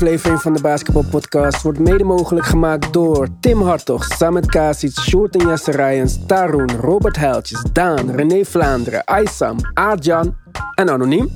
Aflevering 0.00 0.40
van 0.40 0.52
de 0.52 0.60
Basketball 0.60 1.04
Podcast 1.10 1.62
wordt 1.62 1.78
mede 1.78 2.04
mogelijk 2.04 2.46
gemaakt 2.46 2.92
door 2.92 3.28
Tim 3.40 3.62
Hartog, 3.62 4.04
Samet 4.04 4.46
Kasic, 4.46 4.98
Sjoerd 5.00 5.36
en 5.36 5.48
Jesse 5.48 5.70
Rijens, 5.70 6.18
Tarun, 6.26 6.76
Robert 6.76 7.16
Heiltjes, 7.16 7.62
Daan, 7.72 8.10
René 8.10 8.44
Vlaanderen, 8.44 9.04
Aysam, 9.04 9.56
Aardjan 9.74 10.36
en 10.74 10.90
Anoniem. 10.90 11.28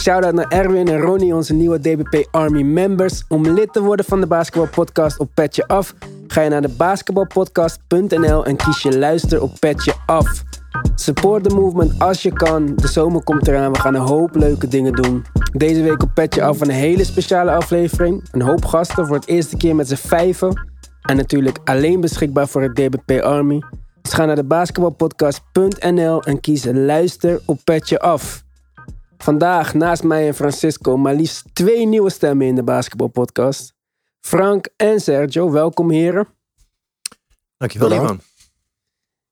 Shout-out 0.00 0.34
naar 0.34 0.48
Erwin 0.48 0.88
en 0.88 1.00
Ronnie, 1.00 1.34
onze 1.34 1.54
nieuwe 1.54 1.80
DBP 1.80 2.28
Army 2.30 2.62
members. 2.62 3.24
Om 3.28 3.48
lid 3.48 3.72
te 3.72 3.82
worden 3.82 4.04
van 4.04 4.20
de 4.20 4.26
Basketball 4.26 4.68
Podcast 4.68 5.18
op 5.18 5.30
Petje 5.34 5.66
Af, 5.66 5.94
ga 6.26 6.40
je 6.40 6.50
naar 6.50 6.62
de 6.62 6.74
basketballpodcast.nl 6.76 8.44
en 8.44 8.56
kies 8.56 8.82
je 8.82 8.98
luister 8.98 9.42
op 9.42 9.50
Petje 9.58 9.94
Af. 10.06 10.44
Support 10.94 11.44
the 11.48 11.54
movement 11.54 11.98
als 11.98 12.22
je 12.22 12.32
kan. 12.32 12.74
De 12.76 12.88
zomer 12.88 13.22
komt 13.22 13.48
eraan. 13.48 13.72
We 13.72 13.78
gaan 13.78 13.94
een 13.94 14.00
hoop 14.00 14.34
leuke 14.34 14.68
dingen 14.68 14.92
doen. 14.92 15.24
Deze 15.52 15.82
week 15.82 16.02
op 16.02 16.10
Petje 16.14 16.42
Af 16.42 16.60
een 16.60 16.70
hele 16.70 17.04
speciale 17.04 17.50
aflevering. 17.50 18.28
Een 18.30 18.42
hoop 18.42 18.64
gasten 18.64 19.06
voor 19.06 19.16
het 19.16 19.26
eerste 19.26 19.56
keer 19.56 19.76
met 19.76 19.88
z'n 19.88 19.94
vijven. 19.94 20.72
En 21.02 21.16
natuurlijk 21.16 21.58
alleen 21.64 22.00
beschikbaar 22.00 22.48
voor 22.48 22.62
het 22.62 22.74
DBP 22.74 23.22
Army. 23.22 23.62
Dus 24.02 24.12
ga 24.12 24.24
naar 24.24 24.36
de 24.36 24.44
basketbalpodcast.nl 24.44 26.22
en 26.22 26.40
kies 26.40 26.64
luister 26.64 27.40
op 27.46 27.60
Petje 27.64 27.98
Af. 27.98 28.44
Vandaag 29.18 29.74
naast 29.74 30.02
mij 30.02 30.26
en 30.26 30.34
Francisco 30.34 30.96
maar 30.96 31.14
liefst 31.14 31.44
twee 31.52 31.86
nieuwe 31.86 32.10
stemmen 32.10 32.46
in 32.46 32.54
de 32.54 32.64
basketbalpodcast. 32.64 33.74
Frank 34.20 34.68
en 34.76 35.00
Sergio, 35.00 35.50
welkom 35.50 35.90
heren. 35.90 36.28
Dankjewel. 37.56 37.92
Ivan. 37.92 38.20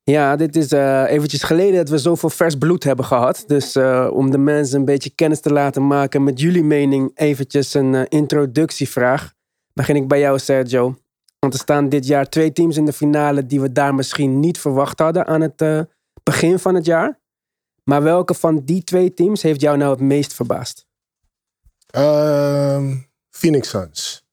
Ja, 0.04 0.36
dit 0.36 0.56
is 0.56 0.72
eh, 0.72 1.04
eventjes 1.08 1.42
geleden 1.42 1.76
dat 1.76 1.88
we 1.88 1.98
zoveel 1.98 2.30
vers 2.30 2.54
bloed 2.54 2.84
hebben 2.84 3.04
gehad. 3.04 3.44
Dus 3.46 3.74
eh, 3.76 4.08
om 4.12 4.30
de 4.30 4.38
mensen 4.38 4.78
een 4.78 4.84
beetje 4.84 5.10
kennis 5.10 5.40
te 5.40 5.52
laten 5.52 5.86
maken 5.86 6.24
met 6.24 6.40
jullie 6.40 6.64
mening, 6.64 7.10
eventjes 7.14 7.74
een 7.74 7.94
eh, 7.94 8.02
introductievraag. 8.08 9.32
Begin 9.72 9.96
ik 9.96 10.08
bij 10.08 10.18
jou, 10.18 10.38
Sergio. 10.38 10.96
Want 11.38 11.54
er 11.54 11.60
staan 11.60 11.88
dit 11.88 12.06
jaar 12.06 12.28
twee 12.28 12.52
teams 12.52 12.76
in 12.76 12.84
de 12.84 12.92
finale 12.92 13.46
die 13.46 13.60
we 13.60 13.72
daar 13.72 13.94
misschien 13.94 14.40
niet 14.40 14.58
verwacht 14.58 14.98
hadden 14.98 15.26
aan 15.26 15.40
het 15.40 15.86
begin 16.22 16.58
van 16.58 16.74
het 16.74 16.84
jaar. 16.84 17.20
Maar 17.84 18.02
welke 18.02 18.34
van 18.34 18.64
die 18.64 18.84
twee 18.84 19.14
teams 19.14 19.42
heeft 19.42 19.60
jou 19.60 19.76
nou 19.76 19.90
het 19.90 20.00
meest 20.00 20.34
verbaasd? 20.34 20.86
Ehm, 21.86 22.96
Phoenix 23.30 23.68
Suns. 23.68 24.24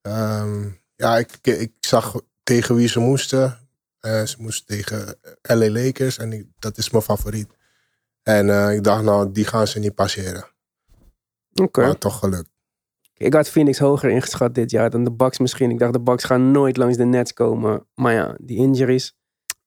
Ehm, 0.00 0.68
ja, 0.94 1.16
ik, 1.16 1.38
ik 1.42 1.72
zag 1.80 2.20
tegen 2.42 2.74
wie 2.74 2.88
ze 2.88 3.00
moesten. 3.00 3.65
Eh, 4.06 4.22
ze 4.26 4.36
moesten 4.38 4.66
tegen 4.66 5.16
LA 5.42 5.70
Lakers 5.70 6.18
en 6.18 6.32
ik- 6.32 6.46
dat 6.58 6.78
is 6.78 6.90
mijn 6.90 7.02
favoriet. 7.02 7.48
En 8.22 8.50
eh, 8.50 8.74
ik 8.74 8.82
dacht, 8.84 9.02
nou, 9.02 9.32
die 9.32 9.44
gaan 9.44 9.66
ze 9.66 9.78
niet 9.78 9.94
passeren. 9.94 10.44
Oké. 11.54 11.80
Maar 11.80 11.98
toch 11.98 12.18
gelukt. 12.18 12.50
Ik 13.14 13.34
had 13.34 13.48
Phoenix 13.48 13.78
hoger 13.78 14.10
ingeschat 14.10 14.54
dit 14.54 14.70
jaar 14.70 14.90
dan 14.90 15.04
de 15.04 15.12
Bucks 15.12 15.38
misschien. 15.38 15.70
Ik 15.70 15.78
dacht 15.78 15.92
de 15.92 16.00
Bucks 16.00 16.24
gaan 16.24 16.50
nooit 16.50 16.76
langs 16.76 16.96
de 16.96 17.04
Nets 17.04 17.32
komen. 17.32 17.86
Maar 17.94 18.12
ja, 18.12 18.36
die 18.40 18.56
injuries. 18.56 19.14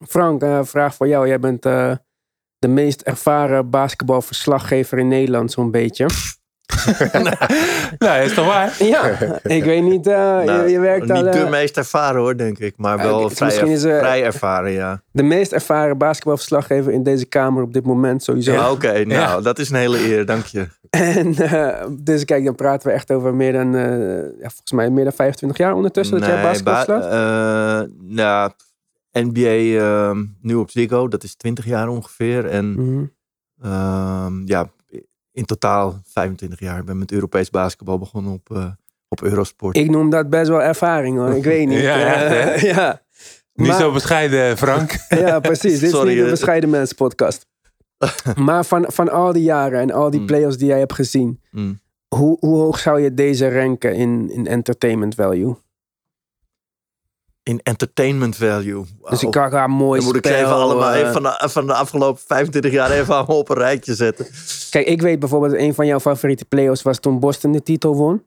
Frank, 0.07 0.41
eh, 0.41 0.63
vraag 0.63 0.95
voor 0.95 1.07
jou. 1.07 1.27
Jij 1.27 1.39
bent 1.39 1.65
eh, 1.65 1.95
de 2.59 2.67
meest 2.67 3.01
ervaren 3.01 3.69
basketbalverslaggever 3.69 4.97
in 4.97 5.07
Nederland 5.07 5.51
zo'n 5.51 5.71
beetje. 5.71 6.05
Nou, 7.97 8.21
is 8.23 8.33
toch 8.33 8.45
waar? 8.45 8.75
Ja, 8.79 9.09
ik 9.57 9.63
weet 9.63 9.83
niet. 9.83 10.07
eh, 10.07 10.13
Nou, 10.17 10.63
je, 10.63 10.69
je 10.69 10.79
werkt 10.79 11.09
al... 11.11 11.17
niet 11.23 11.25
eh, 11.35 11.43
de 11.43 11.49
meest 11.49 11.77
ervaren 11.77 12.21
hoor, 12.21 12.37
denk 12.37 12.57
ik. 12.59 12.73
Maar 12.77 12.97
Ja, 12.97 13.03
wel 13.03 13.29
vrij, 13.29 13.55
is, 13.69 13.83
eh, 13.83 13.97
vrij 13.97 14.23
ervaren, 14.23 14.71
ja. 14.71 15.01
de 15.11 15.23
meest 15.23 15.51
ervaren 15.51 15.97
basketbalverslaggever 15.97 16.91
in 16.91 17.03
deze 17.03 17.25
kamer 17.25 17.63
op 17.63 17.73
dit 17.73 17.85
moment 17.85 18.23
sowieso. 18.23 18.51
Ja, 18.51 18.71
Oké, 18.71 19.03
nou, 19.05 19.43
dat 19.43 19.59
is 19.59 19.69
een 19.69 19.75
hele 19.75 20.07
eer, 20.07 20.25
dank 20.25 20.45
je. 20.45 20.67
En 20.89 21.35
eh, 21.35 21.85
dus 21.99 22.25
kijk, 22.25 22.45
dan 22.45 22.55
praten 22.55 22.87
we 22.87 22.93
echt 22.93 23.11
over 23.11 23.33
meer 23.35 23.53
dan, 23.53 23.75
eh, 23.75 23.83
ja, 24.17 24.49
volgens 24.49 24.71
mij 24.71 24.89
meer 24.89 25.03
dan 25.03 25.13
25 25.13 25.57
jaar 25.57 25.73
ondertussen 25.73 26.19
dat 26.19 26.27
jij 26.29 26.41
basketbal 26.41 26.85
ba- 26.99 27.79
eh, 27.81 27.87
nou, 28.01 28.51
NBA 29.11 29.77
ehm, 29.79 30.23
nu 30.41 30.53
op 30.55 30.69
Ziggo, 30.71 31.07
dat 31.07 31.23
is 31.23 31.35
20 31.35 31.65
jaar 31.65 31.87
ongeveer. 31.87 32.45
En 32.45 32.71
Mhm. 32.71 33.03
ehm, 33.61 34.41
ja, 34.47 34.67
in 35.39 35.45
totaal 35.45 36.01
25 36.05 36.59
jaar. 36.59 36.79
Ik 36.79 36.85
ben 36.85 36.97
met 36.97 37.11
Europees 37.11 37.49
basketbal 37.49 37.97
begonnen 37.97 38.31
op, 38.33 38.49
eh, 38.55 38.65
op 39.07 39.21
Eurosport. 39.21 39.77
Ik 39.77 39.89
noem 39.89 40.09
dat 40.09 40.29
best 40.29 40.47
wel 40.49 40.61
ervaring 40.61 41.17
hoor. 41.17 41.35
Ik 41.35 41.43
weet 41.43 41.67
niet. 41.67 41.79
Ja, 41.89 41.95
Eh, 41.95 42.11
echt, 42.53 42.61
hè? 42.61 42.67
ja. 42.73 43.01
Niet 43.53 43.67
Maar- 43.67 43.79
zo 43.79 43.91
bescheiden, 43.91 44.57
Frank. 44.57 44.91
ja, 45.25 45.39
precies. 45.39 45.73
Dit 45.73 45.81
is 45.81 45.89
Sorry, 45.89 46.07
niet 46.09 46.17
de 46.17 46.23
eh. 46.23 46.29
bescheiden 46.29 46.69
mensen 46.69 46.95
podcast. 46.95 47.45
maar 48.35 48.65
van, 48.65 48.85
van 48.87 49.09
al 49.09 49.33
die 49.33 49.43
jaren 49.43 49.79
en 49.79 49.91
al 49.91 50.09
die 50.09 50.19
Mm. 50.19 50.25
playoffs 50.25 50.57
die 50.57 50.67
jij 50.67 50.79
hebt 50.79 50.93
gezien. 50.93 51.41
Mm. 51.51 51.79
Hoe, 52.15 52.37
hoe 52.39 52.57
hoog 52.57 52.79
zou 52.79 53.01
je 53.01 53.13
deze 53.13 53.49
ranken 53.51 53.95
in, 53.95 54.29
in 54.31 54.47
entertainment 54.47 55.15
value? 55.15 55.55
In 57.43 57.59
entertainment 57.63 58.35
value. 58.35 58.85
Dus 59.09 59.23
ik 59.23 59.31
kan 59.31 59.51
haar 59.51 59.69
mooi 59.69 59.99
Dan 59.99 60.07
moet 60.07 60.17
ik 60.17 60.25
even 60.25 60.47
allemaal 60.47 60.91
eh, 60.91 60.99
even 60.99 61.13
van, 61.13 61.23
de, 61.23 61.49
van 61.49 61.67
de 61.67 61.73
afgelopen 61.73 62.21
25 62.27 62.71
jaar 62.71 62.91
even 62.91 63.15
allemaal 63.15 63.37
op 63.37 63.49
een 63.49 63.57
rijtje 63.57 63.95
zetten. 63.95 64.27
Kijk, 64.69 64.87
ik 64.87 65.01
weet 65.01 65.19
bijvoorbeeld 65.19 65.51
dat 65.51 65.61
een 65.61 65.73
van 65.73 65.85
jouw 65.85 65.99
favoriete 65.99 66.45
playoffs 66.45 66.81
was 66.81 66.99
toen 66.99 67.19
Boston 67.19 67.51
de 67.51 67.63
titel 67.63 67.95
won. 67.95 68.23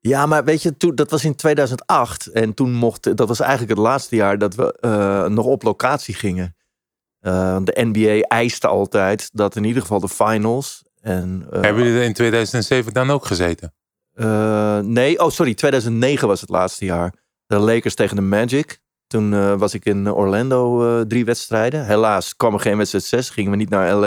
Ja, 0.00 0.26
maar 0.26 0.44
weet 0.44 0.62
je, 0.62 0.76
toen, 0.76 0.94
dat 0.94 1.10
was 1.10 1.24
in 1.24 1.34
2008. 1.34 2.26
En 2.26 2.54
toen 2.54 2.72
mocht, 2.72 3.16
dat 3.16 3.28
was 3.28 3.40
eigenlijk 3.40 3.70
het 3.70 3.80
laatste 3.80 4.16
jaar 4.16 4.38
dat 4.38 4.54
we 4.54 4.76
eh, 4.80 5.26
nog 5.26 5.46
op 5.46 5.62
locatie 5.62 6.14
gingen. 6.14 6.54
Eh, 7.20 7.56
de 7.64 7.84
NBA 7.84 8.20
eiste 8.20 8.66
altijd 8.66 9.30
dat 9.32 9.56
in 9.56 9.64
ieder 9.64 9.82
geval 9.82 10.00
de 10.00 10.08
finals. 10.08 10.82
En, 11.00 11.46
eh, 11.50 11.60
Hebben 11.60 11.82
jullie 11.82 11.98
er 11.98 12.04
in 12.04 12.12
2007 12.12 12.92
dan 12.92 13.10
ook 13.10 13.26
gezeten? 13.26 13.74
eh, 14.14 14.78
nee, 14.78 15.18
oh 15.18 15.30
sorry, 15.30 15.54
2009 15.54 16.28
was 16.28 16.40
het 16.40 16.50
laatste 16.50 16.84
jaar. 16.84 17.14
De 17.50 17.58
Lakers 17.58 17.94
tegen 17.94 18.16
de 18.16 18.22
Magic. 18.22 18.80
Toen 19.06 19.34
eh, 19.34 19.54
was 19.54 19.74
ik 19.74 19.84
in 19.84 20.10
Orlando 20.12 20.86
eh, 20.98 21.04
drie 21.06 21.24
wedstrijden. 21.24 21.86
Helaas 21.86 22.36
kwam 22.36 22.54
er 22.54 22.60
geen 22.60 22.76
wedstrijd 22.76 23.04
6, 23.04 23.30
gingen 23.30 23.50
we 23.50 23.56
niet 23.56 23.68
naar 23.68 23.94
LA. 23.94 24.06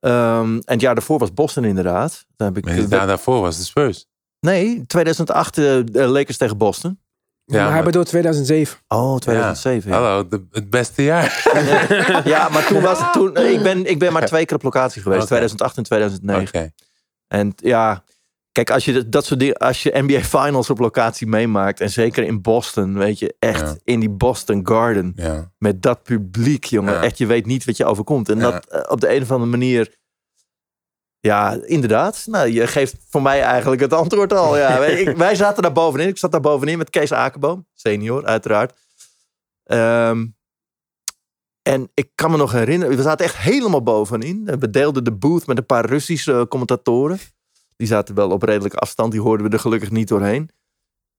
Ehm, 0.00 0.54
en 0.54 0.62
het 0.64 0.80
jaar 0.80 0.94
daarvoor 0.94 1.18
was 1.18 1.34
Boston 1.34 1.64
inderdaad. 1.64 2.24
Daar 2.36 2.48
heb 2.48 2.56
ik, 2.56 2.64
Maar 2.64 2.74
het 2.74 2.90
jaar 2.90 3.06
daarvoor 3.06 3.40
was 3.40 3.56
de 3.56 3.64
Spurs. 3.64 4.06
nee, 4.40 4.86
2008 4.86 5.58
eh, 5.58 5.64
de 5.84 6.06
Lakers 6.06 6.36
tegen 6.36 6.56
Boston. 6.56 7.00
Ja, 7.44 7.62
maar 7.64 7.72
hij 7.72 7.82
bedoelt 7.82 8.06
2007. 8.06 8.78
Oh, 8.88 9.16
2007. 9.18 9.90
Ja, 9.90 9.96
Hallo, 9.96 10.28
de- 10.28 10.46
het 10.50 10.70
beste 10.70 11.02
jaar. 11.02 11.42
ja 12.24 12.48
maar 12.48 12.66
toen 12.66 12.80
was 12.82 12.98
het 12.98 13.12
toen. 13.12 13.36
Ik 13.36 13.62
ben, 13.62 13.86
ik 13.86 13.98
ben 13.98 14.12
maar 14.12 14.26
twee 14.26 14.44
keer 14.44 14.56
op 14.56 14.62
locatie 14.62 15.02
geweest, 15.02 15.20
Oké. 15.22 15.28
2008 15.30 15.76
en 15.76 15.82
2009. 15.82 16.46
Oké. 16.46 16.70
En 17.28 17.52
ja, 17.56 18.04
kijk, 18.52 18.70
als 18.70 18.84
je 18.84 19.08
dat- 19.08 19.24
soort 19.26 19.40
dingen, 19.40 19.56
als 19.56 19.82
je 19.82 19.90
NBA 20.02 20.20
Finals 20.20 20.70
op 20.70 20.78
locatie 20.78 21.26
meemaakt, 21.26 21.80
en 21.80 21.90
zeker 21.90 22.24
in 22.24 22.42
Boston, 22.42 22.98
weet 22.98 23.18
je, 23.18 23.36
echt 23.38 23.60
Ja. 23.60 23.76
in 23.84 24.00
die 24.00 24.10
Boston 24.10 24.66
Garden, 24.66 25.12
Ja. 25.16 25.52
met 25.58 25.82
dat 25.82 26.02
publiek, 26.02 26.64
jongen, 26.64 26.92
Ja. 26.92 27.02
echt, 27.02 27.18
je 27.18 27.26
weet 27.26 27.46
niet 27.46 27.64
wat 27.64 27.76
je 27.76 27.84
overkomt. 27.84 28.28
En 28.28 28.38
dat 28.38 28.66
eh, 28.66 28.90
op 28.90 29.00
de 29.00 29.14
een 29.14 29.22
of 29.22 29.30
andere 29.30 29.50
manier. 29.50 29.96
Ja, 31.20 31.58
inderdaad. 31.64 32.22
Nou, 32.26 32.48
je 32.52 32.66
geeft 32.66 32.96
voor 33.08 33.22
mij 33.22 33.42
eigenlijk 33.42 33.80
het 33.80 33.92
antwoord 33.92 34.32
al. 34.32 34.56
Ja, 34.56 34.78
Wij- 34.78 35.00
ik- 35.00 35.16
wij 35.16 35.34
zaten 35.34 35.62
daar 35.62 35.72
bovenin. 35.72 36.08
Ik 36.08 36.18
zat 36.18 36.32
daar 36.32 36.40
bovenin 36.40 36.78
met 36.78 36.90
Kees 36.90 37.12
Akenboom, 37.12 37.66
senior, 37.74 38.24
uiteraard. 38.24 38.72
Ehm, 39.64 40.26
en 41.62 41.90
ik 41.94 42.10
kan 42.14 42.30
me 42.30 42.36
nog 42.36 42.52
herinneren, 42.52 42.96
we 42.96 43.02
zaten 43.02 43.24
echt 43.26 43.36
helemaal 43.36 43.82
bovenin. 43.82 44.44
We 44.58 44.70
deelden 44.70 45.04
de 45.04 45.12
booth 45.12 45.46
met 45.46 45.58
een 45.58 45.66
paar 45.66 45.84
Russische 45.86 46.46
commentatoren. 46.48 47.18
Die 47.78 47.86
zaten 47.86 48.14
wel 48.14 48.30
op 48.30 48.42
redelijke 48.42 48.76
afstand, 48.76 49.12
die 49.12 49.20
hoorden 49.20 49.46
we 49.46 49.52
er 49.52 49.60
gelukkig 49.60 49.90
niet 49.90 50.08
doorheen. 50.08 50.50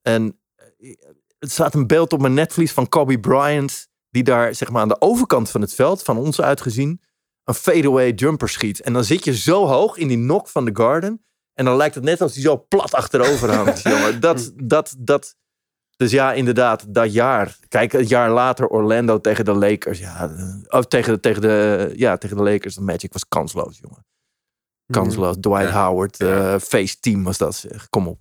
En 0.02 0.40
eh, 0.56 0.90
er 1.40 1.50
staat 1.50 1.74
een 1.74 1.88
beeld 1.88 2.14
op 2.14 2.22
mijn 2.22 2.34
netvlies 2.34 2.72
van 2.72 2.90
Kobe 2.90 3.20
Bryant, 3.20 3.88
die 4.10 4.24
daar 4.24 4.56
zeg 4.56 4.70
maar 4.70 4.82
aan 4.82 4.88
de 4.88 5.02
overkant 5.02 5.50
van 5.50 5.62
het 5.62 5.74
veld, 5.74 6.04
van 6.04 6.18
ons 6.18 6.42
uitgezien, 6.42 7.02
een 7.44 7.54
fadeaway 7.54 8.12
jumper 8.12 8.50
schiet. 8.50 8.82
En 8.82 8.94
dan 8.94 9.04
zit 9.04 9.24
je 9.24 9.36
zo 9.36 9.66
hoog 9.66 9.98
in 9.98 10.08
die 10.08 10.18
nok 10.18 10.48
van 10.48 10.66
de 10.66 10.72
garden. 10.74 11.24
En 11.54 11.66
dan 11.66 11.76
lijkt 11.76 11.96
het 11.96 12.04
net 12.04 12.22
alsof 12.22 12.36
hij 12.36 12.44
zo 12.44 12.66
plat 12.68 12.94
achterover 12.94 13.54
hangt. 13.54 13.82
jongen. 13.92 14.20
Dat, 14.20 14.52
dat, 14.56 14.96
dat. 14.98 15.36
Dus 15.96 16.12
ja, 16.12 16.34
inderdaad, 16.34 16.94
dat 16.94 17.14
jaar. 17.14 17.58
Kijk, 17.68 17.92
het 17.92 18.10
jaar 18.10 18.32
later 18.32 18.68
Orlando 18.68 19.22
tegen 19.22 19.46
de 19.46 19.54
Lakers. 19.54 20.00
Ja, 20.00 20.30
eh, 20.30 20.80
oh, 20.80 20.82
tegen, 20.82 21.22
tegen, 21.22 21.42
de, 21.42 21.92
ja, 21.96 22.18
tegen 22.18 22.38
de 22.38 22.44
Lakers. 22.44 22.76
De 22.76 22.82
Magic 22.82 23.14
was 23.14 23.28
kansloos, 23.28 23.80
jongen. 23.82 24.06
Kansloos. 24.92 25.36
Dwight 25.40 25.70
Ja. 25.70 25.86
Howard, 25.86 26.20
eh, 26.22 26.56
face 26.60 27.00
team 27.00 27.24
was 27.24 27.38
dat 27.38 27.56
zeg. 27.56 27.90
Kom 27.90 28.08
op. 28.08 28.20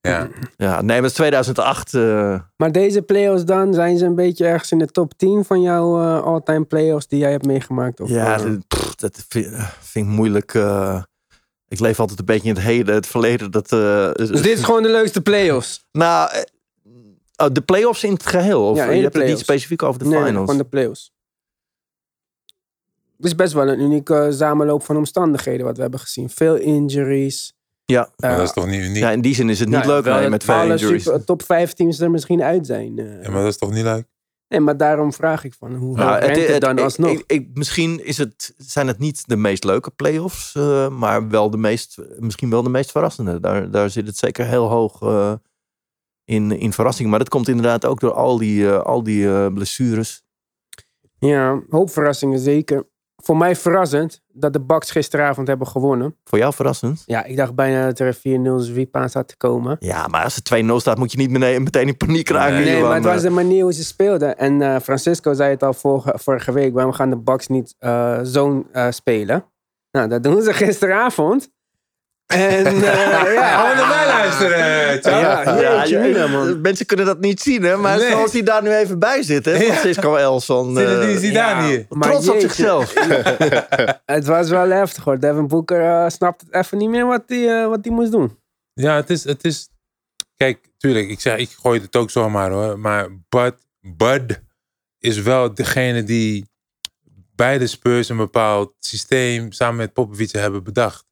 Ja. 0.00 0.28
Ja, 0.56 0.74
nee, 0.76 0.86
maar 0.86 0.96
het 0.96 1.04
is 1.04 1.12
2008. 1.12 1.94
eh, 1.94 2.40
Maar 2.56 2.72
deze 2.72 3.02
playoffs 3.02 3.44
dan, 3.44 3.74
zijn 3.74 3.98
ze 3.98 4.04
een 4.04 4.14
beetje 4.14 4.46
ergens 4.46 4.72
in 4.72 4.78
de 4.78 4.86
top 4.86 5.12
10 5.16 5.44
van 5.44 5.60
jouw 5.62 6.00
eh, 6.00 6.22
all-time 6.22 6.64
playoffs 6.64 7.06
die 7.06 7.18
jij 7.18 7.30
hebt 7.30 7.46
meegemaakt? 7.46 8.00
Of, 8.00 8.08
ja, 8.08 8.36
dat, 8.36 8.68
pff, 8.68 8.94
dat 8.94 9.24
vind, 9.28 9.46
vind 9.80 10.06
ik 10.06 10.12
moeilijk. 10.12 10.54
eh. 10.54 11.02
ik 11.68 11.80
leef 11.80 12.00
altijd 12.00 12.18
een 12.18 12.24
beetje 12.24 12.48
in 12.48 12.54
het 12.54 12.64
heden, 12.64 12.94
het 12.94 13.06
verleden. 13.06 13.50
Dat, 13.50 13.72
eh, 13.72 14.10
dus 14.12 14.28
dit 14.28 14.58
is 14.58 14.64
gewoon 14.64 14.82
de 14.82 14.90
leukste 14.90 15.20
playoffs? 15.20 15.84
Nou, 15.92 16.30
oh, 17.36 17.46
de 17.52 17.60
playoffs 17.60 18.04
in 18.04 18.12
het 18.12 18.26
geheel? 18.26 18.68
Of 18.68 18.76
Ja, 18.76 18.90
je 18.90 19.02
hebt 19.02 19.14
het 19.14 19.26
niet 19.26 19.38
specifiek 19.38 19.82
over 19.82 19.98
de 20.02 20.08
nee, 20.08 20.22
finals? 20.24 20.44
gewoon 20.44 20.62
de 20.62 20.68
playoffs. 20.68 21.12
Het 23.20 23.28
is 23.28 23.34
best 23.34 23.52
wel 23.52 23.68
een 23.68 23.80
unieke 23.80 24.28
samenloop 24.32 24.82
van 24.82 24.96
omstandigheden 24.96 25.66
wat 25.66 25.76
we 25.76 25.82
hebben 25.82 26.00
gezien. 26.00 26.28
Veel 26.30 26.56
injuries. 26.56 27.54
Ja. 27.84 28.10
Maar 28.16 28.36
dat 28.36 28.46
is 28.46 28.52
toch 28.52 28.66
niet 28.66 28.80
uniek? 28.82 28.96
ja, 29.02 29.10
in 29.10 29.20
die 29.20 29.34
zin 29.34 29.48
is 29.48 29.58
het 29.60 29.68
niet 29.68 29.76
nou, 29.84 29.88
leuk 29.88 30.04
nee, 30.14 30.28
met 30.28 30.44
veel 30.44 30.54
alle 30.54 30.72
injuries. 30.72 31.02
super- 31.02 31.24
top 31.24 31.42
5 31.42 31.72
teams 31.72 32.00
er 32.00 32.10
misschien 32.10 32.42
uit 32.42 32.66
zijn. 32.66 32.98
eh. 32.98 33.22
Ja, 33.22 33.30
maar 33.30 33.40
dat 33.42 33.50
is 33.50 33.56
toch 33.58 33.70
niet 33.72 33.82
leuk? 33.82 34.04
Nee, 34.48 34.60
maar 34.60 34.76
daarom 34.76 35.12
vraag 35.12 35.44
ik 35.44 35.54
van 35.54 35.74
hoe 35.74 35.96
Nou, 35.96 36.20
het, 36.24 36.46
het 36.48 36.60
dan 36.60 36.78
alsnog? 36.78 37.10
ik- 37.10 37.24
ik- 37.26 37.48
misschien 37.54 38.04
is 38.04 38.18
het, 38.18 38.54
zijn 38.56 38.86
het 38.86 38.98
niet 38.98 39.28
de 39.28 39.36
meest 39.36 39.64
leuke 39.64 39.90
playoffs, 39.90 40.54
eh 40.54 40.88
maar 40.88 41.28
wel 41.28 41.50
de 41.50 41.56
meest, 41.56 41.98
misschien 42.18 42.50
wel 42.50 42.62
de 42.62 42.68
meest 42.70 42.90
verrassende. 42.90 43.40
Daar, 43.40 43.70
daar 43.70 43.90
zit 43.90 44.06
het 44.06 44.16
zeker 44.16 44.46
heel 44.46 44.68
hoog 44.68 45.02
eh, 45.02 45.32
in, 46.24 46.50
in 46.58 46.72
verrassing. 46.72 47.10
Maar 47.10 47.18
dat 47.18 47.28
komt 47.28 47.48
inderdaad 47.48 47.84
ook 47.86 48.00
door 48.00 48.12
al 48.12 48.38
die, 48.38 48.68
eh, 48.68 48.80
al 48.82 49.02
die 49.02 49.26
eh, 49.28 49.46
blessures. 49.54 50.22
Ja, 51.18 51.62
hoop 51.68 51.90
verrassingen 51.90 52.38
zeker. 52.38 52.88
Voor 53.22 53.36
mij 53.36 53.56
verrassend 53.56 54.20
dat 54.32 54.52
de 54.52 54.60
Bucks 54.60 54.90
gisteravond 54.90 55.48
hebben 55.48 55.66
gewonnen. 55.66 56.16
Voor 56.24 56.38
jou 56.38 56.54
verrassend? 56.54 57.02
Ja, 57.06 57.24
ik 57.24 57.36
dacht 57.36 57.54
bijna 57.54 57.86
dat 57.86 57.98
er 57.98 58.16
een 58.22 58.60
4-0 58.60 58.64
sweep 58.64 58.96
aan 58.96 59.08
zat 59.08 59.28
te 59.28 59.36
komen. 59.36 59.76
Ja, 59.80 60.06
maar 60.06 60.24
als 60.24 60.34
het 60.34 60.62
2-0 60.64 60.66
staat, 60.76 60.98
moet 60.98 61.12
je 61.12 61.18
niet 61.18 61.30
meteen, 61.30 61.62
meteen 61.62 61.86
in 61.86 61.96
paniek 61.96 62.28
raken. 62.28 62.54
Nee, 62.54 62.82
maar 62.82 62.94
het 62.94 63.04
was 63.04 63.22
de 63.22 63.30
manier 63.30 63.62
hoe 63.62 63.72
ze 63.72 63.84
speelden. 63.84 64.38
En 64.38 64.62
eh, 64.62 64.80
Francisco 64.80 65.34
zei 65.34 65.50
het 65.50 65.62
al 65.62 65.72
vorige, 65.72 66.12
vorige 66.14 66.52
week. 66.52 66.74
Waarom 66.74 66.92
gaan 66.92 67.10
de 67.10 67.18
Bucks 67.18 67.46
niet 67.46 67.74
eh 67.78 68.18
zo'n 68.22 68.66
eh, 68.72 68.86
spelen? 68.90 69.44
Nou, 69.90 70.08
dat 70.08 70.22
doen 70.22 70.42
ze 70.42 70.52
gisteravond. 70.52 71.50
En 72.30 72.66
eh, 72.66 72.82
ja, 73.34 73.60
Gewoon 73.60 73.76
naar 73.76 73.88
mij 73.88 74.06
luisteren. 74.06 74.58
Ja, 74.58 75.42
Ja, 75.60 75.78
jeetje 75.78 75.96
ja, 75.98 76.02
mina, 76.02 76.26
man. 76.26 76.60
mensen 76.60 76.86
kunnen 76.86 77.06
dat 77.06 77.20
niet 77.20 77.40
zien, 77.40 77.62
hè? 77.62 77.76
Maar 77.76 77.98
Nee. 77.98 78.10
zoals 78.10 78.32
hij 78.32 78.42
daar 78.42 78.62
nu 78.62 78.70
even 78.74 78.98
bij 78.98 79.22
zit, 79.22 79.44
hè? 79.44 79.52
Ja. 79.52 79.58
Francisco 79.72 80.14
Elson. 80.16 80.76
Zit 80.76 80.88
het 80.88 81.00
eh, 81.00 81.06
niet 81.08 81.18
Zidane 81.18 81.66
hier? 81.66 81.86
trots 81.88 82.28
op 82.28 82.40
zichzelf. 82.40 82.94
Het 84.06 84.26
was 84.26 84.48
wel 84.48 84.68
heftig 84.70 85.04
hoor. 85.04 85.18
Devin 85.18 85.46
Booker 85.48 85.80
eh, 85.80 86.08
snapte 86.08 86.44
het 86.50 86.64
even 86.64 86.78
niet 86.78 86.88
meer 86.90 87.06
wat 87.06 87.22
hij 87.26 87.66
wat 87.68 87.78
hij 87.82 87.92
moest 87.92 88.10
doen. 88.10 88.38
Ja, 88.72 88.96
het 88.96 89.10
is, 89.10 89.24
het 89.24 89.44
is... 89.44 89.68
Kijk, 90.36 90.58
tuurlijk, 90.78 91.08
ik 91.08 91.20
zeg, 91.20 91.36
ik 91.38 91.50
gooi 91.60 91.80
het 91.80 91.96
ook 91.96 92.10
zomaar 92.10 92.50
hoor. 92.50 92.78
Maar 92.78 93.08
Bud, 93.28 93.54
Bud 93.80 94.40
is 94.98 95.18
wel 95.22 95.54
degene 95.54 96.02
die 96.04 96.48
bij 97.34 97.58
de 97.58 97.66
Spurs 97.66 98.08
een 98.08 98.16
bepaald 98.16 98.72
systeem 98.78 99.52
samen 99.52 99.76
met 99.76 99.92
Popovic 99.92 100.30
hebben 100.32 100.62
bedacht. 100.64 101.04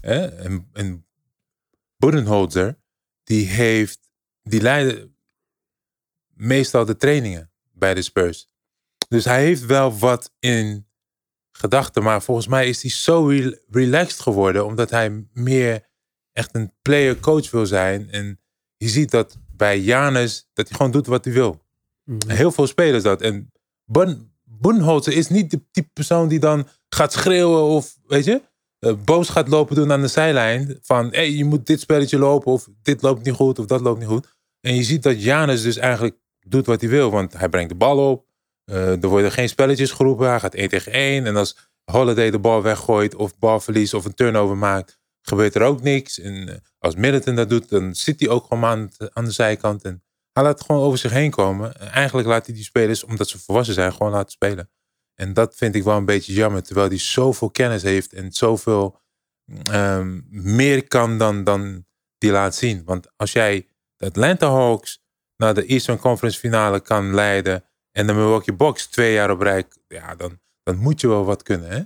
Hè? 0.00 0.26
En, 0.26 0.68
en 0.72 1.06
die 3.24 3.46
heeft, 3.46 3.98
die 4.42 4.60
leidde 4.60 5.10
meestal 6.34 6.84
de 6.84 6.96
trainingen 6.96 7.52
bij 7.72 7.94
de 7.94 8.02
Spurs. 8.02 8.48
Dus 9.08 9.24
hij 9.24 9.44
heeft 9.44 9.66
wel 9.66 9.98
wat 9.98 10.32
in 10.38 10.88
gedachten, 11.50 12.02
maar 12.02 12.22
volgens 12.22 12.46
mij 12.46 12.68
is 12.68 12.82
hij 12.82 12.90
zo 12.90 13.26
rel- 13.26 13.58
relaxed 13.70 14.20
geworden, 14.20 14.66
omdat 14.66 14.90
hij 14.90 15.26
meer 15.32 15.88
echt 16.32 16.54
een 16.54 16.72
player-coach 16.82 17.50
wil 17.50 17.66
zijn. 17.66 18.10
En 18.10 18.40
je 18.76 18.88
ziet 18.88 19.10
dat 19.10 19.38
bij 19.56 19.80
Janus, 19.80 20.48
dat 20.52 20.68
hij 20.68 20.76
gewoon 20.76 20.92
doet 20.92 21.06
wat 21.06 21.24
hij 21.24 21.34
wil. 21.34 21.64
En 22.04 22.36
Heel 22.36 22.52
veel 22.52 22.66
spelers 22.66 23.02
dat. 23.02 23.22
En 23.22 23.52
Bun, 23.84 24.32
Bunholzer 24.44 25.12
is 25.12 25.28
niet 25.28 25.50
de 25.50 25.70
type 25.70 25.90
persoon 25.92 26.28
die 26.28 26.38
dan 26.38 26.68
gaat 26.88 27.12
schreeuwen 27.12 27.62
of, 27.62 27.98
weet 28.06 28.24
je, 28.24 28.42
eh, 28.80 28.92
boos 29.04 29.28
gaat 29.28 29.48
lopen 29.48 29.74
doen 29.74 29.92
aan 29.92 30.00
de 30.00 30.08
zijlijn. 30.08 30.78
Van, 30.82 31.08
hé, 31.10 31.20
je 31.20 31.44
moet 31.44 31.66
dit 31.66 31.80
spelletje 31.80 32.18
lopen 32.18 32.52
of 32.52 32.68
dit 32.82 33.02
loopt 33.02 33.24
niet 33.24 33.34
goed 33.34 33.58
of 33.58 33.66
dat 33.66 33.80
loopt 33.80 33.98
niet 33.98 34.08
goed. 34.08 34.26
En 34.60 34.74
je 34.74 34.82
ziet 34.82 35.02
dat 35.02 35.22
Janus 35.22 35.62
dus 35.62 35.76
eigenlijk 35.76 36.16
doet 36.46 36.66
wat 36.66 36.80
hij 36.80 36.90
wil. 36.90 37.10
Want 37.10 37.32
hij 37.32 37.48
brengt 37.48 37.68
de 37.70 37.76
bal 37.76 38.10
op. 38.10 38.24
eh, 38.64 39.02
er 39.02 39.08
worden 39.08 39.32
geen 39.32 39.48
spelletjes 39.48 39.90
geroepen. 39.90 40.28
Hij 40.28 40.40
gaat 40.40 40.54
één 40.54 40.68
tegen 40.68 40.92
één. 40.92 41.26
En 41.26 41.36
als 41.36 41.56
Holiday 41.84 42.30
de 42.30 42.38
bal 42.38 42.62
weggooit 42.62 43.14
of 43.14 43.38
balverlies 43.38 43.94
of 43.94 44.04
een 44.04 44.14
turnover 44.14 44.56
maakt, 44.56 44.98
gebeurt 45.22 45.54
er 45.54 45.62
ook 45.62 45.82
niks. 45.82 46.18
En 46.20 46.48
eh, 46.48 46.54
als 46.78 46.94
Middleton 46.94 47.34
dat 47.34 47.48
doet, 47.48 47.68
dan 47.68 47.94
zit 47.94 48.20
hij 48.20 48.28
ook 48.28 48.46
gewoon 48.46 48.64
aan, 48.64 48.90
aan 49.12 49.24
de 49.24 49.30
zijkant. 49.30 49.82
En 49.82 50.02
hij 50.32 50.42
laat 50.42 50.58
het 50.58 50.66
gewoon 50.66 50.82
over 50.82 50.98
zich 50.98 51.12
heen 51.12 51.30
komen. 51.30 51.74
En 51.76 51.90
eigenlijk 51.90 52.28
laat 52.28 52.46
hij 52.46 52.54
die 52.54 52.64
spelers, 52.64 53.04
omdat 53.04 53.28
ze 53.28 53.38
volwassen 53.38 53.74
zijn, 53.74 53.92
gewoon 53.92 54.12
laten 54.12 54.30
spelen. 54.32 54.70
En 55.20 55.32
dat 55.32 55.54
vind 55.54 55.74
ik 55.74 55.82
wel 55.82 55.96
een 55.96 56.04
beetje 56.04 56.32
jammer. 56.32 56.62
Terwijl 56.62 56.88
hij 56.88 56.98
zoveel 56.98 57.50
kennis 57.50 57.82
heeft 57.82 58.12
en 58.12 58.32
zoveel 58.32 59.00
ehm, 59.70 60.20
meer 60.28 60.88
kan 60.88 61.18
dan, 61.18 61.44
dan 61.44 61.84
die 62.18 62.30
laat 62.30 62.54
zien. 62.54 62.82
Want 62.84 63.06
als 63.16 63.32
jij 63.32 63.66
de 63.96 64.06
Atlanta 64.06 64.50
Hawks 64.50 65.02
naar 65.36 65.54
de 65.54 65.64
Eastern 65.64 65.98
Conference 65.98 66.38
finale 66.38 66.80
kan 66.80 67.14
leiden. 67.14 67.64
En 67.92 68.06
de 68.06 68.12
Milwaukee 68.12 68.54
Bucks 68.54 68.86
twee 68.86 69.12
jaar 69.12 69.30
op 69.30 69.40
rij. 69.40 69.64
Ja, 69.88 70.14
dan, 70.14 70.38
dan 70.62 70.76
moet 70.76 71.00
je 71.00 71.08
wel 71.08 71.24
wat 71.24 71.42
kunnen. 71.42 71.70
Hè? 71.70 71.80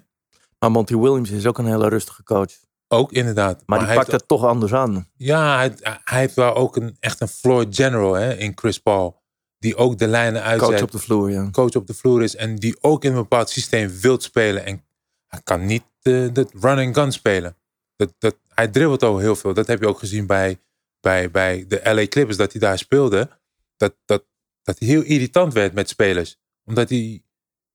Maar 0.59 0.71
Monty 0.71 0.97
Williams 0.97 1.31
is 1.31 1.47
ook 1.47 1.59
een 1.59 1.67
hele 1.67 1.89
rustige 1.89 2.23
coach. 2.23 2.53
Ook 2.89 3.13
inderdaad. 3.13 3.63
Maar, 3.67 3.79
die 3.79 3.89
hij 3.89 3.97
pakt 3.97 4.13
het 4.13 4.29
toch 4.29 4.45
anders 4.45 4.75
aan. 4.75 5.09
Ja, 5.17 5.57
hij, 5.57 5.75
hij 6.05 6.21
heeft 6.21 6.35
wel 6.35 6.55
ook 6.55 6.77
een, 6.77 6.97
echt 7.01 7.21
een 7.21 7.29
floor 7.29 7.67
general 7.71 8.15
hè, 8.15 8.35
in 8.35 8.53
Chris 8.55 8.79
Paul. 8.79 9.23
Die 9.65 9.77
ook 9.77 9.99
de 9.99 10.07
lijnen 10.07 10.43
uitzet. 10.43 10.69
Coach 10.69 10.83
op 10.83 10.91
de 10.91 10.99
vloer, 10.99 11.31
ja. 11.31 11.51
coach 11.51 11.75
op 11.75 11.87
de 11.87 11.95
vloer 11.95 12.23
is. 12.23 12.37
En 12.37 12.57
die 12.57 12.77
ook 12.81 13.05
in 13.05 13.11
een 13.11 13.17
bepaald 13.17 13.51
systeem 13.51 14.01
wilt 14.01 14.23
spelen. 14.23 14.65
En 14.65 14.85
hij 15.27 15.41
kan 15.45 15.67
niet 15.67 15.83
de, 16.01 16.31
de 16.33 16.47
run 16.61 16.79
and 16.79 16.97
gun 16.97 17.13
spelen. 17.13 17.57
Dat, 17.97 18.15
dat, 18.19 18.37
hij 18.49 18.69
dribbelt 18.69 19.03
ook 19.03 19.21
heel 19.21 19.37
veel. 19.37 19.55
Dat 19.55 19.67
heb 19.67 19.81
je 19.81 19.89
ook 19.89 19.99
gezien 19.99 20.27
bij, 20.27 20.61
bij, 21.01 21.31
bij 21.31 21.65
de 21.69 21.81
LA 21.85 22.07
Clippers. 22.07 22.37
Dat 22.37 22.53
hij 22.53 22.61
daar 22.61 22.79
speelde. 22.79 23.31
Dat, 23.77 23.95
dat, 24.05 24.25
dat 24.63 24.79
hij 24.79 24.89
heel 24.89 25.03
irritant 25.03 25.53
werd 25.53 25.75
met 25.75 25.89
spelers. 25.89 26.37
Omdat 26.65 26.89
die, 26.89 27.25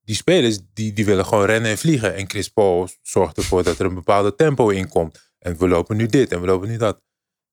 die 0.01 0.15
spelers 0.15 0.59
die, 0.73 0.93
die 0.93 1.05
willen 1.05 1.25
gewoon 1.25 1.45
rennen 1.45 1.71
en 1.71 1.77
vliegen. 1.77 2.15
En 2.15 2.29
Chris 2.29 2.49
Paul 2.49 2.89
zorgt 3.01 3.37
ervoor 3.37 3.63
dat 3.63 3.79
er 3.79 3.85
een 3.85 3.93
bepaalde 3.93 4.35
tempo 4.35 4.69
in 4.69 4.87
komt. 4.87 5.31
En 5.39 5.57
we 5.57 5.67
lopen 5.67 5.97
nu 5.97 6.05
dit 6.05 6.31
en 6.31 6.41
we 6.41 6.47
lopen 6.47 6.67
nu 6.67 6.77
dat. 6.77 7.01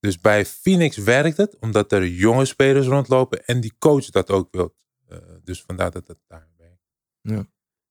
Dus 0.01 0.21
bij 0.21 0.45
Phoenix 0.45 0.97
werkt 0.97 1.37
het. 1.37 1.57
Omdat 1.59 1.93
er 1.93 2.07
jonge 2.07 2.45
spelers 2.45 2.87
rondlopen. 2.87 3.45
En 3.45 3.61
die 3.61 3.73
coach 3.79 4.11
dat 4.11 4.31
ook 4.31 4.49
wil. 4.51 4.75
Eh, 5.09 5.19
dus 5.45 5.63
vandaar 5.63 5.91
dat 5.91 6.09
het 6.09 6.19
daar 6.27 6.49
werkt. 6.57 6.85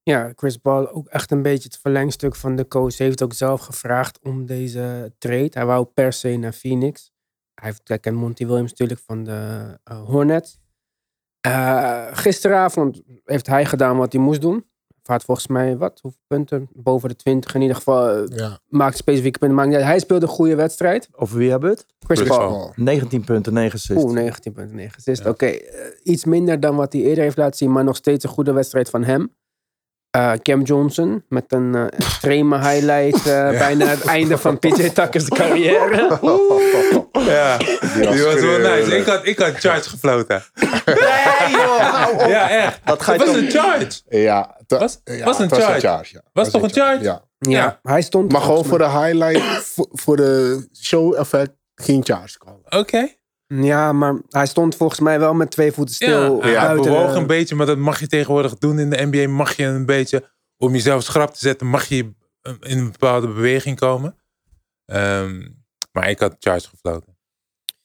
Ja, 0.03 0.31
Chris 0.35 0.57
Paul 0.57 0.91
ook 0.91 1.07
echt 1.07 1.31
een 1.31 1.41
beetje 1.41 1.67
het 1.67 1.77
verlengstuk 1.77 2.35
van 2.35 2.55
de 2.55 2.67
coach. 2.67 2.97
Hij 2.97 3.07
heeft 3.07 3.23
ook 3.23 3.33
zelf 3.33 3.61
gevraagd 3.61 4.19
om 4.19 4.45
deze 4.45 5.13
trade. 5.17 5.49
Hij 5.51 5.65
wou 5.65 5.85
per 5.85 6.13
se 6.13 6.37
naar 6.37 6.53
Phoenix. 6.53 7.11
Hij 7.53 7.69
heeft, 7.69 7.99
kent 7.99 8.15
Monty 8.15 8.45
Williams 8.45 8.69
natuurlijk 8.69 8.99
van 8.99 9.23
de 9.23 9.79
eh, 9.83 10.03
Hornets. 10.03 10.57
Eh, 11.41 12.07
gisteravond 12.11 13.01
heeft 13.23 13.47
hij 13.47 13.65
gedaan 13.65 13.97
wat 13.97 14.13
hij 14.13 14.21
moest 14.21 14.41
doen. 14.41 14.65
Had 15.07 15.23
volgens 15.23 15.47
mij, 15.47 15.77
wat, 15.77 15.99
hoeveel 16.01 16.19
punten? 16.27 16.69
Boven 16.73 17.09
de 17.09 17.15
20 17.15 17.55
in 17.55 17.61
ieder 17.61 17.75
geval. 17.75 18.09
eh, 18.09 18.37
Ja, 18.37 18.59
maakt 18.67 18.97
specifieke 18.97 19.39
punten. 19.39 19.57
Maakt 19.57 19.69
niet 19.69 19.77
uit. 19.77 19.87
Hij 19.87 19.99
speelde 19.99 20.25
een 20.25 20.31
goede 20.31 20.55
wedstrijd. 20.55 21.09
Over 21.15 21.37
wie 21.37 21.49
hebben 21.49 21.69
we 21.69 21.75
het? 21.75 21.85
Chris, 21.99 22.17
Chris 22.19 22.29
Paul. 22.29 22.49
Paul. 22.49 22.71
19 22.75 23.23
punten, 23.23 23.53
9 23.53 23.73
assists. 23.73 24.03
Oeh, 24.03 24.13
19.9 24.13 24.95
assist. 24.97 25.23
Ja. 25.23 25.29
Oké, 25.29 25.45
eh, 25.45 25.85
iets 26.03 26.25
minder 26.25 26.59
dan 26.59 26.75
wat 26.75 26.93
hij 26.93 27.01
eerder 27.01 27.23
heeft 27.23 27.37
laten 27.37 27.57
zien, 27.57 27.71
maar 27.71 27.83
nog 27.83 27.95
steeds 27.95 28.23
een 28.23 28.29
goede 28.29 28.53
wedstrijd 28.53 28.89
van 28.89 29.03
hem. 29.03 29.35
Eh, 30.15 30.31
Cam 30.41 30.61
Johnson 30.61 31.23
met 31.29 31.43
een 31.47 31.75
eh, 31.75 31.83
extreme 31.89 32.57
highlight. 32.59 33.27
eh, 33.27 33.49
Bijna 33.49 33.85
het 33.85 34.05
einde 34.05 34.37
van 34.37 34.59
PJ 34.59 34.89
Tucker's 34.89 35.27
carrière. 35.29 36.19
Ja, 37.25 37.57
die 37.57 38.23
was, 38.23 38.33
wel 38.41 38.57
nice. 38.59 38.97
Ik 38.97 39.05
had, 39.05 39.25
ik 39.25 39.39
had 39.39 39.53
charge 39.55 39.89
gefloten. 39.89 40.43
Nee, 40.85 40.95
joh! 41.51 42.27
Ja, 42.35 42.49
echt. 42.49 42.79
Dat 42.85 43.01
ga 43.01 43.13
je 43.13 43.17
Het 43.19 43.27
was 43.27 43.35
toch- 43.35 43.45
een 43.45 43.51
charge. 43.51 44.01
ja, 44.09 44.57
te- 44.67 44.77
Was- 44.77 44.99
ja, 45.03 45.25
was 45.25 45.39
een 45.39 45.49
charge. 45.51 46.13
ja. 46.13 46.21
Was 46.33 46.49
toch 46.51 46.61
een 46.61 46.69
charge? 46.71 47.03
Ja. 47.03 47.21
ja, 47.39 47.49
Ja. 47.49 47.79
hij 47.83 48.01
stond. 48.01 48.31
Maar 48.31 48.41
gewoon 48.41 48.65
voor 48.65 48.77
de 48.77 48.89
highlight, 48.89 49.41
voor, 49.65 49.87
voor 49.91 50.15
de 50.15 50.67
show-effect, 50.81 51.51
geen 51.75 52.03
charge 52.05 52.37
komen. 52.37 52.61
Oké. 52.79 53.07
Ja, 53.63 53.91
maar 53.93 54.21
hij 54.29 54.45
stond 54.45 54.75
volgens 54.75 54.99
mij 54.99 55.19
wel 55.19 55.33
met 55.33 55.51
twee 55.51 55.71
voeten 55.71 55.95
stil. 55.95 56.35
Ja, 56.35 56.41
hij 56.41 56.53
buiten 56.67 56.91
bewoog 56.91 57.11
de- 57.11 57.17
een 57.17 57.27
beetje, 57.27 57.55
maar 57.55 57.65
dat 57.65 57.77
mag 57.77 57.99
je 57.99 58.07
tegenwoordig 58.07 58.57
doen 58.57 58.79
in 58.79 58.89
de 58.89 59.05
NBA. 59.05 59.27
Mag 59.31 59.55
je 59.55 59.63
een 59.65 59.85
beetje, 59.85 60.29
om 60.57 60.71
jezelf 60.71 61.03
schrap 61.03 61.33
te 61.33 61.39
zetten, 61.39 61.67
mag 61.67 61.85
je 61.85 62.13
in 62.59 62.77
een 62.77 62.91
bepaalde 62.91 63.27
beweging 63.27 63.79
komen. 63.79 64.15
Ehm, 64.85 65.47
maar 65.91 66.09
ik 66.09 66.19
had 66.19 66.35
charge 66.39 66.67
gefloten. 66.69 67.17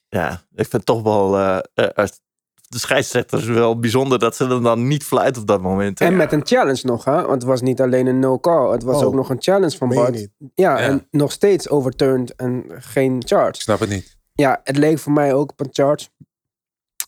Ja, 0.08 0.30
ik 0.32 0.40
vind 0.68 0.72
het 0.72 0.86
toch 0.86 1.02
wel... 1.02 1.36
eh, 1.38 1.58
eh, 1.74 2.06
de 2.68 2.78
scheidsrechters 2.78 3.44
wel 3.44 3.78
bijzonder 3.78 4.18
dat 4.18 4.36
ze 4.36 4.44
er 4.48 4.62
dan 4.62 4.86
niet 4.88 5.04
fluit 5.04 5.38
op 5.38 5.46
dat 5.46 5.60
moment. 5.62 6.00
En 6.00 6.16
met 6.16 6.32
een 6.32 6.46
challenge 6.46 6.80
nog, 6.86 7.04
hè? 7.04 7.12
Want 7.14 7.28
het 7.32 7.42
was 7.42 7.60
niet 7.60 7.80
alleen 7.80 8.06
een 8.06 8.18
no-call. 8.18 8.72
Het 8.72 8.82
was 8.82 8.96
Oh. 8.96 9.06
ook 9.06 9.14
nog 9.14 9.30
een 9.30 9.42
challenge 9.42 9.76
van 9.76 9.88
Meen 9.88 9.96
je 9.98 10.02
Bart. 10.04 10.14
niet? 10.16 10.30
Ja, 10.38 10.78
Ja. 10.78 10.78
en 10.78 11.06
nog 11.10 11.32
steeds 11.32 11.68
overturned 11.68 12.34
en 12.34 12.64
geen 12.68 13.22
charge. 13.26 13.48
Ik 13.48 13.60
snap 13.60 13.80
het 13.80 13.88
niet. 13.88 14.18
Ja, 14.40 14.60
het 14.64 14.76
leek 14.76 14.98
voor 14.98 15.12
mij 15.12 15.34
ook 15.34 15.50
op 15.50 15.60
een 15.60 15.68
charge. 15.72 16.08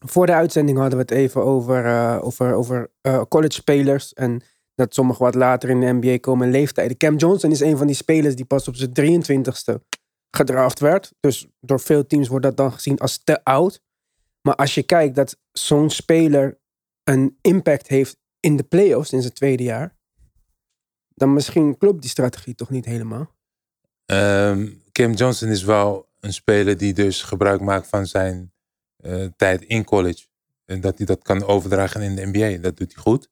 Voor 0.06 0.26
de 0.26 0.32
uitzending 0.32 0.78
hadden 0.78 0.98
we 0.98 1.04
het 1.04 1.10
even 1.10 1.42
over, 1.42 1.84
eh, 1.84 2.18
over, 2.22 2.54
over 2.54 2.90
eh, 3.00 3.22
college 3.28 3.52
spelers. 3.52 4.12
En 4.12 4.42
dat 4.74 4.94
sommigen 4.94 5.24
wat 5.24 5.34
later 5.34 5.70
in 5.70 5.80
de 5.80 5.92
NBA 5.92 6.18
komen 6.18 6.46
in 6.46 6.52
leeftijden. 6.52 6.96
Cam 6.96 7.16
Johnson 7.16 7.50
is 7.50 7.60
een 7.60 7.76
van 7.76 7.86
die 7.86 7.96
spelers 7.96 8.34
die 8.36 8.44
pas 8.44 8.68
op 8.68 8.76
zijn 8.76 8.92
23ste 8.92 9.80
gedraft 10.30 10.80
werd. 10.80 11.12
Dus 11.20 11.46
door 11.60 11.80
veel 11.80 12.06
teams 12.06 12.28
wordt 12.28 12.44
dat 12.44 12.56
dan 12.56 12.72
gezien 12.72 12.98
als 12.98 13.24
te 13.24 13.44
oud. 13.44 13.80
Maar 14.40 14.54
als 14.54 14.74
je 14.74 14.82
kijkt 14.82 15.14
dat 15.14 15.38
zo'n 15.52 15.90
speler 15.90 16.58
een 17.04 17.38
impact 17.40 17.88
heeft 17.88 18.16
in 18.40 18.56
de 18.56 18.62
playoffs 18.62 19.12
in 19.12 19.20
zijn 19.20 19.32
tweede 19.32 19.62
jaar. 19.62 19.96
Dan 21.14 21.32
misschien 21.32 21.78
klopt 21.78 22.00
die 22.00 22.10
strategie 22.10 22.54
toch 22.54 22.70
niet 22.70 22.84
helemaal. 22.84 23.34
Ehm, 24.06 24.68
Cam 24.92 25.12
Johnson 25.12 25.48
is 25.48 25.62
wel 25.62 26.10
een 26.22 26.32
speler 26.32 26.76
die 26.76 26.92
dus 26.92 27.22
gebruik 27.22 27.60
maakt 27.60 27.86
van 27.86 28.06
zijn 28.06 28.52
eh, 28.96 29.24
tijd 29.36 29.62
in 29.62 29.84
college. 29.84 30.26
En 30.64 30.80
dat 30.80 30.96
hij 30.96 31.06
dat 31.06 31.22
kan 31.22 31.44
overdragen 31.44 32.00
in 32.00 32.14
de 32.14 32.26
NBA. 32.26 32.62
Dat 32.62 32.76
doet 32.76 32.92
hij 32.94 33.02
goed. 33.02 33.28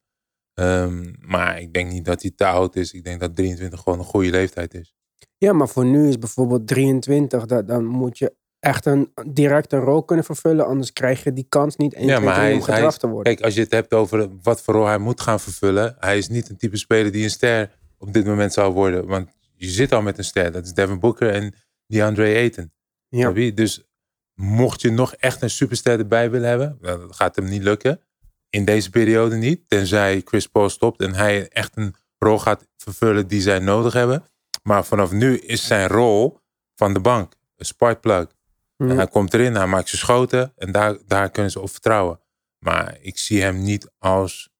Ehm, 0.54 1.12
maar 1.20 1.60
ik 1.60 1.72
denk 1.72 1.90
niet 1.90 2.04
dat 2.04 2.22
hij 2.22 2.32
te 2.36 2.46
oud 2.46 2.76
is. 2.76 2.92
Ik 2.92 3.04
denk 3.04 3.20
dat 3.20 3.36
23 3.36 3.80
gewoon 3.80 3.98
een 3.98 4.04
goede 4.04 4.30
leeftijd 4.30 4.74
is. 4.74 4.94
Ja, 5.36 5.52
maar 5.52 5.68
voor 5.68 5.84
nu 5.84 6.08
is 6.08 6.18
bijvoorbeeld 6.18 6.66
23, 6.66 7.46
dat, 7.46 7.68
dan 7.68 7.84
moet 7.84 8.18
je 8.18 8.34
echt 8.58 8.86
een 8.86 9.12
direct 9.26 9.72
een 9.72 9.80
rol 9.80 10.02
kunnen 10.02 10.24
vervullen. 10.24 10.66
Anders 10.66 10.92
krijg 10.92 11.24
je 11.24 11.32
die 11.32 11.46
kans 11.48 11.76
niet 11.76 11.94
1, 11.94 12.06
Ja, 12.06 12.16
2, 12.16 12.26
maar 12.26 12.34
3 12.34 12.64
hij 12.64 12.84
om 12.84 12.90
te 12.90 13.06
worden. 13.06 13.32
Kijk, 13.32 13.44
als 13.44 13.54
je 13.54 13.60
het 13.60 13.72
hebt 13.72 13.94
over 13.94 14.28
wat 14.42 14.62
voor 14.62 14.74
rol 14.74 14.86
hij 14.86 14.98
moet 14.98 15.20
gaan 15.20 15.40
vervullen. 15.40 15.96
Hij 15.98 16.18
is 16.18 16.28
niet 16.28 16.48
een 16.48 16.56
type 16.56 16.76
speler 16.76 17.12
die 17.12 17.24
een 17.24 17.30
ster 17.30 17.78
op 17.98 18.12
dit 18.12 18.24
moment 18.24 18.52
zou 18.52 18.72
worden. 18.72 19.06
Want 19.06 19.28
je 19.54 19.68
zit 19.68 19.92
al 19.92 20.02
met 20.02 20.18
een 20.18 20.24
ster. 20.24 20.52
Dat 20.52 20.64
is 20.64 20.72
Devin 20.72 21.00
Booker 21.00 21.30
en 21.30 21.54
DeAndre 21.86 22.34
Ayton. 22.34 22.72
Ja. 23.10 23.30
Dus 23.50 23.82
mocht 24.34 24.80
je 24.80 24.90
nog 24.90 25.14
echt 25.14 25.42
een 25.42 25.50
superster 25.50 25.98
erbij 25.98 26.30
willen 26.30 26.48
hebben. 26.48 26.78
nou, 26.80 27.00
Dat 27.00 27.16
gaat 27.16 27.36
hem 27.36 27.44
niet 27.44 27.62
lukken. 27.62 28.00
In 28.50 28.64
deze 28.64 28.90
periode 28.90 29.36
niet. 29.36 29.68
Tenzij 29.68 30.22
Chris 30.24 30.46
Paul 30.46 30.68
stopt 30.68 31.00
en 31.00 31.14
hij 31.14 31.48
echt 31.48 31.76
een 31.76 31.94
rol 32.18 32.38
gaat 32.38 32.68
vervullen 32.76 33.26
die 33.28 33.40
zij 33.40 33.58
nodig 33.58 33.92
hebben. 33.92 34.24
Maar 34.62 34.84
vanaf 34.84 35.12
nu 35.12 35.38
is 35.38 35.66
zijn 35.66 35.88
rol 35.88 36.38
van 36.74 36.92
de 36.92 37.00
bank. 37.00 37.34
Een 37.56 37.64
sparkplug. 37.66 38.26
En 38.76 38.88
hij 38.96 39.06
komt 39.06 39.34
erin, 39.34 39.54
hij 39.54 39.66
maakt 39.66 39.88
zijn 39.88 40.00
schoten 40.00 40.52
en 40.56 40.72
daar, 40.72 40.96
daar 41.06 41.30
kunnen 41.30 41.50
ze 41.50 41.60
op 41.60 41.70
vertrouwen. 41.70 42.20
Maar 42.58 42.98
ik 43.00 43.18
zie 43.18 43.42
hem 43.42 43.62
niet 43.62 43.90
als 43.98 44.50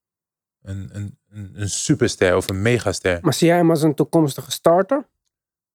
een, 0.63 0.89
een, 0.93 1.19
een, 1.29 1.51
een 1.55 1.71
superster 1.71 2.37
of 2.37 2.49
een 2.49 2.63
megaster. 2.63 3.19
Maar 3.23 3.35
zie 3.35 3.47
jij 3.47 3.57
hem 3.57 3.71
als 3.71 3.83
een 3.83 3.95
toekomstige 3.95 4.51
starter? 4.51 5.09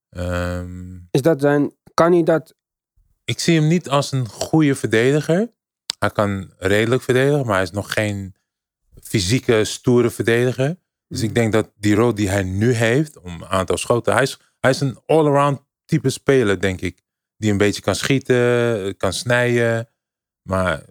Ehm, 0.09 0.95
Is 1.11 1.21
dat 1.21 1.41
zijn, 1.41 1.75
kan 1.93 2.11
hij 2.11 2.23
dat? 2.23 2.55
Ik 3.25 3.39
zie 3.39 3.59
hem 3.59 3.67
niet 3.67 3.89
als 3.89 4.11
een 4.11 4.27
goede 4.27 4.75
verdediger. 4.75 5.53
Hij 5.99 6.09
kan 6.09 6.53
redelijk 6.57 7.01
verdedigen, 7.01 7.45
maar 7.45 7.53
hij 7.55 7.63
is 7.63 7.71
nog 7.71 7.93
geen 7.93 8.35
fysieke, 9.03 9.63
stoere 9.63 10.09
verdediger. 10.09 10.77
Dus 11.07 11.21
ik 11.21 11.35
denk 11.35 11.51
dat 11.51 11.71
die 11.75 11.95
rol 11.95 12.15
die 12.15 12.29
hij 12.29 12.43
nu 12.43 12.71
heeft, 12.71 13.19
om 13.19 13.33
een 13.41 13.47
aantal 13.47 13.77
schoten, 13.77 14.13
hij 14.13 14.21
is, 14.21 14.39
hij 14.59 14.71
is 14.71 14.79
een 14.79 14.99
all-around 15.05 15.61
type 15.85 16.09
speler, 16.09 16.59
denk 16.59 16.81
ik. 16.81 17.03
Die 17.37 17.51
een 17.51 17.57
beetje 17.57 17.81
kan 17.81 17.95
schieten, 17.95 18.97
kan 18.97 19.13
snijden. 19.13 19.89
Maar 20.41 20.83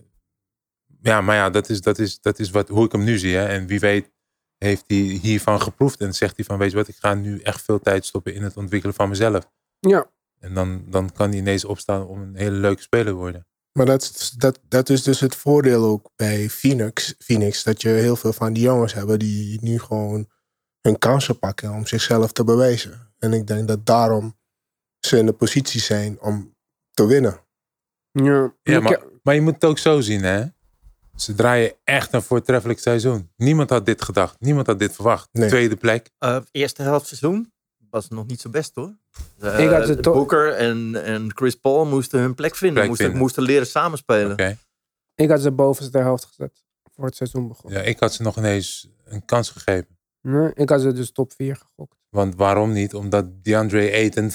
ja, 1.03 1.21
maar 1.21 1.37
ja 1.37 1.51
dat 1.51 1.69
is, 1.69 1.81
dat 1.81 1.99
is, 1.99 2.21
dat 2.21 2.39
is 2.39 2.51
wat, 2.51 2.69
hoe 2.69 2.85
ik 2.85 2.93
hem 2.93 3.05
nu 3.05 3.19
zie. 3.19 3.37
Hè. 3.37 3.47
En 3.47 3.67
wie 3.67 3.81
weet 3.81 4.13
heeft 4.59 4.85
hij 4.87 4.97
hiervan 4.97 5.61
geproefd 5.61 6.01
en 6.01 6.15
zegt 6.15 6.37
hij 6.37 6.45
van, 6.45 6.59
weet 6.59 6.71
je 6.71 6.77
wat, 6.77 6.89
ik 6.89 6.97
ga 6.97 7.15
nu 7.15 7.41
echt 7.41 7.63
veel 7.63 7.81
tijd 7.81 8.05
stoppen 8.05 8.35
in 8.35 8.43
het 8.43 8.57
ontwikkelen 8.57 8.95
van 8.95 9.09
mezelf. 9.09 9.51
Ja, 9.81 10.11
En 10.45 10.55
dan, 10.55 10.85
dan 10.89 11.13
kan 11.13 11.29
hij 11.31 11.39
ineens 11.39 11.65
opstaan 11.65 12.07
om 12.07 12.21
een 12.23 12.37
hele 12.37 12.57
leuke 12.57 12.83
speler 12.83 13.07
te 13.07 13.13
worden. 13.13 13.47
Maar 13.73 13.87
dat, 13.87 14.03
is- 14.03 14.31
dat, 14.31 14.61
dat 14.69 14.89
is 14.89 15.03
dus 15.03 15.21
het 15.21 15.35
voordeel 15.37 15.85
ook 15.85 16.11
bij 16.17 16.49
Phoenix, 16.49 17.15
Phoenix. 17.19 17.63
Dat 17.63 17.83
je 17.83 17.89
heel 17.89 18.17
veel 18.17 18.33
van 18.33 18.53
die 18.53 18.63
jongens 18.63 18.95
hebben 18.95 19.19
die 19.19 19.59
nu 19.63 19.79
gewoon 19.79 20.29
hun 20.81 20.99
kansen 20.99 21.39
pakken 21.39 21.71
om 21.73 21.87
zichzelf 21.87 22.33
te 22.33 22.45
bewijzen. 22.45 23.13
En 23.19 23.33
ik 23.33 23.47
denk 23.47 23.69
dat 23.69 23.87
daarom 23.87 24.39
ze 25.01 25.19
in 25.19 25.27
de 25.27 25.33
positie 25.33 25.81
zijn 25.81 26.21
om 26.21 26.55
te 26.91 27.07
winnen. 27.07 27.41
ja. 28.13 28.55
Ja, 28.63 28.81
maar, 28.81 29.03
maar 29.23 29.35
je 29.35 29.41
moet 29.41 29.55
het 29.55 29.65
ook 29.65 29.79
zo 29.79 30.01
zien, 30.01 30.23
hè. 30.23 30.45
Ze 31.17 31.35
draaien 31.35 31.75
echt 31.85 32.13
een 32.13 32.23
voortreffelijk 32.23 32.79
seizoen. 32.79 33.31
Niemand 33.37 33.71
had 33.71 33.87
dit 33.87 34.03
gedacht. 34.03 34.37
Niemand 34.41 34.67
had 34.67 34.79
dit 34.79 34.95
verwacht. 34.95 35.29
Nee. 35.33 35.49
Tweede 35.49 35.77
plek. 35.77 36.11
Eh, 36.19 36.37
eerste 36.51 36.83
helft 36.83 37.07
seizoen 37.07 37.53
was 37.95 38.09
nog 38.09 38.27
niet 38.27 38.41
zo 38.41 38.51
best 38.51 38.75
hoor. 38.75 38.95
Eh, 39.41 39.59
Ik 39.65 39.71
had 39.71 39.89
het 39.89 40.03
toch- 40.03 40.15
Booker 40.15 40.53
en, 40.53 41.05
en 41.05 41.31
Chris 41.35 41.55
Paul 41.55 41.85
moesten 41.87 42.21
hun 42.21 42.35
plek 42.35 42.57
vinden. 42.57 42.75
Plek 42.77 42.87
moesten, 42.89 43.05
vinden. 43.07 43.23
moesten 43.25 43.43
leren 43.43 43.67
samenspelen. 43.67 44.33
Oké. 44.33 44.57
ik 45.15 45.29
had 45.31 45.41
ze 45.41 45.51
bovenste 45.51 45.99
helft 45.99 46.25
gezet 46.25 46.63
voor 46.95 47.05
het 47.05 47.17
seizoen 47.17 47.49
begon. 47.49 47.71
Ja, 47.73 47.81
ik 47.81 47.99
had 48.01 48.13
ze 48.15 48.23
nog 48.23 48.37
ineens 48.37 48.89
een 49.05 49.25
kans 49.25 49.51
gegeven. 49.51 49.99
Nee, 50.21 50.51
ik 50.55 50.69
had 50.69 50.81
ze 50.81 50.93
dus 50.93 51.13
top 51.13 51.33
4 51.33 51.57
gegokt. 51.57 51.97
Want 52.09 52.35
waarom 52.35 52.73
niet? 52.73 52.95
Omdat 52.95 53.45
DeAndre 53.45 53.93
Ayton 53.93 54.31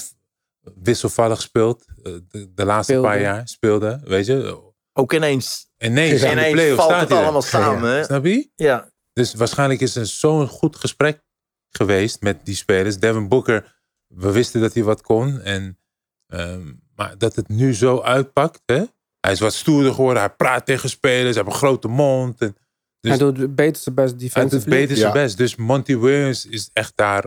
wisselvallig 0.74 1.40
speelt. 1.40 1.84
eh, 2.02 2.12
De, 2.28 2.52
de 2.54 2.64
laatste 2.64 2.92
Speelde. 2.92 3.08
paar 3.08 3.20
jaar 3.20 3.48
speelde. 3.48 4.00
Weet 4.04 4.26
je. 4.26 4.68
Ook 4.92 5.12
ineens, 5.12 5.68
Ineens 5.78 6.22
ineens 6.24 6.74
valt 6.74 6.90
staat 6.90 7.00
het 7.08 7.18
allemaal 7.18 7.42
samen. 7.42 7.90
hè? 7.90 8.04
Snap 8.04 8.24
je? 8.24 8.50
Ja. 8.56 8.90
Dus 9.12 9.34
waarschijnlijk 9.34 9.80
is 9.80 9.96
er 9.96 10.06
zo'n 10.06 10.48
goed 10.48 10.76
gesprek 10.76 11.22
geweest 11.70 12.20
met 12.20 12.44
die 12.44 12.54
spelers. 12.54 12.98
Devin 12.98 13.28
Booker, 13.28 13.82
we 14.06 14.32
wisten 14.32 14.60
dat 14.60 14.74
hij 14.74 14.82
wat 14.82 15.02
kon. 15.02 15.40
En, 15.40 15.78
ehm, 16.26 16.72
maar 16.94 17.18
dat 17.18 17.36
het 17.36 17.48
nu 17.48 17.74
zo 17.74 18.00
uitpakt. 18.00 18.62
Hè? 18.66 18.84
Hij 19.20 19.32
is 19.32 19.40
wat 19.40 19.54
stoerder 19.54 19.94
geworden. 19.94 20.22
Hij 20.22 20.34
praat 20.34 20.66
tegen 20.66 20.88
spelers. 20.88 21.34
Hij 21.34 21.44
heeft 21.44 21.54
een 21.54 21.60
grote 21.68 21.88
mond. 21.88 22.40
En, 22.40 22.56
dus 23.00 23.10
hij 23.18 23.32
doet 23.32 23.54
beter 23.54 23.82
zijn 23.82 23.94
best 23.94 24.34
hij 24.34 24.48
doet 24.48 24.64
beter 24.64 24.96
zijn 24.96 25.08
Ja. 25.08 25.22
best. 25.22 25.36
Dus 25.36 25.56
Monty 25.56 25.96
Williams 25.96 26.46
is 26.46 26.70
echt 26.72 26.96
daar, 26.96 27.24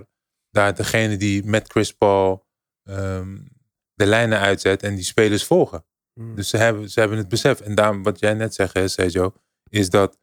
daar 0.50 0.76
degene 0.76 1.18
die 1.18 1.44
met 1.46 1.72
Chris 1.72 1.94
Paul 1.94 2.46
ehm, 2.84 3.38
de 3.94 4.06
lijnen 4.06 4.40
uitzet. 4.40 4.84
En 4.84 4.96
die 4.96 5.04
spelers 5.04 5.44
volgen. 5.44 5.86
Hmm. 6.14 6.36
Dus 6.36 6.50
ze 6.50 6.58
hebben, 6.58 6.90
ze 6.90 7.00
hebben 7.00 7.18
het 7.18 7.28
besef. 7.28 7.60
En 7.60 7.76
daarom, 7.76 8.04
wat 8.04 8.20
jij 8.20 8.34
net 8.34 8.54
zegt, 8.54 8.74
hè, 8.74 8.88
Sergio, 8.88 9.34
is 9.70 9.90
dat 9.90 10.20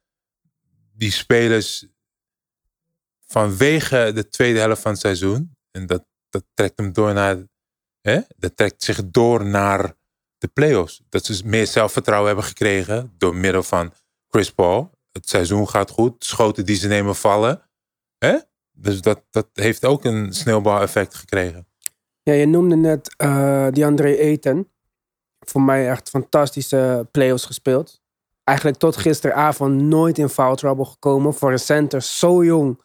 die 0.93 1.11
spelers 1.11 1.87
vanwege 3.31 4.11
de 4.13 4.29
tweede 4.29 4.59
helft 4.59 4.81
van 4.81 4.91
het 4.91 4.99
seizoen, 4.99 5.55
en 5.71 5.85
dat, 5.85 6.05
dat 6.29 6.43
trekt 6.53 6.77
hem 6.77 6.93
door 6.93 7.13
naar, 7.13 7.37
hè, 8.01 8.19
dat 8.37 8.57
trekt 8.57 8.83
zich 8.83 9.09
door 9.09 9.45
naar 9.45 9.93
de 10.37 10.47
playoffs. 10.47 11.01
Dat 11.09 11.25
ze 11.25 11.41
meer 11.45 11.67
zelfvertrouwen 11.67 12.27
hebben 12.27 12.45
gekregen 12.45 13.13
door 13.17 13.35
middel 13.35 13.63
van 13.63 13.93
Chris 14.27 14.51
Paul. 14.51 14.91
Het 15.11 15.29
seizoen 15.29 15.69
gaat 15.69 15.89
goed, 15.89 16.25
schoten 16.25 16.65
die 16.65 16.75
ze 16.75 16.87
nemen 16.87 17.15
vallen. 17.15 17.61
Hè? 18.17 18.37
Dus 18.71 19.01
dat, 19.01 19.23
dat 19.29 19.47
heeft 19.53 19.85
ook 19.85 20.05
een 20.05 20.33
sneeuwbaleffect 20.33 21.15
gekregen. 21.15 21.67
Ja, 22.23 22.33
je 22.33 22.45
noemde 22.45 22.75
net 22.75 23.15
eh 23.17 23.67
die 23.71 23.85
André 23.85 24.17
Ayton. 24.19 24.69
Voor 25.39 25.61
mij 25.61 25.89
echt 25.89 26.09
fantastische 26.09 27.07
playoffs 27.11 27.45
gespeeld. 27.45 28.01
Eigenlijk 28.43 28.77
tot 28.77 28.97
gisteravond 28.97 29.81
nooit 29.81 30.17
in 30.17 30.29
foul 30.29 30.55
trouble 30.55 30.85
gekomen. 30.85 31.33
Voor 31.33 31.51
een 31.51 31.59
center 31.59 32.01
zo 32.01 32.43
jong. 32.43 32.81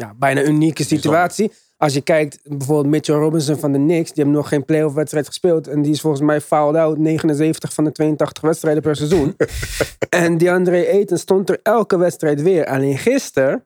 Ja, 0.00 0.14
bijna 0.16 0.42
unieke 0.42 0.84
situatie. 0.84 1.52
Als 1.76 1.94
je 1.94 2.00
kijkt, 2.00 2.40
bijvoorbeeld 2.42 2.86
Mitchell 2.86 3.14
Robinson 3.14 3.56
van 3.56 3.72
de 3.72 3.78
Knicks. 3.78 4.12
Die 4.12 4.22
hebben 4.22 4.34
nog 4.34 4.48
geen 4.48 4.64
playoff 4.64 4.94
wedstrijd 4.94 5.26
gespeeld. 5.26 5.68
En 5.68 5.82
die 5.82 5.92
is 5.92 6.00
volgens 6.00 6.22
mij 6.22 6.40
fouled 6.40 6.80
out 6.80 6.98
79 6.98 7.72
van 7.72 7.84
de 7.84 7.92
82 7.92 8.42
wedstrijden 8.42 8.82
per 8.82 8.96
seizoen. 8.96 9.36
en 10.24 10.38
die 10.38 10.52
André 10.52 10.86
Ayton 10.90 11.18
stond 11.18 11.50
er 11.50 11.60
elke 11.62 11.98
wedstrijd 11.98 12.42
weer. 12.42 12.66
Alleen 12.66 12.98
gisteren 12.98 13.64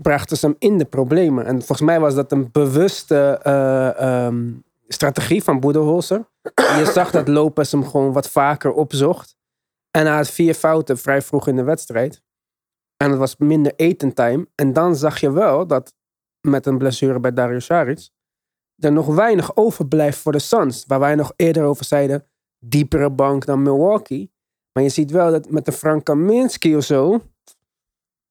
brachten 0.00 0.36
ze 0.36 0.46
hem 0.46 0.56
in 0.58 0.78
de 0.78 0.84
problemen. 0.84 1.46
En 1.46 1.56
volgens 1.56 1.80
mij 1.80 2.00
was 2.00 2.14
dat 2.14 2.32
een 2.32 2.48
bewuste 2.52 3.40
eh, 3.42 4.00
ehm, 4.00 4.52
strategie 4.88 5.42
van 5.42 5.60
Boedenholzer. 5.60 6.28
Je 6.54 6.90
zag 6.92 7.10
dat 7.10 7.28
Lopez 7.28 7.70
hem 7.70 7.86
gewoon 7.86 8.12
wat 8.12 8.30
vaker 8.30 8.72
opzocht. 8.72 9.36
En 9.90 10.06
hij 10.06 10.16
had 10.16 10.30
vier 10.30 10.54
fouten 10.54 10.98
vrij 10.98 11.22
vroeg 11.22 11.48
in 11.48 11.56
de 11.56 11.62
wedstrijd. 11.62 12.22
En 12.96 13.10
het 13.10 13.18
was 13.18 13.36
minder 13.36 13.72
eten 13.76 14.14
time. 14.14 14.46
En 14.54 14.72
dan 14.72 14.96
zag 14.96 15.20
je 15.20 15.32
wel 15.32 15.66
dat 15.66 15.94
met 16.40 16.66
een 16.66 16.78
blessure 16.78 17.20
bij 17.20 17.32
Dario 17.32 17.58
Saric 17.58 18.08
er 18.78 18.92
nog 18.92 19.06
weinig 19.06 19.56
overblijft 19.56 20.18
voor 20.18 20.32
de 20.32 20.38
Suns. 20.38 20.84
Waar 20.86 21.00
wij 21.00 21.14
nog 21.14 21.32
eerder 21.36 21.64
over 21.64 21.84
zeiden, 21.84 22.26
diepere 22.58 23.10
bank 23.10 23.44
dan 23.44 23.62
Milwaukee. 23.62 24.32
Maar 24.72 24.82
je 24.82 24.88
ziet 24.88 25.10
wel 25.10 25.30
dat 25.30 25.50
met 25.50 25.64
de 25.64 25.72
Frank 25.72 26.04
Kaminsky 26.04 26.74
of 26.74 26.84
zo 26.84 27.20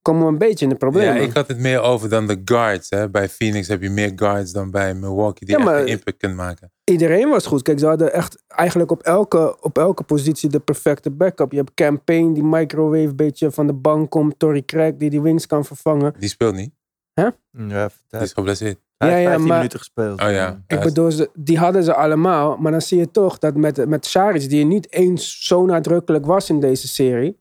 komen 0.04 0.22
we 0.26 0.32
een 0.32 0.38
beetje 0.38 0.66
in 0.66 0.72
de 0.72 0.78
problemen. 0.78 1.16
Ja, 1.16 1.22
ik 1.22 1.34
had 1.34 1.48
het 1.48 1.58
meer 1.60 1.82
over 1.82 2.10
dan 2.10 2.28
de 2.28 2.42
guards. 2.46 2.90
Hè. 2.90 3.10
Bij 3.10 3.30
Phoenix 3.30 3.68
heb 3.68 3.82
je 3.82 3.90
meer 3.90 4.12
guards 4.16 4.52
dan 4.52 4.72
bij 4.72 4.94
Milwaukee 4.94 5.48
die 5.48 5.58
Ja, 5.60 5.72
echt 5.74 5.82
een 5.82 5.88
impact 5.88 6.18
kunnen 6.18 6.38
maken. 6.38 6.72
Iedereen 6.84 7.30
was 7.30 7.46
goed. 7.46 7.62
Kijk, 7.62 7.80
ze 7.80 7.86
hadden 7.86 8.14
echt 8.14 8.44
eigenlijk 8.48 8.92
op 8.92 9.02
elke, 9.02 9.58
op 9.62 9.78
elke 9.78 10.04
positie 10.04 10.50
de 10.50 10.60
perfecte 10.60 11.10
backup. 11.12 11.52
Je 11.52 11.58
hebt 11.58 11.74
Campaign 11.74 12.34
die 12.34 12.44
microwave 12.44 13.16
beetje 13.16 13.52
van 13.52 13.68
de 13.68 13.74
bank 13.74 14.10
komt. 14.10 14.40
Tory 14.40 14.64
Craig 14.66 14.96
die 14.96 15.10
die 15.10 15.22
wings 15.22 15.46
kan 15.48 15.66
vervangen. 15.66 16.14
Die 16.20 16.30
speelt 16.30 16.56
niet. 16.56 16.72
Ja, 17.14 17.36
Die 17.52 17.72
hij 18.10 18.22
is 18.22 18.34
geblesseerd. 18.34 18.78
heeft 18.98 19.14
Ja, 19.14 19.18
ja, 19.20 19.28
15 19.28 19.48
maar- 19.48 19.58
minuten 19.58 19.80
gespeeld. 19.80 20.22
Oh 20.22 20.32
ja. 20.32 20.64
Ik 20.68 20.80
bedoel, 20.80 21.12
ze, 21.12 21.30
die 21.34 21.58
hadden 21.58 21.84
ze 21.84 21.94
allemaal. 21.94 22.58
Maar 22.58 22.72
dan 22.72 22.82
zie 22.82 22.98
je 23.00 23.12
toch 23.12 23.40
dat 23.40 23.56
met, 23.56 23.88
met 23.88 24.06
Saric, 24.06 24.50
die 24.50 24.66
niet 24.66 24.92
eens 24.92 25.46
zo 25.48 25.66
nadrukkelijk 25.66 26.26
was 26.26 26.50
in 26.50 26.60
deze 26.60 26.88
serie, 26.88 27.38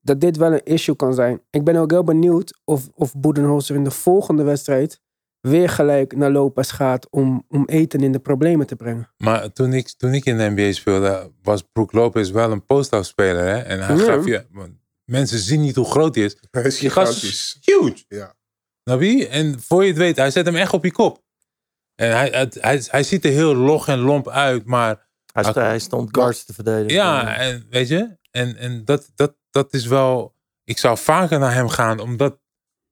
dat 0.00 0.20
dit 0.20 0.36
wel 0.36 0.52
een 0.52 0.64
issue 0.64 0.96
kan 0.96 1.14
zijn. 1.14 1.42
Ik 1.50 1.64
ben 1.64 1.76
ook 1.76 1.90
heel 1.90 2.04
benieuwd 2.04 2.60
of, 2.64 2.88
of 2.94 3.12
Boedenholzer 3.16 3.76
in 3.76 3.84
de 3.84 3.90
volgende 3.90 4.42
wedstrijd 4.42 5.00
weer 5.40 5.68
gelijk 5.68 6.16
naar 6.16 6.30
Lopez 6.30 6.72
gaat 6.74 7.10
om, 7.10 7.44
om 7.48 7.64
eten 7.66 8.00
in 8.00 8.12
de 8.12 8.18
problemen 8.18 8.66
te 8.66 8.76
brengen. 8.76 9.12
Maar 9.16 9.52
toen 9.52 9.72
ik, 9.72 9.88
toen 9.96 10.14
ik 10.14 10.24
in 10.24 10.36
de 10.38 10.48
NBA 10.50 10.72
speelde, 10.72 11.32
was 11.42 11.62
Brook 11.72 11.92
Lopez 11.92 12.30
wel 12.30 12.52
een 12.52 12.64
post 12.66 12.96
speler. 13.00 13.44
Hè? 13.44 13.58
En 13.58 13.82
hij 13.86 13.96
Ja. 13.96 14.02
gaf 14.04 14.26
je... 14.26 14.46
want 14.50 14.78
Mensen 15.04 15.38
zien 15.38 15.60
niet 15.60 15.76
hoe 15.76 15.84
groot 15.90 16.14
hij 16.14 16.24
is. 16.24 16.36
Hij 16.50 16.62
is 16.62 16.78
Die 16.78 16.90
gast 16.90 17.12
gigantisch. 17.12 17.58
is 17.60 17.74
huge. 17.74 18.04
Ja. 18.08 18.34
Je? 18.98 19.28
En 19.28 19.60
voor 19.60 19.82
je 19.82 19.88
het 19.88 19.98
weet, 19.98 20.16
hij 20.16 20.30
zet 20.30 20.46
hem 20.46 20.56
echt 20.56 20.72
op 20.72 20.84
je 20.84 20.92
kop. 20.92 21.22
En 21.94 22.10
hij, 22.16 22.28
het- 22.28 22.58
hij, 22.60 22.82
hij 22.86 23.02
ziet 23.02 23.24
er 23.24 23.30
heel 23.30 23.54
log 23.54 23.88
en 23.88 23.98
lomp 23.98 24.28
uit, 24.28 24.64
maar 24.64 25.08
Hij, 25.32 25.44
hij 25.52 25.78
stond 25.78 26.08
guards 26.16 26.44
te 26.44 26.52
verdedigen. 26.54 26.92
ja, 26.94 27.36
en 27.36 27.66
weet 27.70 27.88
je, 27.88 28.16
en, 28.30 28.56
en 28.56 28.84
dat, 28.84 29.10
dat, 29.14 29.34
dat 29.50 29.72
is 29.72 29.86
wel. 29.86 30.34
Ik 30.64 30.78
zou 30.78 30.98
vaker 30.98 31.38
naar 31.38 31.54
hem 31.54 31.68
gaan, 31.68 31.98
omdat 32.00 32.38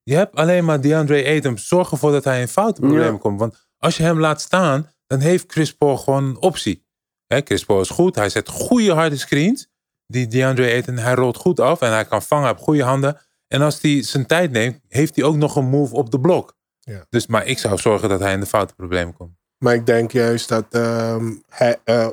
je 0.02 0.14
hebt 0.14 0.36
alleen 0.36 0.64
maar 0.64 0.80
DeAndre 0.80 1.24
Ayton. 1.24 1.58
Zorg 1.58 1.90
ervoor 1.90 2.12
dat 2.12 2.24
hij 2.24 2.40
in 2.40 2.48
foutenproblemen 2.48 3.12
Ja. 3.12 3.18
komt. 3.18 3.40
Want 3.40 3.68
als 3.76 3.96
je 3.96 4.02
hem 4.02 4.20
laat 4.20 4.40
staan, 4.40 4.90
dan 5.06 5.20
heeft 5.20 5.52
Chris 5.52 5.74
Paul 5.76 5.96
gewoon 5.96 6.24
een 6.24 6.40
optie. 6.40 6.86
Hè, 7.26 7.40
Chris 7.44 7.64
Paul 7.64 7.80
is 7.80 7.88
goed, 7.90 8.14
hij 8.14 8.28
zet 8.28 8.48
goede 8.48 8.92
harde 8.92 9.16
screens. 9.16 9.68
Die 10.06 10.26
DeAndre 10.26 10.64
Ayton, 10.64 10.96
hij 10.96 11.14
rolt 11.14 11.36
goed 11.36 11.60
af 11.60 11.80
en 11.80 11.90
hij 11.92 12.04
kan 12.04 12.22
vangen, 12.22 12.48
heeft 12.48 12.62
goede 12.62 12.82
handen. 12.82 13.18
En 13.48 13.62
als 13.62 13.80
hij 13.80 14.02
zijn 14.02 14.26
tijd 14.26 14.50
neemt, 14.50 14.80
heeft 14.88 15.16
hij 15.16 15.24
ook 15.24 15.36
nog 15.36 15.56
een 15.56 15.68
move 15.68 15.94
op 15.94 16.10
de 16.10 16.20
blok. 16.20 16.56
Ja. 16.80 17.06
Dus, 17.08 17.26
maar 17.26 17.46
ik 17.46 17.58
zou 17.58 17.78
zorgen 17.78 18.08
dat 18.08 18.20
hij 18.20 18.32
in 18.32 18.40
de 18.40 18.46
foutenproblemen 18.46 19.14
komt. 19.14 19.36
Maar 19.58 19.74
ik 19.74 19.86
denk 19.86 20.10
juist 20.12 20.48
dat 20.48 20.64
ehm, 20.70 21.34
hij, 21.48 21.80
eh, 21.84 22.08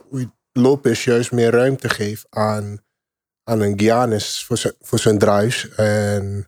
Lopez 0.51 1.03
juist 1.05 1.31
meer 1.31 1.51
ruimte 1.51 1.89
geeft 1.89 2.25
aan, 2.29 2.77
aan 3.49 3.61
een 3.61 3.79
Giannis 3.79 4.43
voor 4.45 4.57
zijn, 4.57 4.73
voor 4.79 4.99
zijn 4.99 5.17
drives. 5.17 5.69
En 5.75 6.47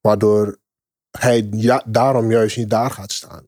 waardoor 0.00 0.58
hij 1.18 1.48
ja, 1.50 1.82
daarom 1.86 2.30
juist 2.30 2.56
niet 2.56 2.70
daar 2.70 2.90
gaat 2.90 3.12
staan. 3.12 3.46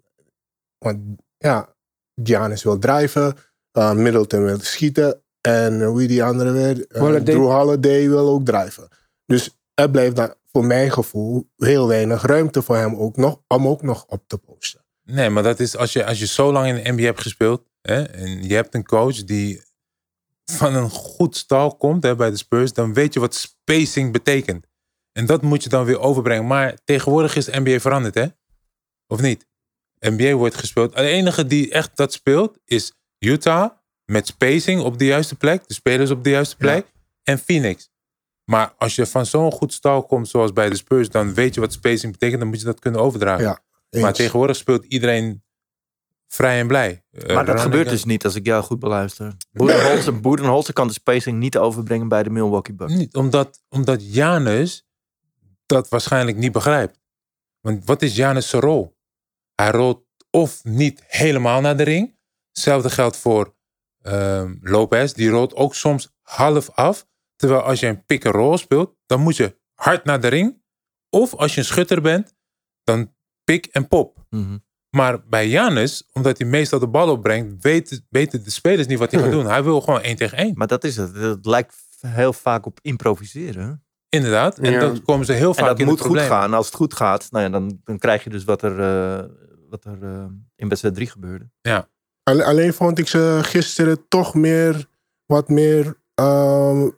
Want 0.79 0.99
ja, 1.37 1.75
Giannis 2.23 2.63
wil 2.63 2.79
drijven, 2.79 3.37
eh, 3.73 3.93
Middleton 3.93 4.45
wil 4.45 4.61
schieten. 4.61 5.23
En 5.41 5.83
hoe 5.83 6.07
die 6.07 6.25
andere 6.25 6.53
weer? 6.53 6.87
Eh, 6.87 7.01
Holiday. 7.01 7.35
Drew 7.35 7.51
Holiday 7.51 8.09
wil 8.09 8.29
ook 8.29 8.45
drijven. 8.45 8.89
Dus 9.27 9.59
er 9.75 9.91
blijft 9.91 10.17
dan 10.17 10.35
voor 10.53 10.65
mijn 10.65 10.93
gevoel 10.93 11.51
heel 11.57 11.89
weinig 11.89 12.23
ruimte 12.23 12.63
voor 12.63 12.77
hem 12.77 12.97
ook 12.97 13.17
nog, 13.17 13.41
om 13.47 13.69
ook 13.69 13.83
nog 13.83 14.05
op 14.07 14.23
te 14.27 14.39
posten. 14.39 14.85
Nee, 15.05 15.31
maar 15.31 15.43
dat 15.43 15.61
is 15.61 15.77
als 15.77 15.93
je, 15.93 16.07
als 16.07 16.19
je 16.19 16.27
zo 16.27 16.53
lang 16.53 16.69
in 16.69 16.75
de 16.75 16.93
NBA 16.93 17.03
hebt 17.03 17.21
gespeeld. 17.21 17.63
Hè, 17.83 18.03
en 18.03 18.43
je 18.49 18.55
hebt 18.55 18.75
een 18.75 18.87
coach 18.87 19.25
die 19.25 19.63
van 20.51 20.75
een 20.75 20.91
goed 20.91 21.37
stal 21.37 21.77
komt 21.77 22.03
hè, 22.03 22.17
bij 22.17 22.31
de 22.31 22.37
Spurs. 22.37 22.73
Dan 22.73 22.95
weet 22.95 23.15
je 23.15 23.21
wat 23.21 23.35
spacing 23.35 24.13
betekent. 24.13 24.67
En 25.13 25.27
dat 25.27 25.43
moet 25.43 25.63
je 25.63 25.69
dan 25.69 25.85
weer 25.85 26.01
overbrengen. 26.01 26.47
Maar 26.47 26.79
tegenwoordig 26.85 27.37
is 27.37 27.45
de 27.45 27.61
NBA 27.61 27.81
veranderd, 27.81 28.15
hè? 28.15 28.27
Of 29.07 29.21
niet? 29.21 29.47
NBA 29.99 30.33
wordt 30.33 30.55
gespeeld. 30.55 30.97
De 30.97 31.03
enige 31.03 31.47
die 31.47 31.71
echt 31.71 31.97
dat 31.97 32.13
speelt 32.13 32.59
is 32.65 32.93
Utah. 33.19 33.71
Met 34.05 34.27
spacing 34.27 34.81
op 34.81 34.99
de 34.99 35.05
juiste 35.05 35.35
plek. 35.35 35.69
De 35.69 35.75
spelers 35.75 36.11
op 36.11 36.25
de 36.25 36.31
juiste 36.31 36.57
plek. 36.57 36.87
En 37.23 37.39
Phoenix. 37.39 37.91
Maar 38.45 38.75
als 38.79 38.95
je 38.95 39.07
van 39.07 39.27
zo'n 39.27 39.53
goed 39.53 39.73
stal 39.73 40.07
komt 40.07 40.29
zoals 40.29 40.53
bij 40.53 40.69
de 40.71 40.77
Spurs. 40.77 41.09
Dan 41.09 41.35
weet 41.35 41.55
je 41.55 41.61
wat 41.61 41.73
spacing 41.73 42.13
betekent. 42.13 42.41
Dan 42.41 42.49
moet 42.49 42.59
je 42.59 42.65
dat 42.65 42.81
kunnen 42.81 43.01
overdragen. 43.01 43.45
Ja, 43.91 44.01
Maar 44.01 44.13
tegenwoordig 44.13 44.57
speelt 44.57 44.85
iedereen 44.85 45.43
vrij 46.33 46.61
en 46.61 46.67
blij. 46.67 47.05
Eh, 47.11 47.35
Maar 47.35 47.45
dat 47.45 47.61
gebeurt 47.61 47.89
dus 47.89 48.05
niet 48.05 48.25
als 48.25 48.35
ik 48.35 48.47
jou 48.47 48.63
goed 48.63 48.79
beluister. 48.79 49.37
Boedenholzer 50.21 50.73
kan 50.79 50.87
de 50.87 50.93
spacing 50.93 51.39
niet 51.39 51.57
overbrengen 51.57 52.09
bij 52.09 52.23
de 52.23 52.31
Milwaukee 52.31 52.75
Bucks. 52.75 52.93
Niet, 52.93 53.15
omdat, 53.15 53.63
omdat 53.69 54.15
Janus 54.15 54.89
dat 55.67 55.89
waarschijnlijk 55.89 56.37
niet 56.37 56.53
begrijpt. 56.53 56.99
Want 57.61 57.85
wat 57.85 58.03
is 58.03 58.17
Janus 58.17 58.53
rol? 58.53 58.97
Hij 59.55 59.71
rolt 59.71 60.05
of 60.31 60.65
niet 60.65 61.03
helemaal 61.07 61.61
naar 61.61 61.77
de 61.77 61.83
ring. 61.83 62.19
Hetzelfde 62.53 62.91
geldt 62.91 63.17
voor 63.17 63.55
ehm, 64.03 64.57
Lopez. 64.61 65.13
Die 65.13 65.31
rolt 65.31 65.55
ook 65.55 65.75
soms 65.75 66.13
half 66.23 66.71
af. 66.71 67.07
Terwijl 67.37 67.61
als 67.61 67.81
je 67.81 67.87
een 67.87 68.05
pick-and-roll 68.05 68.57
speelt, 68.57 68.97
dan 69.07 69.21
moet 69.21 69.37
je 69.37 69.59
hard 69.75 70.05
naar 70.05 70.21
de 70.21 70.29
ring. 70.29 70.63
Of 71.11 71.35
als 71.35 71.55
je 71.55 71.61
een 71.61 71.67
schutter 71.67 72.01
bent, 72.01 72.35
dan 72.85 73.15
pick 73.45 73.67
en 73.67 73.89
pop. 73.89 74.27
Mhm. 74.31 74.59
Maar 74.91 75.29
bij 75.29 75.49
Janus, 75.49 76.09
omdat 76.13 76.39
hij 76.39 76.47
meestal 76.47 76.79
de 76.79 76.89
bal 76.89 77.11
opbrengt, 77.11 77.63
weten, 77.63 78.07
weten 78.09 78.45
de 78.45 78.51
spelers 78.51 78.87
niet 78.87 78.99
wat 78.99 79.11
hij 79.11 79.21
gaat 79.23 79.31
doen. 79.39 79.47
Hij 79.47 79.63
wil 79.63 79.81
gewoon 79.81 80.01
één 80.01 80.17
tegen 80.17 80.39
één. 80.39 80.53
Maar 80.55 80.67
dat 80.67 80.85
is 80.85 80.97
het. 80.97 81.15
Het 81.17 81.47
lijkt 81.47 81.75
heel 82.07 82.33
vaak 82.33 82.67
op 82.67 82.79
improviseren. 82.83 83.85
Inderdaad. 84.09 84.59
En 84.59 84.73
Ja. 84.73 84.81
dan 84.81 85.03
komen 85.03 85.27
ze 85.27 85.33
heel 85.33 85.55
vaak 85.55 85.63
En 85.63 85.69
dat 85.71 85.79
in 85.79 85.85
moet 85.87 85.99
het 85.99 86.07
goed 86.09 86.19
gaan. 86.21 86.55
Als 86.55 86.67
het 86.67 86.75
goed 86.75 86.95
gaat, 86.95 87.27
nou 87.31 87.45
ja, 87.45 87.51
dan, 87.51 87.81
dan 87.85 87.99
krijg 87.99 88.25
je 88.25 88.31
dus 88.31 88.45
wat 88.45 88.63
er, 88.63 88.81
eh, 88.81 89.25
wat 89.69 89.85
er 89.85 89.99
eh, 90.03 90.25
in 90.57 90.69
wedstrijd 90.69 90.95
3 90.95 91.11
gebeurde. 91.11 91.51
Alle- 92.23 92.45
Alleen 92.45 92.73
vond 92.75 92.99
ik 92.99 93.09
ze 93.09 93.39
gisteren 93.43 94.09
toch 94.09 94.35
meer, 94.35 94.87
wat 95.27 95.49
meer 95.49 95.99
ehm, 96.15 96.89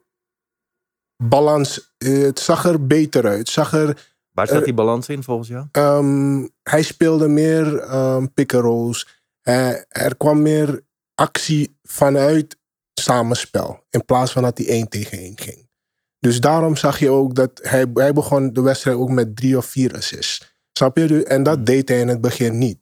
balans. 1.16 1.94
Eh, 1.98 2.22
Het 2.22 2.38
zag 2.38 2.64
er 2.64 2.87
beter 2.87 3.26
uit. 3.26 3.38
Het 3.38 3.48
zag 3.48 3.72
er, 3.72 4.12
Waar 4.32 4.46
staat 4.46 4.58
Eh, 4.58 4.64
die 4.64 4.74
balans 4.74 5.08
in 5.08 5.22
volgens 5.22 5.48
jou? 5.48 5.66
ehm, 5.72 6.46
hij 6.62 6.82
speelde 6.82 7.28
meer 7.28 7.78
ehm 7.78 8.26
pick-and-rolls. 8.34 9.20
Eh, 9.42 9.68
er 9.88 10.16
kwam 10.16 10.42
meer 10.42 10.80
actie 11.14 11.78
vanuit 11.82 12.56
samenspel. 12.94 13.84
In 13.90 14.04
plaats 14.04 14.32
van 14.32 14.42
dat 14.42 14.58
hij 14.58 14.66
één 14.66 14.88
tegen 14.88 15.18
één 15.18 15.38
ging. 15.38 15.70
Dus 16.18 16.40
daarom 16.40 16.76
zag 16.76 16.98
je 16.98 17.10
ook 17.10 17.34
dat 17.34 17.60
hij, 17.62 17.86
hij 17.94 18.12
begon 18.12 18.52
de 18.52 18.60
wedstrijd 18.60 18.96
ook 18.96 19.10
met 19.10 19.36
drie 19.36 19.56
of 19.56 19.66
vier 19.66 19.94
assists. 19.94 20.56
Snap 20.72 20.96
je? 20.96 21.24
En 21.24 21.42
dat 21.42 21.66
deed 21.66 21.88
hij 21.88 22.00
in 22.00 22.08
het 22.08 22.20
begin 22.20 22.58
niet. 22.58 22.78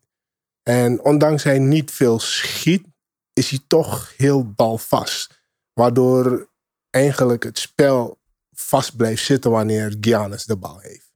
En 0.63 1.05
ondanks 1.05 1.43
hij 1.43 1.59
niet 1.59 1.91
veel 1.91 2.19
schiet, 2.19 2.87
is 3.33 3.51
hij 3.51 3.61
toch 3.67 4.13
heel 4.17 4.53
balvast. 4.53 5.43
Waardoor 5.73 6.51
eigenlijk 6.91 7.43
het 7.43 7.59
spel 7.59 8.19
vast 8.53 8.97
blijft 8.97 9.25
zitten 9.25 9.51
wanneer 9.51 9.97
Giannis 10.01 10.45
de 10.45 10.57
bal 10.57 10.79
heeft. 10.79 11.10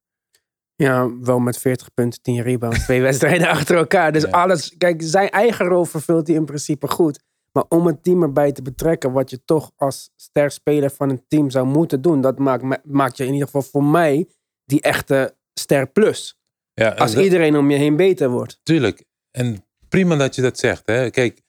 Ja, 0.76 1.18
wel 1.20 1.38
met 1.38 1.58
40 1.58 1.94
punten, 1.94 2.22
10 2.22 2.42
rebounds, 2.42 2.82
twee 2.84 3.00
wedstrijden 3.08 3.48
achter 3.48 3.76
elkaar. 3.76 4.12
Dus 4.12 4.22
Ja. 4.22 4.30
alles, 4.30 4.74
kijk, 4.78 5.02
zijn 5.02 5.30
eigen 5.30 5.66
rol 5.66 5.84
vervult 5.84 6.26
hij 6.26 6.36
in 6.36 6.44
principe 6.44 6.88
goed. 6.88 7.22
Maar 7.52 7.64
om 7.68 7.86
het 7.86 8.02
team 8.02 8.22
erbij 8.22 8.52
te 8.52 8.62
betrekken, 8.62 9.12
wat 9.12 9.30
je 9.30 9.44
toch 9.44 9.70
als 9.76 10.10
ster 10.16 10.50
speler 10.50 10.90
van 10.90 11.10
een 11.10 11.24
team 11.28 11.50
zou 11.50 11.66
moeten 11.66 12.02
doen, 12.02 12.20
dat 12.20 12.38
maakt, 12.38 12.84
maakt 12.86 13.16
je 13.16 13.24
in 13.26 13.32
ieder 13.32 13.46
geval 13.46 13.62
voor 13.62 13.84
mij 13.84 14.28
die 14.64 14.80
echte 14.80 15.36
ster 15.60 15.86
plus. 15.90 16.38
Ja, 16.72 16.88
Als 16.88 17.14
dat- 17.14 17.24
iedereen 17.24 17.56
om 17.56 17.70
je 17.70 17.76
heen 17.76 17.96
beter 17.96 18.30
wordt. 18.30 18.60
Tuurlijk. 18.62 19.04
En 19.30 19.64
prima 19.88 20.16
dat 20.16 20.34
je 20.34 20.42
dat 20.42 20.58
zegt. 20.58 20.82
Hè. 20.86 21.10
Kijk, 21.10 21.40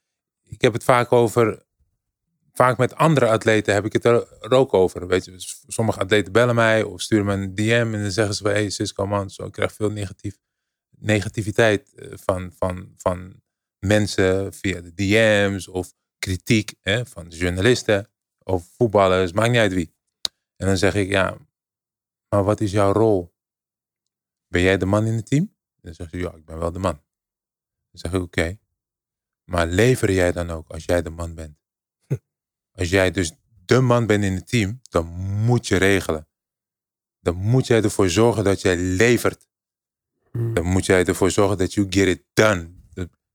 ik 0.44 0.62
heb 0.62 0.74
het 0.74 0.84
vaak 0.84 1.12
over. 1.12 1.65
Vaak 2.58 2.78
met 2.78 2.96
andere 2.96 3.28
atleten 3.30 3.74
heb 3.74 3.86
ik 3.86 3.94
het 3.94 4.06
er 4.06 4.52
ook 4.52 4.74
over. 4.74 5.08
Weet 5.08 5.26
je, 5.26 5.40
s- 5.40 5.64
sommige 5.68 6.00
atleten 6.00 6.32
bellen 6.32 6.56
mij 6.56 6.84
of 6.84 7.02
sturen 7.02 7.26
me 7.26 7.34
een 7.34 7.56
DM 7.56 7.92
en 7.94 8.02
dan 8.02 8.12
zeggen 8.12 8.36
ze 8.36 8.44
van 8.44 8.52
hey 8.52 8.70
Cisco 8.70 9.08
man, 9.08 9.30
zo 9.30 9.46
ik 9.46 9.52
krijg 9.52 9.74
veel 9.74 9.92
negatief, 9.92 10.38
negativiteit 10.90 11.94
eh, 11.94 12.18
van, 12.18 12.52
van, 12.58 12.94
van 12.98 13.42
mensen 13.80 14.54
via 14.54 14.82
de 14.82 14.94
DM's 14.94 15.68
of 15.68 15.94
kritiek 16.20 16.74
hè, 16.82 17.06
van 17.06 17.28
journalisten 17.28 18.10
of 18.44 18.68
voetballers, 18.78 19.32
maakt 19.32 19.50
niet 19.50 19.60
uit 19.60 19.74
wie. 19.74 19.94
En 20.56 20.68
dan 20.68 20.78
zeg 20.78 20.96
ik 20.96 21.10
ja, 21.10 21.38
maar 22.30 22.44
wat 22.44 22.62
is 22.62 22.72
jouw 22.72 22.92
rol? 22.92 23.34
Ben 24.48 24.62
jij 24.62 24.78
de 24.78 24.86
man 24.86 25.06
in 25.06 25.14
het 25.14 25.26
team? 25.28 25.44
En 25.44 25.82
dan 25.82 25.94
zeggen 25.94 26.20
ze 26.20 26.26
ja, 26.26 26.34
ik 26.34 26.46
ben 26.46 26.58
wel 26.60 26.72
de 26.72 26.80
man. 26.80 26.94
Dan 27.92 28.00
zeg 28.02 28.14
ik, 28.14 28.22
oké. 28.22 28.58
Maar 29.44 29.68
lever 29.68 30.12
jij 30.12 30.32
dan 30.32 30.50
ook 30.50 30.70
als 30.72 30.86
jij 30.86 31.02
de 31.02 31.10
man 31.10 31.36
bent? 31.36 31.64
Als 32.76 32.90
jij 32.90 33.12
dus 33.12 33.32
de 33.66 33.82
man 33.82 34.06
bent 34.06 34.24
in 34.24 34.34
het 34.34 34.50
team, 34.50 34.80
dan 34.90 35.06
moet 35.46 35.68
je 35.68 35.78
regelen. 35.78 36.28
Dan 37.20 37.36
moet 37.36 37.68
jij 37.68 37.82
ervoor 37.82 38.10
zorgen 38.10 38.44
dat 38.44 38.62
jij 38.62 38.78
levert. 38.78 39.48
Dan 40.32 40.66
moet 40.66 40.86
jij 40.86 41.06
ervoor 41.06 41.32
zorgen 41.32 41.58
dat 41.58 41.74
you 41.74 41.88
get 41.90 42.08
it 42.08 42.24
done. 42.34 42.74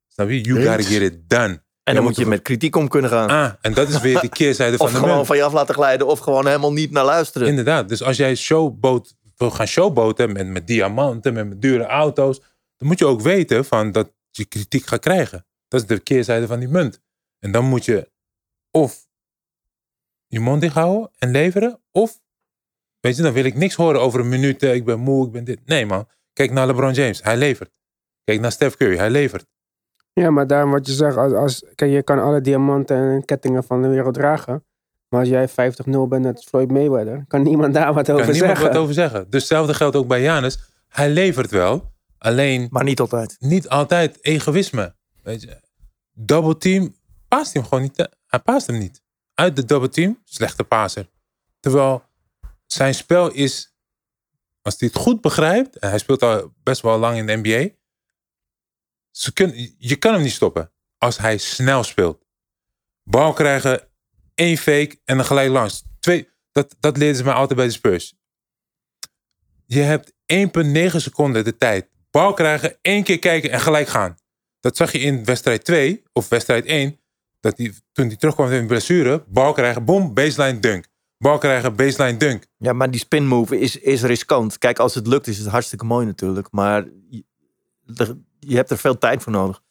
Snap 0.08 0.28
je? 0.28 0.40
You 0.40 0.64
gotta 0.64 0.82
get 0.82 1.02
it 1.02 1.28
done. 1.28 1.62
En 1.82 1.94
dan 1.94 2.04
moet 2.04 2.16
je 2.16 2.26
met 2.26 2.42
kritiek 2.42 2.76
om 2.76 2.88
kunnen 2.88 3.10
gaan. 3.10 3.28
Ah, 3.28 3.52
en 3.60 3.74
dat 3.74 3.88
is 3.88 4.00
weer 4.00 4.20
de 4.20 4.28
keerzijde 4.38 4.76
van 4.76 4.86
of 4.86 4.92
de 4.92 4.98
gewoon 4.98 5.14
munt. 5.14 5.26
van 5.26 5.36
je 5.36 5.42
af 5.42 5.52
laten 5.52 5.74
glijden. 5.74 6.06
Of 6.06 6.18
gewoon 6.18 6.46
helemaal 6.46 6.72
niet 6.72 6.90
naar 6.90 7.04
luisteren. 7.04 7.48
Inderdaad. 7.48 7.88
Dus 7.88 8.02
als 8.02 8.16
jij 8.16 8.34
showboot 8.34 9.16
wil 9.36 9.50
gaan 9.50 9.66
showboten 9.66 10.32
met, 10.32 10.46
met 10.46 10.66
diamanten, 10.66 11.32
met, 11.32 11.48
met 11.48 11.62
dure 11.62 11.84
auto's, 11.84 12.40
dan 12.76 12.88
moet 12.88 12.98
je 12.98 13.06
ook 13.06 13.20
weten 13.20 13.64
van 13.64 13.92
dat 13.92 14.12
je 14.30 14.44
kritiek 14.44 14.86
gaat 14.86 15.00
krijgen. 15.00 15.46
Dat 15.68 15.80
is 15.80 15.86
de 15.86 15.98
keerzijde 15.98 16.46
van 16.46 16.58
die 16.58 16.68
munt. 16.68 17.00
En 17.38 17.52
dan 17.52 17.64
moet 17.64 17.84
je 17.84 18.10
of 18.70 19.06
je 20.30 20.40
mond 20.40 20.60
dicht 20.60 20.74
houden 20.74 21.10
en 21.18 21.30
leveren, 21.30 21.80
of 21.90 22.20
weet 23.00 23.16
je, 23.16 23.22
dan 23.22 23.32
wil 23.32 23.44
ik 23.44 23.54
niks 23.54 23.74
horen 23.74 24.00
over 24.00 24.20
een 24.20 24.28
minuut. 24.28 24.62
eh, 24.62 24.74
Ik 24.74 24.84
ben 24.84 24.98
moe, 24.98 25.26
ik 25.26 25.32
ben 25.32 25.44
dit. 25.44 25.60
Nee 25.64 25.86
man, 25.86 26.08
kijk 26.32 26.50
naar 26.52 26.66
LeBron 26.66 26.92
James, 26.92 27.22
hij 27.22 27.36
levert. 27.36 27.70
Kijk 28.24 28.40
naar 28.40 28.52
Steph 28.52 28.76
Curry, 28.76 28.96
hij 28.96 29.10
levert. 29.10 29.46
Ja, 30.12 30.30
maar 30.30 30.46
daarom 30.46 30.70
wat 30.70 30.86
je 30.86 30.92
zegt, 30.92 31.16
als, 31.16 31.32
als, 31.32 31.64
kijk, 31.74 31.90
je 31.92 32.02
kan 32.02 32.18
alle 32.18 32.40
diamanten 32.40 32.96
en 32.96 33.24
kettingen 33.24 33.64
van 33.64 33.82
de 33.82 33.88
wereld 33.88 34.14
dragen. 34.14 34.64
Maar 35.08 35.20
als 35.20 35.28
jij 35.28 35.48
50-0 35.48 35.52
bent 36.08 36.22
met 36.24 36.44
Floyd 36.44 36.70
Mayweather, 36.70 37.24
kan 37.28 37.42
niemand 37.42 37.74
daar 37.74 37.94
wat 37.94 38.04
Kan 38.06 38.14
over 38.14 38.30
niemand 38.32 38.50
zeggen. 38.50 38.66
wat 38.72 38.82
over 38.82 38.94
zeggen. 38.94 39.30
Dus 39.30 39.40
hetzelfde 39.40 39.74
geldt 39.74 39.96
ook 39.96 40.06
bij 40.06 40.22
Janus. 40.22 40.58
Hij 40.88 41.10
levert 41.10 41.50
wel, 41.50 41.92
alleen 42.18 42.66
Maar 42.70 42.84
niet 42.84 43.00
altijd. 43.00 43.36
niet 43.38 43.68
altijd 43.68 44.18
egoïsme. 44.24 44.94
Weet 45.22 45.42
je, 45.42 45.60
double 46.12 46.56
team 46.56 46.94
paast 47.28 47.52
hem 47.52 47.62
gewoon 47.64 47.82
niet. 47.82 47.94
te- 47.94 48.10
Hij 48.26 48.38
paast 48.40 48.66
hem 48.66 48.78
niet. 48.78 49.02
Uit 49.40 49.56
de 49.56 49.64
double 49.64 49.88
team, 49.88 50.20
slechte 50.24 50.64
paser. 50.64 51.08
Terwijl 51.60 52.04
zijn 52.66 52.94
spel 52.94 53.30
is, 53.32 53.74
als 54.62 54.78
hij 54.78 54.88
het 54.92 54.96
goed 54.96 55.20
begrijpt, 55.20 55.78
en 55.78 55.88
hij 55.88 55.98
speelt 55.98 56.22
al 56.22 56.54
best 56.62 56.80
wel 56.80 56.98
lang 56.98 57.16
in 57.16 57.26
de 57.26 57.36
NBA, 57.36 57.68
kun, 59.32 59.74
je 59.78 59.96
kan 59.96 60.12
hem 60.12 60.22
niet 60.22 60.32
stoppen 60.32 60.72
als 60.98 61.18
hij 61.18 61.38
snel 61.38 61.84
speelt. 61.84 62.24
Bal 63.02 63.32
krijgen, 63.32 63.88
één 64.34 64.56
fake 64.56 65.00
en 65.04 65.16
dan 65.16 65.26
gelijk 65.26 65.50
langs. 65.50 65.82
Twee, 66.00 66.28
dat, 66.52 66.76
dat 66.80 66.96
leerden 66.96 67.16
ze 67.16 67.24
mij 67.24 67.34
altijd 67.34 67.58
bij 67.58 67.66
de 67.66 67.72
Spurs. 67.72 68.14
Je 69.66 69.80
hebt 69.80 70.12
1,9 70.92 70.96
seconden 70.96 71.44
de 71.44 71.56
tijd. 71.56 71.88
Bal 72.10 72.34
krijgen, 72.34 72.78
één 72.82 73.02
keer 73.02 73.18
kijken 73.18 73.50
en 73.50 73.60
gelijk 73.60 73.88
gaan. 73.88 74.16
Dat 74.60 74.76
zag 74.76 74.92
je 74.92 74.98
in 74.98 75.24
wedstrijd 75.24 75.64
2 75.64 76.02
of 76.12 76.28
wedstrijd 76.28 76.64
1. 76.64 76.99
Dat 77.40 77.56
die, 77.56 77.74
toen 77.92 78.06
hij 78.06 78.16
terugkwam 78.16 78.48
met 78.48 78.58
een 78.58 78.66
blessure, 78.66 79.24
bal 79.28 79.52
krijgen, 79.52 79.84
boom, 79.84 80.14
baseline 80.14 80.58
dunk. 80.58 80.86
Bal 81.18 81.38
krijgen, 81.38 81.76
baseline 81.76 82.18
dunk. 82.18 82.46
Ja, 82.56 82.72
maar 82.72 82.90
die 82.90 83.00
spin 83.00 83.26
move 83.26 83.58
is, 83.58 83.76
is 83.76 84.02
riskant. 84.02 84.58
Kijk, 84.58 84.78
als 84.78 84.94
het 84.94 85.06
lukt 85.06 85.26
is 85.26 85.38
het 85.38 85.46
hartstikke 85.48 85.84
mooi 85.84 86.06
natuurlijk. 86.06 86.48
Maar 86.50 86.84
je, 87.10 87.24
je 88.38 88.56
hebt 88.56 88.70
er 88.70 88.78
veel 88.78 88.98
tijd 88.98 89.22
voor 89.22 89.32
nodig. 89.32 89.62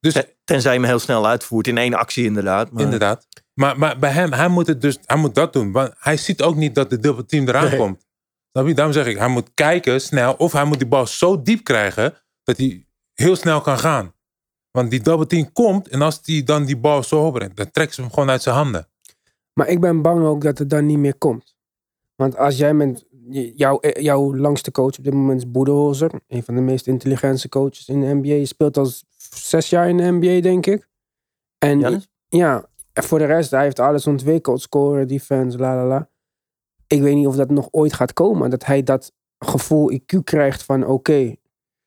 Dus 0.00 0.12
Ten- 0.12 0.28
Tenzij 0.44 0.72
je 0.72 0.78
hem 0.78 0.88
heel 0.88 0.98
snel 0.98 1.26
uitvoert. 1.26 1.66
In 1.66 1.78
één 1.78 1.94
actie 1.94 2.24
inderdaad. 2.24 2.70
Maar 2.72 2.82
Inderdaad. 2.82 3.26
Maar, 3.54 3.78
maar 3.78 3.98
bij 3.98 4.10
hem, 4.10 4.32
hij 4.32 4.48
moet, 4.48 4.66
het 4.66 4.80
dus, 4.80 4.98
hij 5.04 5.16
moet 5.16 5.34
dat 5.34 5.52
doen. 5.52 5.72
Want 5.72 5.92
hij 5.98 6.16
ziet 6.16 6.42
ook 6.42 6.56
niet 6.56 6.74
dat 6.74 6.90
de 6.90 6.98
dubbelteam 6.98 7.48
eraan 7.48 7.68
Nee. 7.68 7.76
komt. 7.78 8.06
Daarom 8.52 8.92
zeg 8.92 9.06
ik, 9.06 9.18
hij 9.18 9.28
moet 9.28 9.50
kijken 9.54 10.00
snel. 10.00 10.32
Of 10.34 10.52
hij 10.52 10.64
moet 10.64 10.78
die 10.78 10.88
bal 10.88 11.06
zo 11.06 11.42
diep 11.42 11.64
krijgen 11.64 12.14
dat 12.42 12.56
hij 12.56 12.86
heel 13.14 13.36
snel 13.36 13.60
kan 13.60 13.78
gaan. 13.78 14.14
Want 14.72 14.90
die 14.90 15.00
double 15.00 15.50
komt 15.52 15.88
en 15.88 16.02
als 16.02 16.20
hij 16.22 16.42
dan 16.42 16.64
die 16.64 16.76
bal 16.76 17.02
zo 17.02 17.26
opbrengt, 17.26 17.56
dan 17.56 17.70
trekt 17.70 17.94
ze 17.94 18.00
hem 18.00 18.10
gewoon 18.10 18.30
uit 18.30 18.42
zijn 18.42 18.54
handen. 18.54 18.88
Maar 19.52 19.68
ik 19.68 19.80
ben 19.80 20.02
bang 20.02 20.24
ook 20.24 20.42
dat 20.42 20.58
het 20.58 20.70
dan 20.70 20.86
niet 20.86 20.98
meer 20.98 21.18
komt. 21.18 21.54
Want 22.14 22.36
als 22.36 22.56
jij 22.56 22.74
met 22.74 23.06
jouw, 23.54 23.80
eh, 23.80 24.02
jouw 24.02 24.36
langste 24.36 24.70
coach 24.70 24.98
op 24.98 25.04
dit 25.04 25.14
moment 25.14 25.38
is 25.38 25.50
Boedeholzer. 25.50 26.10
Een 26.28 26.42
van 26.42 26.54
de 26.54 26.60
meest 26.60 26.86
intelligente 26.86 27.48
coaches 27.48 27.88
in 27.88 28.00
de 28.00 28.14
NBA. 28.14 28.34
Je 28.34 28.46
speelt 28.46 28.76
al 28.76 28.90
zes 29.34 29.70
jaar 29.70 29.88
in 29.88 29.96
de 29.96 30.10
NBA, 30.10 30.40
denk 30.40 30.66
ik. 30.66 30.88
En 31.58 32.02
ja, 32.28 32.68
en 32.92 33.02
voor 33.02 33.18
de 33.18 33.24
rest, 33.24 33.50
hij 33.50 33.62
heeft 33.62 33.78
alles 33.78 34.06
ontwikkeld. 34.06 34.60
Scoren, 34.60 35.08
defense, 35.08 35.58
la 35.58 35.74
la 35.76 35.86
la. 35.86 36.08
Ik 36.86 37.00
weet 37.00 37.14
niet 37.14 37.26
of 37.26 37.36
dat 37.36 37.50
nog 37.50 37.68
ooit 37.70 37.92
gaat 37.92 38.12
komen. 38.12 38.50
Dat 38.50 38.64
hij 38.64 38.82
dat 38.82 39.12
gevoel 39.38 39.92
IQ 39.92 40.24
krijgt 40.24 40.62
van 40.62 40.86
oké. 40.86 41.34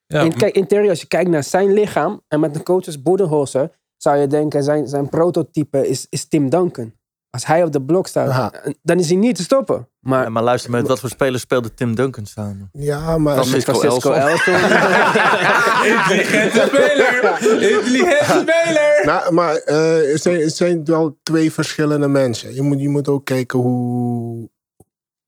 Ja, 0.08 0.22
in, 0.22 0.34
kijk, 0.36 0.56
in 0.56 0.68
theorie, 0.68 0.89
als 0.89 1.02
je 1.02 1.08
kijkt 1.08 1.30
naar 1.30 1.44
zijn 1.44 1.74
lichaam. 1.74 2.22
En 2.28 2.39
met 2.39 2.56
een 2.56 2.63
coach 2.63 2.84
als. 2.98 3.72
Zou 3.98 4.18
je 4.18 4.28
denken, 4.28 4.63
zijn, 4.63 4.88
zijn 4.88 5.10
prototype 5.10 5.88
is, 5.88 6.08
is 6.10 6.28
Tim 6.28 6.50
Duncan. 6.50 6.94
Als 7.30 7.46
hij 7.46 7.63
op 7.63 7.72
de 7.72 7.82
blok 7.82 8.08
staat, 8.08 8.30
Aha. 8.30 8.52
dan 8.82 9.00
is 9.00 9.08
hij 9.08 9.18
niet 9.18 9.36
te 9.36 9.44
stoppen. 9.44 9.89
Maar 10.00 10.24
Ja, 10.24 10.30
maar 10.30 10.44
luister, 10.44 10.72
met 10.72 10.88
wat 10.88 11.00
voor 11.00 11.10
spelers 11.10 11.41
speelde 11.41 11.74
Tim 11.74 11.96
Duncan 11.96 12.26
samen? 12.26 12.70
Ja, 12.72 13.18
maar... 13.18 13.34
Francisco 13.34 13.74
Francisco 13.74 14.12
Elson. 14.12 14.54
Elson. 14.54 14.54
Intelligente 15.96 16.65
speler! 16.68 17.41
Intelligente 17.76 18.26
speler! 18.26 19.02
Nou, 19.06 19.34
maar 19.34 19.56
eh, 19.56 20.12
het, 20.12 20.22
zijn, 20.22 20.39
het 20.39 20.56
zijn 20.56 20.86
wel 20.86 21.18
twee 21.24 21.52
verschillende 21.52 22.08
mensen. 22.08 22.54
Je 22.54 22.62
moet, 22.62 22.82
je 22.82 22.89
moet 22.89 23.08
ook 23.08 23.26
kijken 23.26 23.60
hoe, 23.60 24.50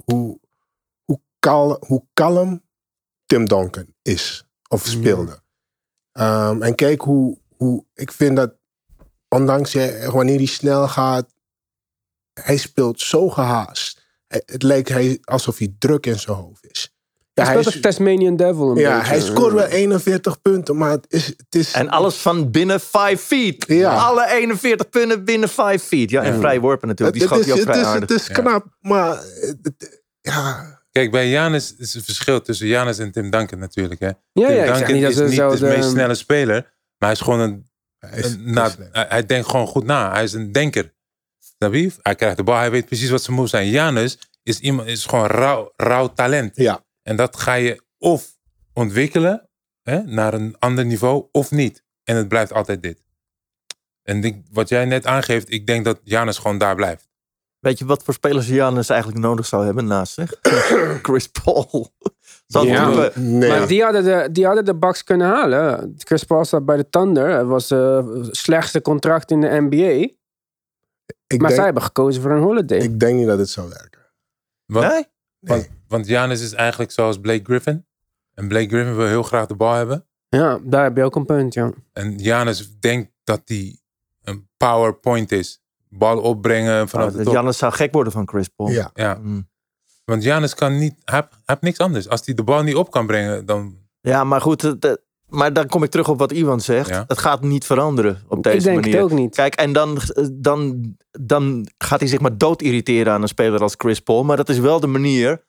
hoe, 0.04 0.40
hoe, 1.06 1.20
kal, 1.40 1.84
hoe 1.88 2.04
kalm 2.14 2.64
Tim 3.26 3.46
Duncan 3.46 3.86
is 4.02 4.47
of 4.68 4.86
speelde. 4.86 5.40
Ehm, 6.12 6.62
en 6.62 6.76
kijk 6.76 7.02
hoe, 7.02 7.38
hoe 7.58 7.86
ik 7.94 8.12
vind 8.12 8.36
dat, 8.36 8.54
ondanks 9.28 9.72
je, 9.72 10.10
wanneer 10.12 10.38
hij 10.38 10.46
snel 10.46 10.88
gaat, 10.88 11.34
hij 12.42 12.58
speelt 12.58 13.02
zo 13.02 13.30
gehaast. 13.30 14.06
Het 14.28 14.64
lijkt 14.64 14.90
hij, 14.90 15.18
alsof 15.22 15.58
hij 15.58 15.76
druk 15.80 16.06
in 16.06 16.20
zijn 16.20 16.38
hoofd 16.38 16.66
is. 16.70 16.92
Ja, 17.34 17.44
hij 17.44 17.52
speelt 17.52 17.68
is- 17.68 17.74
als 17.74 17.82
Tasmanian 17.82 18.36
Devil 18.36 18.70
een 18.72 18.76
ja, 18.78 18.96
beetje. 18.98 19.08
hij 19.12 19.22
scoort 19.22 19.54
wel 19.54 19.66
41 19.66 20.42
punten, 20.42 20.78
maar 20.78 20.92
het 20.92 21.06
is... 21.10 21.26
Het 21.28 21.56
is 21.56 21.72
En 21.74 21.90
alles 21.90 22.16
van 22.16 22.52
binnen 22.52 22.80
5 22.80 23.22
feet. 23.22 23.66
Ja. 23.68 23.96
Alle 23.96 24.28
41 24.32 24.90
punten 24.90 25.26
binnen 25.26 25.50
5 25.50 25.84
feet. 25.84 26.10
Ja, 26.10 26.24
en 26.24 26.34
Ja. 26.34 26.40
vrij 26.40 26.60
worpen 26.60 26.88
natuurlijk. 26.88 27.20
Die 27.20 27.28
het, 27.28 27.38
is, 27.40 27.52
ook 27.52 27.58
het, 27.58 27.68
vrij 27.70 27.82
is, 27.94 28.00
het 28.00 28.12
is 28.12 28.28
Ja. 28.28 28.34
knap, 28.34 28.66
maar... 28.80 29.16
het- 29.40 30.02
ja, 30.22 30.77
Kijk, 30.98 31.12
bij 31.12 31.30
Janis 31.30 31.76
is 31.78 31.94
het 31.94 32.06
verschil 32.06 32.42
tussen 32.42 32.68
Janis 32.68 33.00
en 33.00 33.12
Tim 33.12 33.30
Duncan 33.30 33.60
natuurlijk. 33.60 34.00
Hè? 34.00 34.08
Ja, 34.08 34.14
Tim 34.34 34.44
ja, 34.56 34.74
Duncan 34.74 34.94
niet 34.94 35.04
is 35.04 35.16
ze 35.16 35.24
niet 35.24 35.60
de 35.60 35.66
meest 35.68 35.90
snelle 35.90 36.16
speler, 36.16 36.62
maar 36.98 37.10
hij 37.10 37.12
is 37.12 37.20
gewoon 37.22 37.40
een 37.40 37.70
hij, 38.00 38.20
is, 38.20 38.32
Een- 38.32 38.54
na- 38.54 38.66
is 38.66 38.72
snel. 38.72 38.88
hij, 38.92 39.06
hij 39.10 39.26
denkt 39.26 39.50
gewoon 39.50 39.68
goed 39.68 39.84
na. 39.86 40.12
Hij 40.12 40.24
is 40.24 40.34
een 40.34 40.52
denker. 40.52 40.94
Snap 41.40 41.74
je? 41.74 41.92
Hij 42.02 42.16
krijgt 42.16 42.38
de 42.38 42.44
bal, 42.44 42.58
hij 42.58 42.72
weet 42.72 42.86
precies 42.86 43.10
wat 43.10 43.22
zijn 43.24 43.36
moves 43.36 43.52
zijn. 43.52 43.68
Janus 43.70 44.18
is, 44.44 44.60
iemand, 44.60 44.88
is 44.88 45.06
gewoon 45.06 45.26
rauw, 45.26 45.74
rauw 45.76 46.14
talent. 46.14 46.56
Ja, 46.56 46.86
En 47.04 47.16
dat 47.16 47.38
ga 47.38 47.54
je 47.54 47.84
of 47.98 48.38
ontwikkelen 48.74 49.50
hè, 49.84 50.04
naar 50.04 50.34
een 50.34 50.56
ander 50.60 50.86
niveau 50.86 51.26
of 51.32 51.52
niet. 51.52 51.84
En 52.04 52.16
het 52.16 52.28
blijft 52.28 52.54
altijd 52.54 52.82
dit. 52.84 53.04
En 54.04 54.24
ik- 54.24 54.42
wat 54.52 54.70
jij 54.70 54.86
net 54.86 55.06
aangeeft, 55.06 55.52
ik 55.52 55.68
denk 55.68 55.86
dat 55.86 56.00
Janus 56.04 56.38
gewoon 56.38 56.58
daar 56.58 56.76
blijft. 56.76 57.08
Weet 57.60 57.78
je 57.80 57.86
wat 57.86 58.04
voor 58.04 58.14
spelers 58.14 58.46
Giannis 58.48 58.90
eigenlijk 58.90 59.22
nodig 59.22 59.46
zou 59.46 59.66
hebben 59.66 59.86
naast 59.86 60.14
zich? 60.14 60.34
Chris 61.06 61.28
Paul. 61.44 61.92
Zou 62.48 62.68
Ja. 62.68 62.92
doen? 63.10 63.38
nee. 63.38 63.50
Maar 63.50 63.68
die 63.68 63.84
hadden, 63.84 64.04
de, 64.04 64.30
die 64.32 64.46
hadden 64.46 64.66
de 64.66 64.76
Bucks 64.76 65.04
kunnen 65.04 65.28
halen. 65.28 65.94
Chris 65.98 66.24
Paul 66.24 66.46
staat 66.46 66.66
bij 66.66 66.78
de 66.78 66.90
Thunder. 66.90 67.30
Het 67.30 67.48
was 67.48 67.72
eh, 67.72 68.08
het 68.08 68.36
slechtste 68.36 68.82
contract 68.82 69.32
in 69.32 69.42
de 69.42 69.48
NBA. 69.62 70.14
ik, 71.28 71.42
Maar 71.42 71.52
zij 71.52 71.64
hebben 71.66 71.84
gekozen 71.84 72.22
voor 72.22 72.32
een 72.32 72.42
holiday. 72.42 72.78
ik 72.80 73.00
denk 73.00 73.18
niet 73.18 73.28
dat 73.28 73.40
het 73.40 73.50
zou 73.50 73.70
werken. 73.70 74.02
Want, 74.66 74.88
Nee? 74.88 75.06
want, 75.40 75.70
want 75.88 76.08
Janus 76.08 76.42
is 76.42 76.54
eigenlijk 76.54 76.92
zoals 76.92 77.20
Blake 77.20 77.44
Griffin. 77.44 77.86
En 78.34 78.48
Blake 78.48 78.68
Griffin 78.68 78.96
wil 78.96 79.06
heel 79.08 79.24
graag 79.24 79.46
de 79.48 79.56
bal 79.56 79.74
hebben. 79.74 80.08
Ja, 80.30 80.60
daar 80.64 80.84
heb 80.84 80.98
je 80.98 81.04
ook 81.04 81.16
een 81.16 81.26
punt, 81.26 81.54
ja. 81.54 81.72
En 81.94 82.18
Janus 82.18 82.80
denkt 82.80 83.12
dat 83.24 83.42
hij 83.46 83.80
een 84.24 84.50
powerpoint 84.58 85.32
is. 85.32 85.62
Bal 85.90 86.20
opbrengen 86.22 86.90
vanaf 86.90 87.12
de 87.12 87.24
top. 87.24 87.34
Giannis 87.34 87.58
zou 87.58 87.74
gek 87.74 87.94
worden 87.94 88.14
van 88.14 88.28
Chris 88.28 88.48
Paul. 88.48 88.70
Ja. 88.70 88.90
Ja, 88.94 89.18
Mm. 89.22 89.48
want 90.06 90.24
Janus 90.24 90.54
kan 90.56 90.78
niet, 90.78 90.96
hij 91.06 91.28
heeft, 91.46 91.62
niks 91.62 91.78
anders. 91.80 92.10
Als 92.10 92.22
hij 92.26 92.34
de 92.36 92.44
bal 92.44 92.64
niet 92.64 92.76
op 92.76 92.92
kan 92.92 93.06
brengen, 93.08 93.46
dan 93.46 93.78
Ja, 94.02 94.24
maar 94.24 94.42
goed. 94.42 94.76
maar 95.28 95.54
dan 95.54 95.68
kom 95.68 95.84
ik 95.84 95.90
terug 95.90 96.10
op 96.10 96.20
wat 96.20 96.32
Iwan 96.32 96.62
zegt. 96.62 96.90
Ja. 96.90 97.04
Het 97.08 97.18
gaat 97.18 97.42
niet 97.44 97.66
veranderen 97.66 98.22
op 98.28 98.44
deze 98.44 98.58
ik 98.58 98.64
denk 98.64 98.76
manier. 98.76 98.94
het 98.94 99.04
ook 99.04 99.12
niet. 99.18 99.36
Kijk, 99.36 99.56
en 99.56 99.74
dan, 99.74 99.98
dan, 100.34 100.96
dan 101.12 101.68
gaat 101.78 102.00
hij 102.00 102.10
zich 102.10 102.20
maar 102.20 102.38
dood 102.38 102.62
irriteren 102.62 103.14
aan 103.14 103.22
een 103.22 103.28
speler 103.28 103.62
als 103.62 103.74
Chris 103.78 104.00
Paul. 104.00 104.24
Maar 104.24 104.38
dat 104.38 104.50
is 104.50 104.60
wel 104.60 104.80
de 104.80 104.88
manier 104.88 105.46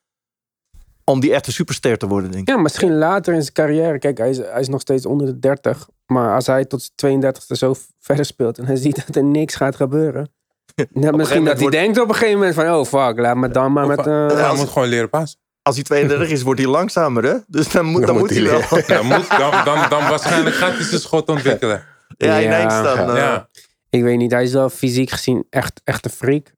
om 1.04 1.20
die 1.20 1.32
echte 1.34 1.52
superster 1.52 1.98
te 1.98 2.06
worden, 2.06 2.30
denk 2.30 2.48
ik. 2.48 2.54
Ja, 2.54 2.60
misschien 2.60 2.98
later 2.98 3.34
in 3.34 3.42
zijn 3.42 3.52
carrière. 3.54 3.98
Kijk, 3.98 4.18
hij 4.18 4.30
is, 4.30 4.38
hij 4.38 4.60
is 4.60 4.68
nog 4.68 4.80
steeds 4.80 5.06
onder 5.06 5.26
de 5.26 5.38
30. 5.38 5.88
Maar 6.12 6.34
als 6.34 6.46
hij 6.46 6.64
tot 6.64 6.90
zijn 6.94 7.24
32e 7.24 7.30
zo 7.46 7.74
verder 7.98 8.24
speelt 8.24 8.58
en 8.58 8.64
hij 8.66 8.76
ziet 8.86 9.06
dat 9.06 9.16
er 9.16 9.24
niks 9.24 9.54
gaat 9.54 9.76
gebeuren. 9.76 10.30
Dan 10.92 11.16
misschien 11.16 11.44
dat 11.44 11.52
hij 11.52 11.60
wordt- 11.62 11.76
denkt 11.76 12.00
op 12.00 12.08
een 12.08 12.14
gegeven 12.14 12.36
moment 12.38 12.54
van, 12.54 12.68
oh 12.70 12.84
fuck, 12.84 13.18
laat 13.18 13.36
me 13.36 13.48
dan 13.48 13.72
maar 13.72 13.84
Of- 13.88 13.96
met... 13.96 14.06
eh, 14.06 14.26
hij 14.26 14.44
als- 14.44 14.58
moet 14.58 14.68
gewoon 14.68 14.88
leren 14.88 15.08
passen. 15.08 15.38
Als 15.62 15.76
hij 15.76 15.84
32 15.84 16.30
is, 16.30 16.42
wordt 16.42 16.60
hij 16.60 16.68
langzamer, 16.70 17.24
hè? 17.24 17.34
Dus 17.46 17.70
dan 17.70 17.84
moet, 17.84 18.06
dan 18.06 18.18
moet 18.18 18.30
hij 18.30 18.42
wel. 18.42 18.60
Dan, 18.96 19.06
moet, 19.06 19.28
dan, 19.38 19.64
dan, 19.64 19.88
dan 19.88 20.08
waarschijnlijk 20.08 20.56
gaat 20.56 20.74
hij 20.74 20.82
zijn 20.84 21.00
schot 21.00 21.28
ontwikkelen. 21.28 21.84
Ja, 22.16 22.36
Ja. 22.38 22.42
ineens 22.58 22.82
dan. 22.82 23.10
eh, 23.10 23.16
Ja. 23.16 23.48
Ik 23.90 24.02
weet 24.02 24.18
niet, 24.18 24.30
hij 24.30 24.42
is 24.42 24.52
wel 24.52 24.68
fysiek 24.70 25.10
gezien 25.10 25.46
echt, 25.50 25.80
echt 25.84 26.04
een 26.04 26.10
freak. 26.10 26.52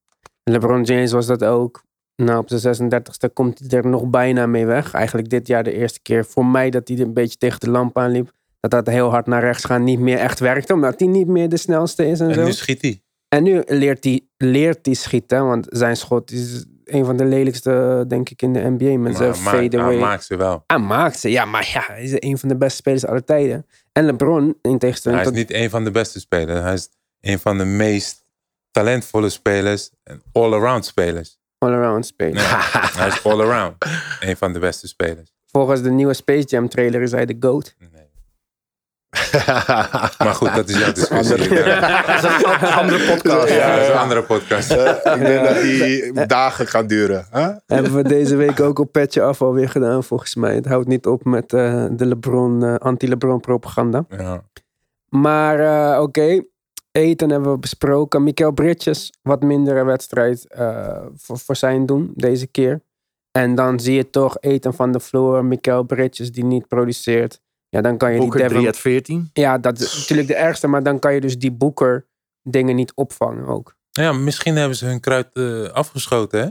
LeBron 0.44 0.82
James 0.82 1.12
was 1.12 1.26
dat 1.26 1.44
ook. 1.44 1.82
Nou, 2.16 2.38
op 2.38 2.48
zijn 2.52 2.92
36e 2.92 3.32
komt 3.32 3.58
hij 3.66 3.78
er 3.78 3.86
nog 3.86 4.06
bijna 4.06 4.46
mee 4.46 4.66
weg. 4.66 4.92
Eigenlijk 4.92 5.28
dit 5.28 5.46
jaar 5.46 5.62
de 5.64 5.72
eerste 5.72 6.00
keer 6.02 6.24
voor 6.24 6.46
mij 6.46 6.70
dat 6.70 6.88
hij 6.88 6.98
een 6.98 7.12
beetje 7.14 7.36
tegen 7.36 7.60
de 7.60 7.70
lamp 7.70 7.98
aanliep. 7.98 8.30
Dat 8.60 8.70
dat 8.70 8.86
heel 8.86 9.10
hard 9.10 9.26
naar 9.26 9.42
rechts 9.42 9.64
gaan 9.64 9.84
niet 9.84 9.98
meer 9.98 10.18
echt 10.18 10.38
werkte. 10.38 10.72
Omdat 10.72 10.98
hij 10.98 11.08
niet 11.08 11.26
meer 11.26 11.48
de 11.48 11.56
snelste 11.56 12.06
is 12.06 12.20
en, 12.20 12.28
En 12.28 12.34
zo. 12.34 12.44
nu 12.44 12.52
schiet 12.52 12.82
hij. 12.82 13.02
En 13.28 13.42
nu 13.42 13.62
leert 13.66 14.04
hij, 14.04 14.20
leert 14.36 14.86
hij 14.86 14.94
schieten. 14.94 15.46
Want 15.46 15.66
zijn 15.68 15.96
schot 15.96 16.30
is 16.30 16.64
een 16.84 17.04
van 17.04 17.16
de 17.16 17.24
lelijkste, 17.24 18.04
denk 18.08 18.30
ik, 18.30 18.42
in 18.42 18.52
de 18.52 18.60
NBA. 18.60 18.98
Met 18.98 19.16
zijn 19.16 19.70
hij 19.70 19.96
maakt 19.96 20.24
ze 20.24 20.36
wel. 20.36 20.64
Hij 20.66 20.78
maakt 20.78 21.18
ze. 21.18 21.30
Ja, 21.30 21.44
maar 21.44 21.70
ja, 21.72 21.84
hij 21.86 22.02
is 22.02 22.12
een 22.14 22.38
van 22.38 22.48
de 22.48 22.56
beste 22.56 22.76
spelers 22.76 23.06
aller 23.06 23.24
tijden. 23.24 23.66
En 23.92 24.04
LeBron, 24.04 24.58
in 24.62 24.78
tegenstelling 24.78 25.20
Hij 25.22 25.30
is 25.30 25.36
tot... 25.38 25.48
niet 25.48 25.62
een 25.62 25.70
van 25.70 25.84
de 25.84 25.90
beste 25.90 26.20
spelers. 26.20 26.60
Hij 26.60 26.72
is 26.74 26.88
een 27.20 27.38
van 27.38 27.58
de 27.58 27.64
meest 27.64 28.24
talentvolle 28.70 29.28
spelers 29.28 29.90
en 30.02 30.22
all-around 30.32 30.84
spelers. 30.84 31.38
all-around 31.58 32.06
speler. 32.06 32.34
Nee, 32.34 32.44
hij 32.44 33.08
is 33.08 33.24
all-around. 33.30 33.74
Een 34.20 34.36
van 34.36 34.52
de 34.52 34.58
beste 34.58 34.88
spelers. 34.88 35.32
Volgens 35.46 35.82
de 35.82 35.90
nieuwe 35.90 36.14
Space 36.14 36.46
Jam 36.46 36.68
trailer 36.68 37.02
is 37.02 37.10
hij 37.10 37.26
de 37.26 37.36
GOAT. 37.40 37.74
Nee. 37.78 37.99
Maar 40.24 40.34
goed, 40.34 40.54
dat 40.54 40.68
is 40.68 40.78
jouw 40.78 40.92
discussie. 40.92 41.54
Ja, 41.54 42.06
Dat 42.22 42.30
is 42.30 42.42
een 42.60 42.68
andere 42.68 43.04
podcast. 43.12 43.48
ja, 43.48 43.74
dat 43.74 43.82
is 43.82 43.88
een 43.88 43.98
andere 43.98 44.22
podcast. 44.22 44.70
ik 44.70 45.20
denk 45.20 45.44
dat 45.44 45.62
die 45.62 46.26
dagen 46.26 46.66
gaat 46.66 46.88
duren. 46.88 47.26
Huh? 47.32 47.48
Hebben 47.66 47.94
we 47.94 48.02
deze 48.02 48.36
week 48.36 48.60
ook 48.60 48.78
op 48.78 48.92
Petje 48.92 49.22
Af 49.22 49.42
alweer 49.42 49.68
gedaan, 49.68 50.04
volgens 50.04 50.34
mij. 50.34 50.54
Het 50.54 50.66
houdt 50.66 50.88
niet 50.88 51.06
op 51.06 51.24
met 51.24 51.52
eh, 51.52 51.84
de 51.90 52.06
LeBron, 52.06 52.64
eh, 52.64 52.74
anti-LeBron 52.74 53.40
propaganda. 53.40 54.04
Ja. 54.08 54.42
Maar 55.08 55.60
eh, 55.60 56.02
oké, 56.02 56.42
eten 56.92 57.30
hebben 57.30 57.52
we 57.52 57.58
besproken. 57.58 58.22
Mikael 58.22 58.52
Bridges, 58.52 59.12
wat 59.22 59.42
mindere 59.42 59.84
wedstrijd 59.84 60.46
eh, 60.48 61.06
voor, 61.16 61.38
voor 61.38 61.56
zijn 61.56 61.86
doen 61.86 62.12
deze 62.14 62.46
keer. 62.46 62.80
En 63.30 63.54
dan 63.54 63.80
zie 63.80 63.94
je 63.94 64.10
toch 64.10 64.36
eten 64.40 64.74
van 64.74 64.92
de 64.92 65.00
vloer. 65.00 65.44
Mikael 65.44 65.82
Bridges 65.82 66.32
die 66.32 66.44
niet 66.44 66.68
produceert. 66.68 67.40
Ja, 67.70 67.80
dan 67.80 67.96
kan 67.96 68.12
je 68.12 68.18
die 68.18 68.28
Booker 68.28 68.40
3 68.40 68.52
Devin... 68.52 68.66
uit 68.66 68.78
14. 68.78 69.30
Ja, 69.32 69.58
dat 69.58 69.80
is 69.80 69.96
natuurlijk 69.98 70.28
de 70.28 70.34
ergste. 70.34 70.66
Maar 70.66 70.82
dan 70.82 70.98
kan 70.98 71.14
je 71.14 71.20
dus 71.20 71.38
die 71.38 71.52
Booker 71.52 72.06
dingen 72.42 72.76
niet 72.76 72.94
opvangen 72.94 73.46
ook. 73.46 73.76
Ja, 73.90 74.12
misschien 74.12 74.56
hebben 74.56 74.76
ze 74.76 74.86
hun 74.86 75.00
kruid 75.00 75.32
eh, 75.32 75.62
afgeschoten, 75.62 76.40
hè? 76.40 76.46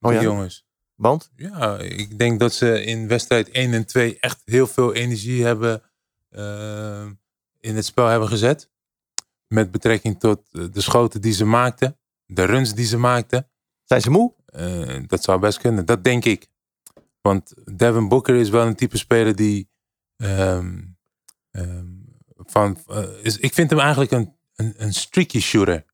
Oh 0.00 0.10
Die 0.10 0.12
ja? 0.12 0.22
jongens. 0.22 0.66
Want? 0.94 1.30
Ja, 1.36 1.78
ik 1.78 2.18
denk 2.18 2.40
dat 2.40 2.52
ze 2.52 2.84
in 2.84 3.08
wedstrijd 3.08 3.50
1 3.50 3.72
en 3.72 3.86
2 3.86 4.18
echt 4.20 4.42
heel 4.44 4.66
veel 4.66 4.94
energie 4.94 5.44
hebben 5.44 5.82
eh, 6.28 7.06
in 7.60 7.76
het 7.76 7.84
spel 7.84 8.06
hebben 8.06 8.28
gezet. 8.28 8.70
Met 9.48 9.70
betrekking 9.70 10.20
tot 10.20 10.48
eh, 10.52 10.64
de 10.72 10.80
schoten 10.80 11.20
die 11.20 11.32
ze 11.32 11.44
maakten, 11.44 11.98
de 12.26 12.44
runs 12.44 12.74
die 12.74 12.86
ze 12.86 12.96
maakten. 12.96 13.48
Zijn 13.84 14.00
ze 14.00 14.10
moe? 14.10 14.34
Eh, 14.46 15.02
dat 15.06 15.22
zou 15.22 15.40
best 15.40 15.58
kunnen, 15.58 15.86
dat 15.86 16.04
denk 16.04 16.24
ik. 16.24 16.48
Want 17.26 17.54
Devin 17.76 18.08
Booker 18.08 18.34
is 18.34 18.48
wel 18.48 18.66
een 18.66 18.76
type 18.76 18.98
speler 18.98 19.36
die. 19.36 19.68
ehm, 20.16 20.82
ehm, 21.50 21.86
van, 22.36 22.78
eh, 22.86 23.24
is, 23.24 23.38
ik 23.38 23.54
vind 23.54 23.70
hem 23.70 23.78
eigenlijk 23.78 24.10
een, 24.10 24.36
een, 24.54 24.74
een 24.76 24.94
streaky 24.94 25.40
shooter. 25.40 25.84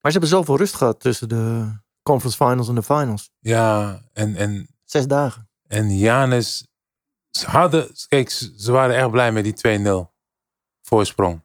Maar 0.00 0.12
ze 0.12 0.18
hebben 0.18 0.28
zoveel 0.28 0.56
rust 0.56 0.74
gehad 0.74 1.00
tussen 1.00 1.28
de 1.28 1.72
conference 2.02 2.44
finals 2.44 2.68
en 2.68 2.74
de 2.74 2.82
finals. 2.82 3.30
Ja, 3.38 4.02
en, 4.12 4.36
en 4.36 4.68
Zes 4.84 5.06
dagen. 5.06 5.48
En 5.66 5.96
Janis, 5.98 6.66
ze 7.30 7.46
hadden, 7.46 7.90
kijk, 8.08 8.30
ze 8.30 8.72
waren 8.72 8.96
erg 8.96 9.10
blij 9.10 9.32
met 9.32 9.44
die 9.44 9.80
2-0 9.80 10.12
voorsprong. 10.82 11.44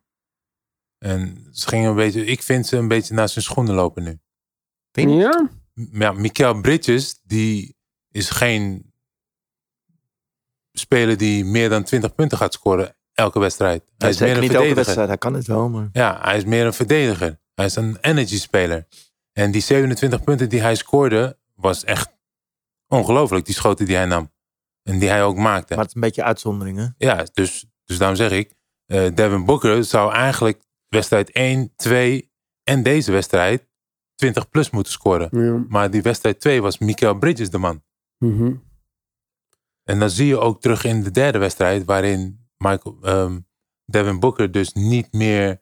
En 0.97 1.47
ze 1.51 1.67
gingen 1.67 1.89
een 1.89 1.95
beetje, 1.95 2.25
ik 2.25 2.43
vind 2.43 2.67
ze 2.67 2.77
een 2.77 2.87
beetje 2.87 3.13
naar 3.13 3.29
zijn 3.29 3.43
schoenen 3.43 3.75
lopen 3.75 4.03
nu. 4.03 4.19
Vind 4.91 5.09
je? 5.09 5.15
Ja? 5.15 5.49
Ja, 5.91 6.11
Mikael 6.11 6.61
Bridges, 6.61 7.19
die 7.23 7.75
is 8.13 8.29
geen 8.29 8.93
speler 10.71 11.17
die 11.17 11.45
meer 11.45 11.69
dan 11.69 11.83
20 11.83 12.15
punten 12.15 12.37
gaat 12.37 12.53
scoren 12.53 12.95
elke 13.13 13.39
wedstrijd. 13.39 13.83
Hij 13.97 14.09
is 14.09 14.19
meer 14.19 14.35
een 14.35 14.39
niet 14.39 14.53
elke 14.53 14.53
verdediger. 14.53 14.75
wedstrijd. 14.75 15.07
Hij 15.07 15.17
kan 15.17 15.33
het 15.33 15.47
wel, 15.47 15.69
maar... 15.69 15.89
Ja, 15.91 16.19
hij 16.21 16.37
is 16.37 16.45
meer 16.45 16.65
een 16.65 16.73
verdediger. 16.73 17.39
Hij 17.53 17.65
is 17.65 17.75
een 17.75 17.97
energy 18.01 18.39
speler. 18.39 18.87
En 19.31 19.51
die 19.51 19.61
27 19.61 20.23
punten 20.23 20.49
die 20.49 20.61
hij 20.61 20.75
scoorde, 20.75 21.37
was 21.55 21.83
echt 21.83 22.09
ongelooflijk. 22.87 23.45
Die 23.45 23.55
schoten 23.55 23.85
die 23.85 23.95
hij 23.95 24.05
nam. 24.05 24.31
En 24.83 24.99
die 24.99 25.09
hij 25.09 25.23
ook 25.23 25.37
maakte. 25.37 25.73
Maar 25.73 25.83
het 25.83 25.87
is 25.89 25.95
een 25.95 26.01
beetje 26.01 26.23
uitzondering, 26.23 26.77
hè? 26.77 26.87
Ja, 26.97 27.25
dus, 27.33 27.65
dus 27.85 27.97
daarom 27.97 28.17
zeg 28.17 28.31
ik, 28.31 28.53
eh, 28.85 29.07
Devin 29.13 29.45
Booker 29.45 29.83
zou 29.83 30.13
eigenlijk 30.13 30.63
wedstrijd 30.87 31.31
1, 31.31 31.73
2 31.75 32.31
en 32.63 32.83
deze 32.83 33.11
wedstrijd 33.11 33.67
20 34.15 34.49
plus 34.49 34.69
moeten 34.69 34.91
scoren. 34.91 35.29
ja. 35.31 35.65
Maar 35.67 35.91
die 35.91 36.01
wedstrijd 36.01 36.39
2 36.39 36.61
was 36.61 36.77
Mikael 36.77 37.17
Bridges 37.17 37.49
de 37.49 37.57
man. 37.57 37.83
Mhm. 38.23 38.55
En 39.83 39.99
dan 39.99 40.09
zie 40.09 40.27
je 40.27 40.39
ook 40.39 40.61
terug 40.61 40.83
in 40.83 41.03
de 41.03 41.11
derde 41.11 41.37
wedstrijd, 41.37 41.85
waarin 41.85 42.47
Michael, 42.57 42.97
ehm, 43.01 43.39
Devin 43.85 44.19
Booker 44.19 44.51
dus 44.51 44.73
niet 44.73 45.13
meer 45.13 45.61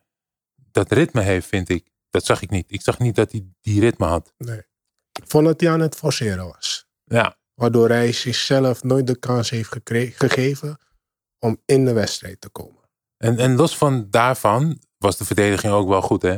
dat 0.71 0.91
ritme 0.91 1.21
heeft, 1.21 1.47
vind 1.47 1.69
ik. 1.69 1.89
Dat 2.09 2.25
zag 2.25 2.41
ik 2.41 2.49
niet. 2.49 2.65
Ik 2.71 2.81
zag 2.81 2.99
niet 2.99 3.15
dat 3.15 3.31
hij 3.31 3.45
die 3.61 3.79
ritme 3.79 4.05
had. 4.05 4.33
Nee. 4.37 4.61
Ik 5.11 5.23
vond 5.27 5.45
dat 5.45 5.61
hij 5.61 5.69
aan 5.69 5.79
het 5.79 5.95
forceren 5.95 6.45
was. 6.45 6.89
Ja, 7.03 7.37
Waardoor 7.53 7.89
hij 7.89 8.11
zichzelf 8.11 8.83
nooit 8.83 9.07
de 9.07 9.19
kans 9.19 9.49
heeft 9.49 9.69
gegeven 10.15 10.77
om 11.39 11.61
in 11.65 11.85
de 11.85 11.93
wedstrijd 11.93 12.41
te 12.41 12.49
komen. 12.49 12.89
en, 13.17 13.37
en 13.37 13.55
los 13.55 13.77
van 13.77 14.07
daarvan 14.09 14.81
was 14.97 15.17
de 15.17 15.25
verdediging 15.25 15.73
ook 15.73 15.87
wel 15.87 16.01
goed, 16.01 16.21
hè? 16.21 16.37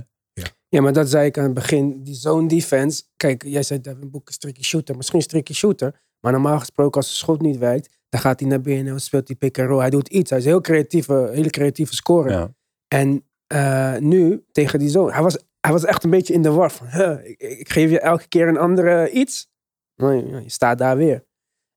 Ja, 0.73 0.81
maar 0.81 0.93
dat 0.93 1.09
zei 1.09 1.25
ik 1.25 1.37
aan 1.37 1.43
het 1.43 1.53
begin. 1.53 2.03
Die 2.03 2.15
zone 2.15 2.47
defense. 2.47 3.03
Kijk, 3.17 3.43
jij 3.43 3.63
zei 3.63 3.81
Devin 3.81 4.09
Booker 4.09 4.29
is 4.29 4.37
tricky 4.37 4.61
shooter. 4.61 4.95
Misschien 4.95 5.19
is 5.19 5.27
tricky 5.27 5.53
shooter. 5.53 6.02
Maar 6.23 6.31
normaal 6.31 6.59
gesproken 6.59 7.01
als 7.01 7.09
de 7.09 7.15
schot 7.15 7.41
niet 7.41 7.57
werkt. 7.57 7.97
Dan 8.09 8.21
gaat 8.21 8.39
hij 8.39 8.49
naar 8.49 8.61
binnen. 8.61 9.01
Speelt 9.01 9.27
hij 9.27 9.37
pick 9.37 9.59
and 9.59 9.69
roll. 9.69 9.79
Hij 9.79 9.89
doet 9.89 10.07
iets. 10.07 10.29
Hij 10.29 10.39
is 10.39 10.45
een 10.45 10.51
heel 10.51 10.61
creatieve, 10.61 11.29
hele 11.33 11.49
creatieve 11.49 11.93
scorer. 11.93 12.31
Ja. 12.31 12.53
En 12.87 13.25
eh, 13.47 13.97
nu 13.97 14.45
tegen 14.51 14.79
die 14.79 14.89
zone. 14.89 15.11
Hij 15.11 15.21
was, 15.21 15.37
hij 15.59 15.71
was 15.71 15.85
echt 15.85 16.03
een 16.03 16.09
beetje 16.09 16.33
in 16.33 16.41
de 16.41 16.51
war. 16.51 16.71
Van, 16.71 16.87
huh, 16.87 17.25
ik, 17.25 17.39
ik 17.39 17.69
geef 17.69 17.89
je 17.89 17.99
elke 17.99 18.27
keer 18.27 18.47
een 18.47 18.57
andere 18.57 19.11
iets. 19.11 19.47
Maar 19.95 20.15
je, 20.15 20.41
je 20.43 20.49
staat 20.49 20.77
daar 20.77 20.97
weer. 20.97 21.25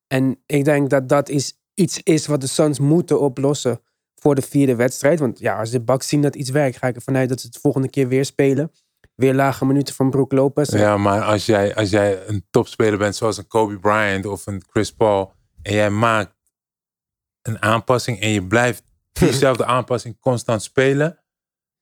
En 0.06 0.42
ik 0.46 0.64
denk 0.64 0.90
dat 0.90 1.08
dat 1.08 1.28
is, 1.28 1.58
iets 1.74 2.00
is 2.02 2.26
wat 2.26 2.40
de 2.40 2.46
Suns 2.46 2.78
moeten 2.78 3.20
oplossen 3.20 3.80
voor 4.14 4.34
de 4.34 4.42
vierde 4.42 4.74
wedstrijd. 4.74 5.18
Want 5.18 5.38
ja, 5.38 5.58
als 5.58 5.70
de 5.70 5.80
Bucks 5.80 6.08
zien 6.08 6.22
dat 6.22 6.36
iets 6.36 6.50
werkt, 6.50 6.76
ga 6.76 6.86
ik 6.86 6.96
ervan 6.96 7.16
uit 7.16 7.28
dat 7.28 7.40
ze 7.40 7.46
het 7.46 7.58
volgende 7.58 7.88
keer 7.88 8.08
weer 8.08 8.24
spelen. 8.24 8.72
Weer 9.16 9.34
lage 9.34 9.64
minuten 9.66 9.94
van 9.94 10.10
Brook 10.10 10.32
Lopez. 10.32 10.68
Ja, 10.72 10.96
maar 10.96 11.22
als 11.22 11.46
jij, 11.46 11.74
als 11.74 11.90
jij 11.90 12.26
een 12.26 12.46
topspeler 12.50 12.98
bent 12.98 13.16
zoals 13.16 13.36
een 13.36 13.46
Kobe 13.46 13.78
Bryant 13.78 14.26
of 14.26 14.46
een 14.46 14.62
Chris 14.70 14.92
Paul 14.92 15.32
en 15.62 15.74
jij 15.74 15.90
maakt 15.90 16.34
een 17.42 17.62
aanpassing 17.62 18.20
en 18.20 18.28
je 18.30 18.46
blijft 18.46 18.82
diezelfde 19.12 19.64
aanpassing 19.64 20.20
constant 20.20 20.62
spelen, 20.62 21.18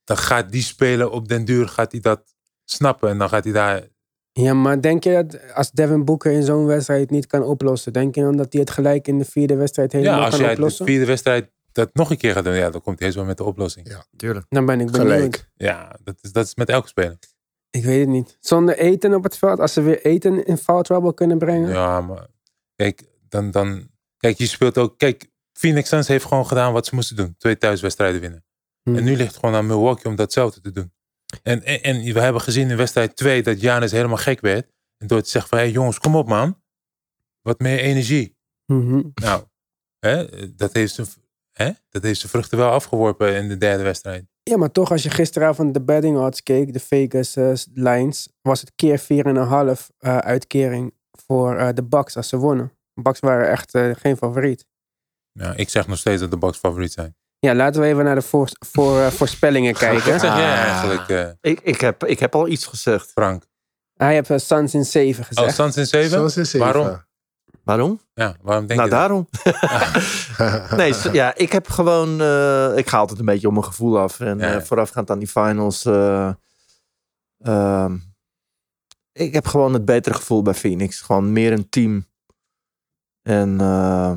dan 0.03 0.17
gaat 0.17 0.51
die 0.51 0.61
speler 0.61 1.09
op 1.09 1.27
den 1.27 1.45
duur 1.45 1.67
gaat 1.67 1.91
hij 1.91 2.01
dat 2.01 2.35
snappen 2.65 3.09
en 3.09 3.17
dan 3.17 3.29
gaat 3.29 3.43
hij 3.43 3.53
daar. 3.53 3.83
Ja, 4.31 4.53
maar 4.53 4.81
denk 4.81 5.03
je 5.03 5.11
dat 5.11 5.53
als 5.53 5.71
Devin 5.71 6.05
Booker 6.05 6.31
in 6.31 6.43
zo'n 6.43 6.65
wedstrijd 6.65 7.09
niet 7.09 7.27
kan 7.27 7.43
oplossen, 7.43 7.93
denk 7.93 8.15
je 8.15 8.21
dan 8.21 8.37
dat 8.37 8.53
hij 8.53 8.61
het 8.61 8.71
gelijk 8.71 9.07
in 9.07 9.17
de 9.17 9.25
vierde 9.25 9.55
wedstrijd 9.55 9.91
helemaal 9.91 10.17
Ja, 10.17 10.25
als 10.25 10.29
kan 10.35 10.39
jij 10.39 10.49
de 10.49 10.55
oplossen? 10.55 10.85
vierde 10.85 11.05
wedstrijd 11.05 11.51
dat 11.75 11.93
nog 11.93 12.09
een 12.09 12.17
keer 12.17 12.33
gaat 12.33 12.43
doen, 12.43 12.53
ja, 12.53 12.69
dan 12.69 12.81
komt 12.81 12.97
hij 12.97 13.07
eens 13.07 13.17
wel 13.17 13.25
met 13.25 13.37
de 13.37 13.43
oplossing. 13.43 13.87
Ja. 13.87 14.05
Tuurlijk. 14.15 14.45
Dan 14.49 14.65
ben 14.65 14.79
ik 14.79 14.91
benieuwd. 14.91 15.11
Gelijk. 15.11 15.49
Ja, 15.55 15.99
dat 16.03 16.15
is, 16.21 16.31
dat 16.31 16.45
is 16.45 16.55
met 16.55 16.69
elke 16.69 16.87
speler. 16.87 17.17
Ik 17.69 17.83
weet 17.83 17.99
het 17.99 18.09
niet. 18.09 18.37
Zonder 18.39 18.77
eten 18.77 19.13
op 19.13 19.23
het 19.23 19.37
veld, 19.37 19.59
als 19.59 19.73
ze 19.73 19.81
weer 19.81 20.05
eten 20.05 20.45
in 20.45 20.57
foul 20.57 20.81
trouble 20.81 21.13
kunnen 21.13 21.37
brengen. 21.37 21.69
Ja, 21.69 22.01
maar 22.01 22.27
kijk, 22.75 23.03
dan, 23.29 23.51
dan, 23.51 23.89
kijk, 24.17 24.37
je 24.37 24.45
speelt 24.45 24.77
ook. 24.77 24.97
Kijk, 24.97 25.31
Phoenix 25.51 25.89
Suns 25.89 26.07
heeft 26.07 26.25
gewoon 26.25 26.47
gedaan 26.47 26.73
wat 26.73 26.85
ze 26.85 26.95
moesten 26.95 27.15
doen: 27.15 27.35
twee 27.37 27.57
thuiswedstrijden 27.57 28.21
winnen. 28.21 28.45
Hmm. 28.81 28.95
En 28.95 29.03
nu 29.03 29.15
ligt 29.15 29.31
het 29.31 29.39
gewoon 29.39 29.55
aan 29.55 29.65
Milwaukee 29.65 30.05
om 30.05 30.15
datzelfde 30.15 30.61
te 30.61 30.71
doen. 30.71 30.93
En, 31.43 31.63
en, 31.63 31.81
en 31.81 32.13
we 32.13 32.19
hebben 32.19 32.41
gezien 32.41 32.69
in 32.69 32.77
wedstrijd 32.77 33.15
2 33.15 33.43
dat 33.43 33.61
Janis 33.61 33.91
helemaal 33.91 34.17
gek 34.17 34.41
werd. 34.41 34.71
En 34.97 35.07
door 35.07 35.21
te 35.21 35.29
zeggen 35.29 35.49
van, 35.49 35.59
hé 35.59 35.65
jongens, 35.65 35.99
kom 35.99 36.15
op 36.15 36.27
man. 36.27 36.61
Wat 37.41 37.59
meer 37.59 37.79
energie. 37.79 38.37
Mhm. 38.65 39.01
Nou, 39.13 39.43
hè, 39.99 40.25
dat, 40.55 40.73
heeft 40.73 40.93
zijn, 40.93 41.07
hè, 41.57 41.71
dat 41.89 42.03
heeft 42.03 42.19
zijn 42.19 42.31
vruchten 42.31 42.57
wel 42.57 42.69
afgeworpen 42.69 43.35
in 43.35 43.47
de 43.47 43.57
derde 43.57 43.83
wedstrijd. 43.83 44.25
Ja, 44.43 44.57
maar 44.57 44.71
toch, 44.71 44.91
als 44.91 45.03
je 45.03 45.09
gisteravond 45.09 45.73
de 45.73 45.81
betting 45.81 46.17
odds 46.17 46.43
keek, 46.43 46.73
de 46.73 46.79
Vegas 46.79 47.35
eh, 47.35 47.51
lines, 47.73 48.29
was 48.41 48.59
het 48.61 48.71
keer 48.75 48.99
4,5 48.99 49.87
eh 49.97 50.17
uitkering 50.17 50.93
voor 51.25 51.55
eh, 51.57 51.69
de 51.73 51.83
Bucks 51.83 52.17
als 52.17 52.27
ze 52.27 52.37
wonnen. 52.37 52.71
De 52.93 53.01
Bucks 53.01 53.19
waren 53.19 53.49
echt 53.49 53.73
eh, 53.73 53.89
geen 53.95 54.17
favoriet. 54.17 54.65
Nou, 55.39 55.55
ik 55.55 55.69
zeg 55.69 55.87
nog 55.87 55.97
steeds 55.97 56.21
dat 56.21 56.31
de 56.31 56.37
Bucks 56.37 56.57
favoriet 56.57 56.91
zijn. 56.91 57.15
Ja, 57.39 57.55
laten 57.55 57.81
we 57.81 57.87
even 57.87 58.03
naar 58.03 58.15
de 58.15 58.21
voor, 58.21 58.49
voor, 58.59 59.11
voorspellingen 59.11 59.73
kijken. 59.85 60.11
Wat 60.11 60.21
zeg 60.21 60.35
jij 60.35 60.53
eigenlijk, 60.53 61.09
eh, 61.09 61.29
Ik, 61.41 61.59
ik, 61.63 61.81
heb, 61.81 62.03
ik 62.05 62.19
heb 62.19 62.35
al 62.35 62.47
iets 62.47 62.65
gezegd. 62.65 63.11
Frank? 63.11 63.43
Hij 63.93 64.13
heeft 64.13 64.29
uh, 64.29 64.37
Suns 64.37 64.73
in 64.73 64.85
7 64.85 65.21
Oh, 65.21 65.27
gezegd. 65.27 65.55
Suns 65.55 65.77
in 65.77 65.85
7? 65.85 66.09
Zoals 66.09 66.37
in 66.37 66.45
zeven. 66.45 66.67
Waarom? 66.73 67.03
Waarom? 67.65 67.99
Ja, 68.13 68.35
waarom 68.41 68.67
denk 68.67 68.79
nou, 68.79 68.91
je 68.91 68.95
dat? 68.95 68.99
daarom. 68.99 69.27
nee, 70.79 71.13
ja, 71.13 71.35
ik 71.35 71.51
heb 71.51 71.67
gewoon... 71.67 72.21
eh, 72.21 72.77
ik 72.77 72.87
ga 72.89 72.97
altijd 72.97 73.19
een 73.19 73.25
beetje 73.25 73.47
op 73.47 73.53
mijn 73.53 73.65
gevoel 73.65 73.99
af. 73.99 74.19
En 74.19 74.39
Ja. 74.39 74.55
eh, 74.55 74.61
voorafgaand 74.61 75.09
aan 75.11 75.19
die 75.19 75.27
finals... 75.27 75.85
eh, 75.85 76.33
ehm, 77.39 77.97
ik 79.11 79.33
heb 79.33 79.47
gewoon 79.47 79.73
het 79.73 79.85
betere 79.85 80.15
gevoel 80.15 80.41
bij 80.41 80.53
Phoenix. 80.53 81.01
Gewoon 81.01 81.31
meer 81.33 81.51
een 81.51 81.69
team. 81.69 82.05
En 83.21 83.59
eh, 83.61 84.13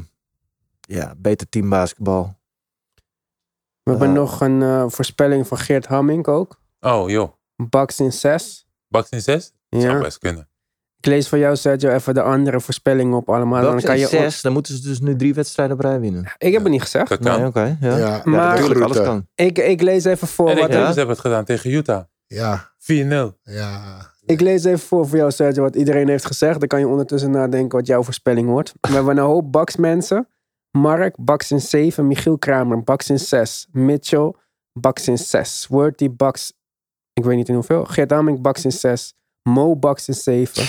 ja, 0.81 1.15
beter 1.17 1.49
teambasketbal. 1.49 2.37
We 3.83 3.91
hebben 3.91 4.13
nog 4.13 4.41
een 4.41 4.91
voorspelling 4.91 5.47
van 5.47 5.59
Geert 5.59 5.87
Hamming 5.87 6.27
ook. 6.27 6.61
Oh 6.81 7.11
joh, 7.11 7.33
Bucks 7.57 8.01
in 8.01 8.13
6. 8.13 8.67
Bucks 8.89 9.11
in 9.11 9.21
6? 9.23 9.53
Zou 9.69 9.83
Ja. 9.83 9.99
best 10.01 10.19
kunnen. 10.19 10.48
Ik 11.01 11.07
lees 11.07 11.29
van 11.29 11.39
jou, 11.39 11.57
Sergio, 11.57 11.91
even 11.91 12.15
de 12.15 12.23
andere 12.23 12.61
voorspellingen 12.61 13.17
op 13.17 13.29
allemaal. 13.29 13.63
Dan 13.63 13.81
kan 13.81 13.99
je 13.99 14.07
zes, 14.07 14.41
dan 14.41 14.53
moeten 14.53 14.75
ze 14.77 14.83
dus 14.83 15.01
nu 15.01 15.17
drie 15.17 15.35
wedstrijden 15.35 15.77
op 15.77 15.83
rij 15.83 16.01
winnen. 16.01 16.33
Ik 16.39 16.53
heb 16.53 16.63
het 16.63 16.73
niet 16.73 16.83
gezegd. 16.83 17.09
Dat 17.09 17.19
kan. 17.19 17.39
Nee, 17.39 17.47
oké. 17.47 17.61
ja. 17.61 17.77
Ja, 17.81 17.97
Ja, 17.97 18.21
Maar- 18.25 18.55
natuurlijk, 18.55 18.81
alles 18.81 19.01
kan. 19.01 19.27
Ik, 19.35 19.59
ik 19.59 19.83
lees 19.83 20.05
even 20.05 20.29
voor 20.29 20.51
En 20.51 20.57
wat... 20.59 20.73
Ja. 20.73 20.87
hebben 20.87 21.09
het 21.09 21.19
gedaan 21.19 21.45
tegen 21.45 21.71
Utah. 21.71 22.03
4-0. 22.29 22.37
ja, 22.37 23.33
ja. 23.43 24.13
Ik 24.25 24.41
lees 24.41 24.65
even 24.65 24.79
voor 24.79 25.09
voor 25.09 25.19
jou, 25.19 25.31
Sergio, 25.31 25.63
wat 25.63 25.77
iedereen 25.77 26.09
heeft 26.09 26.27
gezegd. 26.27 26.59
Dan 26.59 26.69
kan 26.69 26.79
je 26.79 26.89
ondertussen 26.89 27.31
nadenken 27.31 27.79
wat 27.79 27.87
jouw 27.87 28.03
voorspelling 28.03 28.49
wordt. 28.49 28.73
We 28.81 28.93
hebben 28.93 29.17
een 29.17 29.25
hoop 29.25 29.53
Bucks 29.53 29.77
mensen. 29.77 30.29
Mark, 30.71 31.15
Bucks 31.21 31.51
in 31.51 31.61
7. 31.61 32.07
Michiel 32.07 32.39
Kramer, 32.39 32.83
Bucks 32.83 33.11
in 33.11 33.19
6. 33.19 33.69
Mitchell, 33.73 34.35
Bucks 34.73 35.09
in 35.09 35.19
6. 35.19 35.67
Worthy, 35.69 36.11
Bucks, 36.11 36.53
ik 37.13 37.25
weet 37.25 37.37
niet 37.37 37.49
in 37.49 37.55
hoeveel. 37.55 37.85
Geert 37.85 38.13
Aming, 38.13 38.41
Bucks 38.43 38.65
in 38.65 38.73
6. 38.73 39.15
Mo, 39.49 39.77
Bucks 39.77 40.09
in 40.09 40.15
7. 40.15 40.65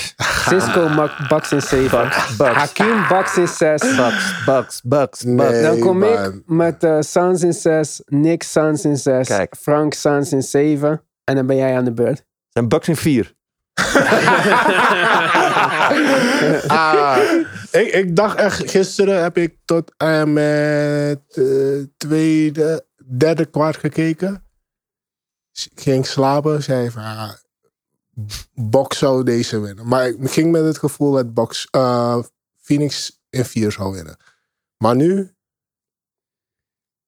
Cisco, 0.48 0.90
Bucks 1.30 1.52
in 1.52 1.62
7. 1.62 1.90
Bucks, 1.90 2.38
Bucks, 2.38 2.56
Hakim, 2.56 3.08
Bucks 3.08 3.38
in 3.38 3.48
6. 3.48 3.96
Bucks, 3.96 4.44
Bucks, 4.46 4.82
Bucks, 4.82 5.24
Nee. 5.24 5.62
Dan 5.62 5.80
kom 5.80 6.00
man. 6.00 6.10
ik 6.10 6.42
met 6.46 6.84
eh 6.84 6.98
Suns 7.00 7.44
in 7.44 7.54
6. 7.54 8.02
Nick, 8.06 8.44
Suns 8.44 8.86
in 8.86 8.98
6. 8.98 9.28
Kijk. 9.28 9.56
Frank, 9.60 9.94
Suns 9.94 10.32
in 10.32 10.44
7. 10.44 11.02
En 11.24 11.36
dan 11.36 11.46
ben 11.46 11.56
jij 11.56 11.78
aan 11.78 11.86
de 11.86 11.94
beurt. 11.94 12.24
zijn 12.50 12.68
Bucks 12.68 12.88
in 12.88 12.96
vier. 12.96 13.34
ah, 16.68 17.18
ik, 17.72 17.88
ik 17.88 18.16
dacht 18.16 18.38
echt, 18.38 18.72
gisteren 18.72 19.22
heb 19.24 19.38
ik 19.38 19.56
tot 19.66 19.92
en 19.98 20.34
met 20.34 21.20
eh, 21.30 21.44
tweede, 21.98 22.86
derde 23.18 23.46
kwart 23.46 23.78
gekeken. 23.78 24.44
Ik 25.72 25.82
ging 25.82 26.06
slapen, 26.06 26.64
zei 26.64 26.92
van, 26.92 27.02
Box 28.54 28.98
zou 28.98 29.24
deze 29.24 29.60
winnen. 29.60 29.88
Maar 29.88 30.08
ik 30.08 30.32
ging 30.32 30.52
met 30.52 30.64
het 30.64 30.78
gevoel 30.78 31.12
dat 31.12 31.34
Box, 31.34 31.68
eh, 31.72 32.24
Phoenix 32.56 33.22
in 33.30 33.46
vier 33.46 33.72
zou 33.72 33.94
winnen. 33.94 34.18
Maar 34.78 34.96
nu, 34.96 35.36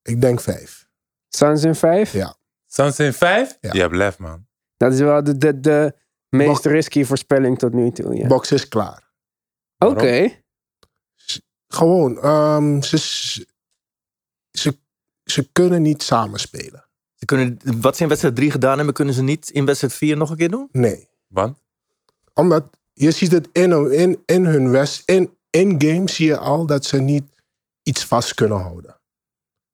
ik 0.02 0.22
denk 0.22 0.42
vijf. 0.42 0.90
Suns 1.30 1.64
in 1.64 1.76
vijf? 1.76 2.14
Ja. 2.14 2.36
Suns 2.66 3.00
in 3.00 3.14
vijf? 3.14 3.58
Ja. 3.62 3.74
Je 3.74 3.80
hebt 3.80 3.96
lef, 3.96 4.18
man. 4.18 4.48
Dat 4.78 4.94
is 4.94 5.00
wel 5.00 5.24
de, 5.24 5.38
de, 5.38 5.60
de 5.60 5.96
meest 6.30 6.64
Bok- 6.64 6.72
risky 6.72 7.04
voorspelling 7.04 7.58
tot 7.60 7.74
nu 7.74 7.92
toe. 7.92 8.16
Ja. 8.16 8.28
Box 8.28 8.52
is 8.52 8.68
klaar. 8.68 9.10
Oké. 9.78 10.40
Gewoon, 11.68 12.20
ehm, 12.22 12.82
ze, 12.82 12.98
ze, 14.52 14.78
ze 15.24 15.50
kunnen 15.52 15.82
niet 15.82 16.04
samenspelen. 16.04 16.90
Ze 17.22 17.28
kunnen, 17.28 17.60
wat 17.82 17.96
ze 17.96 18.02
in 18.02 18.08
wedstrijd 18.08 18.36
3 18.36 18.52
gedaan 18.52 18.78
hebben, 18.78 18.94
kunnen 18.94 19.14
ze 19.14 19.22
niet 19.22 19.50
in 19.50 19.66
wedstrijd 19.66 19.94
4 19.94 20.18
nog 20.18 20.30
een 20.30 20.38
keer 20.38 20.50
doen? 20.50 20.70
Nee. 20.72 21.08
Want? 21.28 21.58
Omdat 22.34 22.78
je 22.94 23.12
ziet 23.12 23.32
het 23.32 23.50
in, 23.52 23.92
in, 23.92 24.24
in 24.26 24.46
hun 24.46 24.72
west, 24.72 25.10
in, 25.10 25.38
in 25.50 25.82
game 25.82 26.10
zie 26.10 26.26
je 26.26 26.38
al 26.38 26.66
dat 26.66 26.86
ze 26.86 27.00
niet 27.00 27.24
iets 27.84 28.06
vast 28.06 28.34
kunnen 28.34 28.58
houden. 28.58 29.00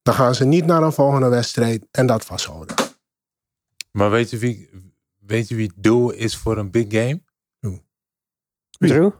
Dan 0.02 0.14
gaan 0.14 0.36
ze 0.36 0.46
niet 0.46 0.66
naar 0.66 0.84
een 0.84 0.92
volgende 0.92 1.28
wedstrijd 1.28 1.88
en 1.92 2.08
dat 2.08 2.26
vasthouden. 2.26 2.76
Maar 3.92 4.10
weet 4.10 4.30
je 4.30 4.38
wie, 4.38 4.70
weet 5.20 5.48
je 5.48 5.56
wie 5.56 5.68
het 5.68 5.84
doel 5.84 6.12
is 6.12 6.38
voor 6.38 6.58
een 6.58 6.72
big 6.72 6.86
game? 6.90 7.22
Wie? 7.60 8.90
Drew? 8.90 9.12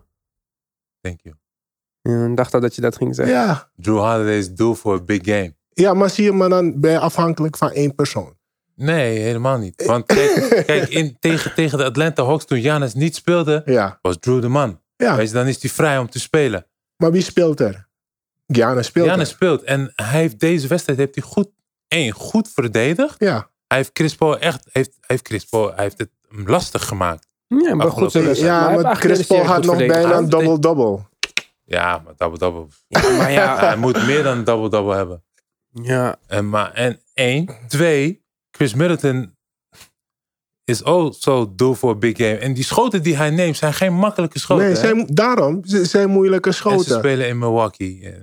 Thank 1.02 1.22
you. 1.22 1.36
Ja, 2.02 2.26
ik 2.26 2.36
dacht 2.36 2.54
al 2.54 2.60
dat 2.60 2.76
je 2.76 2.82
dat 2.82 2.98
ging 2.98 3.16
zeggen. 3.16 3.36
Ja, 3.36 3.72
Drew 3.76 3.98
Holiday 3.98 4.38
is 4.38 4.54
doel 4.54 4.74
voor 4.76 4.94
een 4.94 5.06
big 5.06 5.26
game. 5.26 5.57
Ja 5.80 5.94
maar 5.94 6.10
zie 6.10 6.24
je, 6.24 6.32
maar 6.32 6.50
dan 6.50 6.80
ben 6.80 6.92
je 6.92 7.00
afhankelijk 7.00 7.58
van 7.58 7.72
één 7.72 7.96
persoon. 7.96 8.36
Nee, 8.76 9.20
helemaal 9.20 9.58
niet. 9.58 9.86
Want 9.86 10.06
kijk, 10.14 10.64
kijk 10.66 10.90
in, 10.90 11.18
tegen, 11.20 11.54
tegen 11.54 11.78
de 11.78 11.84
Atlanta 11.84 12.24
Hawks 12.26 12.46
toen 12.46 12.60
Giannis 12.62 12.94
niet 12.94 13.16
speelde, 13.16 13.62
Ja, 13.66 14.00
was 14.02 14.18
Drew 14.20 14.42
de 14.42 14.48
man. 14.48 14.82
ja. 14.96 15.16
Weet 15.16 15.28
je, 15.28 15.34
dan 15.34 15.48
is 15.48 15.62
hij 15.62 15.72
vrij 15.72 15.98
om 15.98 16.10
te 16.10 16.20
spelen. 16.20 16.66
maar 16.98 17.12
wie 17.12 17.22
speelt 17.22 17.60
er? 17.60 17.88
Giannis 18.48 18.86
speelt 18.86 19.06
Giannis 19.08 19.30
er. 19.30 19.36
speelt. 19.36 19.64
En 19.64 19.92
hij 19.96 20.20
heeft 20.20 20.40
deze 20.40 20.68
wedstrijd 20.68 21.00
heeft 21.00 21.16
hij 21.16 21.24
goed, 21.24 21.50
één, 21.88 22.12
goed 22.12 22.50
verdedigd. 22.54 23.16
Ja, 23.20 23.50
Hij 23.68 23.78
heeft 23.78 23.90
Chris 23.94 24.16
Paul 24.16 24.40
echt, 24.40 24.68
heeft, 24.72 24.92
heeft 25.02 25.28
Chris 25.28 25.46
Paul, 25.46 25.74
hij 25.74 25.84
heeft 25.84 25.98
het 25.98 26.10
hem 26.30 26.48
lastig 26.48 26.86
gemaakt. 26.88 27.28
Ja, 27.48 27.76
maar 27.76 27.92
goed. 27.92 28.14
Maar 28.14 28.36
ja 28.36 28.60
maar 28.62 28.70
eigenlijk 28.70 29.00
Chris 29.00 29.28
Paul 29.28 29.40
heel 29.40 29.50
had 29.50 29.66
nog 29.66 29.76
verdedigd. 29.76 30.02
bijna 30.02 30.18
een 30.18 30.30
double-double. 30.30 31.00
Ja, 31.64 32.02
maar 32.06 32.14
double-double. 32.18 32.68
Maar 33.18 33.32
ja, 33.32 33.58
Hij 33.60 33.78
moet 33.78 34.06
meer 34.06 34.24
dan 34.24 34.38
een 34.38 34.44
double-double 34.44 34.96
hebben. 34.96 35.24
Ja. 35.84 36.16
En, 36.28 36.50
maar, 36.50 36.74
en 36.74 37.00
één. 37.14 37.50
Twee, 37.68 38.26
Chris 38.52 38.74
Middleton 38.74 39.36
is 40.64 40.84
also 40.84 41.56
doel 41.56 41.74
voor 41.74 41.92
een 41.92 42.00
big 42.00 42.18
game. 42.18 42.38
En 42.38 42.54
die 42.54 42.64
schoten 42.64 43.04
die 43.04 43.18
hij 43.18 43.30
neemt 43.30 43.58
zijn 43.58 43.74
geen 43.74 43.94
makkelijke 43.94 44.40
schoten. 44.40 44.66
Nee, 44.66 44.76
zijn, 44.76 45.06
daarom. 45.06 45.66
Ze 45.66 45.86
zijn 45.86 46.10
moeilijke 46.10 46.50
En 46.50 46.56
ze 46.56 46.60
schoten. 46.62 46.98
spelen 46.98 47.28
in 47.28 47.38
Milwaukee. 47.38 48.12
Eh, 48.12 48.22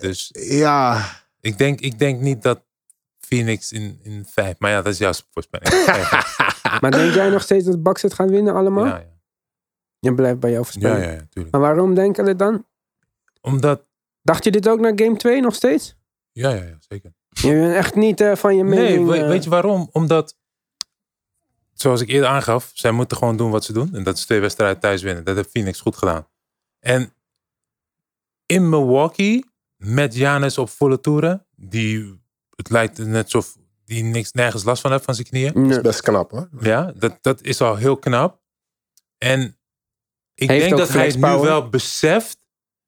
Dus 0.00 0.30
Ja, 0.32 1.04
ik 1.40 1.58
denk, 1.58 1.80
ik 1.80 1.98
denk 1.98 2.20
niet 2.20 2.42
dat 2.42 2.62
Phoenix 3.18 3.72
in, 3.72 3.98
in 4.02 4.24
vijf... 4.28 4.54
Maar 4.58 4.70
ja, 4.70 4.82
dat 4.82 4.92
is 4.92 4.98
jouw 4.98 5.12
voorspelling. 5.30 5.84
Maar 6.80 6.90
denk 6.90 7.14
jij 7.14 7.28
nog 7.28 7.42
steeds 7.42 7.64
dat 7.64 7.82
Bucks 7.82 8.02
het 8.02 8.14
gaan 8.14 8.28
winnen 8.28 8.54
allemaal? 8.54 8.86
ja, 8.86 8.96
ja. 8.96 9.10
Je 9.98 10.14
blijft 10.14 10.40
bij 10.40 10.50
jouw 10.50 10.62
voorspelling. 10.62 11.04
ja, 11.04 11.10
ja, 11.10 11.26
tuurlijk. 11.30 11.54
Maar 11.54 11.60
waarom 11.60 11.94
denken 11.94 12.24
we 12.24 12.36
dan? 12.36 12.66
Omdat... 13.40 13.86
Dacht 14.22 14.44
je 14.44 14.50
dit 14.50 14.68
ook 14.68 14.80
naar 14.80 14.92
game 14.96 15.16
2 15.16 15.40
nog 15.40 15.54
steeds? 15.54 15.96
Ja, 16.32 16.50
ja, 16.50 16.62
ja, 16.64 16.76
zeker. 16.88 17.12
Je 17.28 17.50
bent 17.52 17.74
echt 17.74 17.94
niet 17.94 18.20
eh, 18.20 18.36
van 18.36 18.56
je 18.56 18.64
Nee, 18.64 18.78
mening. 18.80 19.08
we- 19.08 19.16
eh, 19.18 19.28
weet 19.28 19.44
je 19.44 19.50
waarom? 19.50 19.88
Omdat, 19.92 20.36
zoals 21.72 22.00
ik 22.00 22.08
eerder 22.08 22.28
aangaf, 22.28 22.70
zij 22.74 22.90
moeten 22.90 23.16
gewoon 23.16 23.36
doen 23.36 23.50
wat 23.50 23.64
ze 23.64 23.72
doen. 23.72 23.94
En 23.94 24.02
dat 24.02 24.16
is 24.16 24.24
twee 24.24 24.40
wedstrijden 24.40 24.80
thuis 24.80 25.02
winnen. 25.02 25.24
Dat 25.24 25.36
heeft 25.36 25.50
Phoenix 25.50 25.80
goed 25.80 25.96
gedaan. 25.96 26.28
En 26.78 27.12
in 28.46 28.68
Milwaukee, 28.68 29.44
met 29.76 30.14
Giannis 30.14 30.58
op 30.58 30.68
volle 30.70 31.00
toeren, 31.00 31.46
die, 31.56 32.20
het 32.56 32.70
lijkt 32.70 32.98
net 32.98 33.24
alsof 33.24 33.56
die 33.84 34.02
niks, 34.02 34.32
nergens 34.32 34.64
last 34.64 34.82
van 34.82 34.90
heeft 34.92 35.04
van 35.04 35.14
zijn 35.14 35.26
knieën. 35.26 35.66
nee. 35.66 35.80
best 35.80 36.00
knap 36.00 36.30
hoor. 36.30 36.48
Ja, 36.60 36.92
dat, 36.96 37.18
dat 37.20 37.42
is 37.42 37.60
al 37.60 37.76
heel 37.76 37.96
knap. 37.96 38.40
En 39.18 39.58
ik 40.34 40.48
Heeft 40.48 40.64
denk 40.64 40.76
dat 40.76 40.88
hij 40.88 41.12
nu 41.14 41.20
wel 41.20 41.68
beseft, 41.68 42.46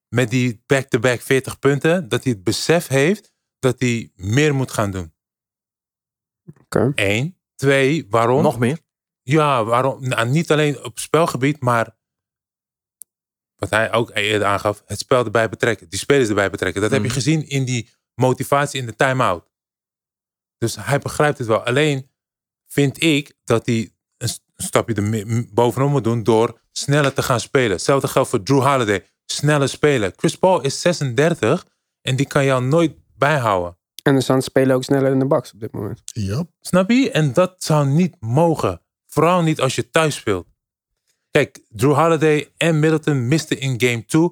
met 0.08 0.30
die 0.30 0.62
back-to-back 0.66 1.20
40 1.20 1.58
punten, 1.58 2.08
dat 2.08 2.24
hij 2.24 2.32
het 2.32 2.44
besef 2.44 2.86
heeft 2.88 3.32
dat 3.64 3.80
hij 3.80 4.10
meer 4.14 4.54
moet 4.54 4.70
gaan 4.70 4.90
doen. 4.90 5.12
Oké. 6.60 6.92
Eén. 6.94 7.38
Twee, 7.54 8.06
waarom? 8.10 8.42
Nog 8.42 8.58
meer? 8.58 8.78
Ja, 9.22 9.64
waarom? 9.64 10.08
Nou, 10.08 10.28
niet 10.28 10.50
alleen 10.52 10.84
op 10.84 10.98
spelgebied, 10.98 11.60
maar 11.60 11.96
wat 13.56 13.70
hij 13.70 13.92
ook 13.92 14.10
eerder 14.14 14.46
aangaf, 14.48 14.82
het 14.86 14.98
spel 14.98 15.24
erbij 15.24 15.48
betrekken. 15.48 15.88
Die 15.88 15.98
spelers 15.98 16.28
erbij 16.28 16.50
betrekken. 16.50 16.82
Dat 16.82 16.90
heb 16.90 17.00
je 17.00 17.06
Mhm. 17.06 17.16
gezien 17.16 17.48
in 17.48 17.64
die 17.64 17.90
motivatie 18.14 18.80
in 18.80 18.86
de 18.86 18.96
time-out. 18.96 19.50
Dus 20.58 20.76
hij 20.76 20.98
begrijpt 20.98 21.38
het 21.38 21.46
wel. 21.46 21.64
Alleen 21.64 22.10
vind 22.66 23.02
ik 23.02 23.34
dat 23.44 23.66
hij 23.66 23.92
een 24.16 24.28
st- 24.28 24.42
een 24.54 24.64
stapje 24.64 24.94
er 24.94 25.46
bovenop 25.54 25.90
moet 25.90 26.04
doen 26.04 26.22
door 26.22 26.60
sneller 26.72 27.12
te 27.12 27.22
gaan 27.22 27.40
spelen. 27.40 27.70
Hetzelfde 27.70 28.08
geldt 28.08 28.28
voor 28.28 28.42
Drew 28.42 28.62
Holiday. 28.62 29.06
Sneller 29.24 29.68
spelen. 29.68 30.12
Chris 30.16 30.36
Paul 30.36 30.60
is 30.60 30.80
36 30.80 31.66
en 32.00 32.16
die 32.16 32.26
kan 32.26 32.44
jou 32.44 32.64
nooit 32.64 32.92
bijhouden. 33.24 33.78
En 34.02 34.14
de 34.14 34.20
Suns 34.20 34.44
spelen 34.44 34.76
ook 34.76 34.84
sneller 34.84 35.12
in 35.12 35.18
de 35.18 35.26
Bucks 35.26 35.52
op 35.52 35.60
dit 35.60 35.72
moment. 35.72 36.02
Yup. 36.04 36.50
Snap 36.60 36.90
je? 36.90 37.10
En 37.10 37.32
dat 37.32 37.54
zou 37.62 37.86
niet 37.86 38.16
mogen. 38.20 38.82
Vooral 39.06 39.42
niet 39.42 39.60
als 39.60 39.74
je 39.74 39.90
thuis 39.90 40.14
speelt. 40.14 40.46
Kijk, 41.30 41.60
Drew 41.68 41.94
Holiday 41.94 42.52
en 42.56 42.80
Middleton 42.80 43.28
misten 43.28 43.60
in 43.60 43.80
game 43.80 44.04
2 44.04 44.30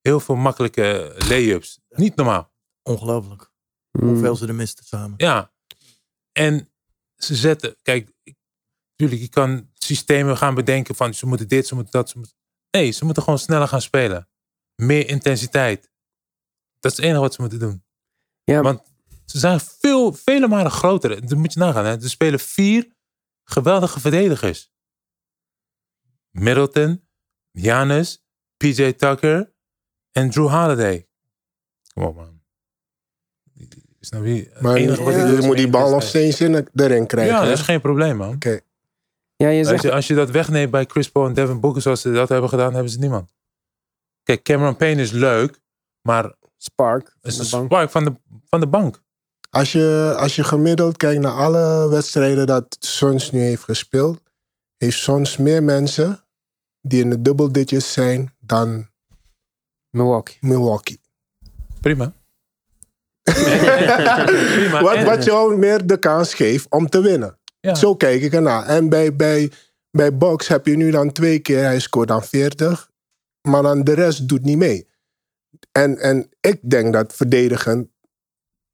heel 0.00 0.20
veel 0.20 0.34
makkelijke 0.34 1.14
layups. 1.28 1.80
Niet 1.88 2.16
normaal. 2.16 2.52
Ongelooflijk. 2.82 3.50
Hmm. 3.90 4.08
Hoeveel 4.08 4.36
ze 4.36 4.46
er 4.46 4.54
misten 4.54 4.84
samen. 4.84 5.14
Ja. 5.16 5.52
En 6.32 6.68
ze 7.16 7.34
zetten, 7.34 7.76
kijk, 7.82 8.12
natuurlijk, 8.96 9.20
je 9.20 9.28
kan 9.28 9.70
systemen 9.74 10.36
gaan 10.36 10.54
bedenken 10.54 10.94
van 10.94 11.14
ze 11.14 11.26
moeten 11.26 11.48
dit, 11.48 11.66
ze 11.66 11.74
moeten 11.74 11.92
dat. 11.92 12.10
Ze 12.10 12.18
moeten... 12.18 12.36
Nee, 12.70 12.90
ze 12.90 13.04
moeten 13.04 13.22
gewoon 13.22 13.38
sneller 13.38 13.68
gaan 13.68 13.82
spelen. 13.82 14.28
Meer 14.74 15.08
intensiteit. 15.08 15.90
Dat 16.80 16.90
is 16.90 16.96
het 16.96 17.06
enige 17.06 17.20
wat 17.20 17.34
ze 17.34 17.40
moeten 17.40 17.58
doen. 17.58 17.84
Ja, 18.50 18.62
Want 18.62 18.82
ze 19.24 19.38
zijn 19.38 19.60
veel, 19.60 20.12
vele 20.12 20.48
malen 20.48 20.70
groter. 20.70 21.28
Dat 21.28 21.38
moet 21.38 21.52
je 21.52 21.58
nagaan. 21.58 21.84
Hè? 21.84 21.90
Er 21.90 22.10
spelen 22.10 22.40
vier 22.40 22.88
geweldige 23.44 24.00
verdedigers. 24.00 24.72
Middleton, 26.30 27.08
Giannis, 27.52 28.24
PJ 28.56 28.92
Tucker 28.92 29.52
en 30.12 30.30
Drew 30.30 30.48
Holiday. 30.48 31.08
Kom 31.94 32.04
op 32.04 32.14
man. 32.14 32.40
Snap 34.00 34.24
je? 34.24 34.50
Het 34.52 34.60
Maar 34.60 34.76
enige 34.76 35.02
wat 35.02 35.14
ik 35.14 35.40
je 35.40 35.46
moet 35.46 35.56
die 35.56 35.68
bal 35.70 35.90
nog 35.90 36.02
steeds 36.02 36.40
in, 36.40 36.68
erin 36.74 37.06
krijgen. 37.06 37.34
Ja, 37.34 37.40
hè? 37.42 37.48
dat 37.48 37.58
is 37.58 37.64
geen 37.64 37.80
probleem 37.80 38.16
man. 38.16 38.34
Oké. 38.34 38.60
ja, 39.36 39.48
je 39.48 39.58
Als 39.58 39.68
zegt... 39.68 39.82
je, 39.82 39.92
als 39.92 40.06
je 40.06 40.14
dat 40.14 40.30
wegneemt 40.30 40.70
bij 40.70 40.84
Chris 40.84 41.10
Paul 41.10 41.26
en 41.26 41.34
Devin 41.34 41.60
Booker 41.60 41.82
zoals 41.82 42.00
ze 42.00 42.12
dat 42.12 42.28
hebben 42.28 42.50
gedaan, 42.50 42.72
hebben 42.72 42.92
ze 42.92 42.98
niemand. 42.98 43.34
Kijk, 44.22 44.42
Cameron 44.42 44.76
Payne 44.76 45.02
is 45.02 45.10
leuk, 45.10 45.60
maar 46.00 46.38
Spark. 46.62 47.16
is 47.22 47.36
de 47.36 47.48
bank. 47.50 47.64
spark 47.64 47.90
van 47.90 48.04
de, 48.04 48.12
van 48.48 48.60
de 48.60 48.66
bank. 48.66 49.02
Als 49.50 49.72
je, 49.72 50.14
als 50.18 50.36
je 50.36 50.44
gemiddeld 50.44 50.96
kijkt 50.96 51.20
naar 51.20 51.32
alle 51.32 51.88
wedstrijden 51.88 52.46
dat 52.46 52.76
Suns 52.78 53.30
nu 53.30 53.40
heeft 53.40 53.62
gespeeld, 53.62 54.20
heeft 54.76 54.98
Suns 54.98 55.36
meer 55.36 55.62
mensen 55.62 56.24
die 56.80 57.02
in 57.02 57.10
de 57.10 57.22
double 57.22 57.50
digits 57.50 57.92
zijn 57.92 58.34
dan 58.40 58.88
Milwaukee. 59.90 60.36
Milwaukee. 60.40 61.00
Prima. 61.80 62.12
Prima. 64.54 64.82
Wat, 64.82 65.02
wat 65.02 65.24
jou 65.24 65.56
meer 65.56 65.86
de 65.86 65.98
kans 65.98 66.34
geeft 66.34 66.66
om 66.70 66.88
te 66.88 67.00
winnen. 67.00 67.38
Ja. 67.60 67.74
Zo 67.74 67.96
kijk 67.96 68.22
ik 68.22 68.32
ernaar. 68.32 68.66
En 68.66 68.88
bij, 68.88 69.16
bij, 69.16 69.52
bij 69.90 70.16
Box 70.16 70.48
heb 70.48 70.66
je 70.66 70.76
nu 70.76 70.90
dan 70.90 71.12
twee 71.12 71.38
keer, 71.38 71.62
hij 71.62 71.80
scoort 71.80 72.08
dan 72.08 72.24
40, 72.24 72.90
maar 73.48 73.62
dan 73.62 73.84
de 73.84 73.92
rest 73.92 74.28
doet 74.28 74.42
niet 74.42 74.58
mee. 74.58 74.88
En, 75.72 75.98
en 75.98 76.28
ik 76.40 76.70
denk 76.70 76.92
dat 76.92 77.12
verdedigen 77.14 77.92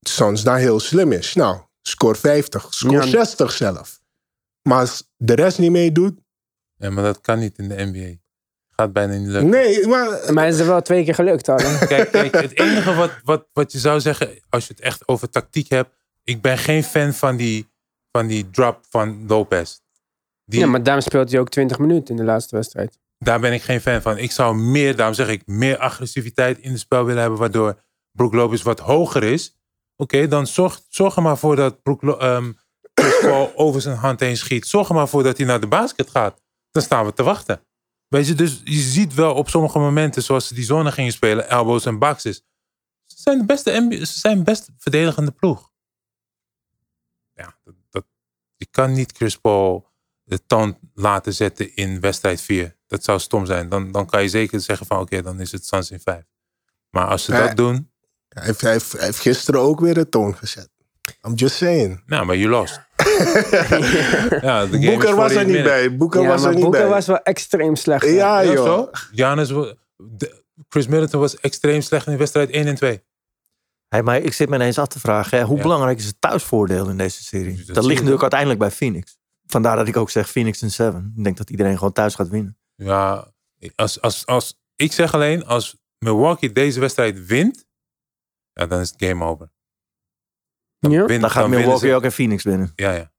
Suns 0.01 0.43
daar 0.43 0.59
heel 0.59 0.81
slim 0.81 1.13
is. 1.13 1.35
Nou, 1.35 1.61
score 1.83 2.15
50, 2.15 2.75
score 2.75 2.93
Ja. 2.95 3.07
60 3.07 3.53
zelf. 3.53 4.01
Maar 4.63 4.79
als 4.79 5.11
de 5.17 5.35
rest 5.35 5.59
niet 5.59 5.71
meedoet, 5.71 6.21
Ja, 6.77 6.91
maar 6.91 7.05
dat 7.05 7.21
kan 7.21 7.39
niet 7.39 7.59
in 7.59 7.69
de 7.69 7.85
NBA. 7.85 8.15
Gaat 8.69 8.93
bijna 8.93 9.15
niet 9.17 9.27
lukken. 9.29 9.51
nee, 9.51 9.87
maar 9.87 10.33
Maar 10.33 10.45
het 10.45 10.55
is 10.55 10.61
er 10.61 10.67
wel 10.67 10.83
twee 10.83 11.05
keer 11.05 11.15
gelukt 11.15 11.49
al. 11.49 11.57
hè? 11.57 11.87
Kijk, 11.87 12.11
kijk, 12.13 12.35
het 12.35 12.59
enige 12.59 12.95
wat, 12.95 13.11
wat, 13.25 13.47
wat 13.53 13.73
je 13.73 13.79
zou 13.79 14.01
zeggen, 14.01 14.41
als 14.49 14.67
je 14.67 14.73
het 14.73 14.83
echt 14.83 15.09
over 15.09 15.31
tactiek 15.31 15.69
hebt. 15.69 15.91
Ik 16.25 16.41
ben 16.43 16.59
geen 16.59 16.85
fan 16.85 17.13
van 17.15 17.37
die, 17.37 17.69
van 18.13 18.27
die 18.27 18.51
drop 18.51 18.81
van 18.89 19.25
Lopez. 19.27 19.79
Die, 20.45 20.61
Ja, 20.61 20.67
maar 20.67 20.83
daarom 20.83 21.03
speelt 21.03 21.31
hij 21.31 21.41
ook 21.41 21.49
20 21.49 21.79
minuten 21.79 22.09
in 22.15 22.17
de 22.17 22.25
laatste 22.27 22.57
wedstrijd. 22.57 22.99
Daar 23.19 23.41
ben 23.41 23.53
ik 23.53 23.63
geen 23.63 23.81
fan 23.81 24.03
van. 24.03 24.19
Ik 24.19 24.33
zou 24.33 24.57
meer, 24.57 24.97
daarom 24.97 25.15
zeg 25.15 25.29
ik, 25.29 25.47
meer 25.47 25.79
agressiviteit 25.79 26.59
in 26.59 26.71
het 26.71 26.81
spel 26.81 27.05
willen 27.05 27.21
hebben, 27.21 27.39
waardoor 27.39 27.83
Brook 28.13 28.35
Lopez 28.35 28.63
wat 28.63 28.81
hoger 28.81 29.23
is. 29.23 29.57
Oké, 29.97 30.29
dan 30.29 30.47
zorg, 30.47 30.81
zorg 30.89 31.17
er 31.17 31.23
maar 31.23 31.39
voor 31.39 31.57
dat 31.57 31.83
Brook 31.83 32.01
Paul 33.21 33.53
over 33.65 33.81
zijn 33.81 33.97
hand 33.97 34.21
heen 34.21 34.37
schiet. 34.37 34.67
Zorg 34.67 34.89
er 34.89 34.95
maar 34.95 35.09
voor 35.09 35.23
dat 35.23 35.37
hij 35.37 35.47
naar 35.47 35.61
de 35.61 35.67
basket 35.67 36.11
gaat. 36.11 36.43
Dan 36.71 36.83
staan 36.83 37.05
we 37.05 37.13
te 37.13 37.23
wachten. 37.23 37.61
Weet 38.09 38.27
je, 38.27 38.35
dus 38.35 38.61
je 38.65 38.81
ziet 38.81 39.15
wel 39.15 39.35
op 39.35 39.49
sommige 39.49 39.79
momenten, 39.79 40.23
zoals 40.23 40.47
ze 40.47 40.55
die 40.55 40.65
zone 40.65 40.93
gingen 40.93 41.13
spelen, 41.13 41.49
elbows 41.49 41.85
en 41.85 41.99
boxes. 41.99 42.45
Ze 43.05 43.17
zijn 43.23 43.39
de 43.39 43.45
beste, 43.45 43.89
ze 43.91 44.19
zijn 44.19 44.45
best 44.45 44.71
verdedigende 44.79 45.31
ploeg. 45.31 45.73
Ja, 47.33 47.59
dat, 47.65 47.75
dat, 47.91 48.05
je 48.57 48.67
kan 48.71 48.93
niet 48.93 49.13
Chris 49.17 49.37
Paul 49.37 49.95
de 50.23 50.47
toon 50.47 50.79
laten 50.95 51.35
zetten 51.35 51.77
in 51.77 52.01
wedstrijd 52.01 52.41
4. 52.41 52.76
Dat 52.87 53.05
zou 53.05 53.19
stom 53.19 53.47
zijn. 53.47 53.69
Dan, 53.69 53.93
dan 53.93 54.07
kan 54.07 54.23
je 54.23 54.29
zeker 54.29 54.61
zeggen 54.61 54.87
van 54.87 54.99
oké, 55.01 55.23
dan 55.23 55.41
is 55.41 55.53
het 55.53 55.67
Suns 55.67 55.91
in 55.91 56.01
5. 56.01 56.23
Maar 56.91 57.07
als 57.07 57.25
ze 57.25 57.31
dat 57.33 57.57
doen, 57.57 57.91
Hij 58.29 58.45
heeft, 58.45 58.61
hij, 58.61 58.73
heeft, 58.73 58.93
hij 58.93 59.05
heeft 59.05 59.19
gisteren 59.19 59.61
ook 59.61 59.81
weer 59.81 59.95
de 59.95 60.09
toon 60.09 60.37
gezet. 60.37 60.69
I'm 61.27 61.35
just 61.35 61.57
saying. 61.57 62.03
nou, 62.07 62.25
maar 62.27 62.37
je 62.37 62.49
lost. 62.49 62.81
ja, 64.41 64.67
Boeker 64.67 65.15
was 65.15 65.35
48 65.35 65.37
er 65.37 65.47
niet 65.47 65.63
bij. 65.63 65.97
Boeker 65.97 66.21
ja, 66.23 66.29
was 66.29 66.45
er 66.45 66.55
niet 66.55 66.61
Booker 66.63 66.81
bij. 66.81 66.89
was 66.89 67.07
wel 67.07 67.23
extreem 67.23 67.77
slecht. 67.77 68.05
Ja, 68.05 68.41
Ja, 68.41 68.53
joh. 68.53 68.93
de- 69.97 70.45
Chris 70.69 70.87
Middleton 70.87 71.21
was 71.21 71.41
extreem 71.41 71.81
slecht 71.81 72.07
in 72.07 72.17
wedstrijd 72.19 72.51
1 72.51 72.67
en 72.67 72.75
2. 72.75 73.03
Hey, 73.89 74.03
maar 74.03 74.21
ik 74.21 74.33
zit 74.33 74.49
me 74.49 74.55
ineens 74.55 74.79
af 74.79 74.89
te 74.89 75.01
vragen, 75.01 75.39
hè, 75.39 75.45
hoe 75.45 75.57
Ja. 75.57 75.63
belangrijk 75.63 75.99
is 75.99 76.07
het 76.07 76.21
thuisvoordeel 76.21 76.89
in 76.89 76.97
deze 76.97 77.25
serie? 77.25 77.65
Dat 77.65 77.85
ligt 77.85 77.95
natuurlijk 77.95 78.21
uiteindelijk 78.21 78.61
bij 78.61 78.71
Phoenix. 78.71 79.19
Vandaar 79.47 79.77
dat 79.77 79.89
ik 79.89 79.97
ook 79.97 80.11
zeg 80.11 80.31
Phoenix 80.31 80.63
in 80.63 80.71
7. 80.71 81.13
Ik 81.17 81.25
denk 81.25 81.37
dat 81.37 81.51
iedereen 81.51 81.77
gewoon 81.79 81.93
thuis 81.93 82.15
gaat 82.15 82.29
winnen. 82.29 82.59
Ja, 82.77 83.33
als, 83.75 84.01
als, 84.01 84.27
als, 84.27 84.61
ik 84.77 84.93
zeg 84.93 85.15
alleen, 85.15 85.45
als 85.47 85.77
Milwaukee 85.99 86.53
deze 86.53 86.81
wedstrijd 86.81 87.27
wint, 87.27 87.67
ja, 88.53 88.67
dan 88.67 88.81
is 88.81 88.91
het 88.91 89.05
game 89.05 89.25
over. 89.25 89.51
Ja? 90.79 91.05
Win- 91.05 91.21
Dan 91.21 91.31
gaat 91.31 91.49
Milwaukee 91.49 91.95
ook 91.95 92.03
in 92.05 92.11
Phoenix 92.13 92.43
winnen. 92.45 92.73
Ja, 92.77 92.93
ja. 92.93 93.13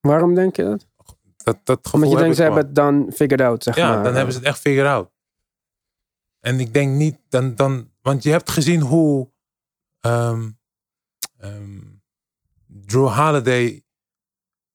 Waarom 0.00 0.34
denk 0.34 0.56
je 0.56 0.62
dat? 0.62 0.88
Dat, 1.36 1.58
dat 1.64 1.78
gevoel 1.82 1.92
Omdat 1.92 2.10
je 2.10 2.16
heb 2.16 2.24
denkt, 2.24 2.36
ze 2.36 2.42
hebben 2.42 2.64
het 2.64 2.74
dan 2.74 3.12
figured 3.12 3.40
out, 3.40 3.62
zeg 3.62 3.76
Ja, 3.76 3.94
maar. 3.94 4.04
dan 4.04 4.14
hebben 4.14 4.32
ze 4.32 4.38
het 4.38 4.48
echt 4.48 4.58
figured 4.60 4.88
out. 4.88 5.10
En 6.40 6.60
ik 6.60 6.74
denk 6.74 6.94
niet, 6.94 7.18
dan, 7.28 7.54
dan, 7.54 7.92
want 8.02 8.22
je 8.22 8.30
hebt 8.30 8.50
gezien 8.50 8.80
hoe 8.80 9.30
ehm, 10.00 10.50
ehm, 11.38 11.80
Drew 12.66 13.08
Holiday 13.08 13.84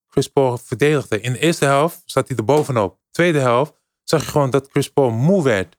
Chris 0.07 0.28
Paul 0.28 0.57
verdedigde. 0.57 1.22
In 1.22 1.32
de 1.32 1.39
eerste 1.39 1.66
helft 1.66 2.01
zat 2.05 2.28
hij 2.28 2.38
er 2.38 2.45
bovenop. 2.45 2.99
Tweede 3.11 3.39
helft 3.39 3.74
zag 4.06 4.24
je 4.24 4.30
gewoon 4.32 4.49
dat 4.49 4.70
Chris 4.72 4.89
Paul 4.91 5.10
moe 5.12 5.43
werd. 5.43 5.78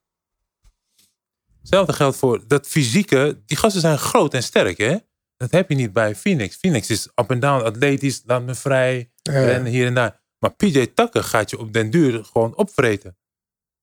Hetzelfde 1.61 1.93
geldt 1.93 2.16
voor 2.16 2.47
dat 2.47 2.66
fysieke. 2.66 3.43
Die 3.47 3.57
gasten 3.57 3.81
zijn 3.81 3.99
groot 3.99 4.35
en 4.35 4.43
sterk, 4.43 4.79
hè? 4.79 4.97
Dat 5.37 5.51
heb 5.51 5.68
je 5.68 5.74
niet 5.74 5.93
bij 5.93 6.14
Phoenix. 6.14 6.57
Phoenix 6.57 6.91
is 6.91 7.07
up 7.14 7.31
en 7.31 7.41
down, 7.41 7.64
atletisch, 7.64 8.22
laat 8.24 8.43
me 8.43 8.55
vrij, 8.55 9.12
Ja. 9.22 9.45
rennen 9.45 9.72
hier 9.72 9.87
en 9.87 9.95
daar. 9.95 10.20
Maar 10.39 10.55
PJ 10.55 10.87
Tucker 10.87 11.24
gaat 11.24 11.51
je 11.51 11.59
op 11.59 11.72
den 11.72 11.91
duur 11.91 12.24
gewoon 12.24 12.57
opvreten. 12.57 13.16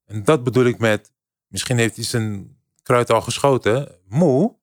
En 0.05 0.23
dat 0.23 0.43
bedoel 0.43 0.65
ik 0.65 0.77
met, 0.77 1.11
misschien 1.47 1.77
heeft 1.77 1.95
hij 1.95 2.05
zijn 2.05 2.57
kruid 2.81 3.09
al 3.09 3.21
geschoten. 3.21 3.99
Moe. 4.07 4.55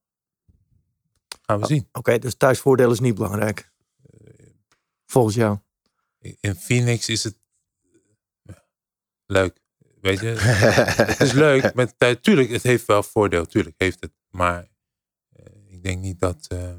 Gaan 1.42 1.60
we 1.60 1.66
zien. 1.66 1.88
Oké, 1.92 2.18
dus 2.18 2.34
thuisvoordeel 2.34 2.90
is 2.90 3.00
niet 3.00 3.14
belangrijk. 3.14 3.72
Volgens 5.06 5.34
jou. 5.34 5.58
In 6.40 6.54
Phoenix 6.54 7.08
is 7.08 7.24
het 7.24 7.38
leuk. 9.26 9.59
Weet 10.00 10.20
je, 10.20 10.26
het 11.06 11.20
is 11.20 11.32
leuk. 11.32 11.74
Met 11.74 11.94
tijd, 11.98 12.22
tuurlijk, 12.22 12.50
het 12.50 12.62
heeft 12.62 12.86
wel 12.86 13.02
voordeel. 13.02 13.46
Tuurlijk 13.46 13.74
heeft 13.78 14.00
het. 14.00 14.12
Maar 14.30 14.68
eh, 15.32 15.44
ik 15.66 15.82
denk 15.82 16.00
niet 16.00 16.18
dat, 16.20 16.46
ehm, 16.48 16.78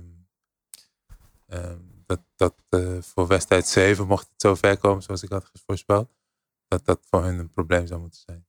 ehm, 1.48 1.78
dat, 2.06 2.22
dat 2.36 2.56
eh, 2.70 2.98
voor 3.02 3.28
wedstrijd 3.28 3.68
7, 3.68 4.08
mocht 4.08 4.28
het 4.32 4.42
zo 4.42 4.56
ver 4.56 4.78
komen 4.78 5.04
zoals 5.04 5.24
ik 5.24 5.30
had 5.30 5.52
voorspeld, 5.66 6.10
dat 6.68 6.86
dat 6.86 7.00
voor 7.10 7.24
hun 7.24 7.40
een 7.40 7.50
probleem 7.50 7.88
zou 7.88 8.02
moeten 8.02 8.20
zijn. 8.26 8.46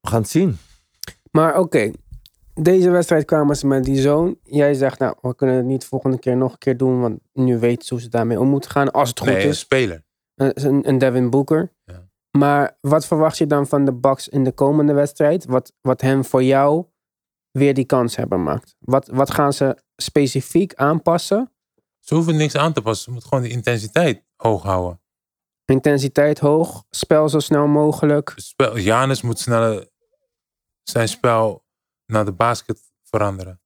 We 0.00 0.08
gaan 0.08 0.20
het 0.20 0.30
zien. 0.30 0.56
Maar 1.30 1.58
oké, 1.58 1.90
deze 2.54 2.90
wedstrijd 2.90 3.24
kwamen 3.24 3.56
ze 3.56 3.66
met 3.66 3.84
die 3.84 4.00
zoon. 4.00 4.38
Jij 4.44 4.74
zegt, 4.74 4.98
nou, 4.98 5.16
we 5.20 5.34
kunnen 5.34 5.56
het 5.56 5.64
niet 5.64 5.84
volgende 5.84 6.18
keer 6.18 6.36
nog 6.36 6.52
een 6.52 6.58
keer 6.58 6.76
doen, 6.76 7.00
want 7.00 7.20
nu 7.32 7.58
weten 7.58 7.86
ze 7.86 7.94
hoe 7.94 8.02
ze 8.02 8.08
daarmee 8.08 8.40
om 8.40 8.48
moeten 8.48 8.70
gaan, 8.70 8.90
als 8.90 9.08
het 9.08 9.18
goed 9.18 9.28
Nee, 9.28 9.42
een 9.42 9.48
is. 9.48 9.58
speler. 9.58 10.04
Een, 10.34 10.64
een- 10.66 10.88
een 10.88 10.98
Devin 10.98 11.30
Booker. 11.30 11.72
Ja. 11.84 12.10
Maar 12.38 12.78
wat 12.80 13.06
verwacht 13.06 13.38
je 13.38 13.46
dan 13.46 13.66
van 13.66 13.84
de 13.84 13.92
Bucks 13.94 14.28
in 14.28 14.44
de 14.44 14.52
komende 14.52 14.92
wedstrijd? 14.92 15.44
Wat, 15.44 15.72
wat 15.80 16.00
hem 16.00 16.24
voor 16.24 16.42
jou 16.42 16.86
weer 17.50 17.74
die 17.74 17.84
kans 17.84 18.16
hebben 18.16 18.42
maakt? 18.42 18.76
Wat, 18.78 19.08
wat 19.08 19.30
gaan 19.30 19.52
ze 19.52 19.82
specifiek 19.96 20.74
aanpassen? 20.74 21.52
Ze 22.00 22.14
hoeven 22.14 22.36
niks 22.36 22.56
aan 22.56 22.72
te 22.72 22.82
passen. 22.82 23.04
Ze 23.04 23.10
moeten 23.10 23.28
gewoon 23.28 23.44
de 23.44 23.50
intensiteit 23.50 24.24
hoog 24.36 24.62
houden. 24.62 25.00
Intensiteit 25.64 26.38
hoog, 26.38 26.84
spel 26.90 27.28
zo 27.28 27.38
snel 27.38 27.66
mogelijk. 27.66 28.32
Spel, 28.36 28.78
Janus 28.78 29.22
moet 29.22 29.38
sneller 29.38 29.88
zijn 30.82 31.08
spel 31.08 31.64
naar 32.06 32.24
de 32.24 32.32
basket 32.32 32.80
veranderen. 33.02 33.60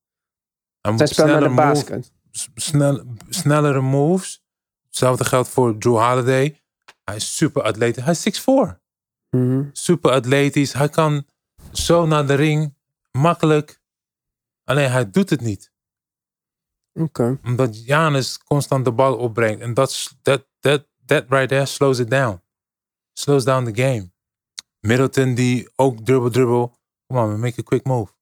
Hij 0.81 0.91
moet 0.91 0.99
Zijn 0.99 1.13
spel 1.13 1.25
naar 1.27 1.39
de 1.41 1.49
move- 1.49 1.61
basket. 1.61 2.11
snel, 2.55 3.03
snellere 3.29 3.81
moves. 3.81 4.43
Hetzelfde 4.85 5.25
geldt 5.25 5.47
voor 5.49 5.77
Drew 5.77 5.97
Holiday. 5.97 6.61
Hij 7.07 7.15
is 7.15 7.35
super 7.35 7.61
atletisch. 7.61 8.03
Hij 8.03 8.13
is 8.13 8.23
6'4. 8.23 8.79
Mhm. 9.29 9.63
Super 9.71 10.11
atletisch. 10.11 10.73
Hij 10.73 10.89
kan 10.89 11.25
zo 11.71 12.05
naar 12.05 12.27
de 12.27 12.33
ring. 12.33 12.75
Makkelijk. 13.11 13.81
Alleen 14.63 14.91
hij 14.91 15.09
doet 15.09 15.29
het 15.29 15.41
niet. 15.41 15.71
Oké. 16.93 17.39
Omdat 17.43 17.85
Janus 17.85 18.37
constant 18.37 18.85
de 18.85 18.91
bal 18.91 19.17
opbrengt. 19.17 19.61
En 19.61 19.73
dat, 19.73 20.15
that, 20.21 20.45
that 21.05 21.25
right 21.29 21.49
there 21.49 21.65
slows 21.65 21.99
it 21.99 22.09
down. 22.09 22.41
Slows 23.13 23.43
down 23.43 23.71
the 23.71 23.81
game. 23.81 24.11
Middleton 24.79 25.35
die 25.35 25.69
ook 25.75 25.99
dribbel 25.99 26.29
dribbel. 26.29 26.77
Come 27.07 27.33
on, 27.33 27.39
make 27.39 27.59
a 27.59 27.63
quick 27.63 27.83
move. 27.83 28.13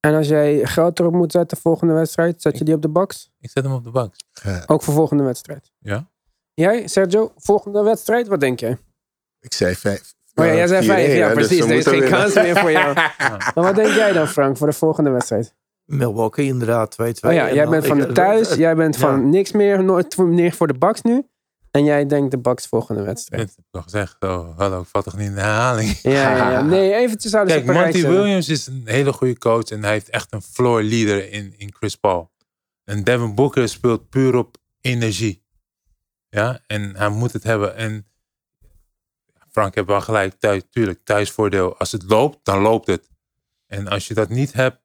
En 0.00 0.14
als 0.14 0.28
jij 0.28 0.66
geld 0.66 1.00
erop 1.00 1.12
moet 1.12 1.32
zetten 1.32 1.58
volgende 1.58 1.94
wedstrijd, 1.94 2.42
zet 2.42 2.58
je 2.58 2.64
die 2.64 2.74
op 2.74 2.82
de 2.82 2.88
box? 2.88 3.30
Ik 3.38 3.50
zet 3.50 3.64
hem 3.64 3.72
op 3.72 3.84
de 3.84 3.90
Bucks. 3.90 4.18
Ook 4.66 4.82
voor 4.82 4.94
volgende 4.94 5.22
wedstrijd. 5.22 5.72
Ja? 5.78 6.10
Jij, 6.58 6.86
Sergio, 6.86 7.32
volgende 7.36 7.82
wedstrijd, 7.82 8.28
wat 8.28 8.40
denk 8.40 8.60
jij? 8.60 8.78
Ik 9.40 9.52
zei 9.52 9.74
vijf. 9.74 10.14
Oh 10.34 10.44
ja, 10.44 10.54
jij 10.54 10.66
zei 10.66 10.82
4-1, 10.82 10.86
vijf. 10.86 11.16
Ja, 11.16 11.34
dus 11.34 11.46
precies. 11.46 11.64
Er 11.64 11.76
is 11.76 11.84
geen 11.84 12.00
winnen. 12.00 12.20
kans 12.20 12.34
meer 12.34 12.56
voor 12.56 12.70
jou. 12.72 12.94
Maar 13.54 13.64
wat 13.64 13.74
denk 13.74 13.94
jij 13.94 14.12
dan, 14.12 14.28
Frank, 14.28 14.56
voor 14.56 14.66
de 14.66 14.72
volgende 14.72 15.10
wedstrijd? 15.10 15.54
Milwaukee 15.84 16.46
inderdaad, 16.46 16.96
2-2. 17.02 17.04
Oh 17.20 17.32
ja, 17.32 17.52
jij 17.52 17.68
bent 17.68 17.86
van 17.86 18.00
ik- 18.00 18.06
de 18.06 18.12
thuis. 18.12 18.54
Jij 18.54 18.74
bent 18.74 18.94
ja. 18.94 19.00
van 19.00 19.28
niks 19.30 19.52
meer, 19.52 19.84
nooit 19.84 20.16
meer 20.16 20.52
voor 20.52 20.66
de 20.66 20.78
Bucks 20.78 21.02
nu. 21.02 21.26
En 21.70 21.84
jij 21.84 22.06
denkt 22.06 22.30
de 22.30 22.38
Bucks 22.38 22.66
volgende 22.66 23.02
wedstrijd. 23.02 23.46
Dat 23.46 23.56
heb 23.56 23.64
ik 23.68 23.74
al 23.74 23.82
gezegd. 23.82 24.16
Oh, 24.20 24.58
hallo, 24.58 24.80
ik 24.80 24.86
val 24.86 25.02
toch 25.02 25.16
niet 25.16 25.28
in 25.28 25.34
de 25.34 25.40
herhaling. 25.40 25.98
Ja, 26.02 26.10
ja, 26.12 26.50
ja. 26.50 26.62
Nee, 26.76 26.94
eventjes 26.94 27.30
zouden 27.30 27.54
ze 27.54 27.62
Kijk, 27.62 27.78
Monty. 27.78 28.06
Williams 28.06 28.48
is 28.48 28.66
een 28.66 28.82
hele 28.84 29.12
goede 29.12 29.38
coach 29.38 29.64
en 29.64 29.82
hij 29.82 29.92
heeft 29.92 30.08
echt 30.10 30.32
een 30.32 30.42
floor 30.42 30.82
leader 30.82 31.32
in, 31.32 31.54
in 31.56 31.74
Chris 31.74 31.96
Paul. 31.96 32.30
En 32.84 33.04
Devin 33.04 33.34
Booker 33.34 33.68
speelt 33.68 34.08
puur 34.08 34.34
op 34.34 34.56
energie. 34.80 35.42
Ja, 36.28 36.60
en 36.66 36.96
hij 36.96 37.08
moet 37.08 37.32
het 37.32 37.42
hebben. 37.42 37.76
En 37.76 38.06
Frank 39.50 39.74
heeft 39.74 39.86
wel 39.86 40.00
gelijk, 40.00 40.34
thuis, 40.34 40.62
tuurlijk, 40.70 41.04
thuisvoordeel. 41.04 41.78
Als 41.78 41.92
het 41.92 42.02
loopt, 42.02 42.44
dan 42.44 42.60
loopt 42.60 42.86
het. 42.86 43.08
En 43.66 43.88
als 43.88 44.08
je 44.08 44.14
dat 44.14 44.28
niet 44.28 44.52
hebt, 44.52 44.80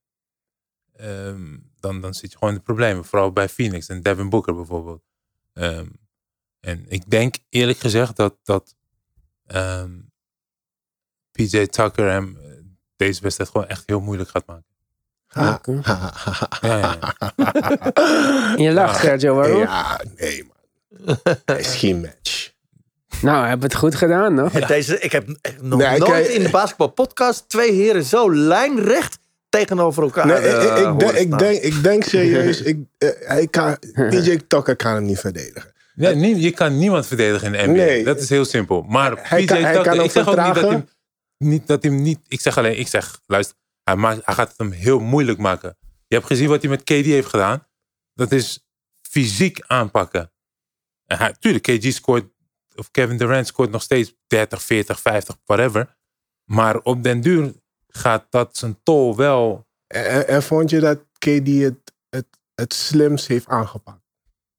ehm, 0.95 1.57
dan, 1.79 2.01
dan 2.01 2.13
zit 2.13 2.31
je 2.31 2.37
gewoon 2.37 2.53
in 2.53 2.59
de 2.59 2.65
problemen. 2.65 3.05
Vooral 3.05 3.31
bij 3.31 3.49
Phoenix 3.49 3.87
en 3.87 4.01
Devin 4.01 4.29
Booker 4.29 4.55
bijvoorbeeld. 4.55 5.03
Ehm, 5.53 5.87
en 6.59 6.85
ik 6.87 7.09
denk 7.09 7.35
eerlijk 7.49 7.77
gezegd 7.79 8.15
dat, 8.15 8.35
dat 8.43 8.75
ehm, 9.45 9.99
PJ 11.31 11.65
Tucker 11.65 12.09
hem 12.09 12.37
eh, 12.37 12.51
deze 12.95 13.21
wedstrijd 13.21 13.49
gewoon 13.49 13.67
echt 13.67 13.83
heel 13.85 13.99
moeilijk 13.99 14.29
gaat 14.29 14.45
maken. 14.45 14.65
Ha, 15.27 15.53
Oké. 15.53 15.79
ha, 15.83 16.11
ha, 16.13 16.33
ha. 16.39 16.67
Ja, 16.67 16.77
ja, 16.77 16.99
ja. 17.35 18.55
Je 18.63 18.71
lacht, 18.71 18.99
Sergio, 18.99 19.35
waarom? 19.35 19.59
Ja, 19.59 20.01
nee 20.15 20.51
is 21.57 21.75
geen 21.75 22.01
match. 22.01 22.51
Nou, 23.21 23.41
we 23.41 23.47
hebben 23.47 23.69
het 23.69 23.77
goed 23.77 23.95
gedaan, 23.95 24.33
nog. 24.33 24.51
Deze, 24.51 24.99
ik 24.99 25.11
heb 25.11 25.27
nog 25.61 25.79
Nee, 25.79 25.99
nooit 25.99 26.03
kijk- 26.11 26.27
in 26.27 26.43
de 26.43 26.49
basketbalpodcast 26.49 27.49
twee 27.49 27.71
heren 27.71 28.03
zo 28.03 28.33
lijnrecht 28.35 29.19
tegenover 29.49 30.03
elkaar 30.03 30.25
Nee, 30.25 30.37
ik, 30.37 30.43
eh, 30.43 30.63
ik, 30.63 30.77
ik, 30.77 30.83
horen 30.83 30.97
denk, 30.99 31.17
ik, 31.17 31.37
denk, 31.39 31.61
ik 31.61 31.83
denk 31.83 32.03
serieus, 32.03 32.61
ik, 32.71 32.77
eh, 32.97 33.09
hij 33.19 33.47
kan, 33.47 33.77
PJ 34.09 34.37
Tucker 34.47 34.75
kan 34.75 34.93
hem 34.93 35.03
niet 35.05 35.19
verdedigen. 35.19 35.71
Ja, 35.95 36.09
nie- 36.11 36.41
je 36.41 36.51
kan 36.51 36.77
niemand 36.77 37.07
verdedigen 37.07 37.47
in 37.47 37.51
de 37.53 37.57
NBA. 37.73 37.83
Nee. 37.83 38.03
Dat 38.03 38.19
is 38.19 38.29
heel 38.29 38.45
simpel. 38.45 38.81
Maar 38.81 39.13
Hij 39.21 39.39
PJ 39.39 39.45
kan- 39.47 39.61
hij 39.61 39.73
Tucker, 39.73 39.91
kan 39.95 40.03
ik 40.03 40.11
zeg 40.11 40.27
ook 40.27 40.35
niet 40.45 40.53
dat 40.55 40.69
hij, 40.69 40.85
niet 41.37 41.67
dat 41.67 41.83
hij 41.83 41.91
hem 41.91 42.01
niet... 42.01 42.19
Ik 42.27 42.41
zeg 42.41 42.57
alleen, 42.57 42.79
ik 42.79 42.87
zeg, 42.87 43.19
luister, 43.25 43.55
hij, 43.83 43.95
maakt, 43.95 44.25
hij 44.25 44.33
gaat 44.35 44.47
het 44.49 44.57
hem 44.57 44.71
heel 44.71 44.99
moeilijk 44.99 45.37
maken. 45.37 45.77
Je 46.07 46.15
hebt 46.15 46.27
gezien 46.27 46.47
wat 46.47 46.61
hij 46.61 46.69
met 46.69 46.83
KD 46.83 46.89
heeft 46.89 47.27
gedaan. 47.27 47.67
Dat 48.13 48.31
is 48.31 48.65
fysiek 49.09 49.63
aanpakken. 49.67 50.31
En 51.05 51.17
hij, 51.17 51.35
tuurlijk, 51.39 51.63
KG 51.63 51.91
scoort 51.91 52.25
of 52.75 52.91
Kevin 52.91 53.17
Durant 53.17 53.47
scoort 53.47 53.71
nog 53.71 53.81
steeds 53.81 54.15
30, 54.27 54.63
40, 54.63 54.99
50, 54.99 55.37
whatever. 55.45 55.97
Maar 56.43 56.77
op 56.77 57.03
den 57.03 57.21
duur 57.21 57.53
gaat 57.87 58.25
dat 58.29 58.57
zijn 58.57 58.79
tol 58.83 59.15
wel. 59.15 59.67
En, 59.87 60.43
vond 60.43 60.69
je 60.69 60.79
dat 60.79 60.99
KD 61.17 61.47
het, 61.47 61.93
het, 62.09 62.27
het 62.55 62.73
slims 62.73 63.27
heeft 63.27 63.47
aangepakt? 63.47 64.01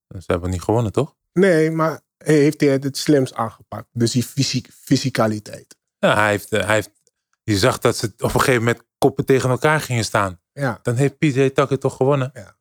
Ze 0.09 0.25
hebben 0.27 0.51
niet 0.51 0.63
gewonnen, 0.63 0.93
toch? 0.93 1.15
Nee, 1.33 1.71
maar 1.71 2.01
heeft 2.17 2.61
hij 2.61 2.71
het 2.71 2.85
het 2.85 2.97
slims 2.97 3.35
aangepakt? 3.35 3.89
Dus 3.93 4.13
die 4.13 4.23
fysiek, 4.23 4.69
fysicaliteit. 4.73 5.77
Ja, 5.99 6.15
hij 6.15 6.31
heeft, 6.31 6.53
eh, 6.53 6.65
hij 6.65 6.75
heeft, 6.75 6.91
je 7.43 7.59
zag 7.59 7.79
dat 7.79 7.97
ze 7.97 8.07
op 8.07 8.35
een 8.35 8.41
gegeven 8.41 8.65
moment 8.65 8.85
koppen 8.99 9.25
tegen 9.25 9.51
elkaar 9.51 9.81
gingen 9.81 10.05
staan. 10.05 10.41
Ja, 10.53 10.79
Dan 10.83 10.95
heeft 10.95 11.19
PJ 11.19 11.51
Tucker 11.51 11.79
toch 11.79 11.97
gewonnen? 11.97 12.31
Ja. 12.35 12.57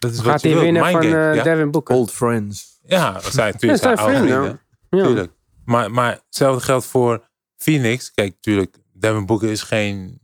Dat 0.00 0.10
is 0.10 0.16
wat 0.16 0.26
Gaat 0.26 0.42
je 0.42 0.48
hij 0.48 0.60
winnen 0.60 0.90
van 0.90 1.02
eh, 1.02 1.34
ja? 1.34 1.42
Devin 1.42 1.70
Booker? 1.70 1.94
Old 1.94 2.12
friends. 2.12 2.80
Ja, 2.82 3.12
dat 3.12 3.24
zijn 3.24 3.46
Ja, 3.46 3.52
natuurlijk 3.52 3.82
zijn 3.82 3.96
zijn 3.96 4.08
oude 4.08 4.28
vrienden. 4.28 4.60
Tuurlijk. 4.90 5.32
Maar, 5.64 5.90
maar 5.90 6.20
hetzelfde 6.24 6.64
geldt 6.64 6.86
voor 6.86 7.28
Phoenix. 7.56 8.12
Kijk, 8.12 8.32
natuurlijk, 8.34 8.76
Devin 8.92 9.26
Booker 9.26 9.50
is 9.50 9.62
geen 9.62 10.20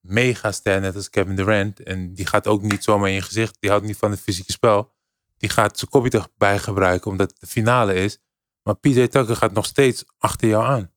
megaster 0.00 0.80
net 0.80 0.94
als 0.94 1.10
Kevin 1.10 1.36
Durant. 1.36 1.80
En 1.82 2.14
die 2.14 2.26
gaat 2.26 2.46
ook 2.46 2.62
niet 2.62 2.84
zomaar 2.84 3.08
in 3.08 3.14
je 3.14 3.22
gezicht. 3.22 3.56
Die 3.60 3.70
houdt 3.70 3.84
niet 3.84 3.96
van 3.96 4.10
het 4.10 4.20
fysieke 4.20 4.52
spel. 4.52 4.92
Die 5.36 5.48
gaat 5.50 5.78
zijn 5.78 5.90
kopje 5.90 6.18
erbij 6.18 6.58
gebruiken 6.58 7.10
omdat 7.10 7.30
het 7.30 7.40
de 7.40 7.46
finale 7.46 7.94
is. 7.94 8.18
Maar 8.62 8.76
PJ 8.76 9.06
Tucker 9.06 9.36
gaat 9.36 9.52
nog 9.52 9.66
steeds 9.66 10.04
achter 10.18 10.48
jou 10.48 10.64
aan. 10.64 10.90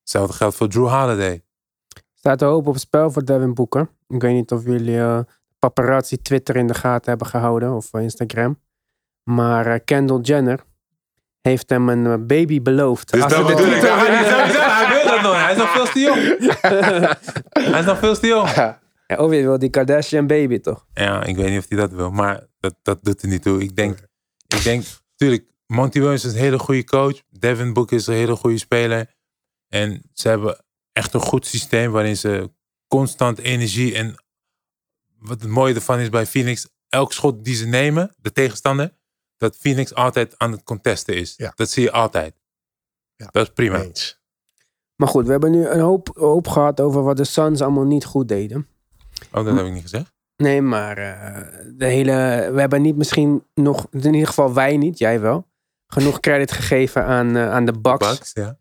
Hetzelfde 0.00 0.32
geldt 0.32 0.56
voor 0.56 0.68
Drew 0.68 0.88
Holiday. 0.88 1.44
Staat 2.14 2.42
er 2.42 2.48
hoop 2.48 2.66
op 2.66 2.72
het 2.72 2.82
spel 2.82 3.10
voor 3.10 3.24
Devin 3.24 3.54
Booker. 3.54 3.90
Ik 4.08 4.22
weet 4.22 4.34
niet 4.34 4.52
of 4.52 4.64
jullie 4.64 4.98
eh, 4.98 5.20
paparazzi 5.66 6.16
Twitter 6.22 6.56
in 6.56 6.66
de 6.66 6.74
gaten 6.74 7.08
hebben 7.10 7.26
gehouden 7.26 7.72
of 7.72 7.92
eh, 7.92 8.02
Instagram. 8.02 8.60
Maar 9.30 9.66
eh, 9.66 9.80
Kendall 9.84 10.20
Jenner 10.20 10.60
heeft 11.40 11.70
hem 11.70 11.88
een 11.88 12.06
eh, 12.06 12.26
baby 12.26 12.62
beloofd. 12.62 13.12
Als 13.12 13.32
ze 13.32 13.38
de 13.38 13.44
titel 13.44 13.64
winnen- 13.64 13.80
Hij 13.80 15.02
wil 15.02 15.04
dat 15.12 15.22
nog. 15.22 15.42
Hij 15.42 15.52
is 15.52 15.58
nog 15.58 15.70
veel 15.72 15.84
te 15.84 15.98
jong. 16.00 16.20
Hij 17.72 17.80
is 17.80 17.86
nog 17.86 17.98
veel 17.98 18.14
te 18.18 18.26
jong. 18.26 18.48
Ja, 19.06 19.16
of 19.16 19.32
je 19.32 19.42
wil 19.42 19.58
die 19.58 19.70
Kardashian 19.70 20.26
baby 20.26 20.58
toch? 20.58 20.86
Ja, 20.94 21.24
ik 21.24 21.36
weet 21.36 21.50
niet 21.50 21.58
of 21.58 21.68
hij 21.68 21.78
dat 21.78 21.92
wil, 21.92 22.10
maar 22.10 22.46
dat, 22.60 22.74
dat 22.82 22.98
doet 23.04 23.22
er 23.22 23.28
niet 23.28 23.42
toe. 23.42 23.60
Ik 23.62 23.76
denk, 23.76 23.98
ik 24.56 24.62
denk, 24.62 24.84
natuurlijk, 25.16 25.50
Monty 25.66 25.98
Williams 25.98 26.24
is 26.24 26.32
een 26.32 26.38
hele 26.38 26.58
goede 26.58 26.84
coach. 26.84 27.20
Devin 27.30 27.72
Booker 27.72 27.96
is 27.96 28.06
een 28.06 28.14
hele 28.14 28.36
goede 28.36 28.58
speler. 28.58 29.14
En 29.68 30.02
ze 30.12 30.28
hebben 30.28 30.64
echt 30.92 31.14
een 31.14 31.20
goed 31.20 31.46
systeem 31.46 31.90
waarin 31.90 32.16
ze 32.16 32.50
constant 32.88 33.38
energie 33.38 33.94
en 33.94 34.14
wat 35.22 35.40
het 35.40 35.50
mooie 35.50 35.74
ervan 35.74 35.98
is 35.98 36.08
bij 36.08 36.26
Phoenix, 36.26 36.68
elk 36.88 37.12
schot 37.12 37.44
die 37.44 37.54
ze 37.54 37.66
nemen, 37.66 38.14
de 38.16 38.32
tegenstander, 38.32 38.94
dat 39.36 39.56
Phoenix 39.56 39.94
altijd 39.94 40.38
aan 40.38 40.52
het 40.52 40.62
contesten 40.62 41.16
is. 41.16 41.34
Ja. 41.36 41.52
Dat 41.54 41.70
zie 41.70 41.82
je 41.82 41.92
altijd. 41.92 42.34
Ja. 43.16 43.28
Dat 43.30 43.46
is 43.46 43.52
prima. 43.54 43.82
eens. 43.82 44.20
Maar 44.96 45.08
goed, 45.08 45.24
we 45.24 45.30
hebben 45.30 45.50
nu 45.50 45.66
een 45.66 45.80
hoop, 45.80 46.10
hoop 46.14 46.48
gehad 46.48 46.80
over 46.80 47.02
wat 47.02 47.16
de 47.16 47.24
Suns 47.24 47.60
allemaal 47.60 47.84
niet 47.84 48.04
goed 48.04 48.28
deden. 48.28 48.68
Oh, 49.30 49.44
dat 49.44 49.56
heb 49.56 49.66
ik 49.66 49.72
niet 49.72 49.82
gezegd. 49.82 50.12
Nee, 50.36 50.62
maar 50.62 50.98
eh, 50.98 51.64
de 51.74 51.86
hele, 51.86 52.48
we 52.52 52.60
hebben 52.60 52.82
niet 52.82 52.96
misschien 52.96 53.44
nog, 53.54 53.86
in 53.90 54.14
ieder 54.14 54.28
geval 54.28 54.54
wij 54.54 54.76
niet, 54.76 54.98
jij 54.98 55.20
wel, 55.20 55.48
genoeg 55.86 56.20
credit 56.20 56.52
gegeven 56.52 57.04
aan, 57.04 57.36
eh, 57.36 57.50
aan 57.50 57.64
de 57.64 57.80
Bucks. 57.80 58.08
Bucks, 58.08 58.32
ja. 58.32 58.58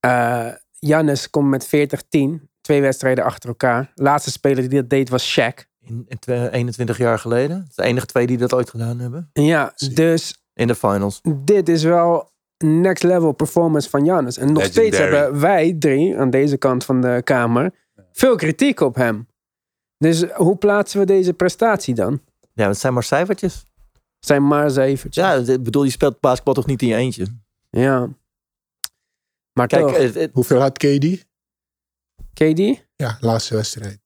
Eh 0.00 0.54
Jannes 0.78 1.30
komt 1.30 1.48
met 1.48 1.66
40-10, 1.66 2.48
twee 2.60 2.80
wedstrijden 2.80 3.24
achter 3.24 3.48
elkaar. 3.48 3.92
Laatste 3.94 4.30
speler 4.30 4.68
die 4.68 4.80
dat 4.80 4.90
deed 4.90 5.08
was 5.08 5.38
Shaq. 5.40 5.73
In, 5.84 6.04
in 6.08 6.18
twe- 6.18 6.50
21 6.50 6.98
jaar 6.98 7.18
geleden. 7.18 7.56
Het 7.66 7.76
de 7.76 7.82
enige 7.82 8.06
twee 8.06 8.26
die 8.26 8.36
dat 8.36 8.54
ooit 8.54 8.70
gedaan 8.70 8.98
hebben. 8.98 9.30
Ja, 9.32 9.72
dus 9.94 10.44
In 10.54 10.66
de 10.66 10.74
finals. 10.74 11.20
dit 11.44 11.68
is 11.68 11.82
wel 11.82 12.32
next 12.58 13.02
level 13.02 13.32
performance 13.32 13.90
van 13.90 14.04
Jannes. 14.04 14.36
En 14.36 14.52
nog 14.52 14.64
steeds 14.64 14.98
hebben 14.98 15.40
wij 15.40 15.76
drie 15.78 16.18
aan 16.18 16.30
deze 16.30 16.56
kant 16.56 16.84
van 16.84 17.00
de 17.00 17.20
kamer 17.24 17.74
veel 18.12 18.36
kritiek 18.36 18.80
op 18.80 18.94
hem. 18.94 19.26
Dus 19.98 20.22
hoe 20.32 20.56
plaatsen 20.56 21.00
we 21.00 21.06
deze 21.06 21.32
prestatie 21.32 21.94
dan? 21.94 22.20
Ja, 22.52 22.68
het 22.68 22.78
zijn 22.78 22.92
maar 22.92 23.02
cijfertjes. 23.02 23.64
Zijn 24.18 24.46
maar 24.46 24.70
zevenjes. 24.70 25.14
Ja, 25.14 25.34
ik 25.34 25.62
bedoel, 25.62 25.84
je 25.84 25.90
speelt 25.90 26.20
basketbal 26.20 26.54
toch 26.54 26.66
niet 26.66 26.82
in 26.82 26.88
je 26.88 26.94
eentje. 26.94 27.26
Ja. 27.70 28.08
Maar 29.52 29.66
Kijk, 29.66 29.86
toch, 29.86 29.96
het- 29.96 30.14
het- 30.14 30.30
Hoeveel 30.32 30.60
had 30.60 30.78
KD? 30.78 31.26
KD 32.32 32.84
Ja, 32.96 33.16
laatste 33.20 33.54
wedstrijd. 33.54 34.00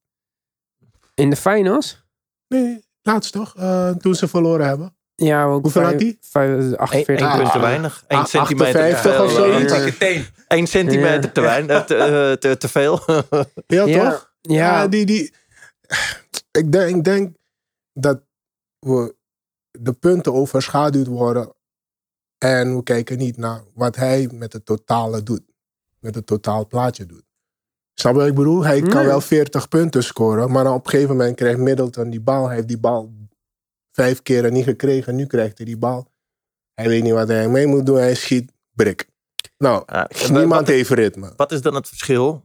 In 1.19 1.31
de 1.31 1.37
finals? 1.37 2.05
Nee, 2.49 2.85
laatst 3.03 3.33
toch? 3.33 3.57
Eh, 3.57 3.91
toen 3.91 4.15
ze 4.15 4.29
verloren 4.29 4.67
hebben. 4.67 4.97
Ja, 5.15 5.45
ook 5.45 5.63
Hoeveel 5.63 5.83
vijf- 5.83 5.93
had 5.93 6.03
hij? 6.03 6.19
vijf- 6.21 6.61
één, 6.61 6.77
48. 6.79 7.27
één 7.27 7.37
punt 7.37 7.51
te 7.53 7.57
Ah, 7.59 7.61
weinig. 7.63 8.05
Eén 8.09 8.19
ah, 8.19 8.25
centimeter 8.25 8.73
te 8.73 8.79
58 8.79 9.13
veel. 9.15 9.25
of 9.25 9.31
zoiets. 9.33 9.73
eh, 9.73 9.79
Pak 9.79 9.89
je 9.89 9.97
teen. 9.99 10.27
Eén 10.49 10.67
centimeter 10.67 11.23
Ja. 11.23 11.31
te, 11.31 11.41
weinig, 11.41 11.85
te, 11.85 11.95
eh, 11.97 12.33
te, 12.33 12.57
te 12.57 12.69
veel. 12.69 13.01
Ja, 13.67 13.85
Ja, 13.85 14.11
toch? 14.11 14.33
ja. 14.41 14.89
die, 14.89 15.07
die... 15.07 15.35
Ik, 16.51 16.73
denk, 16.73 16.97
ik 16.97 17.05
denk 17.05 17.37
dat 17.93 18.21
we 18.79 19.17
de 19.71 19.93
punten 19.93 20.33
overschaduwd 20.33 21.07
worden. 21.07 21.53
En 22.39 22.77
we 22.77 22.83
kijken 22.83 23.19
niet 23.19 23.37
naar 23.37 23.63
wat 23.75 23.97
hij 23.97 24.29
met 24.33 24.53
het 24.53 24.65
totale 24.65 25.23
doet. 25.23 25.43
Met 26.01 26.15
het 26.15 26.27
totaal 26.27 26.67
plaatje 26.67 27.07
doet. 27.07 27.25
Snap 28.01 28.13
je 28.13 28.19
wat 28.19 28.29
ik 28.29 28.35
bedoel? 28.35 28.65
Hij 28.65 28.81
kan 28.81 28.97
Nee. 28.97 29.07
wel 29.07 29.21
40 29.21 29.69
punten 29.69 30.05
scoren. 30.05 30.51
Maar 30.51 30.65
dan 30.65 30.75
op 30.75 30.85
een 30.85 30.91
gegeven 30.91 31.17
moment 31.17 31.37
krijgt 31.37 31.59
Middleton 31.59 32.11
die 32.11 32.21
bal. 32.21 32.47
Hij 32.47 32.55
heeft 32.55 32.69
die 32.69 32.79
bal 32.79 33.13
vijf 33.93 34.23
keren 34.23 34.53
niet 34.53 34.65
gekregen. 34.65 35.15
Nu 35.15 35.27
krijgt 35.27 35.57
hij 35.57 35.67
die 35.67 35.77
bal. 35.79 36.11
Hij 36.75 36.89
weet 36.89 37.03
niet 37.03 37.13
wat 37.13 37.29
hij 37.29 37.49
mee 37.49 37.67
moet 37.67 37.87
doen. 37.87 37.97
Hij 37.97 38.15
schiet 38.15 38.53
brik. 38.73 39.09
Nou, 39.59 39.83
Ja, 39.87 40.09
niemand 40.29 40.49
wat, 40.51 40.67
heeft 40.69 40.91
ritme. 40.91 41.33
wat 41.37 41.53
is 41.53 41.61
dan 41.63 41.75
het 41.75 41.89
verschil 41.89 42.45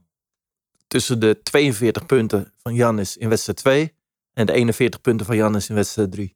tussen 0.87 1.19
de 1.19 1.39
42 1.43 2.05
punten 2.05 2.53
van 2.57 2.73
Jannis 2.73 3.17
in 3.17 3.29
wedstrijd 3.29 3.57
2 3.57 3.93
en 4.33 4.45
de 4.45 4.53
41 4.53 5.01
punten 5.01 5.25
van 5.25 5.35
Jannis 5.35 5.69
in 5.69 5.75
wedstrijd 5.75 6.11
3? 6.11 6.35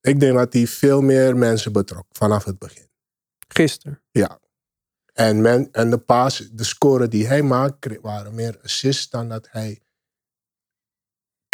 Ik 0.00 0.20
denk 0.20 0.36
dat 0.36 0.52
hij 0.52 0.66
veel 0.66 1.00
meer 1.00 1.36
mensen 1.36 1.72
betrok 1.72 2.06
vanaf 2.10 2.44
het 2.44 2.58
begin. 2.58 2.88
Gisteren. 3.48 4.02
En, 5.12 5.40
men, 5.40 5.68
en 5.72 5.90
de 5.90 5.98
paas, 5.98 6.48
de 6.52 6.64
scoren 6.64 7.10
die 7.10 7.26
hij 7.26 7.42
maakte, 7.42 7.98
waren 8.02 8.34
meer 8.34 8.58
assists 8.62 9.10
dan 9.10 9.28
dat 9.28 9.48
hij 9.50 9.80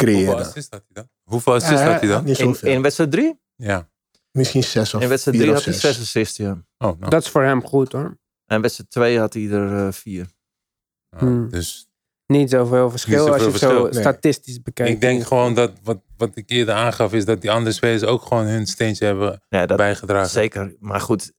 Hoeveel 0.02 0.24
creëerde. 0.24 0.34
assists 0.44 0.70
had 0.70 0.82
hij 0.88 0.94
dan? 1.02 1.08
Hoeveel 1.22 1.54
assists 1.54 1.82
had 1.82 2.00
hij 2.00 2.08
dan? 2.08 2.24
Niet 2.24 2.38
In, 2.38 2.44
zoveel. 2.46 2.70
in 2.72 2.82
wedstrijd 2.82 3.10
3? 3.10 3.40
Ja. 3.56 3.88
Misschien 4.30 4.62
zes 4.64 4.94
of 4.94 5.02
In 5.02 5.08
wedstrijd 5.08 5.36
vier 5.36 5.46
3 5.46 5.58
of 5.58 5.64
had 5.64 5.74
hij 5.74 5.80
zes. 5.92 5.96
6 5.96 6.00
assists, 6.06 6.36
ja. 6.36 6.50
Oh, 6.78 6.98
nou. 6.98 7.10
Dat 7.10 7.22
is 7.22 7.28
voor 7.28 7.42
hem 7.42 7.62
goed 7.66 7.92
hoor. 7.92 8.18
En 8.46 8.60
wedstrijd 8.60 8.90
2 8.90 9.18
had 9.18 9.32
hij 9.34 9.48
er 9.50 9.92
4. 9.92 10.26
Ja, 11.10 11.18
Hmm. 11.18 11.48
Dus 11.50 11.88
Niet 12.26 12.50
zoveel 12.50 12.90
verschil 12.90 13.24
Niet 13.24 13.32
als 13.32 13.42
je 13.42 13.48
het 13.50 13.58
zo 13.58 13.82
nee. 13.82 13.92
statistisch 14.00 14.62
bekijkt. 14.62 14.92
ik 14.92 15.00
denk 15.00 15.26
gewoon 15.26 15.54
dat 15.54 15.72
wat, 15.82 16.00
wat 16.16 16.36
ik 16.36 16.50
eerder 16.50 16.74
aangaf 16.74 17.12
is 17.12 17.24
dat 17.24 17.40
die 17.40 17.50
andere 17.50 17.72
spelers 17.74 18.02
ook 18.04 18.22
gewoon 18.22 18.44
hun 18.46 18.66
steentje 18.66 19.04
hebben 19.04 19.42
Ja, 19.48 19.66
dat 19.66 19.76
bijgedragen. 19.76 20.30
zeker. 20.30 20.76
Maar 20.78 21.00
goed, 21.00 21.32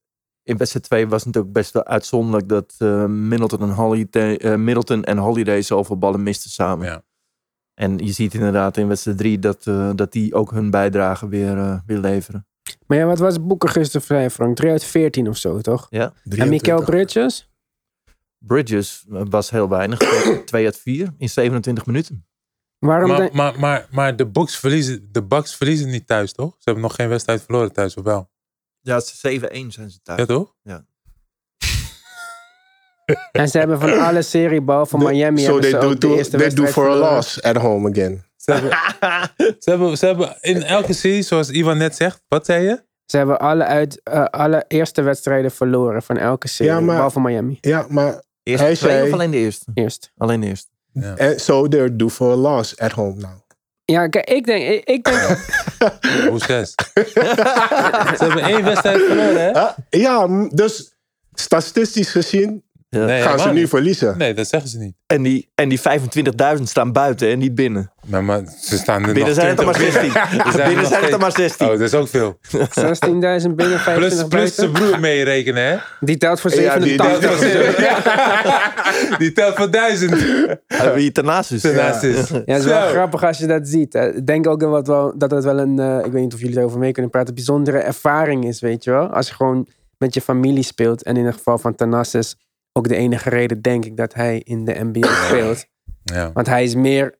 in 0.49 0.57
wedstrijd 0.57 0.85
2 0.85 1.07
was 1.07 1.23
het 1.23 1.25
natuurlijk 1.25 1.53
best 1.53 1.73
wel 1.73 1.83
uitzonderlijk 1.85 2.49
dat 2.49 2.75
eh, 2.77 3.05
Middleton, 3.05 3.61
en 3.61 3.69
Holiday, 3.69 4.35
eh, 4.35 4.55
Middleton 4.55 5.03
en 5.03 5.17
Holiday 5.17 5.61
zoveel 5.61 5.97
ballen 5.97 6.23
misten 6.23 6.49
samen. 6.49 6.85
Ja. 6.85 7.03
En 7.73 7.97
je 7.97 8.11
ziet 8.11 8.33
inderdaad 8.33 8.77
in 8.77 8.87
wedstrijd 8.87 9.17
3 9.17 9.39
dat, 9.39 9.67
eh, 9.67 9.91
dat 9.95 10.11
die 10.11 10.33
ook 10.33 10.51
hun 10.51 10.69
bijdrage 10.69 11.27
weer, 11.27 11.57
eh, 11.57 11.79
weer 11.85 11.97
leveren. 11.97 12.47
Maar 12.87 12.97
ja, 12.97 13.05
wat 13.05 13.19
was 13.19 13.45
Boeker 13.45 13.69
gisteren 13.69 14.05
vrij, 14.05 14.29
Frank? 14.29 14.55
3 14.55 14.71
uit 14.71 14.83
14 14.83 15.29
of 15.29 15.37
zo, 15.37 15.59
toch? 15.59 15.87
Ja. 15.89 16.03
En 16.03 16.13
23. 16.23 16.49
Mikael 16.49 16.83
Bridges? 16.83 17.49
Bridges 18.37 19.05
was 19.07 19.49
heel 19.49 19.69
weinig. 19.69 19.99
2 20.45 20.65
uit 20.65 20.77
4 20.77 21.13
in 21.17 21.29
27 21.29 21.85
minuten. 21.85 22.25
Waarom 22.79 23.29
maar, 23.33 23.59
maar, 23.59 23.87
maar 23.91 24.15
de, 24.15 24.27
Bucks 24.27 24.57
verliezen, 24.57 25.09
de 25.11 25.23
Bucks 25.23 25.55
verliezen 25.55 25.89
niet 25.89 26.07
thuis, 26.07 26.33
toch? 26.33 26.51
Ze 26.51 26.61
hebben 26.63 26.83
nog 26.83 26.95
geen 26.95 27.09
wedstrijd 27.09 27.41
verloren 27.41 27.73
thuis, 27.73 27.95
of 27.95 28.03
wel? 28.03 28.29
Ja, 28.89 29.01
7-1 29.01 29.67
zijn 29.67 29.89
ze 29.91 29.99
thuis. 30.03 30.19
Ja, 30.19 30.25
toch? 30.25 30.53
En 33.31 33.47
ze 33.49 33.57
hebben 33.57 33.79
van 33.79 33.99
alle 33.99 34.21
seriebal 34.21 34.85
van 34.85 35.03
Miami 35.03 35.39
So 35.39 35.59
they 35.59 35.69
ze 35.69 35.77
do, 35.77 35.85
ook 35.85 35.91
de 36.01 36.07
do, 36.07 36.15
eerste 36.15 36.37
they 36.37 36.49
do 36.49 36.65
for 36.65 36.83
a 36.85 36.89
verloren. 36.91 37.13
loss 37.13 37.41
at 37.41 37.55
home 37.55 37.89
again. 37.89 38.23
Ze 38.37 38.51
hebben, 38.51 38.71
ze, 39.63 39.69
hebben, 39.69 39.97
ze 39.97 40.05
hebben 40.05 40.37
in 40.41 40.63
elke 40.63 40.93
serie, 40.93 41.21
zoals 41.21 41.49
Ivan 41.49 41.77
net 41.77 41.95
zegt, 41.95 42.21
wat 42.27 42.45
zei 42.45 42.63
je? 42.63 42.83
Ze 43.05 43.17
hebben 43.17 43.39
alle, 43.39 43.63
uit, 43.63 44.01
eh, 44.03 44.23
alle 44.25 44.65
eerste 44.67 45.01
wedstrijden 45.01 45.51
verloren 45.51 46.03
van 46.03 46.17
elke 46.17 46.47
serie, 46.47 46.71
Ja, 46.73 46.79
maar- 46.79 46.95
behalve 46.95 47.19
Miami. 47.19 47.57
Ja, 47.61 47.85
maar 47.89 48.21
Eerste 48.43 48.65
Hij 48.65 48.75
twee 48.75 48.91
zei- 48.91 49.07
of 49.07 49.13
alleen 49.13 49.31
de 49.31 49.37
eerste? 49.37 49.65
Eerst. 49.73 50.11
Alleen 50.17 50.39
de 50.41 50.47
eerste. 50.47 50.67
en 51.15 51.39
so 51.39 51.67
they're 51.67 51.95
due 51.95 52.09
for 52.09 52.31
a 52.31 52.35
loss 52.35 52.77
at 52.77 52.91
home 52.91 53.15
now. 53.21 53.31
Ja, 53.89 54.07
kijk, 54.07 54.29
ik 54.29 54.45
denk, 54.45 54.63
ik, 54.69 54.83
ik 54.83 55.03
denk 55.03 55.19
Hoe 56.29 56.39
zes? 56.39 56.73
ze 56.73 58.17
hebben 58.17 58.43
één 58.43 58.63
wedstrijd 58.63 59.01
verloren, 59.03 59.41
hè? 59.41 59.69
Ja, 59.89 60.27
dus 60.49 60.93
statistisch 61.33 62.09
gezien 62.09 62.63
Ja. 62.91 63.05
Nee, 63.05 63.21
Gaan 63.21 63.39
ze 63.39 63.47
nu 63.49 63.59
niet. 63.59 63.69
verliezen? 63.69 64.17
Nee, 64.17 64.33
dat 64.33 64.47
zeggen 64.47 64.69
ze 64.69 64.77
niet. 64.77 64.93
En 65.07 65.23
die, 65.23 65.49
en 65.55 65.69
die 65.69 65.79
25.000 66.57 66.61
staan 66.63 66.91
buiten 66.91 67.29
en 67.29 67.39
niet 67.39 67.55
binnen. 67.55 67.91
Maar, 68.05 68.23
maar 68.23 68.41
ze 68.61 68.77
staan 68.77 69.01
er 69.03 69.13
Binnen 69.13 69.25
nog 69.25 69.33
zijn 69.33 69.47
het 69.49 69.59
er 69.59 69.65
maar 69.65 69.73
20 69.73 70.01
16. 70.01 70.63
binnen. 70.67 70.85
Zijn 70.87 71.03
het 71.03 71.11
er 71.13 71.19
maar 71.19 71.31
steeds- 71.31 71.57
16. 71.57 71.67
Oh, 71.67 71.73
dat 71.73 71.81
is 71.81 71.93
ook 71.93 72.07
veel. 72.07 72.39
16.000 73.49 73.55
binnen, 73.55 73.79
25 73.79 73.83
Plus, 73.89 74.27
plus 74.27 74.55
zijn 74.55 74.71
broer 74.71 74.99
meerekenen, 74.99 75.63
hè? 75.63 75.77
Die 75.99 76.17
telt 76.17 76.41
voor 76.41 76.55
Ja, 76.61 76.77
die- 76.79 77.01
87. 77.01 78.77
Die 79.17 79.31
telt 79.31 79.55
voor 79.55 79.71
duizend. 79.71 80.11
Uh, 80.21 80.93
wie 80.93 81.05
is. 81.05 81.13
Daarnaast 81.13 81.51
is. 81.51 81.61
Ja, 81.61 81.69
het 81.69 82.03
is 82.03 82.29
wel 82.65 82.87
Zo. 82.87 82.93
grappig 82.93 83.23
als 83.23 83.37
je 83.37 83.47
dat 83.47 83.67
ziet. 83.67 83.93
Ik 83.95 84.27
denk 84.27 84.47
ook 84.47 84.61
wat 84.61 84.87
wel, 84.87 85.13
dat 85.17 85.31
het 85.31 85.43
wel 85.43 85.59
een, 85.59 85.79
eh, 85.79 86.05
ik 86.05 86.11
weet 86.11 86.21
niet 86.21 86.33
of 86.33 86.39
jullie 86.39 86.57
erover 86.57 86.79
mee 86.79 86.91
kunnen 86.91 87.11
praten, 87.11 87.33
bijzondere 87.35 87.77
ervaring 87.77 88.45
is, 88.45 88.59
weet 88.61 88.83
je 88.83 88.91
wel. 88.91 89.07
Als 89.07 89.27
je 89.27 89.33
gewoon 89.33 89.67
met 89.97 90.13
je 90.13 90.21
familie 90.21 90.63
speelt. 90.63 91.03
En 91.03 91.17
in 91.17 91.25
het 91.25 91.35
geval 91.35 91.57
van 91.57 91.75
Thanasis 91.75 92.35
ook 92.79 92.87
de 92.87 92.95
enige 92.95 93.29
reden, 93.29 93.61
denk 93.61 93.85
ik, 93.85 93.97
dat 93.97 94.13
hij 94.13 94.39
in 94.39 94.65
de 94.65 94.75
NBA 94.83 95.25
speelt. 95.25 95.65
Ja. 96.03 96.31
Want 96.33 96.47
hij 96.47 96.63
is 96.63 96.75
meer 96.75 97.15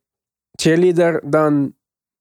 cheerleader 0.52 1.22
dan 1.30 1.54
Ja, 1.54 1.66
ik 1.66 1.72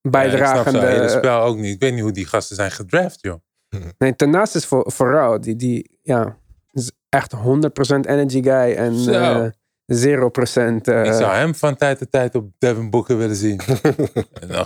snap 0.01 0.12
bijdragende. 0.12 0.80
zijn 0.80 0.93
hele 0.93 1.09
spel 1.09 1.43
ook 1.43 1.57
niet. 1.57 1.74
Ik 1.74 1.80
weet 1.80 1.93
niet 1.93 2.03
hoe 2.03 2.12
die 2.12 2.26
gasten 2.26 2.57
zijn 2.57 2.70
gedraft, 2.70 3.18
joh. 3.20 3.41
nee, 3.99 4.16
Thanasis 4.16 4.66
voor, 4.66 4.93
vooral. 4.93 5.41
Die, 5.41 5.57
die 5.57 5.99
ja, 6.03 6.36
is 6.70 6.91
echt 7.09 7.34
100% 7.36 7.39
energy 8.01 8.43
guy 8.43 8.74
en 8.74 8.95
Zo. 8.95 9.11
eh 9.12 9.47
0% 9.89 9.95
eh, 9.95 11.05
ik 11.05 11.12
zou 11.12 11.34
hem 11.34 11.55
van 11.55 11.76
tijd 11.76 11.99
tot 11.99 12.11
tijd 12.11 12.34
op 12.34 12.51
Devin 12.59 12.91
Booker 12.91 13.16
willen 13.16 13.36
zien. 13.36 13.61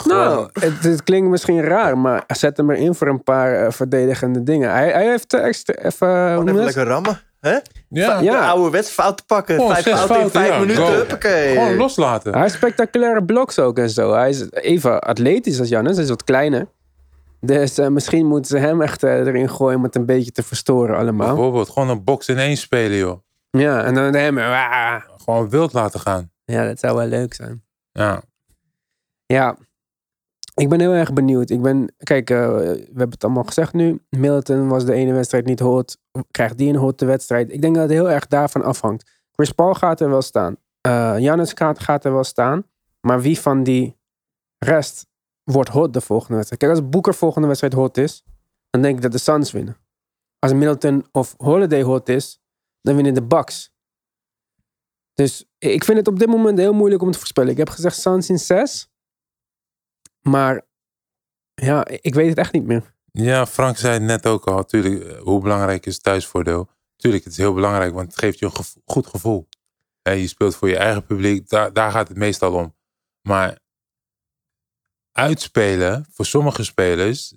Nou, 0.05 0.49
het, 0.53 0.83
het 0.83 1.03
klinkt 1.03 1.31
misschien 1.31 1.61
raar, 1.61 1.99
maar 1.99 2.25
zet 2.27 2.57
hem 2.57 2.71
erin 2.71 2.95
voor 2.95 3.09
een 3.09 3.23
paar 3.23 3.55
eh, 3.55 3.71
verdedigende 3.73 4.43
dingen. 4.43 4.71
Hij, 4.71 4.91
hij 4.91 5.09
heeft 5.09 5.35
extra, 5.35 5.75
even, 5.75 6.49
even 6.67 6.85
rammen. 6.85 7.21
Hè? 7.43 7.59
ja, 7.89 8.21
Ja. 8.21 8.21
De 8.21 8.47
ouderwets 8.47 8.91
fouten 8.91 9.27
pakken. 9.27 9.55
Gewoon 9.55 9.75
vijf 9.77 9.97
fouten 9.97 10.21
in 10.21 10.31
vijf 10.31 10.49
ja. 10.49 10.59
minuten. 10.59 10.87
Go. 10.87 10.93
Huppakee. 10.93 11.55
gewoon 11.55 11.77
loslaten. 11.77 12.33
Hij 12.33 12.43
heeft 12.43 12.55
spectaculaire 12.55 13.25
bloks 13.25 13.59
ook 13.59 13.79
en 13.79 13.91
zo. 13.91 14.13
Hij 14.13 14.29
is 14.29 14.51
even 14.51 15.01
atletisch 15.01 15.59
als 15.59 15.69
Jannes, 15.69 15.95
hij 15.95 16.05
is 16.05 16.11
wat 16.11 16.25
kleiner. 16.25 16.67
Dus 17.41 17.79
eh, 17.79 17.89
misschien 17.89 18.27
moeten 18.27 18.51
ze 18.51 18.67
hem 18.67 18.83
echt 18.83 19.03
eh, 19.03 19.27
erin 19.27 19.51
gooien 19.51 19.77
om 19.77 19.83
het 19.83 19.95
een 19.97 20.07
beetje 20.07 20.31
te 20.31 20.43
verstoren 20.43 20.97
allemaal. 20.97 21.27
Bijvoorbeeld 21.27 21.69
gewoon 21.71 21.89
een 21.89 22.05
box 22.05 22.29
in 22.29 22.39
één 22.39 22.57
spelen, 22.57 22.97
joh. 22.97 23.19
Ja, 23.51 23.85
en 23.85 23.95
dan 23.95 24.15
hem. 24.15 24.39
ah. 24.39 25.03
Gewoon 25.25 25.49
wild 25.49 25.73
laten 25.73 26.01
gaan. 26.01 26.31
Ja, 26.45 26.67
dat 26.67 26.79
zou 26.79 26.97
wel 26.97 27.07
leuk 27.07 27.35
zijn. 27.35 27.65
Ja. 27.93 28.23
Ja, 29.27 29.57
ik 30.55 30.69
ben 30.69 30.81
heel 30.81 30.93
erg 30.93 31.13
benieuwd. 31.13 31.51
Ik 31.51 31.63
ben, 31.63 31.95
kijk, 31.99 32.31
eh, 32.31 32.37
we 32.57 32.85
hebben 32.87 33.11
het 33.11 33.25
allemaal 33.25 33.45
gezegd 33.45 33.73
nu. 33.73 34.03
Middleton 34.09 34.69
was 34.69 34.85
de 34.85 34.93
ene 34.93 35.13
wedstrijd 35.13 35.45
niet 35.45 35.61
hot. 35.61 35.99
Krijgt 36.31 36.59
die 36.59 36.69
een 36.69 36.77
hotte 36.77 37.05
wedstrijd? 37.05 37.53
Ik 37.53 37.61
denk 37.61 37.75
dat 37.75 37.83
het 37.83 37.93
heel 37.93 38.11
erg 38.11 38.27
daarvan 38.27 38.63
afhangt. 38.63 39.11
Chris 39.33 39.53
Paul 39.53 39.75
gaat 39.75 40.01
er 40.01 40.09
wel 40.09 40.23
staan. 40.23 40.57
Giannis 41.17 41.53
gaat, 41.55 42.05
er 42.05 42.13
wel 42.13 42.25
staan. 42.25 42.67
Maar 43.01 43.21
wie 43.21 43.39
van 43.39 43.63
die 43.63 43.99
rest 44.59 45.07
wordt 45.43 45.69
hot 45.69 45.93
de 45.93 46.01
volgende 46.01 46.35
wedstrijd? 46.35 46.63
Kijk, 46.63 46.73
als 46.73 46.89
Booker 46.89 47.15
volgende 47.15 47.47
wedstrijd 47.47 47.75
hot 47.75 47.97
is, 47.97 48.25
dan 48.71 48.83
denk 48.83 48.97
ik 48.97 49.03
dat 49.03 49.13
de 49.13 49.19
Suns 49.19 49.53
winnen. 49.53 49.77
Als 50.39 50.53
Middleton 50.53 51.07
of 51.13 51.35
Holiday 51.37 51.83
hot 51.83 52.09
is, 52.09 52.43
dan 52.81 52.95
winnen 52.95 53.15
de 53.15 53.23
Bucks. 53.23 53.75
Dus 55.15 55.45
ik 55.59 55.85
vind 55.85 55.99
het 55.99 56.09
op 56.09 56.19
dit 56.19 56.29
moment 56.29 56.59
heel 56.59 56.73
moeilijk 56.73 57.03
om 57.03 57.11
te 57.11 57.19
voorspellen. 57.19 57.51
Ik 57.51 57.57
heb 57.57 57.69
gezegd 57.69 57.97
Suns 57.97 58.29
in 58.29 58.39
6. 58.39 58.91
Maar 60.21 60.67
ja, 61.55 61.87
ik 61.87 62.15
weet 62.15 62.29
het 62.29 62.39
echt 62.39 62.53
niet 62.53 62.67
meer. 62.67 62.95
Ja, 63.13 63.47
Frank 63.47 63.77
zei 63.77 63.93
het 63.93 64.03
net 64.03 64.27
ook 64.27 64.47
al. 64.47 64.65
Tuurlijk, 64.65 65.05
eh, 65.05 65.21
hoe 65.21 65.41
belangrijk 65.41 65.87
is 65.87 65.99
thuisvoordeel? 66.01 66.71
Tuurlijk, 66.97 67.25
het 67.25 67.33
is 67.33 67.39
heel 67.39 67.55
belangrijk, 67.55 67.93
want 67.95 68.07
het 68.11 68.19
geeft 68.19 68.39
je 68.39 68.45
een 68.45 68.55
gevo- 68.57 68.81
goed 68.85 69.07
gevoel. 69.07 69.49
Je 70.03 70.27
speelt 70.27 70.57
voor 70.57 70.69
je 70.69 70.77
eigen 70.77 71.07
publiek, 71.07 71.49
daar, 71.49 71.73
daar 71.73 71.91
gaat 71.91 72.09
het 72.09 72.17
meestal 72.17 72.53
om. 72.55 72.75
Maar 73.29 73.59
uitspelen, 75.13 76.07
voor 76.11 76.25
sommige 76.27 76.65
spelers, 76.65 77.35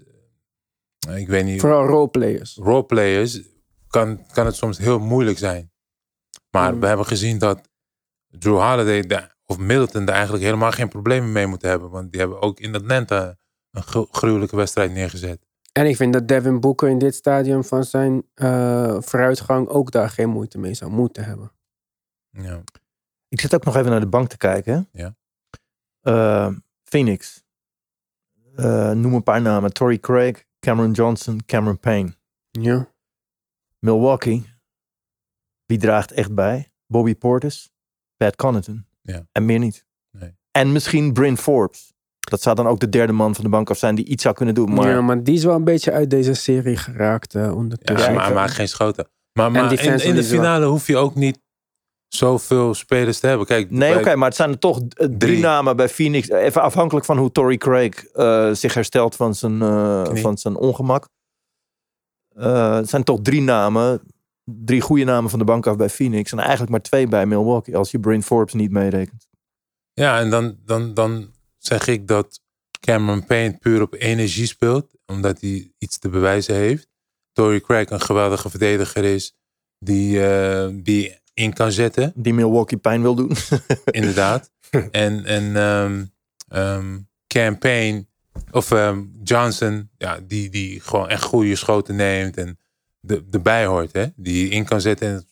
eh, 1.08 1.18
ik 1.18 1.28
weet 1.28 1.46
niet, 1.46 1.60
Vooral 1.62 1.86
roleplayers. 1.86 2.56
roleplayers, 2.56 3.42
kan, 3.88 4.26
kan 4.32 4.46
het 4.46 4.56
soms 4.56 4.78
heel 4.78 5.00
moeilijk 5.00 5.38
zijn. 5.38 5.72
Maar 6.50 6.74
Mm. 6.74 6.80
we 6.80 6.88
hebben 6.88 7.06
gezien 7.06 7.38
dat 7.38 7.70
Drew 8.28 8.60
Holiday 8.62 9.30
of 9.46 9.58
Middleton 9.58 10.06
daar 10.06 10.16
eigenlijk 10.16 10.44
helemaal 10.46 10.72
geen 10.72 10.90
problemen 10.90 11.32
mee 11.32 11.48
moeten 11.48 11.70
hebben. 11.70 11.90
Want 11.90 12.12
die 12.12 12.20
hebben 12.20 12.42
ook 12.42 12.60
in 12.60 12.76
Atlanta 12.76 13.38
een 13.72 13.84
gru- 13.84 14.08
gruwelijke 14.12 14.56
wedstrijd 14.56 14.92
neergezet. 14.92 15.46
En 15.78 15.86
ik 15.86 15.96
vind 15.96 16.14
dat 16.14 16.28
Devin 16.28 16.60
Booker 16.60 16.90
in 16.90 16.98
dit 16.98 17.16
stadium 17.16 17.64
van 17.64 17.84
zijn 17.84 18.24
eh, 18.34 19.02
vooruitgang 19.02 19.68
ook 19.68 19.92
daar 19.92 20.10
geen 20.10 20.30
moeite 20.30 20.58
mee 20.58 20.74
zou 20.74 20.92
moeten 20.92 21.26
hebben. 21.26 21.52
Ja. 22.30 22.64
Ik 23.28 23.40
zit 23.40 23.56
ook 23.56 23.64
nog 23.64 23.76
even 23.76 23.92
naar 23.92 24.00
de 24.00 24.08
bank 24.08 24.30
te 24.30 24.38
kijken. 24.38 24.90
Ja. 24.92 25.16
Eh, 26.02 26.54
Phoenix. 26.84 27.44
Eh, 28.56 28.92
noem 28.92 29.14
een 29.14 29.24
paar 29.24 29.42
namen. 29.42 29.74
Torrey 29.74 30.00
Craig, 30.00 30.46
Cameron 30.60 30.92
Johnson, 30.92 31.46
Cameron 31.46 31.80
Payne. 31.80 32.16
Ja. 32.52 32.92
Milwaukee. 33.80 34.46
Wie 35.66 35.78
draagt 35.78 36.12
echt 36.12 36.36
bij? 36.36 36.72
Bobby 36.88 37.16
Portis, 37.16 37.72
Pat 38.18 38.36
Connaughton. 38.36 38.86
Ja. 39.02 39.28
En 39.32 39.46
meer 39.46 39.60
niet. 39.60 39.86
Nee. 40.12 40.38
En 40.52 40.72
misschien 40.72 41.14
Bryn 41.14 41.38
Forbes. 41.38 41.95
Dat 42.30 42.42
zou 42.42 42.56
dan 42.56 42.68
ook 42.68 42.80
de 42.80 42.90
derde 42.90 43.14
man 43.14 43.36
van 43.36 43.44
de 43.44 43.50
bank 43.50 43.70
af 43.70 43.78
zijn 43.78 43.96
die 43.96 44.06
iets 44.06 44.24
zou 44.24 44.36
kunnen 44.36 44.56
doen. 44.56 44.74
Maar 44.74 44.90
ja, 44.90 45.02
maar 45.02 45.24
die 45.24 45.36
is 45.36 45.44
wel 45.44 45.56
een 45.56 45.64
beetje 45.64 45.92
uit 45.92 46.10
deze 46.10 46.34
serie 46.34 46.78
geraakt 46.78 47.36
eh, 47.36 47.42
Ja, 47.44 47.54
ondertussen. 47.54 48.14
maar 48.14 48.26
hij 48.26 48.34
maakt 48.34 48.52
geen 48.52 48.68
schoten. 48.68 49.08
Maar, 49.34 49.52
maar 49.52 49.72
in, 49.72 49.80
in 49.90 49.98
de 49.98 50.14
wel- 50.14 50.24
finale 50.24 50.66
hoef 50.66 50.88
je 50.88 50.98
ook 50.98 51.16
niet 51.16 51.40
zoveel 52.08 52.74
spelers 52.74 53.20
te 53.20 53.28
hebben. 53.28 53.46
Kijk, 53.48 53.72
Nee, 53.72 53.92
bij- 53.94 54.00
oké, 54.02 54.16
maar 54.16 54.28
het 54.28 54.38
zijn 54.38 54.50
er 54.50 54.60
toch 54.60 54.78
eh, 54.78 54.86
drie, 55.06 55.18
Drie. 55.18 55.40
namen 55.40 55.76
bij 55.76 55.90
Phoenix. 55.90 56.30
Even 56.30 56.62
afhankelijk 56.62 57.06
van 57.06 57.18
hoe 57.18 57.32
Torrey 57.32 57.58
Craig 57.58 58.06
eh, 58.06 58.52
zich 58.52 58.74
herstelt 58.74 59.16
van 59.16 59.36
zijn, 59.36 59.62
eh, 59.62 60.04
van 60.14 60.38
zijn 60.38 60.56
ongemak. 60.56 61.08
Eh, 62.36 62.76
het 62.76 62.90
zijn 62.90 63.04
toch 63.04 63.20
drie 63.22 63.42
namen, 63.42 64.02
drie 64.44 64.82
goede 64.82 65.04
namen 65.04 65.30
van 65.30 65.40
de 65.40 65.46
bank 65.46 65.68
af 65.68 65.76
bij 65.78 65.90
Phoenix. 65.90 66.32
En 66.32 66.40
eigenlijk 66.40 66.72
maar 66.72 66.82
twee 66.82 67.08
bij 67.08 67.26
Milwaukee, 67.26 67.78
als 67.78 67.92
je 67.92 68.00
Bryn 68.00 68.24
Forbes 68.24 68.54
niet 68.54 68.72
meerekent. 68.72 69.28
Ja, 69.94 70.20
en 70.20 70.30
dan, 70.30 70.56
dan, 70.66 70.94
dan 70.94 71.34
zeg 71.68 71.88
ik 71.88 72.08
dat 72.08 72.42
Cameron 72.80 73.26
Payne 73.26 73.58
puur 73.58 73.82
op 73.82 73.94
energie 73.94 74.46
speelt. 74.46 74.94
Omdat 75.06 75.42
hij 75.42 75.72
iets 75.78 75.98
te 75.98 76.10
bewijzen 76.10 76.56
heeft. 76.56 76.88
Torrey 77.32 77.62
Craig 77.62 77.90
een 77.90 78.02
geweldige 78.02 78.50
verdediger 78.50 79.04
is. 79.04 79.36
Die, 79.80 80.28
eh, 80.28 80.70
die 80.74 81.20
in 81.34 81.54
kan 81.54 81.72
zetten. 81.72 82.14
Die 82.16 82.34
Milwaukee 82.34 82.78
pijn 82.78 83.02
wil 83.02 83.16
doen. 83.16 83.32
inderdaad. 83.92 84.52
en 84.92 85.26
en 85.26 86.14
Campaign 87.28 88.08
of 88.52 88.72
ehm, 88.72 89.04
Johnson, 89.24 89.90
ja, 89.98 90.20
die, 90.24 90.50
die 90.50 90.80
gewoon 90.80 91.10
echt 91.10 91.24
goede 91.24 91.56
schoten 91.56 91.96
neemt 91.96 92.38
en 92.38 92.60
de, 93.00 93.24
erbij 93.32 93.66
hoort, 93.66 93.94
hè? 93.94 94.06
Die 94.16 94.50
in 94.50 94.66
kan 94.66 94.82
zetten 94.82 95.08
en 95.08 95.28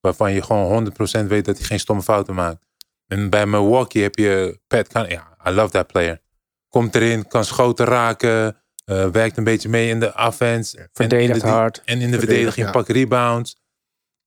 waarvan 0.00 0.32
je 0.32 0.42
gewoon 0.42 0.92
100% 1.24 1.26
weet 1.26 1.44
dat 1.44 1.58
hij 1.58 1.66
geen 1.66 1.80
stomme 1.80 2.02
fouten 2.02 2.34
maakt. 2.34 2.66
En 3.06 3.30
bij 3.30 3.46
Milwaukee 3.46 4.02
heb 4.02 4.16
je 4.16 4.60
Pat 4.66 4.88
Con 4.88 5.08
ja, 5.08 5.31
I 5.46 5.50
love 5.50 5.70
that 5.70 5.86
player. 5.86 6.20
Komt 6.68 6.94
erin, 6.94 7.28
kan 7.28 7.44
schoten 7.44 7.86
raken, 7.86 8.56
eh, 8.84 9.08
werkt 9.08 9.36
een 9.36 9.44
beetje 9.44 9.68
mee 9.68 9.88
in 9.88 10.00
de 10.00 10.14
offense. 10.16 10.76
en 10.76 10.82
in 10.82 10.90
Verdedigt 10.92 11.40
de, 11.40 11.48
hard. 11.48 11.82
En 11.84 12.00
in 12.00 12.10
de 12.10 12.18
verdediging 12.18 12.66
ja. 12.66 12.72
pakt 12.72 12.88
rebounds. 12.88 13.60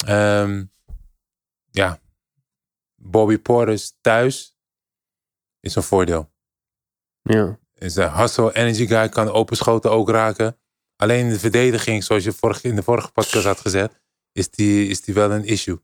Ehm, 0.05 0.63
ja, 1.71 1.99
Bobby 2.95 3.37
Portis 3.37 3.97
thuis 4.01 4.57
is 5.59 5.75
een 5.75 5.83
voordeel. 5.83 6.33
Ja. 7.21 7.59
Is 7.73 7.95
een 7.95 8.13
hustle 8.13 8.55
energy 8.55 8.87
guy, 8.87 9.09
kan 9.09 9.31
open 9.31 9.57
schoten 9.57 9.91
ook 9.91 10.09
raken. 10.09 10.59
Alleen 10.95 11.25
in 11.25 11.29
de 11.29 11.39
verdediging, 11.39 12.03
zoals 12.03 12.23
je 12.23 12.31
vorige, 12.31 12.67
in 12.67 12.75
de 12.75 12.83
vorige 12.83 13.11
podcast 13.11 13.45
had 13.45 13.59
gezet, 13.59 14.01
is 14.31 14.49
die, 14.49 14.87
is 14.87 15.01
die 15.01 15.13
wel 15.13 15.31
een 15.31 15.45
issue. 15.45 15.79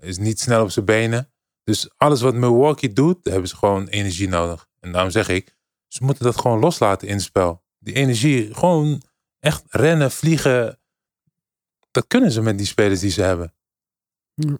Is 0.00 0.18
niet 0.18 0.40
snel 0.40 0.62
op 0.62 0.70
zijn 0.70 0.84
benen. 0.84 1.33
Dus 1.64 1.90
alles 1.96 2.20
wat 2.20 2.34
Milwaukee 2.34 2.92
doet, 2.92 3.24
daar 3.24 3.32
hebben 3.32 3.50
ze 3.50 3.56
gewoon 3.56 3.86
energie 3.86 4.28
nodig. 4.28 4.68
En 4.80 4.92
daarom 4.92 5.10
zeg 5.10 5.28
ik, 5.28 5.56
ze 5.88 6.04
moeten 6.04 6.24
dat 6.24 6.40
gewoon 6.40 6.58
loslaten 6.58 7.08
in 7.08 7.14
het 7.14 7.22
spel. 7.22 7.62
Die 7.78 7.94
energie, 7.94 8.54
gewoon 8.54 9.02
echt 9.38 9.62
rennen, 9.68 10.10
vliegen. 10.10 10.80
Dat 11.90 12.06
kunnen 12.06 12.30
ze 12.30 12.42
met 12.42 12.58
die 12.58 12.66
spelers 12.66 13.00
die 13.00 13.10
ze 13.10 13.22
hebben. 13.22 13.54
Ja. 14.34 14.58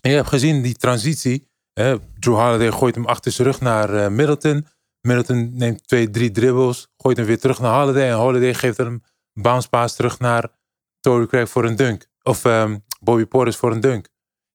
En 0.00 0.10
je 0.10 0.16
hebt 0.16 0.28
gezien 0.28 0.62
die 0.62 0.74
transitie. 0.74 1.48
Hè, 1.72 1.96
Drew 2.18 2.34
Holiday 2.34 2.70
gooit 2.70 2.94
hem 2.94 3.06
achter 3.06 3.32
zijn 3.32 3.48
rug 3.48 3.60
naar 3.60 3.94
eh, 3.94 4.10
Middleton. 4.10 4.66
Middleton 5.00 5.56
neemt 5.56 5.88
twee, 5.88 6.10
drie 6.10 6.30
dribbles. 6.30 6.88
Gooit 6.96 7.16
hem 7.16 7.26
weer 7.26 7.40
terug 7.40 7.60
naar 7.60 7.80
Holiday. 7.80 8.08
En 8.08 8.16
Holiday 8.16 8.54
geeft 8.54 8.76
hem 8.76 9.02
bounce 9.32 9.68
pass 9.68 9.96
terug 9.96 10.18
naar 10.18 10.50
Torrey 11.00 11.26
Craig 11.26 11.48
voor 11.48 11.64
een 11.64 11.76
dunk. 11.76 12.06
Of 12.22 12.44
ehm, 12.44 12.78
Bobby 13.00 13.24
Portis 13.24 13.56
voor 13.56 13.72
een 13.72 13.80
dunk. 13.80 14.08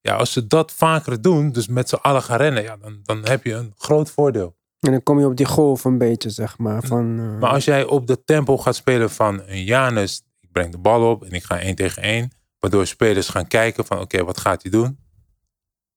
Ja, 0.06 0.16
als 0.16 0.32
ze 0.32 0.48
dat 0.48 0.72
vaker 0.72 1.22
doen, 1.22 1.52
dus 1.52 1.68
met 1.68 1.90
z'n 1.90 1.96
allen 1.96 2.22
gaan 2.22 2.38
rennen, 2.38 2.64
ja, 2.64 2.78
dan, 2.78 3.00
dan 3.04 3.26
heb 3.28 3.44
je 3.44 3.54
een 3.54 3.74
groot 3.78 4.12
voordeel. 4.12 4.56
En 4.80 4.92
dan 4.92 5.04
kom 5.04 5.20
je 5.20 5.26
op 5.26 5.36
die 5.36 5.46
golf 5.46 5.84
een 5.84 5.98
beetje, 5.98 6.30
zeg 6.30 6.58
maar. 6.58 6.84
Van, 6.84 7.20
eh, 7.20 7.40
Maar 7.40 7.50
als 7.50 7.66
jij 7.66 7.84
op 7.84 8.08
de 8.08 8.24
tempo 8.24 8.58
gaat 8.58 8.76
spelen 8.76 9.10
van 9.10 9.42
een 9.46 9.64
Janus, 9.64 10.24
ik 10.40 10.52
breng 10.52 10.72
de 10.72 10.78
bal 10.78 11.12
op 11.12 11.24
en 11.24 11.32
ik 11.32 11.44
ga 11.44 11.60
één 11.60 11.76
tegen 11.76 12.02
één. 12.02 12.32
Waardoor 12.60 12.88
spelers 12.88 13.30
gaan 13.30 13.48
kijken 13.48 13.86
van 13.86 14.00
oké, 14.00 14.24
wat 14.24 14.38
gaat 14.38 14.62
hij 14.62 14.72
doen? 14.72 15.00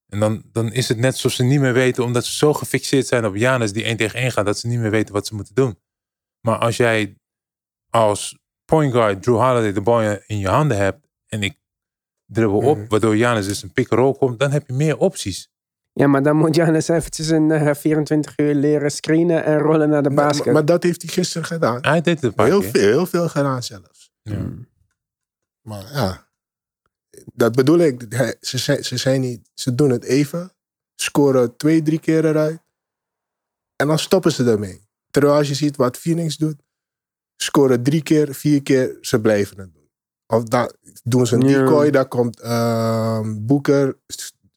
En 0.09 0.21
dan, 0.21 0.43
dan 0.53 0.73
is 0.73 0.89
het 0.89 0.99
net 0.99 1.13
alsof 1.13 1.33
ze 1.33 1.43
niet 1.43 1.61
meer 1.61 1.73
weten, 1.73 2.05
omdat 2.05 2.25
ze 2.25 2.37
zo 2.37 2.55
gefixeerd 2.55 3.07
zijn 3.07 3.27
op 3.27 3.37
Janus 3.37 3.73
die 3.73 3.85
één 3.85 3.97
tegen 3.97 4.21
één 4.21 4.33
gaat, 4.33 4.47
dat 4.47 4.59
ze 4.59 4.67
niet 4.67 4.79
meer 4.79 4.91
weten 4.91 5.15
wat 5.15 5.27
ze 5.27 5.35
moeten 5.35 5.55
doen. 5.55 5.79
Maar 6.41 6.59
als 6.59 6.77
jij 6.77 7.17
als 7.91 8.39
point 8.65 8.93
guard 8.93 9.23
Drew 9.23 9.37
Holiday 9.37 9.73
de 9.73 9.81
bal 9.81 10.01
in 10.27 10.39
je 10.39 10.49
handen 10.49 10.77
hebt 10.77 11.07
en 11.27 11.43
ik 11.43 11.58
dribbel 12.33 12.59
op, 12.61 12.77
Mhm. 12.77 12.87
waardoor 12.89 13.17
Janus 13.17 13.47
dus 13.47 13.63
een 13.63 13.73
pick-and-roll 13.73 14.15
komt, 14.15 14.39
dan 14.39 14.51
heb 14.51 14.67
je 14.67 14.73
meer 14.73 14.97
opties. 14.99 15.51
Ja, 15.93 16.07
maar 16.07 16.23
dan 16.23 16.37
moet 16.37 16.55
Janis 16.55 16.89
eventjes 16.89 17.31
eh, 17.31 17.75
24 17.75 18.39
uur 18.39 18.55
leren 18.55 18.91
screenen 18.91 19.45
en 19.45 19.59
rollen 19.59 19.89
naar 19.89 20.03
de 20.03 20.11
basket. 20.11 20.53
maar 20.53 20.65
dat 20.65 20.83
heeft 20.83 21.03
hij 21.03 21.11
gisteren 21.13 21.47
gedaan. 21.47 21.79
Hij 21.81 22.01
deed 22.01 22.21
het 22.21 22.33
Heel 22.37 22.61
keer. 22.61 22.71
veel, 22.71 22.81
heel 22.89 23.07
veel 23.07 23.29
gedaan 23.29 23.63
zelfs. 23.63 24.13
Ja. 24.23 24.39
Mm. 24.39 24.67
Maar 25.63 25.85
ja, 25.93 26.29
dat 27.35 27.55
bedoel 27.55 27.79
ik. 27.79 28.07
Ze 28.41 28.59
zijn, 28.59 28.85
ze 28.85 28.97
zijn 28.97 29.21
niet, 29.21 29.51
ze 29.55 29.75
doen 29.75 29.91
het 29.91 30.05
even, 30.05 30.53
scoren 30.95 31.57
twee, 31.57 31.83
drie 31.83 31.99
keer 32.01 32.25
eruit. 32.25 32.61
En 33.77 33.87
dan 33.87 33.99
stoppen 33.99 34.33
ze 34.33 34.45
ermee. 34.51 34.87
Terwijl 35.11 35.35
als 35.35 35.49
je 35.49 35.55
ziet 35.55 35.77
wat 35.77 35.97
Phoenix 35.97 36.37
doet, 36.37 36.63
scoren 37.37 37.83
drie 37.83 38.03
keer, 38.03 38.35
vier 38.35 38.63
keer, 38.63 38.99
ze 39.01 39.21
blijven 39.21 39.59
het 39.59 39.73
doen. 39.75 39.78
Of 40.31 40.45
dan 40.45 40.73
doen 41.05 41.27
ze 41.27 41.35
een 41.35 41.41
decoy, 41.41 41.91
daar 41.91 42.09
komt 42.09 42.41
ehm 42.41 43.35
Boeker, 43.47 43.97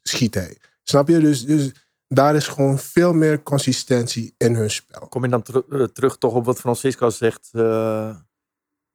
schiet 0.01 0.33
hij. 0.33 0.57
Snap 0.83 1.07
je? 1.07 1.19
Dus, 1.19 1.45
dus 1.45 1.71
daar 2.07 2.35
is 2.35 2.47
gewoon 2.47 2.79
veel 2.79 3.13
meer 3.13 3.43
consistentie 3.43 4.33
in 4.37 4.55
hun 4.55 4.71
spel. 4.71 5.07
Kom 5.07 5.23
je 5.23 5.29
dan 5.29 5.43
eh, 5.69 5.83
terug 5.83 6.17
toch 6.17 6.33
op 6.33 6.45
wat 6.45 6.59
Francisco 6.59 7.09
zegt, 7.09 7.49
eh, 7.51 8.15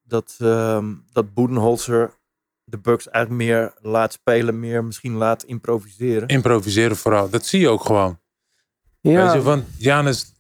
dat, 0.03 0.35
ehm 0.39 0.95
dat 1.13 1.35
Boedenholzer 1.35 2.15
de 2.65 2.79
Bucks 2.79 3.09
eigenlijk 3.09 3.45
meer 3.45 3.75
laat 3.81 4.13
spelen, 4.13 4.61
meer 4.61 4.85
misschien 4.85 5.15
laat 5.15 5.43
improviseren. 5.43 6.29
Improviseren 6.29 6.97
vooral. 6.97 7.31
Dat 7.31 7.47
zie 7.47 7.61
je 7.61 7.69
ook 7.69 7.85
gewoon. 7.85 8.19
ja, 9.01 9.25
Weet 9.25 9.33
je, 9.33 9.43
want 9.43 9.65
Janus... 9.79 10.33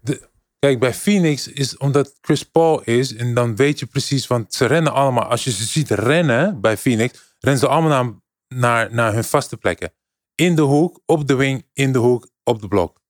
De, 0.00 0.28
kijk, 0.58 0.78
bij 0.78 0.94
Phoenix 0.94 1.48
is 1.48 1.76
omdat 1.76 2.18
Chris 2.20 2.42
Paul 2.42 2.82
is. 2.82 3.14
En 3.14 3.34
dan 3.34 3.56
weet 3.56 3.78
je 3.78 3.86
precies, 3.86 4.26
want 4.26 4.54
ze 4.54 4.66
rennen 4.66 4.92
allemaal. 4.92 5.24
Als 5.24 5.44
je 5.44 5.50
ze 5.50 5.64
ziet 5.64 5.90
rennen 5.90 6.60
bij 6.60 6.76
Phoenix, 6.76 7.34
rennen 7.38 7.60
ze 7.60 7.68
allemaal 7.68 8.04
naar, 8.04 8.14
naar, 8.48 8.94
naar 8.94 9.12
hun 9.12 9.24
vaste 9.24 9.56
plekken. 9.56 9.92
In 10.34 10.56
de 10.56 10.62
hoek, 10.62 11.00
op 11.06 11.28
de 11.28 11.34
wing, 11.34 11.66
in 11.72 11.92
de 11.92 11.98
hoek, 11.98 12.28
op 12.44 12.60
de 12.60 12.68
blok. 12.68 13.00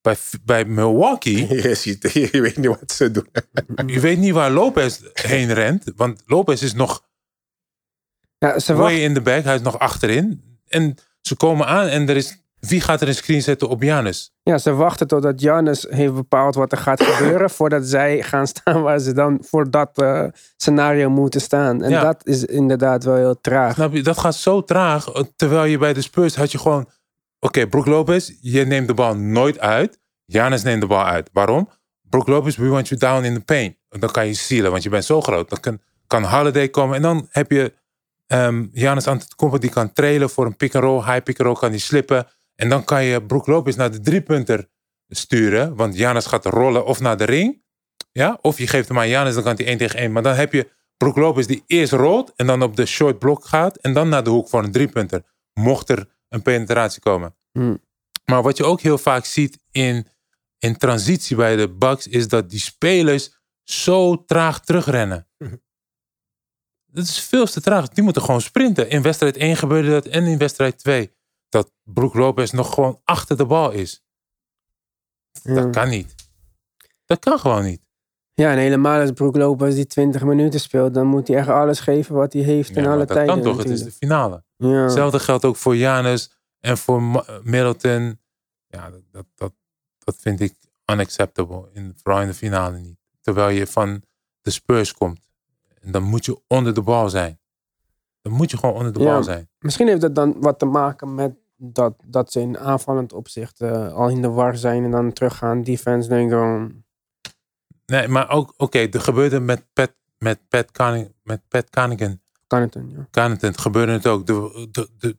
Bij, 0.00 0.16
bij 0.44 0.64
Milwaukee, 0.64 1.54
Je, 1.62 1.74
ziet, 1.74 2.12
je 2.12 2.40
weet 2.40 2.56
niet 2.56 2.66
wat 2.66 2.92
ze 2.92 3.10
doen. 3.10 3.28
je 3.94 4.00
weet 4.00 4.18
niet 4.18 4.32
waar 4.32 4.50
Lopez 4.50 5.00
heen 5.12 5.52
rent. 5.52 5.92
Want 5.96 6.22
Lopez 6.26 6.62
is 6.62 6.74
nog 6.74 7.06
ja, 8.38 8.58
ze 8.58 8.74
way 8.74 8.94
in 8.94 9.14
the 9.14 9.20
back. 9.20 9.44
Hij 9.44 9.54
is 9.54 9.60
nog 9.60 9.78
achterin. 9.78 10.42
En 10.66 10.96
ze 11.20 11.36
komen 11.36 11.66
aan 11.66 11.86
en 11.86 12.08
er 12.08 12.16
is... 12.16 12.42
Wie 12.60 12.80
gaat 12.80 13.00
er 13.00 13.08
een 13.08 13.14
screen 13.14 13.42
zetten 13.42 13.68
op 13.68 13.82
Janus? 13.82 14.32
Ja, 14.42 14.58
ze 14.58 14.72
wachten 14.74 15.06
totdat 15.06 15.40
Janis 15.40 15.86
heeft 15.90 16.14
bepaald 16.14 16.54
wat 16.54 16.72
er 16.72 16.78
gaat 16.78 17.02
gebeuren. 17.02 17.50
voordat 17.50 17.86
zij 17.86 18.22
gaan 18.22 18.46
staan 18.46 18.82
waar 18.82 18.98
ze 18.98 19.12
dan 19.12 19.38
voor 19.48 19.70
dat 19.70 19.90
eh, 19.94 20.24
scenario 20.56 21.10
moeten 21.10 21.40
staan. 21.40 21.82
En 21.82 21.90
Ja. 21.90 22.02
dat 22.02 22.26
is 22.26 22.44
inderdaad 22.44 23.04
wel 23.04 23.14
heel 23.16 23.40
traag. 23.40 23.74
Snap 23.74 23.92
je? 23.92 24.02
Dat 24.02 24.18
gaat 24.18 24.34
zo 24.34 24.62
traag. 24.64 25.08
eh, 25.08 25.22
Terwijl 25.36 25.64
je 25.64 25.78
bij 25.78 25.92
de 25.92 26.02
Spurs 26.02 26.36
had 26.36 26.52
je 26.52 26.58
gewoon... 26.58 26.88
Oké, 27.40 27.66
Brook 27.66 27.86
Lopez, 27.86 28.32
je 28.40 28.64
neemt 28.66 28.86
de 28.88 28.94
bal 28.94 29.16
nooit 29.16 29.58
uit. 29.58 29.98
Janis 30.24 30.62
neemt 30.62 30.80
de 30.80 30.86
bal 30.86 31.04
uit. 31.04 31.30
Waarom? 31.32 31.68
Brook 32.02 32.26
Lopez, 32.26 32.56
we 32.56 32.68
want 32.68 32.88
you 32.88 33.00
down 33.00 33.24
in 33.24 33.34
the 33.34 33.40
paint. 33.40 33.76
Dan 33.88 34.10
kan 34.10 34.26
je 34.26 34.34
sealen, 34.34 34.70
want 34.70 34.82
je 34.82 34.88
bent 34.88 35.04
zo 35.04 35.20
groot. 35.20 35.48
Dan 35.50 35.60
kan, 35.60 35.78
kan 36.06 36.24
Holiday 36.24 36.68
komen. 36.68 36.96
En 36.96 37.02
dan 37.02 37.26
heb 37.30 37.50
je 37.50 37.72
ehm 38.26 38.66
Janis 38.72 39.06
Antetokounmpo, 39.06 39.58
die 39.60 39.70
kan 39.70 39.92
trailen 39.92 40.30
voor 40.30 40.46
een 40.46 40.56
pick-and-roll. 40.56 41.04
High 41.04 41.22
pick-and-roll 41.22 41.54
kan 41.58 41.70
die 41.70 41.80
slippen. 41.80 42.26
En 42.60 42.68
dan 42.68 42.84
kan 42.84 43.04
je 43.04 43.22
Brook 43.22 43.46
Lopez 43.46 43.76
naar 43.76 43.90
de 43.90 44.00
driepunter 44.00 44.68
sturen. 45.08 45.76
Want 45.76 45.96
Janis 45.96 46.26
gaat 46.26 46.44
rollen 46.44 46.84
of 46.86 47.00
naar 47.00 47.16
de 47.16 47.24
ring. 47.24 47.62
Ja? 48.12 48.38
Of 48.40 48.58
je 48.58 48.66
geeft 48.66 48.88
hem 48.88 48.98
aan 48.98 49.08
Janis, 49.08 49.34
dan 49.34 49.42
kan 49.42 49.54
hij 49.56 49.66
1 49.66 49.78
tegen 49.78 49.98
1. 49.98 50.12
Maar 50.12 50.22
dan 50.22 50.34
heb 50.34 50.52
je 50.52 50.70
Brook 50.96 51.16
Lopez 51.16 51.46
die 51.46 51.64
eerst 51.66 51.92
rolt 51.92 52.32
en 52.36 52.46
dan 52.46 52.62
op 52.62 52.76
de 52.76 52.86
short 52.86 53.18
block 53.18 53.44
gaat. 53.44 53.76
En 53.76 53.92
dan 53.92 54.08
naar 54.08 54.24
de 54.24 54.30
hoek 54.30 54.48
voor 54.48 54.64
een 54.64 54.72
driepunter. 54.72 55.22
Mocht 55.52 55.88
er 55.88 56.08
een 56.28 56.42
penetratie 56.42 57.00
komen. 57.00 57.36
Hmm. 57.52 57.84
Maar 58.24 58.42
wat 58.42 58.56
je 58.56 58.64
ook 58.64 58.80
heel 58.80 58.98
vaak 58.98 59.24
ziet 59.24 59.58
in, 59.70 60.06
in 60.58 60.76
transitie 60.76 61.36
bij 61.36 61.56
de 61.56 61.68
Bucks... 61.68 62.06
is 62.06 62.28
dat 62.28 62.50
die 62.50 62.60
spelers 62.60 63.40
zo 63.62 64.24
traag 64.24 64.60
terugrennen. 64.60 65.28
Dat 66.92 67.04
is 67.04 67.20
veel 67.20 67.46
te 67.46 67.60
traag. 67.60 67.88
Die 67.88 68.04
moeten 68.04 68.22
gewoon 68.22 68.40
sprinten. 68.40 68.90
In 68.90 69.02
wedstrijd 69.02 69.36
1 69.36 69.56
gebeurde 69.56 69.90
dat 69.90 70.06
en 70.06 70.24
in 70.24 70.38
wedstrijd 70.38 70.78
2. 70.78 71.16
Dat 71.48 71.72
Brook 71.82 72.14
Lopez 72.14 72.50
nog 72.50 72.74
gewoon 72.74 73.00
achter 73.04 73.36
de 73.36 73.46
bal 73.46 73.70
is. 73.70 74.02
Ja. 75.42 75.54
Dat 75.54 75.70
kan 75.70 75.88
niet. 75.88 76.14
Dat 77.04 77.18
kan 77.18 77.38
gewoon 77.38 77.64
niet. 77.64 77.80
Ja, 78.34 78.52
en 78.52 78.58
helemaal 78.58 79.00
als 79.00 79.12
Brook 79.12 79.36
Lopez 79.36 79.74
die 79.74 79.86
20 79.86 80.22
minuten 80.24 80.60
speelt, 80.60 80.94
dan 80.94 81.06
moet 81.06 81.28
hij 81.28 81.36
echt 81.36 81.48
alles 81.48 81.80
geven 81.80 82.14
wat 82.14 82.32
hij 82.32 82.42
heeft 82.42 82.76
in 82.76 82.82
Ja, 82.82 82.88
alle 82.88 82.98
dat 82.98 83.08
tijden. 83.16 83.34
kan 83.34 83.42
toch? 83.42 83.56
Het 83.58 83.68
is 83.70 83.82
de 83.82 83.92
finale. 83.92 84.44
ja. 84.56 84.68
Hetzelfde 84.68 85.18
geldt 85.18 85.44
ook 85.44 85.56
voor 85.56 85.76
Janus 85.76 86.32
en 86.60 86.78
voor 86.78 87.02
Ma- 87.02 87.24
Middleton. 87.42 88.20
Ja, 88.66 88.90
dat, 88.90 89.00
dat, 89.10 89.26
dat, 89.34 89.52
dat 89.98 90.16
vind 90.18 90.40
ik 90.40 90.54
unacceptable. 90.92 91.68
In, 91.72 91.94
vooral 92.02 92.20
in 92.20 92.26
de 92.28 92.34
finale 92.34 92.78
niet. 92.78 92.98
Terwijl 93.20 93.48
je 93.48 93.66
van 93.66 94.02
de 94.40 94.50
Spurs 94.50 94.92
komt. 94.94 95.28
En 95.80 95.92
dan 95.92 96.02
moet 96.02 96.24
je 96.24 96.40
onder 96.46 96.74
de 96.74 96.82
bal 96.82 97.10
zijn. 97.10 97.40
Dan 98.22 98.32
moet 98.32 98.50
je 98.50 98.56
gewoon 98.56 98.74
onder 98.74 98.92
de 98.92 99.00
Ja. 99.00 99.04
bal 99.04 99.22
zijn. 99.22 99.48
Misschien 99.58 99.88
heeft 99.88 100.00
dat 100.00 100.14
dan 100.14 100.40
wat 100.40 100.58
te 100.58 100.66
maken 100.66 101.14
met 101.14 101.32
dat, 101.56 101.94
dat 102.04 102.32
ze 102.32 102.40
in 102.40 102.58
aanvallend 102.58 103.12
opzicht 103.12 103.60
eh, 103.60 103.92
al 103.92 104.08
in 104.08 104.22
de 104.22 104.28
war 104.28 104.56
zijn 104.56 104.84
en 104.84 104.90
dan 104.90 105.12
teruggaan. 105.12 105.62
Defense 105.62 106.08
denk 106.08 106.24
ik 106.24 106.32
gewoon... 106.32 106.84
Nee, 107.86 108.08
maar 108.08 108.30
ook, 108.30 108.54
oké, 108.56 108.78
er 108.78 109.00
gebeurde 109.00 109.40
met 109.40 109.64
Pat, 109.72 109.94
met 110.18 110.38
Pat, 110.48 110.72
Conning, 110.72 111.14
met 111.22 111.40
Pat 111.48 111.64
het 112.48 112.72
dan, 112.72 112.90
ja. 112.90 113.08
Connaughton 113.10 113.58
gebeurde 113.58 113.92
het 113.92 114.06
ook. 114.06 114.28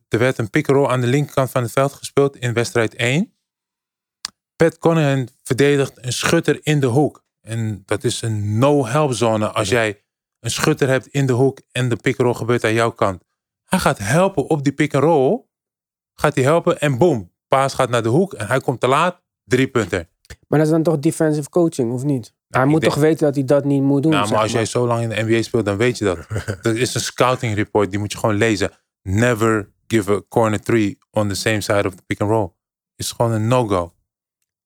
Er 0.08 0.18
werd 0.18 0.38
een 0.38 0.50
pick-and-roll 0.50 0.88
aan 0.88 1.00
de 1.00 1.06
linkerkant 1.06 1.50
van 1.50 1.62
het 1.62 1.72
veld 1.72 1.92
gespeeld 1.92 2.36
in 2.36 2.52
wedstrijd 2.52 2.94
1. 2.94 3.34
Pat 4.56 4.78
Connaughton 4.78 5.28
verdedigt 5.42 6.04
een 6.04 6.12
schutter 6.12 6.58
in 6.62 6.80
de 6.80 6.86
hoek. 6.86 7.24
En 7.40 7.82
dat 7.86 8.04
is 8.04 8.22
een 8.22 8.58
no-help 8.58 9.12
zone 9.12 9.50
als 9.50 9.68
jij 9.68 10.02
een 10.40 10.50
schutter 10.50 10.88
hebt 10.88 11.06
in 11.06 11.26
de 11.26 11.32
hoek 11.32 11.60
en 11.72 11.88
de 11.88 11.96
pick-and-roll 11.96 12.34
gebeurt 12.34 12.64
aan 12.64 12.72
jouw 12.72 12.90
kant. 12.90 13.22
Hij 13.64 13.78
gaat 13.78 13.98
helpen 13.98 14.48
op 14.48 14.62
die 14.64 14.72
pick-and-roll. 14.72 15.44
Gaat 16.14 16.34
hij 16.34 16.44
helpen 16.44 16.80
en 16.80 16.98
boom. 16.98 17.32
Paas 17.48 17.74
gaat 17.74 17.88
naar 17.90 18.02
de 18.02 18.08
hoek 18.08 18.32
en 18.34 18.46
hij 18.46 18.60
komt 18.60 18.80
te 18.80 18.86
laat. 18.88 19.22
Drie 19.44 19.68
punten. 19.68 20.08
Maar 20.48 20.58
dat 20.58 20.68
is 20.68 20.72
dan 20.74 20.82
toch 20.82 20.98
defensive 20.98 21.48
coaching, 21.48 21.92
of 21.92 22.04
niet? 22.04 22.34
hij 22.48 22.62
ik 22.62 22.68
moet 22.68 22.80
denk- 22.80 22.92
toch 22.92 23.02
weten 23.02 23.26
dat 23.26 23.34
hij 23.34 23.44
dat 23.44 23.64
niet 23.64 23.82
moet 23.82 24.02
doen, 24.02 24.12
Nou, 24.12 24.30
maar 24.30 24.38
als 24.38 24.52
jij 24.52 24.64
zo 24.64 24.86
lang 24.86 25.02
in 25.02 25.08
de 25.08 25.22
NBA 25.22 25.42
speelt, 25.42 25.64
dan 25.64 25.76
weet 25.76 25.98
je 25.98 26.04
dat. 26.04 26.18
dat 26.62 26.74
is 26.84 26.94
een 26.94 27.00
scouting 27.00 27.54
report, 27.54 27.90
die 27.90 27.98
moet 27.98 28.12
je 28.12 28.18
gewoon 28.18 28.34
lezen. 28.36 28.70
Never 29.02 29.72
give 29.86 30.12
a 30.12 30.20
corner 30.28 30.60
three 30.60 30.98
on 31.10 31.28
the 31.28 31.34
same 31.34 31.60
side 31.60 31.86
of 31.86 31.94
the 31.94 32.02
pick 32.06 32.20
and 32.20 32.30
roll. 32.30 32.48
Is 32.96 33.12
gewoon 33.12 33.32
een 33.32 33.48
no-go. 33.48 33.92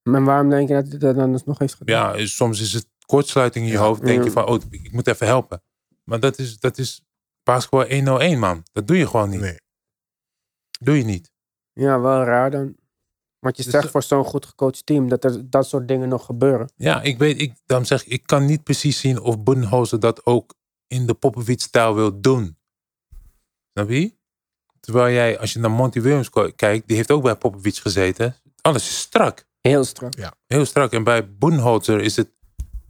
Maar 0.02 0.24
waarom 0.24 0.50
denk 0.50 0.68
je 0.68 0.74
dat 0.74 0.88
hij 0.88 0.98
dat 0.98 1.14
dan 1.16 1.40
nog 1.44 1.58
heeft 1.58 1.74
gedaan? 1.74 2.18
Ja, 2.18 2.26
soms 2.26 2.60
is 2.60 2.72
het 2.72 2.86
kortsluiting 3.06 3.64
in 3.66 3.70
je 3.72 3.78
hoofd. 3.78 4.00
Denk 4.04 4.18
je 4.18 4.24
Ja. 4.24 4.30
van, 4.30 4.46
oh, 4.46 4.60
ik 4.70 4.92
moet 4.92 5.06
even 5.06 5.26
helpen. 5.26 5.62
Maar 6.04 6.20
dat 6.20 6.38
is, 6.38 6.58
dat 6.58 6.78
is 6.78 7.02
basketbal 7.42 7.88
101, 7.90 8.38
man. 8.38 8.62
Dat 8.72 8.86
doe 8.86 8.96
je 8.96 9.06
gewoon 9.06 9.30
niet. 9.30 9.40
Nee. 9.40 9.56
Doe 10.80 10.96
je 10.98 11.04
niet. 11.04 11.32
Ja, 11.72 12.00
wel 12.00 12.22
raar 12.22 12.50
dan. 12.50 12.76
Want 13.38 13.56
je 13.56 13.62
Dus 13.62 13.72
zegt 13.72 13.84
de- 13.84 13.90
voor 13.90 14.02
zo'n 14.02 14.24
goed 14.24 14.46
gecoacht 14.46 14.86
team 14.86 15.08
dat 15.08 15.24
er 15.24 15.50
dat 15.50 15.66
soort 15.68 15.88
dingen 15.88 16.08
nog 16.08 16.24
gebeuren. 16.24 16.72
Ja, 16.76 17.02
ik 17.02 17.18
weet, 17.18 17.40
ik, 17.40 17.54
daarom 17.66 17.86
zeg 17.86 18.04
ik, 18.04 18.12
ik 18.12 18.26
kan 18.26 18.44
niet 18.44 18.62
precies 18.62 19.00
zien 19.00 19.20
of 19.20 19.42
Budenholzer 19.42 20.00
dat 20.00 20.26
ook 20.26 20.54
in 20.86 21.06
de 21.06 21.14
Popovic-stijl 21.14 21.94
wil 21.94 22.20
doen. 22.20 22.58
Snap 23.72 23.88
je? 23.88 24.14
Terwijl 24.80 25.14
jij, 25.14 25.38
als 25.38 25.52
je 25.52 25.58
naar 25.58 25.70
Monty 25.70 26.00
Williams 26.00 26.30
kijkt, 26.56 26.86
die 26.88 26.96
heeft 26.96 27.10
ook 27.10 27.22
bij 27.22 27.36
Popovic 27.36 27.76
gezeten. 27.76 28.36
Alles 28.60 28.82
is 28.88 28.98
strak. 29.00 29.46
Heel 29.60 29.84
strak. 29.84 30.14
Heel 30.46 30.64
strak. 30.64 30.92
En 30.92 31.04
bij 31.04 31.34
Budenholzer 31.34 32.00
is 32.00 32.16
het, 32.16 32.30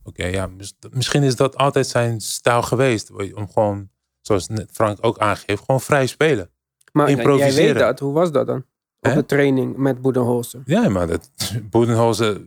oké, 0.05 0.27
ja, 0.27 0.47
mis- 0.47 0.75
misschien 0.91 1.23
is 1.23 1.37
dat 1.37 1.57
altijd 1.57 1.87
zijn 1.87 2.21
stijl 2.21 2.63
geweest. 2.63 3.11
Om 3.35 3.49
gewoon, 3.53 3.89
zoals 4.21 4.49
net 4.49 4.71
Frank 4.73 4.99
ook 5.01 5.19
aangeeft, 5.19 5.63
gewoon 5.65 5.81
vrij 5.81 6.07
spelen. 6.07 6.51
Maar 6.93 7.09
jij 7.09 7.17
Improviseren. 7.17 7.75
weet 7.75 7.79
dat. 7.83 7.99
Hoe 7.99 8.13
was 8.13 8.33
dat 8.33 8.47
dan? 8.47 8.65
Op 9.01 9.15
de 9.15 9.27
training 9.27 9.77
met 9.77 10.01
Boedenholzer. 10.01 10.63
Ja, 10.65 10.89
maar 10.89 11.07
dat, 11.07 11.31
Budenholzer 11.71 12.41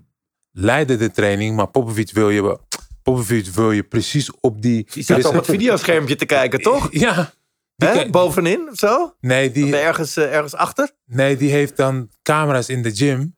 leidde 0.52 0.96
de 0.98 1.12
training, 1.12 1.56
maar 1.56 1.68
Popovic 1.68 2.12
wil 2.12 2.30
je, 2.30 2.60
Popovic 3.04 3.46
wil 3.46 3.72
je 3.72 3.84
precies 3.84 4.32
op 4.40 4.62
die... 4.62 4.88
Die 4.94 5.04
staat 5.04 5.26
op 5.26 5.34
het 5.34 5.46
videoschermpje 5.46 6.16
te 6.16 6.26
kijken, 6.26 6.62
toch? 6.62 6.88
Ja. 7.06 7.34
Die 7.76 7.88
Hè? 7.90 8.10
Bovenin 8.10 8.70
of 8.72 8.78
zo? 8.78 9.16
nee, 9.20 9.52
die, 9.52 9.78
Ergens, 9.78 10.18
eh, 10.18 10.34
ergens 10.34 10.56
achter? 10.56 10.92
nee, 11.06 11.38
die 11.38 11.52
heeft 11.52 11.78
dan 11.78 12.10
camera's 12.22 12.70
in 12.70 12.82
de 12.82 12.96
gym. 12.96 13.36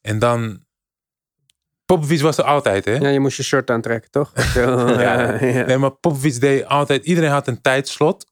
En 0.00 0.18
dan... 0.18 0.64
Popovic 1.86 2.20
was 2.20 2.38
er 2.38 2.44
altijd, 2.44 2.84
hè? 2.84 2.94
Ja, 2.94 3.08
je 3.08 3.20
moest 3.20 3.36
je 3.36 3.42
shirt 3.42 3.70
aantrekken, 3.70 4.10
toch? 4.10 4.32
Zo, 4.54 4.88
Ja. 4.88 5.32
eh, 5.32 5.54
ja. 5.54 5.64
Nee, 5.64 5.78
maar 5.78 5.90
Popovic 5.90 6.40
deed 6.40 6.64
altijd... 6.66 7.04
Iedereen 7.04 7.30
had 7.30 7.48
een 7.48 7.60
tijdslot. 7.60 8.26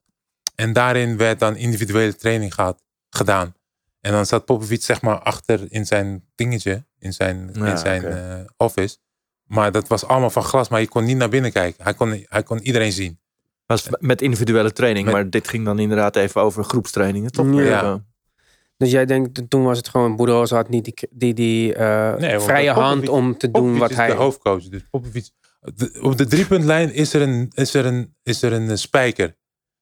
En 0.55 0.73
daarin 0.73 1.17
werd 1.17 1.39
dan 1.39 1.57
individuele 1.57 2.17
training 2.17 2.55
gehad, 2.55 2.83
gedaan. 3.11 3.55
En 4.01 4.13
dan 4.13 4.27
zat 4.27 4.45
Popovic 4.45 4.83
zeg 4.83 5.03
maar 5.03 5.19
achter 5.19 5.61
in 5.69 5.87
zijn 5.87 6.25
dingetje, 6.35 6.85
in 6.99 7.13
zijn, 7.13 7.51
Ja, 7.53 7.67
in 7.71 7.79
zijn 7.79 8.05
eh, 8.05 8.41
office. 8.57 8.97
Maar 9.45 9.73
dat 9.73 9.89
was 9.89 10.05
allemaal 10.07 10.31
van 10.31 10.43
glas, 10.45 10.69
maar 10.69 10.81
je 10.81 10.89
kon 10.89 11.05
niet 11.05 11.17
naar 11.17 11.29
binnen 11.29 11.53
kijken. 11.53 11.85
Hij 11.85 11.95
kon, 11.95 12.25
hij 12.29 12.43
kon 12.43 12.59
iedereen 12.61 12.93
zien. 12.93 13.19
Was 13.67 13.89
met 13.99 14.23
individuele 14.23 14.73
training, 14.73 15.05
Met- 15.05 15.15
maar 15.15 15.31
dit 15.31 15.49
ging 15.49 15.65
dan 15.65 15.79
inderdaad 15.79 16.17
even 16.17 16.41
over 16.41 16.65
groepstrainingen, 16.65 17.31
toch? 17.33 17.47
Ja. 17.55 17.63
Ja. 17.63 18.05
Dus 18.77 18.91
jij 18.91 19.07
denkt, 19.07 19.51
toen 19.51 19.65
was 19.65 19.77
het 19.79 19.89
gewoon, 19.89 20.17
Boederos 20.17 20.51
had 20.51 20.69
niet 20.69 20.85
die, 20.85 21.09
die, 21.11 21.35
die 21.35 21.75
eh, 21.75 22.15
Nee, 22.17 22.39
vrije 22.41 22.71
hand 22.71 23.09
om 23.09 23.39
te 23.39 23.51
doen 23.51 23.79
wat 23.79 23.91
is 23.91 23.97
hij... 23.97 24.07
de 24.07 24.13
hoofdcoach. 24.13 24.63
Dus 24.69 24.83
Popovic, 24.91 25.31
de- 25.61 25.99
op 26.01 26.17
de 26.17 26.27
driepuntlijn 26.27 26.93
is 26.95 27.15
er, 27.15 27.23
een, 27.23 27.51
is, 27.55 27.75
er 27.75 27.87
een, 27.87 28.15
is 28.23 28.43
er 28.43 28.53
een 28.53 28.71
eh, 28.71 28.77
spijker. 28.77 29.37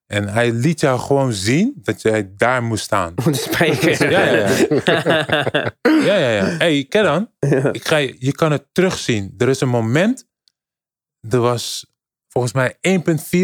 En 0.07 0.29
hij 0.29 0.53
liet 0.53 0.81
jou 0.81 1.01
gewoon 1.01 1.33
zien 1.33 1.73
dat 1.83 2.03
jij 2.03 2.33
daar 2.37 2.63
moest 2.63 2.85
staan. 2.85 3.13
Om 3.25 3.33
te 3.33 3.39
spijkeren. 3.39 4.11
Ja, 4.11 4.25
ja, 4.25 4.49
ja. 4.85 5.75
Ja, 6.05 6.17
ja, 6.17 6.31
ja. 6.31 6.45
hey? 6.45 6.87
Ja. 6.89 7.73
Ik 7.73 7.85
ga, 7.89 7.97
je 7.97 8.17
je 8.19 8.33
kan 8.33 8.53
het 8.53 8.67
terugzien. 8.73 9.35
Er 9.39 9.49
is 9.49 9.61
een 9.61 9.69
moment. 9.69 10.29
Er 11.31 11.41
was 11.41 11.87
volgens 12.29 12.53
mij 12.53 12.77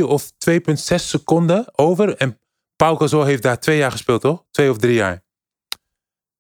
1,4 0.01 0.03
of 0.05 0.31
2,6 0.51 0.55
seconden 0.95 1.79
over. 1.79 2.17
En 2.17 2.41
Pau 2.77 2.97
Gasol 2.97 3.25
heeft 3.25 3.43
daar 3.43 3.61
twee 3.61 3.79
jaar 3.79 3.91
gespeeld, 3.91 4.21
toch? 4.21 4.45
Twee 4.51 4.71
of 4.71 4.79
drie 4.79 4.95
jaar. 4.95 5.23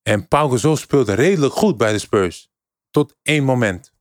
En 0.09 0.29
Pau 0.29 0.51
Gasol 0.51 0.77
speelde 0.77 1.13
redelijk 1.15 1.55
goed 1.55 1.77
bij 1.77 1.93
de 1.93 1.99
Spurs. 1.99 2.51
Tot 2.91 3.17
één 3.23 3.45
moment. 3.45 3.93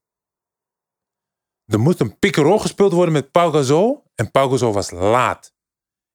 Er 1.65 1.79
moest 1.79 1.99
een 1.99 2.19
pick-and-roll 2.19 2.59
gespeeld 2.59 2.91
worden 2.91 3.13
met 3.13 3.31
Pau 3.31 3.51
Gasol. 3.53 4.03
En 4.15 4.31
Pau 4.31 4.49
Gasol 4.51 4.73
was 4.73 4.91
laat. 4.91 5.53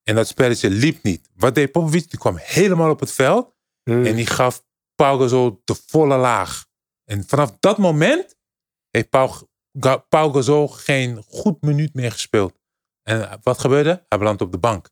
En 0.03 0.15
dat 0.15 0.27
spelletje 0.29 0.71
liep 0.71 1.03
niet. 1.03 1.31
Wat 1.35 1.55
deed 1.55 1.73
Popovic? 1.73 2.11
Die 2.11 2.19
kwam 2.19 2.37
helemaal 2.37 2.91
op 2.91 3.01
het 3.01 3.13
veld. 3.13 3.55
Hmm. 3.83 4.07
En 4.07 4.15
die 4.17 4.27
gaf 4.27 4.65
Pau 4.95 5.21
Gasol 5.21 5.61
de 5.65 5.75
volle 5.87 6.17
laag. 6.17 6.67
En 7.05 7.25
vanaf 7.27 7.57
dat 7.61 7.79
moment 7.79 8.37
heeft 8.91 9.09
Pau, 9.11 9.31
Ga- 9.79 9.97
Pau 9.97 10.33
Gasol 10.33 10.69
geen 10.69 11.23
goed 11.27 11.63
minuut 11.63 11.95
meer 11.95 12.13
gespeeld. 12.13 12.59
En 13.03 13.39
wat 13.43 13.59
gebeurde? 13.59 14.05
Hij 14.09 14.19
belandt 14.19 14.43
op 14.43 14.53
de 14.53 14.59
bank. 14.59 14.91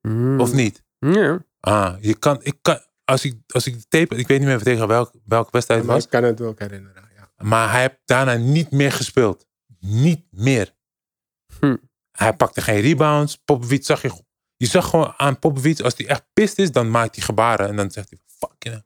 Hmm. 0.00 0.40
Of 0.40 0.52
niet? 0.52 0.84
Ja. 0.98 1.44
Ah, 1.60 1.96
je 2.02 2.14
kan, 2.18 2.42
ik 2.42 2.58
kan, 2.62 2.80
als 3.12 3.24
ik, 3.24 3.36
als 3.48 3.66
ik 3.66 3.74
de 3.74 3.88
tape, 3.88 4.16
ik 4.16 4.26
weet 4.28 4.38
niet 4.38 4.48
meer 4.48 4.62
tegen 4.62 4.88
welk, 4.88 5.12
welke 5.24 5.48
wedstrijd 5.50 5.80
het 5.80 5.90
was. 5.90 6.04
ik 6.04 6.10
kan 6.10 6.22
het 6.24 6.40
ook 6.40 6.58
herinneren. 6.58 7.02
Ja. 7.16 7.28
Maar 7.44 7.70
hij 7.70 7.80
heeft 7.80 7.98
daarna 8.04 8.34
niet 8.36 8.70
meer 8.70 8.92
gespeeld. 8.92 9.46
Niet 9.80 10.24
meer. 10.30 10.74
Hm. 11.60 11.76
Hij 12.10 12.32
pakte 12.36 12.60
geen 12.60 12.80
rebounds. 12.80 13.36
Popovic 13.44 13.84
zag 13.84 14.02
je. 14.02 14.10
Je 14.56 14.66
zag 14.66 14.88
gewoon 14.88 15.14
aan 15.16 15.38
Popovic, 15.38 15.80
als 15.80 15.94
hij 15.96 16.06
echt 16.06 16.24
pist 16.32 16.58
is, 16.58 16.72
dan 16.72 16.90
maakt 16.90 17.14
hij 17.16 17.24
gebaren. 17.24 17.68
En 17.68 17.76
dan 17.76 17.90
zegt 17.90 18.08
hij, 18.10 18.18
fuck 18.26 18.54
you. 18.62 18.82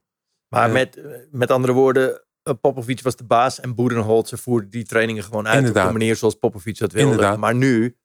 Maar 0.47 0.67
Ja. 0.67 0.73
met, 0.73 1.01
met 1.31 1.51
andere 1.51 1.73
woorden, 1.73 2.23
eh, 2.43 2.53
Popovic 2.61 3.01
was 3.01 3.15
de 3.15 3.23
baas 3.23 3.59
en 3.59 3.75
Boedenholzer 3.75 4.37
voerde 4.37 4.69
die 4.69 4.85
trainingen 4.85 5.23
gewoon 5.23 5.47
uit 5.47 5.57
Inderdaad. 5.57 5.85
op 5.87 5.91
de 5.93 5.97
manier 5.97 6.15
zoals 6.15 6.35
Popovic 6.35 6.77
dat 6.77 6.91
wilde. 6.91 7.11
Inderdaad. 7.11 7.37
Maar 7.37 7.55
nu 7.55 7.97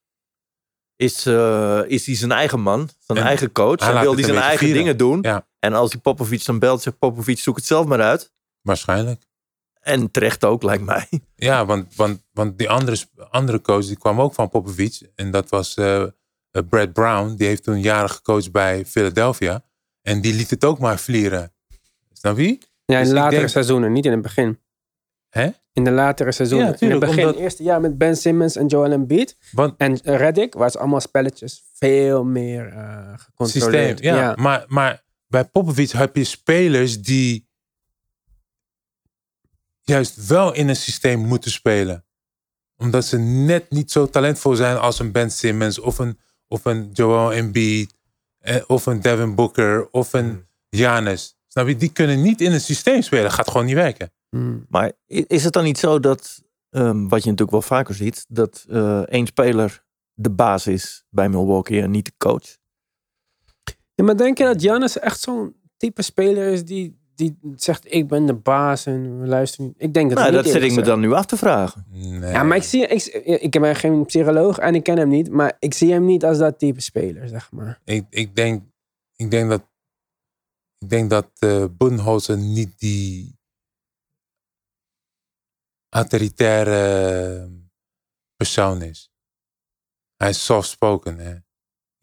is, 0.96 1.26
eh, 1.26 1.80
is 1.86 2.06
hij 2.06 2.14
zijn 2.14 2.32
eigen 2.32 2.60
man, 2.60 2.88
zijn 2.98 3.18
En 3.18 3.24
eigen 3.24 3.52
coach. 3.52 3.80
hij 3.80 3.94
En 3.94 4.00
wil 4.00 4.14
hij 4.14 4.24
zijn 4.24 4.36
eigen 4.36 4.58
vieren. 4.58 4.76
dingen 4.78 4.96
doen. 4.96 5.18
Ja. 5.22 5.48
En 5.64 5.72
als 5.72 5.92
hij 5.92 6.00
Popovic 6.00 6.44
dan 6.44 6.58
belt, 6.58 6.82
zegt 6.82 6.98
Popovic, 6.98 7.38
zoek 7.38 7.56
het 7.56 7.64
zelf 7.64 7.86
maar 7.86 8.00
uit. 8.02 8.32
Waarschijnlijk. 8.60 9.22
En 9.80 10.10
terecht 10.10 10.44
ook, 10.44 10.62
lijkt 10.62 10.84
mij. 10.84 11.08
Ja, 11.34 11.66
want, 11.66 11.94
want, 11.96 12.22
want 12.32 12.58
die 12.58 12.70
andere, 12.70 12.96
andere 13.30 13.60
coach 13.60 13.86
die 13.86 13.98
kwam 13.98 14.20
ook 14.20 14.34
van 14.34 14.48
Popovic. 14.48 15.10
En 15.14 15.30
dat 15.30 15.48
was 15.48 15.74
eh, 15.74 16.02
eh, 16.02 16.08
Brad 16.68 16.92
Brown. 16.92 17.34
Die 17.34 17.46
heeft 17.46 17.62
toen 17.62 17.80
jaren 17.80 18.10
gecoacht 18.10 18.52
bij 18.52 18.86
Philadelphia. 18.86 19.64
En 20.02 20.20
die 20.20 20.34
liet 20.34 20.50
het 20.50 20.64
ook 20.64 20.78
maar 20.78 20.98
vlieren. 20.98 21.52
Snap 22.12 22.36
je? 22.38 22.58
Ja, 22.84 22.96
in 22.96 23.00
Dus 23.00 23.08
de 23.08 23.14
latere 23.14 23.36
denk- 23.36 23.48
seizoenen, 23.48 23.92
niet 23.92 24.04
in 24.04 24.12
het 24.12 24.22
begin. 24.22 24.58
Hè? 25.28 25.50
In 25.72 25.84
de 25.84 25.90
latere 25.90 26.32
seizoenen. 26.32 26.66
Ja, 26.66 26.72
in 26.72 26.78
het 26.80 26.88
tuurlijk, 26.90 27.10
begin, 27.12 27.26
omdat- 27.26 27.40
eerste 27.42 27.62
jaar 27.62 27.80
met 27.80 27.98
Ben 27.98 28.16
Simmons 28.16 28.56
en 28.56 28.66
Joel 28.66 28.90
Embiid. 28.92 29.36
Want 29.52 29.74
En 29.76 29.96
Reddick 30.02 30.54
was 30.54 30.76
allemaal 30.76 31.00
spelletjes 31.00 31.62
veel 31.72 32.24
meer 32.24 32.66
eh 32.68 32.78
systeem, 32.78 33.16
gecontroleerd. 33.18 34.00
ja. 34.00 34.34
Maar, 34.38 34.64
maar 34.68 35.02
bij 35.32 35.44
Popovic 35.44 35.90
heb 35.90 36.16
je 36.16 36.24
spelers 36.24 37.02
die 37.02 37.48
juist 39.80 40.26
wel 40.26 40.54
in 40.54 40.68
een 40.68 40.76
systeem 40.76 41.20
moeten 41.20 41.50
spelen. 41.50 42.04
Omdat 42.76 43.04
ze 43.04 43.18
net 43.18 43.70
niet 43.70 43.90
zo 43.90 44.06
talentvol 44.06 44.54
zijn 44.54 44.78
als 44.78 44.98
een 44.98 45.12
Ben 45.12 45.30
Simmons 45.30 45.78
of 45.78 45.98
een, 45.98 46.18
of 46.48 46.64
een 46.64 46.90
Joel 46.92 47.32
Embiid 47.32 47.94
eh, 48.38 48.62
of 48.66 48.86
een 48.86 49.00
Devin 49.00 49.34
Booker 49.34 49.90
of 49.90 50.12
een 50.12 50.46
Giannis. 50.70 51.36
Snap 51.46 51.66
je? 51.66 51.76
Die 51.76 51.92
kunnen 51.92 52.22
niet 52.22 52.40
in 52.40 52.52
een 52.52 52.60
systeem 52.60 53.02
spelen. 53.02 53.30
Gaat 53.30 53.50
gewoon 53.50 53.66
niet 53.66 53.74
werken. 53.74 54.12
Hmm. 54.28 54.66
Maar 54.68 54.92
is 55.06 55.44
het 55.44 55.52
dan 55.52 55.64
niet 55.64 55.78
zo 55.78 56.00
dat, 56.00 56.42
ehm, 56.70 57.08
wat 57.08 57.22
je 57.22 57.30
natuurlijk 57.30 57.50
wel 57.50 57.62
vaker 57.62 57.94
ziet, 57.94 58.24
dat 58.28 58.64
eh 58.68 59.00
één 59.00 59.26
speler 59.26 59.84
de 60.14 60.30
baas 60.30 60.66
is 60.66 61.04
bij 61.10 61.28
Milwaukee 61.28 61.82
en 61.82 61.90
niet 61.90 62.04
de 62.04 62.12
coach? 62.18 62.60
Ja, 63.94 64.04
maar 64.04 64.16
denk 64.16 64.38
je 64.38 64.44
dat 64.44 64.60
Giannis 64.62 64.98
echt 64.98 65.20
zo'n 65.20 65.56
type 65.76 66.02
speler 66.02 66.52
is 66.52 66.64
die, 66.64 67.00
die 67.14 67.38
zegt 67.56 67.94
ik 67.94 68.08
ben 68.08 68.26
de 68.26 68.34
baas 68.34 68.86
en 68.86 69.20
we 69.20 69.26
luisteren 69.26 69.66
niet? 69.66 69.74
Ik 69.78 69.94
denk 69.94 70.10
het 70.10 70.18
Nou, 70.18 70.32
niet. 70.32 70.42
dat 70.44 70.52
zit 70.52 70.62
ik 70.62 70.72
me 70.74 70.82
dan 70.82 71.00
nu 71.00 71.12
af 71.12 71.26
te 71.26 71.36
vragen. 71.36 71.86
Nee. 71.88 72.30
Ja, 72.32 72.42
maar 72.42 72.56
ik 72.56 72.62
zie, 72.62 72.86
ik, 72.86 73.04
ik 73.40 73.60
ben 73.60 73.76
geen 73.76 74.04
psycholoog 74.06 74.58
en 74.58 74.74
ik 74.74 74.82
ken 74.82 74.98
hem 74.98 75.08
niet, 75.08 75.30
maar 75.30 75.56
ik 75.58 75.74
zie 75.74 75.92
hem 75.92 76.04
niet 76.04 76.24
als 76.24 76.38
dat 76.38 76.58
type 76.58 76.80
speler, 76.80 77.28
zeg 77.28 77.50
maar. 77.52 77.80
ik, 77.84 78.06
ik, 78.10 78.36
denk, 78.36 78.62
ik 79.16 79.30
denk 79.30 79.50
dat, 79.50 79.62
ik 80.78 80.88
denk 80.88 81.10
dat 81.10 81.30
eh 81.38 81.64
Budenholzer 81.76 82.38
niet 82.38 82.78
die 82.78 83.38
autoritaire 85.88 87.50
persoon 88.36 88.82
is. 88.82 89.10
Hij 90.16 90.28
is 90.28 90.44
soft-spoken. 90.44 91.18
Hè? 91.18 91.34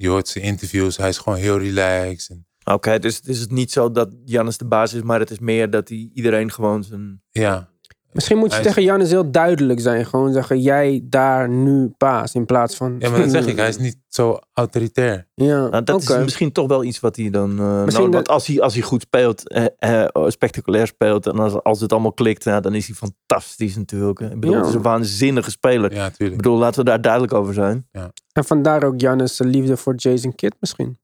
Je 0.01 0.07
hoort 0.07 0.27
zijn 0.27 0.43
interviews, 0.43 0.97
hij 0.97 1.09
is 1.09 1.17
gewoon 1.17 1.37
heel 1.37 1.57
relaxed. 1.57 2.29
En, 2.29 2.73
Oké, 2.73 2.99
dus 2.99 3.15
het 3.15 3.27
is 3.27 3.39
het 3.39 3.51
niet 3.51 3.71
zo 3.71 3.91
dat 3.91 4.09
Jannes 4.25 4.57
de 4.57 4.65
baas 4.65 4.93
is, 4.93 5.01
maar 5.01 5.19
het 5.19 5.31
is 5.31 5.39
meer 5.39 5.69
dat 5.69 5.89
hij 5.89 6.09
iedereen 6.13 6.51
gewoon 6.51 6.83
zijn... 6.83 7.21
ja, 7.29 7.68
Misschien 8.11 8.37
moet 8.37 8.47
je 8.49 8.55
Hij 8.55 8.65
is- 8.65 8.67
tegen 8.67 8.83
Giannis 8.89 9.09
heel 9.09 9.31
duidelijk 9.31 9.79
zijn. 9.79 10.05
Gewoon 10.05 10.33
zeggen, 10.33 10.59
jij 10.61 11.01
daar 11.03 11.49
nu 11.49 11.93
baas 11.97 12.33
in 12.35 12.45
plaats 12.45 12.75
van... 12.75 12.95
ja, 12.99 13.09
maar 13.09 13.19
dat 13.19 13.29
zeg 13.31 13.47
ik, 13.47 13.55
hij 13.57 13.67
is 13.69 13.77
niet 13.87 13.97
zo 14.07 14.39
autoritair. 14.53 15.27
Ja, 15.33 15.67
Nou, 15.67 15.83
dat 15.83 16.01
is 16.01 16.17
misschien 16.17 16.51
toch 16.51 16.67
wel 16.67 16.83
iets 16.83 16.99
wat 16.99 17.15
hij 17.15 17.29
dan... 17.29 17.49
eh 17.51 17.57
nou, 17.57 17.83
Misschien 17.85 18.11
want 18.11 18.25
dat- 18.25 18.27
als 18.35 18.47
hij, 18.47 18.61
als 18.61 18.73
hij 18.73 18.83
goed 18.83 19.01
speelt, 19.01 19.49
eh, 19.49 19.65
eh, 20.05 20.07
spectaculair 20.27 20.87
speelt, 20.87 21.27
en 21.27 21.39
als, 21.39 21.63
als 21.63 21.81
het 21.81 21.91
allemaal 21.91 22.13
klikt, 22.13 22.45
nou, 22.45 22.61
dan 22.61 22.73
is 22.75 22.87
hij 22.87 22.95
fantastisch 22.95 23.75
natuurlijk. 23.75 24.19
Ik 24.19 24.29
bedoel, 24.39 24.51
Ja. 24.51 24.59
het 24.59 24.67
is 24.69 24.73
een 24.75 24.81
waanzinnige 24.81 25.51
speler. 25.51 25.93
Ja, 25.93 26.11
Ik 26.17 26.35
bedoel, 26.35 26.57
laten 26.57 26.79
we 26.79 26.85
daar 26.85 27.01
duidelijk 27.01 27.33
over 27.33 27.53
zijn. 27.53 27.87
En 28.31 28.45
vandaar 28.45 28.83
ook 28.83 28.93
Giannis' 28.97 29.39
liefde 29.39 29.77
voor 29.77 29.95
Jason 29.95 30.35
Kidd 30.35 30.55
misschien. 30.59 30.97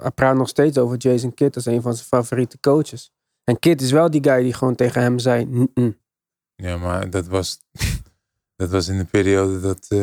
Hij 0.00 0.10
praat 0.10 0.36
nog 0.36 0.48
steeds 0.48 0.78
over 0.78 0.96
Jason 0.96 1.34
Kidd 1.34 1.56
als 1.56 1.66
een 1.66 1.82
van 1.82 1.94
zijn 1.94 2.06
favoriete 2.06 2.60
coaches. 2.60 3.10
En 3.44 3.58
Kidd 3.58 3.80
is 3.82 3.90
wel 3.90 4.10
die 4.10 4.24
guy 4.24 4.42
die 4.42 4.52
gewoon 4.54 4.74
tegen 4.74 5.02
hem 5.02 5.18
zei... 5.18 5.66
Ja, 6.62 6.76
maar 6.76 7.10
dat 7.10 7.26
was, 7.26 7.58
dat 8.56 8.70
was 8.70 8.88
in 8.88 8.98
de 8.98 9.04
periode 9.04 9.60
dat 9.60 9.86
eh, 9.88 9.98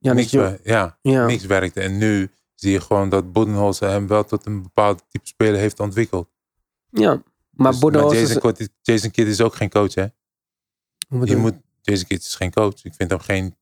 Giannis, 0.00 0.32
niks, 0.32 0.60
ja, 0.64 0.98
ja. 1.02 1.26
niks 1.26 1.44
werkte. 1.44 1.80
En 1.80 1.98
nu 1.98 2.30
zie 2.54 2.72
je 2.72 2.80
gewoon 2.80 3.08
dat 3.08 3.32
Budenholzer 3.32 3.88
hem 3.90 4.06
wel 4.06 4.24
tot 4.24 4.46
een 4.46 4.62
bepaald 4.62 5.04
type 5.08 5.26
speler 5.26 5.58
heeft 5.60 5.80
ontwikkeld. 5.80 6.28
ja, 6.90 7.22
maar 7.50 7.70
Dus- 7.72 7.80
Budenholzer 7.80 8.20
is... 8.22 8.28
Jason, 8.28 8.52
Kidd- 8.52 8.70
Jason 8.82 9.10
Kidd 9.10 9.28
is 9.30 9.40
ook 9.40 9.54
geen 9.54 9.70
coach, 9.70 9.94
hè? 9.94 10.06
Je 11.24 11.36
moet, 11.36 11.54
Jason 11.80 12.06
Kidd 12.06 12.22
is 12.24 12.34
geen 12.34 12.50
coach. 12.52 12.84
Ik 12.84 12.94
vind 12.94 13.10
hem 13.10 13.20
geen, 13.20 13.56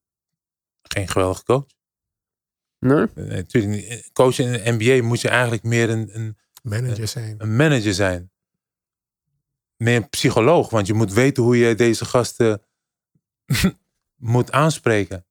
geen 0.83 1.09
geweldige 1.09 1.45
coach. 1.45 1.67
Nee? 2.79 3.07
Nee, 3.15 3.27
natuurlijk 3.27 3.75
niet. 3.75 4.11
Coach 4.13 4.39
in 4.39 4.53
de 4.53 4.63
NBA 4.79 5.07
moet 5.07 5.21
je 5.21 5.29
eigenlijk 5.29 5.63
meer 5.63 5.91
een, 5.91 6.09
een, 6.13 6.37
Manager 6.63 7.09
zijn. 7.09 7.35
een 7.39 7.57
manager 7.57 7.95
zijn. 7.95 8.31
Meer 9.83 9.97
een 9.97 10.09
psycholoog, 10.09 10.71
want 10.71 10.87
je 10.87 10.95
moet 10.95 11.13
weten 11.13 11.43
hoe 11.43 11.57
je 11.59 11.75
deze 11.75 12.05
gasten 12.05 12.63
moet 14.17 14.53
aanspreken. 14.53 15.27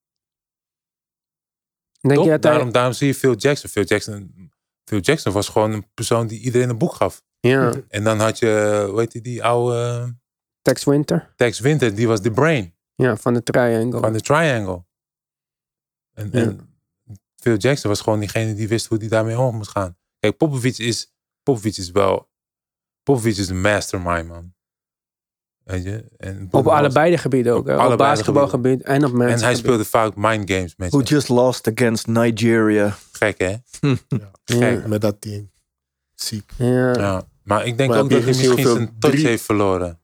Denk 1.99 2.15
Toch? 2.15 2.23
je 2.25 2.39
dat 2.39 2.53
hij... 2.53 2.71
daarom, 2.71 2.93
zie 2.93 3.07
je 3.07 3.15
Phil 3.15 3.35
Jackson. 3.35 3.69
Phil 3.69 3.83
Jackson. 3.83 4.51
Phil 4.83 4.99
Jackson 4.99 5.33
was 5.33 5.47
gewoon 5.49 5.71
een 5.71 5.87
persoon 5.93 6.27
die 6.27 6.39
iedereen 6.39 6.69
een 6.69 6.77
boek 6.77 6.93
gaf. 6.93 7.23
Ja, 7.39 7.73
En 7.87 8.03
dan 8.03 8.19
had 8.19 8.39
je, 8.39 8.85
hoe 8.89 8.99
heet 8.99 9.11
die, 9.11 9.21
die 9.21 9.43
oude 9.43 10.15
Tex 10.61 10.83
Winter. 10.83 11.33
Tex 11.35 11.59
Winter, 11.59 11.95
die 11.95 12.07
was 12.07 12.21
de 12.21 12.31
brain 12.31 12.75
Ja, 12.95 13.15
van 13.17 13.33
de 13.33 13.43
triangle. 13.43 13.99
van 13.99 14.13
de 14.13 14.21
triangle. 14.21 14.85
En, 16.13 16.29
Ja. 16.31 16.39
en 16.39 16.75
Phil 17.35 17.57
Jackson 17.57 17.89
was 17.89 18.01
gewoon 18.01 18.19
diegene 18.19 18.53
die 18.53 18.67
wist 18.67 18.85
hoe 18.85 18.97
hij 18.97 19.07
daarmee 19.07 19.39
om 19.39 19.55
moest 19.55 19.69
gaan. 19.71 19.97
Kijk, 20.19 20.37
Popovic 20.37 20.77
is, 20.77 21.13
Popovic 21.43 21.77
is 21.77 21.91
wel, 21.91 22.30
Popovic 23.03 23.37
is 23.37 23.49
een 23.49 23.61
mastermind, 23.61 24.27
man. 24.27 24.53
Weet 25.63 25.83
je? 25.83 26.05
En 26.17 26.47
Op 26.51 26.67
allebei 26.67 27.11
de 27.11 27.17
gebieden 27.17 27.53
ook. 27.53 27.67
Op? 27.67 27.91
Op, 27.91 27.97
basketbalgebied 27.97 28.81
en 28.81 29.05
op 29.05 29.11
En 29.11 29.17
mensen. 29.17 29.47
hij 29.47 29.55
speelde 29.55 29.85
vaak 29.85 30.15
mind 30.15 30.51
games 30.51 30.75
met 30.75 30.89
Who 30.91 30.99
je. 30.99 31.05
just 31.05 31.29
lost 31.29 31.67
against 31.67 32.07
Nigeria. 32.07 32.95
Gek 33.11 33.37
hè? 33.39 33.55
Ja. 34.07 34.31
Gek. 34.45 34.87
Met 34.87 35.01
dat 35.01 35.21
team. 35.21 35.51
Ziek. 36.15 36.51
Ja. 36.57 36.93
Ja. 36.93 37.23
Maar 37.43 37.65
ik 37.65 37.77
denk 37.77 37.89
Maar 37.89 37.99
ook 37.99 38.09
dat 38.09 38.17
je 38.19 38.25
hij 38.25 38.35
misschien 38.37 38.67
zijn 38.67 38.99
touch 38.99 39.13
drie- 39.15 39.27
heeft 39.27 39.43
verloren. 39.43 39.99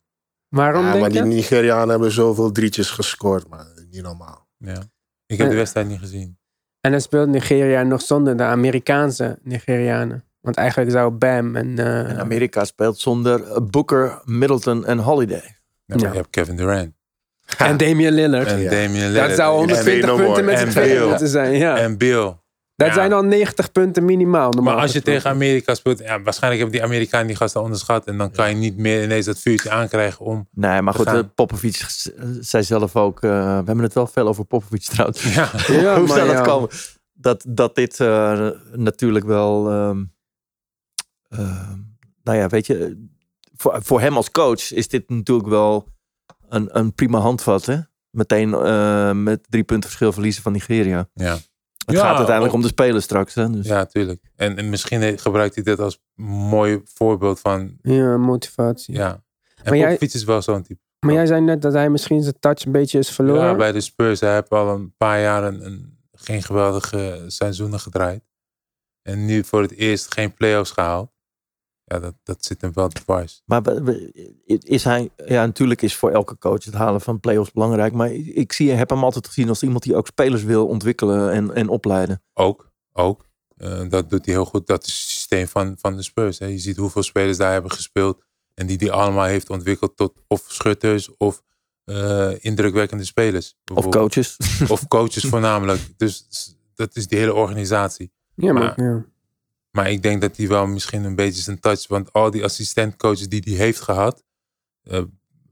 Waarom 0.48 0.84
Ja, 0.86 0.90
denk 0.92 1.02
maar 1.02 1.12
die? 1.12 1.22
Nigerianen 1.22 1.90
hebben 1.90 2.12
zoveel 2.12 2.52
drietjes 2.52 2.90
gescoord, 2.90 3.48
maar 3.48 3.66
niet 3.92 4.02
normaal. 4.02 4.48
Ja. 4.58 4.82
Ik 5.26 5.38
heb 5.38 5.50
de 5.50 5.56
wedstrijd 5.56 5.88
niet 5.88 6.00
gezien. 6.00 6.38
En 6.82 6.92
dan 6.92 7.02
speelt 7.02 7.30
Nigeria 7.30 7.84
nog 7.84 8.02
zonder 8.02 8.38
de 8.38 8.44
Amerikaanse 8.44 9.40
Nigerianen. 9.42 10.24
Want 10.48 10.60
eigenlijk 10.60 10.92
zou 10.92 11.12
Bam 11.12 11.56
en... 11.56 11.80
eh, 11.80 12.10
En 12.10 12.20
Amerika 12.20 12.66
speelt 12.66 13.00
zonder 13.00 13.64
Booker, 13.70 14.22
Middleton 14.26 14.86
en 14.86 14.98
Holiday. 14.98 15.42
Ja, 15.86 15.96
maar 15.96 16.00
Ja. 16.00 16.10
Je 16.10 16.16
hebt 16.16 16.30
Kevin 16.30 16.56
Durant. 16.56 16.92
en 17.58 17.78
Damian 17.78 18.14
Lillard. 18.14 18.48
En 18.48 18.60
Ja. 18.60 18.70
Damian 18.70 18.92
Lillard. 19.12 19.28
dat 19.28 19.38
zou 19.38 19.52
En 19.52 19.58
120 19.58 20.10
Way 20.10 20.18
No 20.18 20.26
punten 20.26 20.46
met 20.46 20.60
z'n 20.60 20.66
En 20.66 20.70
tweeën 20.72 20.98
Bill. 20.98 21.08
moeten 21.08 21.28
zijn. 21.28 21.54
Ja. 21.54 21.78
En 21.78 21.98
Bill. 21.98 22.36
dat 22.76 22.88
Ja. 22.88 22.94
zijn 22.94 23.14
al 23.14 23.24
90 23.24 23.72
punten 23.72 24.06
minimaal. 24.06 24.52
normaal 24.52 24.74
Maar 24.74 24.82
als 24.84 24.92
je 24.94 25.02
tegen 25.02 25.30
Amerika 25.30 25.76
speelt, 25.76 26.00
ja, 26.00 26.22
waarschijnlijk 26.22 26.62
hebben 26.64 26.80
die 26.80 26.88
Amerikanen 26.90 27.28
die 27.28 27.36
gasten 27.36 27.62
onderschat. 27.62 28.06
En 28.06 28.18
dan 28.18 28.32
kan 28.32 28.50
je 28.50 28.56
niet 28.56 28.78
meer 28.78 29.04
ineens 29.04 29.26
dat 29.26 29.40
vuurtje 29.40 29.70
aankrijgen 29.70 30.26
om. 30.26 30.48
Nee, 30.54 30.82
maar 30.82 30.94
goed, 30.94 31.08
gaan. 31.08 31.18
eh, 31.18 31.24
Popovic 31.36 31.86
zei 32.40 32.64
zelf 32.64 32.96
ook... 32.96 33.24
eh, 33.24 33.30
we 33.32 33.36
hebben 33.66 33.80
het 33.80 33.94
wel 33.94 34.08
veel 34.08 34.28
over 34.28 34.46
Popovic 34.46 34.82
trouwens. 34.82 35.34
Ja, 35.34 35.50
Ja, 35.82 35.98
Hoe 36.00 36.08
zou 36.08 36.28
dat 36.34 36.42
komen? 36.48 36.70
Dat, 37.14 37.44
dat 37.48 37.76
dit 37.76 38.00
eh, 38.00 38.50
natuurlijk 38.74 39.26
wel... 39.26 39.70
ehm, 39.70 40.04
ehm, 41.30 41.80
nou 42.24 42.38
ja, 42.38 42.48
weet 42.48 42.66
je... 42.66 43.06
Voor, 43.56 43.84
voor 43.84 44.02
hem 44.02 44.16
als 44.16 44.32
coach 44.32 44.72
is 44.72 44.88
dit 44.88 45.10
natuurlijk 45.10 45.48
wel 45.50 45.88
een, 46.50 46.78
een 46.78 46.94
prima 46.94 47.20
handvat. 47.20 47.66
Hè? 47.66 47.78
Meteen 48.10 48.54
eh, 48.54 49.12
met 49.12 49.46
drie 49.50 49.64
punten 49.64 49.90
verschil 49.90 50.12
verliezen 50.14 50.44
van 50.44 50.52
Nigeria. 50.52 51.10
ja. 51.14 51.38
Het 51.86 51.96
Ja, 51.96 52.02
gaat 52.02 52.16
uiteindelijk 52.18 52.56
om 52.56 52.62
de 52.62 52.68
spelers 52.68 53.04
straks. 53.04 53.34
Hè? 53.34 53.50
Dus. 53.50 53.68
ja 53.68 53.86
tuurlijk. 53.86 54.22
En, 54.36 54.58
en 54.58 54.70
misschien 54.70 55.20
gebruikt 55.20 55.56
hij 55.56 55.64
dit 55.64 55.80
als 55.80 56.02
mooi 56.50 56.82
voorbeeld 56.84 57.40
van. 57.40 57.78
Ja, 57.82 58.18
motivatie. 58.18 58.94
Ja. 58.94 59.10
En 59.56 59.64
Maar 59.64 59.78
jij- 59.78 59.98
is 60.00 60.24
wel 60.24 60.42
zo'n 60.42 60.62
type. 60.64 60.80
Maar 61.00 61.14
jij 61.14 61.26
zei 61.26 61.42
net 61.42 61.62
dat 61.62 61.74
hij 61.74 61.90
misschien 61.90 62.22
zijn 62.22 62.40
touch 62.40 62.66
een 62.66 62.72
beetje 62.72 62.98
is 63.00 63.10
verloren. 63.10 63.42
Ja, 63.44 63.56
bij 63.56 63.72
de 63.72 63.82
Spurs. 63.82 64.20
Hij 64.20 64.34
heeft 64.34 64.50
al 64.50 64.70
een 64.76 64.94
paar 64.98 65.20
jaar 65.22 65.44
een, 65.44 65.66
een- 65.66 65.98
geen 66.14 66.44
geweldige 66.44 67.24
seizoenen 67.28 67.80
gedraaid. 67.80 68.24
En 69.02 69.26
nu 69.26 69.44
voor 69.44 69.62
het 69.62 69.72
eerst 69.74 70.14
geen 70.14 70.34
play-offs 70.34 70.72
gehaald. 70.72 71.12
Ja, 71.90 72.00
dat, 72.00 72.14
dat 72.24 72.46
zit 72.46 72.62
hem 72.62 72.74
wel 72.74 72.88
dwars. 72.88 73.42
Maar 73.46 73.62
is 74.46 74.84
hij, 74.84 75.10
ja, 75.26 75.46
natuurlijk 75.46 75.82
is 75.82 75.96
voor 75.96 76.12
elke 76.12 76.38
coach 76.38 76.64
het 76.64 76.74
halen 76.74 77.02
van 77.02 77.20
play-offs 77.20 77.52
belangrijk. 77.52 77.94
Maar 77.94 78.12
ik 78.14 78.54
zie, 78.54 78.72
heb 78.72 78.90
hem 78.90 79.04
altijd 79.04 79.28
gezien 79.28 79.50
als 79.50 79.64
iemand 79.64 79.84
die 79.84 79.96
ook 79.96 80.08
spelers 80.08 80.44
wil 80.44 80.68
ontwikkelen 80.68 81.32
en, 81.32 81.54
en 81.54 81.68
opleiden. 81.70 82.22
Ook, 82.34 82.72
ook. 82.94 83.26
Eh, 83.58 83.90
dat 83.90 84.10
doet 84.10 84.26
hij 84.26 84.34
heel 84.34 84.46
goed. 84.46 84.68
Dat 84.68 84.86
is 84.86 84.94
het 84.94 85.10
systeem 85.10 85.48
van, 85.48 85.76
van 85.80 85.96
de 85.96 86.04
Spurs. 86.04 86.40
Hè. 86.40 86.46
Je 86.46 86.58
ziet 86.58 86.78
hoeveel 86.78 87.04
spelers 87.04 87.38
daar 87.38 87.52
hebben 87.52 87.72
gespeeld. 87.72 88.24
En 88.54 88.68
die 88.68 88.78
die 88.78 88.92
allemaal 88.92 89.26
heeft 89.26 89.50
ontwikkeld 89.50 89.98
tot 89.98 90.14
of 90.28 90.46
schutters 90.48 91.18
of 91.18 91.44
eh, 91.84 92.32
indrukwekkende 92.40 93.06
spelers. 93.06 93.56
Of 93.74 93.90
coaches. 93.90 94.38
Of 94.70 94.88
coaches 94.88 95.24
voornamelijk. 95.24 95.82
Dus 95.98 96.28
dat 96.76 96.96
is 96.96 97.08
die 97.08 97.20
hele 97.20 97.34
organisatie. 97.34 98.12
Ja, 98.36 98.54
maar, 98.54 98.64
Maar- 98.64 98.86
ja. 98.86 99.06
Maar 99.78 99.92
ik 99.92 100.02
denk 100.02 100.22
dat 100.22 100.38
hij 100.38 100.48
wel 100.48 100.68
misschien 100.68 101.04
een 101.04 101.16
beetje 101.16 101.42
zijn 101.42 101.60
touch... 101.60 101.88
Want 101.88 102.14
al 102.14 102.32
die 102.32 102.44
assistentcoaches 102.44 103.30
die 103.30 103.42
hij 103.46 103.54
heeft 103.54 103.82
gehad... 103.82 104.24
eh, 104.84 105.04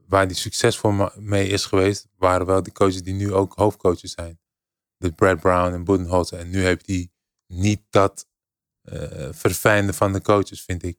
waar 0.08 0.24
hij 0.24 0.34
succesvol 0.34 1.10
mee 1.16 1.48
is 1.48 1.64
geweest... 1.64 2.08
waren 2.16 2.46
wel 2.46 2.62
die 2.62 2.72
coaches 2.72 3.02
die 3.02 3.14
nu 3.14 3.32
ook 3.32 3.52
hoofdcoaches 3.54 4.12
zijn. 4.12 4.38
De 4.96 5.12
Brad 5.12 5.40
Brown 5.40 5.72
en 5.72 5.84
Budenholzer. 5.84 6.38
En 6.38 6.50
nu 6.50 6.62
heeft 6.64 6.86
hij 6.86 7.10
niet 7.46 7.80
dat 7.90 8.26
eh 8.82 9.28
verfijnde 9.32 9.92
van 9.92 10.12
de 10.12 10.20
coaches, 10.22 10.62
vind 10.62 10.82
ik. 10.82 10.98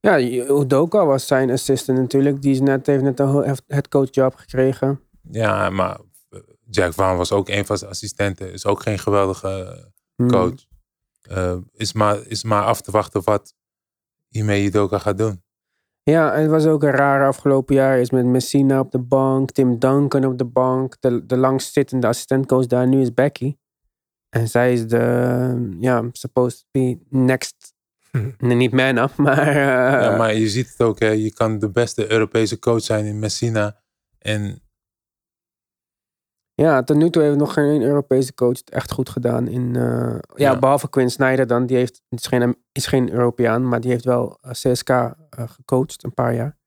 ja, 0.00 0.20
Udoka 0.60 1.06
was 1.06 1.26
zijn 1.26 1.50
assistant 1.50 1.98
natuurlijk. 1.98 2.42
Die 2.42 2.52
is 2.52 2.60
net, 2.60 2.86
heeft 2.86 3.02
net 3.02 3.20
een 3.20 3.56
headcoach-job 3.66 4.34
gekregen. 4.34 5.00
Ja, 5.30 5.70
maar 5.70 6.00
eh, 6.28 6.40
Jack 6.70 6.92
Vaughn 6.92 7.16
was 7.16 7.32
ook 7.32 7.48
een 7.48 7.66
van 7.66 7.78
zijn 7.78 7.90
assistenten. 7.90 8.52
Is 8.52 8.66
ook 8.66 8.82
geen 8.82 8.98
geweldige 8.98 9.86
Hmm. 10.16 10.30
coach. 10.30 10.67
Eh, 11.28 11.56
is, 11.72 11.92
maar, 11.92 12.26
is 12.26 12.42
maar 12.44 12.62
af 12.64 12.80
te 12.80 12.90
wachten 12.90 13.24
wat 13.24 13.54
Ime 14.30 14.64
Udoka 14.64 14.98
gaat 14.98 15.18
doen. 15.18 15.42
Ja, 16.02 16.32
het 16.34 16.50
was 16.50 16.66
ook 16.66 16.82
een 16.82 16.90
rare 16.90 17.26
afgelopen 17.26 17.74
jaar. 17.74 17.98
Is 17.98 18.10
met 18.10 18.24
Messina 18.24 18.80
op 18.80 18.90
de 18.90 18.98
bank, 18.98 19.50
Tim 19.50 19.78
Duncan 19.78 20.24
op 20.24 20.38
de 20.38 20.44
bank. 20.44 20.96
De, 21.00 21.26
de 21.26 21.36
langstzittende 21.36 22.06
assistentcoach 22.06 22.66
daar 22.66 22.86
nu 22.86 23.00
is 23.00 23.14
Becky. 23.14 23.56
En 24.28 24.48
zij 24.48 24.72
is 24.72 24.86
de, 24.86 25.76
ja, 25.80 26.08
supposed 26.12 26.58
to 26.58 26.66
be 26.70 26.98
next. 27.08 27.76
Nee, 28.38 28.56
niet 28.56 28.72
man 28.72 28.96
up, 28.98 29.16
maar... 29.16 29.38
eh, 29.48 30.02
Ja, 30.02 30.16
maar 30.16 30.34
je 30.34 30.48
ziet 30.48 30.68
het 30.68 30.80
ook, 30.82 30.98
hè. 30.98 31.08
je 31.08 31.32
kan 31.32 31.58
de 31.58 31.70
beste 31.70 32.12
Europese 32.12 32.58
coach 32.58 32.82
zijn 32.82 33.04
in 33.04 33.18
Messina. 33.18 33.80
En 34.18 34.62
Ja, 36.62 36.82
tot 36.82 36.96
nu 36.96 37.10
toe 37.10 37.22
heeft 37.22 37.36
nog 37.36 37.52
geen 37.52 37.82
Europese 37.82 38.34
coach 38.34 38.58
het 38.58 38.70
echt 38.70 38.92
goed 38.92 39.08
gedaan. 39.08 39.48
In, 39.48 39.76
eh, 39.76 39.82
ja, 40.18 40.18
Ja. 40.52 40.58
behalve 40.58 40.88
Quinn 40.88 41.10
Snyder 41.10 41.46
dan. 41.46 41.66
Die 41.66 41.76
heeft, 41.76 42.02
is, 42.08 42.26
geen, 42.26 42.56
is 42.72 42.86
geen 42.86 43.12
Europeaan, 43.12 43.68
maar 43.68 43.80
die 43.80 43.90
heeft 43.90 44.04
wel 44.04 44.38
eh, 44.40 44.50
CSK 44.50 44.88
eh, 44.88 45.14
gecoacht 45.30 46.04
een 46.04 46.14
paar 46.14 46.34
jaar. 46.34 46.58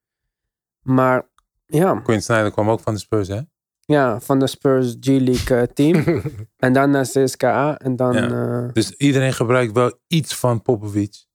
Maar 0.82 1.30
ja, 1.66 2.00
Quinn 2.00 2.22
Snyder 2.22 2.52
kwam 2.52 2.70
ook 2.70 2.80
van 2.80 2.94
de 2.94 3.00
Spurs, 3.00 3.28
hè? 3.28 3.40
ja 3.86 4.20
van 4.20 4.40
de 4.40 4.48
Spurs 4.48 4.96
G-League 5.00 5.74
team. 5.74 6.22
en 6.58 6.74
dan 6.74 6.90
naar 6.90 7.06
CSKA. 7.08 7.78
En 7.78 7.96
dan... 7.96 8.14
Ja. 8.14 8.64
eh, 8.68 8.74
Dus 8.74 8.92
iedereen 8.92 9.34
gebruikt 9.34 9.72
wel 9.74 10.00
iets 10.08 10.36
van 10.36 10.62
Popovic. 10.62 11.26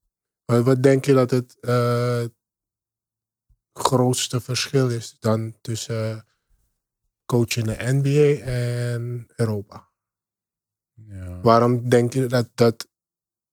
Maar 0.47 0.63
wat 0.63 0.83
denk 0.83 1.05
je 1.05 1.13
dat 1.15 1.31
het 1.31 1.57
eh, 1.61 2.25
grootste 3.73 4.41
verschil 4.41 4.89
is 4.91 5.17
dan 5.21 5.55
tussen 5.61 6.25
coach 7.27 7.57
in 7.57 7.65
de 7.65 7.77
NBA 7.79 8.45
en 8.51 9.27
Europa? 9.37 9.89
Ja. 10.95 11.41
Waarom 11.41 11.89
denk 11.89 12.13
je 12.13 12.27
dat, 12.27 12.49
dat 12.55 12.89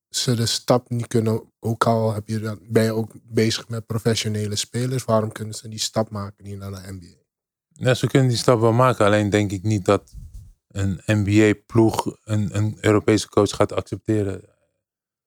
ze 0.09 0.35
de 0.35 0.45
stap 0.45 0.89
niet 0.89 1.07
kunnen, 1.07 1.51
ook 1.59 1.85
al 1.85 2.13
heb 2.13 2.27
je 2.27 2.39
dan, 2.39 2.59
ben 2.61 2.83
je 2.83 2.93
ook 2.93 3.11
bezig 3.23 3.67
met 3.67 3.85
professionele 3.85 4.55
spelers, 4.55 5.03
waarom 5.03 5.31
kunnen 5.31 5.53
ze 5.53 5.69
die 5.69 5.79
stap 5.79 6.09
maken 6.09 6.43
niet 6.43 6.57
naar 6.57 6.71
de 6.71 6.91
NBA? 6.91 7.21
Ja, 7.67 7.93
ze 7.93 8.07
kunnen 8.07 8.29
die 8.29 8.37
stap 8.37 8.59
wel 8.59 8.71
maken. 8.71 9.05
Alleen 9.05 9.29
denk 9.29 9.51
ik 9.51 9.63
niet 9.63 9.85
dat 9.85 10.15
een 10.67 11.01
NBA-ploeg 11.05 12.17
een, 12.23 12.57
een 12.57 12.77
Europese 12.81 13.29
coach 13.29 13.49
gaat 13.49 13.71
accepteren. 13.71 14.41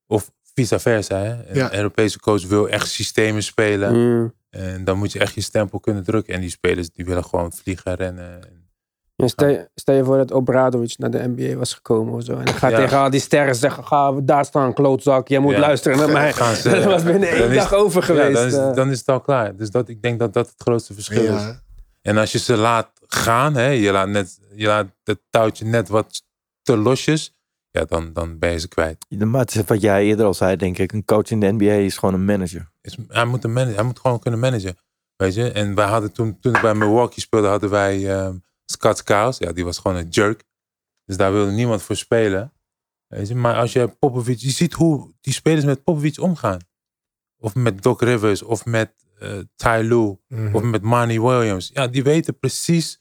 Of 0.06 0.32
vice 0.56 0.78
versa. 0.78 1.18
Hè? 1.18 1.30
Een 1.48 1.54
Ja. 1.54 1.74
Europese 1.74 2.20
coach 2.20 2.46
wil 2.46 2.68
echt 2.68 2.88
systemen 2.88 3.42
spelen. 3.42 3.94
mm. 4.18 4.34
En 4.50 4.84
dan 4.84 4.98
moet 4.98 5.12
je 5.12 5.18
echt 5.18 5.34
je 5.34 5.40
stempel 5.40 5.80
kunnen 5.80 6.02
drukken. 6.04 6.34
En 6.34 6.40
die 6.40 6.50
spelers 6.50 6.90
die 6.90 7.04
willen 7.04 7.24
gewoon 7.24 7.52
vliegen, 7.52 7.94
rennen. 7.94 8.40
Ja, 9.16 9.28
stel, 9.28 9.48
je- 9.48 9.68
stel 9.74 9.94
je 9.94 10.04
voor 10.04 10.16
dat 10.16 10.30
Obradovic 10.30 10.94
naar 10.98 11.10
de 11.10 11.28
NBA 11.36 11.54
was 11.56 11.74
gekomen 11.74 12.14
of 12.14 12.22
zo. 12.24 12.32
En 12.32 12.44
dan 12.44 12.54
gaat 12.54 12.70
Ja. 12.70 12.76
tegen 12.76 12.98
al 12.98 13.10
die 13.10 13.20
sterren 13.20 13.54
zeggen: 13.54 13.84
Ga 13.84 14.12
daar 14.22 14.44
staan, 14.44 14.72
klootzak. 14.72 15.28
Jij 15.28 15.38
moet 15.38 15.52
Ja. 15.52 15.58
luisteren 15.58 15.98
naar 15.98 16.10
mij. 16.10 16.32
Gaan 16.42 16.54
ze- 16.54 16.70
dat 16.80 16.84
was 16.84 17.02
binnen 17.02 17.20
dan 17.30 17.38
één 17.38 17.50
is- 17.50 17.56
dag 17.56 17.72
over 17.74 18.00
Ja, 18.00 18.06
geweest. 18.06 18.34
dan, 18.34 18.46
is, 18.46 18.54
eh. 18.70 18.74
dan 18.74 18.90
is 18.90 18.98
het 18.98 19.08
al 19.08 19.20
klaar. 19.20 19.56
Dus 19.56 19.70
dat, 19.70 19.88
ik 19.88 20.02
denk 20.02 20.18
dat 20.18 20.32
dat 20.32 20.46
het 20.46 20.60
grootste 20.62 20.94
verschil 20.94 21.36
is. 21.36 21.42
En 22.02 22.16
als 22.16 22.32
je 22.32 22.38
ze 22.38 22.56
laat 22.56 22.90
gaan, 23.06 23.54
hè, 23.54 23.66
je, 23.68 23.92
laat 23.92 24.08
net, 24.08 24.38
je 24.54 24.66
laat 24.66 24.86
het 25.04 25.18
touwtje 25.30 25.64
net 25.64 25.88
wat 25.88 26.22
te 26.62 26.76
losjes. 26.76 27.34
Ja, 27.76 27.84
dan, 27.84 28.12
dan 28.12 28.38
ben 28.38 28.50
je 28.52 28.58
ze 28.58 28.68
kwijt. 28.68 29.06
Maar 29.08 29.40
het 29.40 29.54
is 29.54 29.64
wat 29.64 29.80
jij 29.80 30.04
eerder 30.04 30.26
al 30.26 30.34
zei, 30.34 30.56
denk 30.56 30.78
ik. 30.78 30.92
Een 30.92 31.04
coach 31.04 31.30
in 31.30 31.40
de 31.40 31.52
NBA 31.52 31.64
is 31.64 31.96
gewoon 31.96 32.14
een 32.14 32.24
manager. 32.24 32.70
Is, 32.80 32.96
hij, 33.08 33.24
moet 33.24 33.44
een 33.44 33.52
manager, 33.52 33.74
hij 33.74 33.84
moet 33.84 33.98
gewoon 33.98 34.18
kunnen 34.18 34.40
managen. 34.40 34.76
Weet 35.16 35.34
je? 35.34 35.50
En 35.50 35.74
wij 35.74 35.86
hadden 35.86 36.12
toen, 36.12 36.38
toen 36.40 36.54
ik 36.54 36.60
bij 36.60 36.74
Milwaukee 36.74 37.20
speelde, 37.20 37.48
hadden 37.48 37.70
wij 37.70 38.16
ehm 38.16 38.36
Scott 38.64 38.98
Skiles. 38.98 39.38
Ja, 39.38 39.52
die 39.52 39.64
was 39.64 39.78
gewoon 39.78 39.96
een 39.96 40.08
jerk. 40.08 40.44
Dus 41.04 41.16
daar 41.16 41.32
wilde 41.32 41.50
niemand 41.50 41.82
voor 41.82 41.96
spelen. 41.96 42.52
Weet 43.06 43.28
je? 43.28 43.34
Maar 43.34 43.54
als 43.54 43.72
je 43.72 43.88
Popovic, 43.88 44.38
je 44.38 44.50
ziet 44.50 44.72
hoe 44.72 45.14
die 45.20 45.32
spelers 45.32 45.64
met 45.64 45.84
Popovic 45.84 46.20
omgaan. 46.20 46.60
Of 47.38 47.54
met 47.54 47.82
Doc 47.82 48.00
Rivers, 48.00 48.42
of 48.42 48.64
met 48.64 48.92
eh 49.18 49.38
Ty 49.56 49.80
Lue, 49.82 50.18
mhm. 50.28 50.54
of 50.54 50.62
met 50.62 50.82
Manny 50.82 51.20
Williams. 51.20 51.70
Ja, 51.72 51.86
die 51.86 52.02
weten 52.02 52.38
precies 52.38 53.00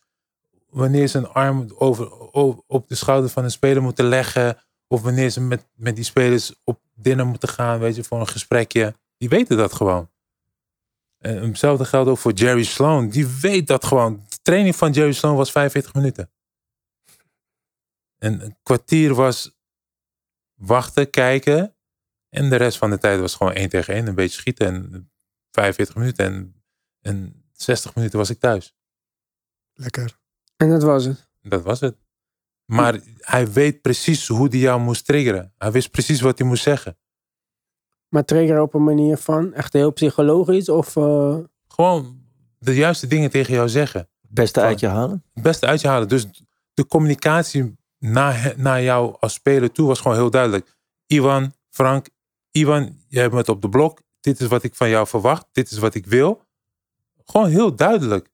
wanneer 0.69 1.07
ze 1.07 1.17
een 1.17 1.28
arm 1.28 1.65
over, 1.76 2.24
o- 2.36 2.63
op 2.67 2.88
de 2.88 2.95
schouder 2.95 3.29
van 3.29 3.43
een 3.43 3.51
speler 3.51 3.81
moeten 3.81 4.05
leggen. 4.05 4.57
Of 4.88 5.01
wanneer 5.01 5.29
ze 5.29 5.41
met, 5.41 5.67
met 5.73 5.95
die 5.95 6.03
spelers 6.03 6.55
op 6.63 6.81
dinner 6.93 7.25
moeten 7.25 7.49
gaan, 7.49 7.79
weet 7.79 7.95
je, 7.95 8.03
voor 8.03 8.19
een 8.19 8.27
gesprekje. 8.27 8.95
Die 9.17 9.29
weten 9.29 9.57
dat 9.57 9.73
gewoon. 9.73 10.11
En 11.17 11.47
hetzelfde 11.47 11.86
geldt 11.86 12.09
ook 12.09 12.17
voor 12.17 12.31
Jerry 12.31 12.63
Sloan. 12.63 13.09
Die 13.09 13.27
weet 13.27 13.67
dat 13.67 13.86
gewoon. 13.86 14.23
De 14.29 14.38
training 14.41 14.75
van 14.75 14.91
Jerry 14.91 15.13
Sloan 15.13 15.36
was 15.36 15.51
45 15.51 15.93
minuten. 15.93 16.31
En 18.17 18.41
een 18.43 18.57
kwartier 18.63 19.13
was 19.13 19.55
wachten, 20.53 21.09
kijken. 21.09 21.75
En 22.29 22.49
de 22.49 22.55
rest 22.55 22.77
van 22.77 22.89
de 22.89 22.97
tijd 22.97 23.19
was 23.19 23.36
gewoon 23.36 23.53
één 23.53 23.69
tegen 23.69 23.93
één. 23.93 24.07
Een 24.07 24.15
beetje 24.15 24.38
schieten. 24.39 24.67
En 24.67 25.11
45 25.51 25.95
minuten. 25.95 26.25
En, 26.25 26.63
en 27.01 27.43
60 27.51 27.95
minuten 27.95 28.17
was 28.19 28.29
ik 28.29 28.39
thuis. 28.39 28.75
Lekker. 29.73 30.19
En 30.57 30.69
dat 30.69 30.83
was 30.83 31.05
het. 31.05 31.29
Dat 31.41 31.63
was 31.63 31.79
het. 31.79 32.04
Maar 32.66 32.99
hij 33.20 33.51
weet 33.51 33.82
precies 33.82 34.28
hoe 34.28 34.47
hij 34.47 34.57
jou 34.59 34.82
moest 34.82 35.05
triggeren. 35.05 35.53
Hij 35.57 35.72
wist 35.72 35.91
precies 35.91 36.22
wat 36.22 36.38
hij 36.38 36.47
moest 36.47 36.63
zeggen. 36.63 36.97
Maar 38.09 38.26
trigger 38.26 38.61
op 38.61 38.74
een 38.74 38.84
manier 38.84 39.18
van 39.18 39.53
echt 39.53 39.74
heel 39.74 39.93
psychologisch 39.93 40.70
of... 40.70 40.95
eh, 40.95 41.38
Gewoon 41.68 42.24
de 42.59 42.76
juiste 42.76 43.07
dingen 43.07 43.30
tegen 43.30 43.53
jou 43.53 43.70
zeggen. 43.70 44.09
Beste 44.22 44.61
uit 44.61 44.80
je 44.80 44.88
halen. 44.88 45.24
Het 45.34 45.43
beste 45.43 45.66
uit 45.66 45.82
je 45.82 45.88
halen. 45.88 46.07
Dus 46.07 46.26
de 46.74 46.88
communicatie 46.88 47.76
naar, 47.99 48.53
naar 48.57 48.82
jou 48.82 49.16
als 49.20 49.34
speler 49.34 49.72
toe 49.72 49.88
was 49.88 49.99
gewoon 49.99 50.18
heel 50.18 50.30
duidelijk. 50.30 50.76
Iwan, 51.05 51.53
Frank, 51.70 52.09
Iwan, 52.51 52.97
jij 53.07 53.30
bent 53.30 53.49
op 53.49 53.61
de 53.61 53.70
blok. 53.70 54.01
Dit 54.20 54.39
is 54.39 54.47
wat 54.47 54.63
ik 54.63 54.76
van 54.76 54.89
jou 54.89 55.07
verwacht. 55.07 55.45
Dit 55.51 55.72
is 55.72 55.78
wat 55.78 55.95
ik 55.95 56.05
wil. 56.05 56.41
Gewoon 57.26 57.49
heel 57.49 57.76
duidelijk. 57.76 58.30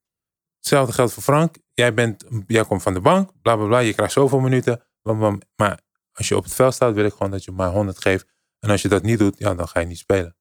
Hetzelfde 0.58 0.94
geldt 0.94 1.14
voor 1.14 1.24
Frank. 1.24 1.56
Jij, 1.74 1.94
bent, 1.94 2.26
jij 2.48 2.66
komt 2.66 2.82
van 2.82 2.94
de 2.94 3.02
bank, 3.02 3.32
bla 3.42 3.56
bla 3.56 3.66
bla. 3.66 3.80
Je 3.80 3.94
krijgt 3.94 4.14
zoveel 4.14 4.40
minuten. 4.40 4.84
bam. 5.02 5.42
Maar 5.56 5.82
als 6.12 6.28
je 6.28 6.36
op 6.36 6.44
het 6.44 6.54
veld 6.54 6.74
staat, 6.74 6.94
wil 6.94 7.06
ik 7.06 7.12
gewoon 7.12 7.32
dat 7.32 7.44
je 7.44 7.52
maar 7.52 7.72
100 7.72 8.02
geeft. 8.02 8.26
En 8.60 8.70
als 8.70 8.82
je 8.82 8.88
dat 8.88 9.04
niet 9.04 9.20
doet, 9.20 9.38
ja, 9.38 9.54
dan 9.54 9.68
ga 9.68 9.80
je 9.80 9.86
niet 9.86 9.98
spelen. 9.98 10.36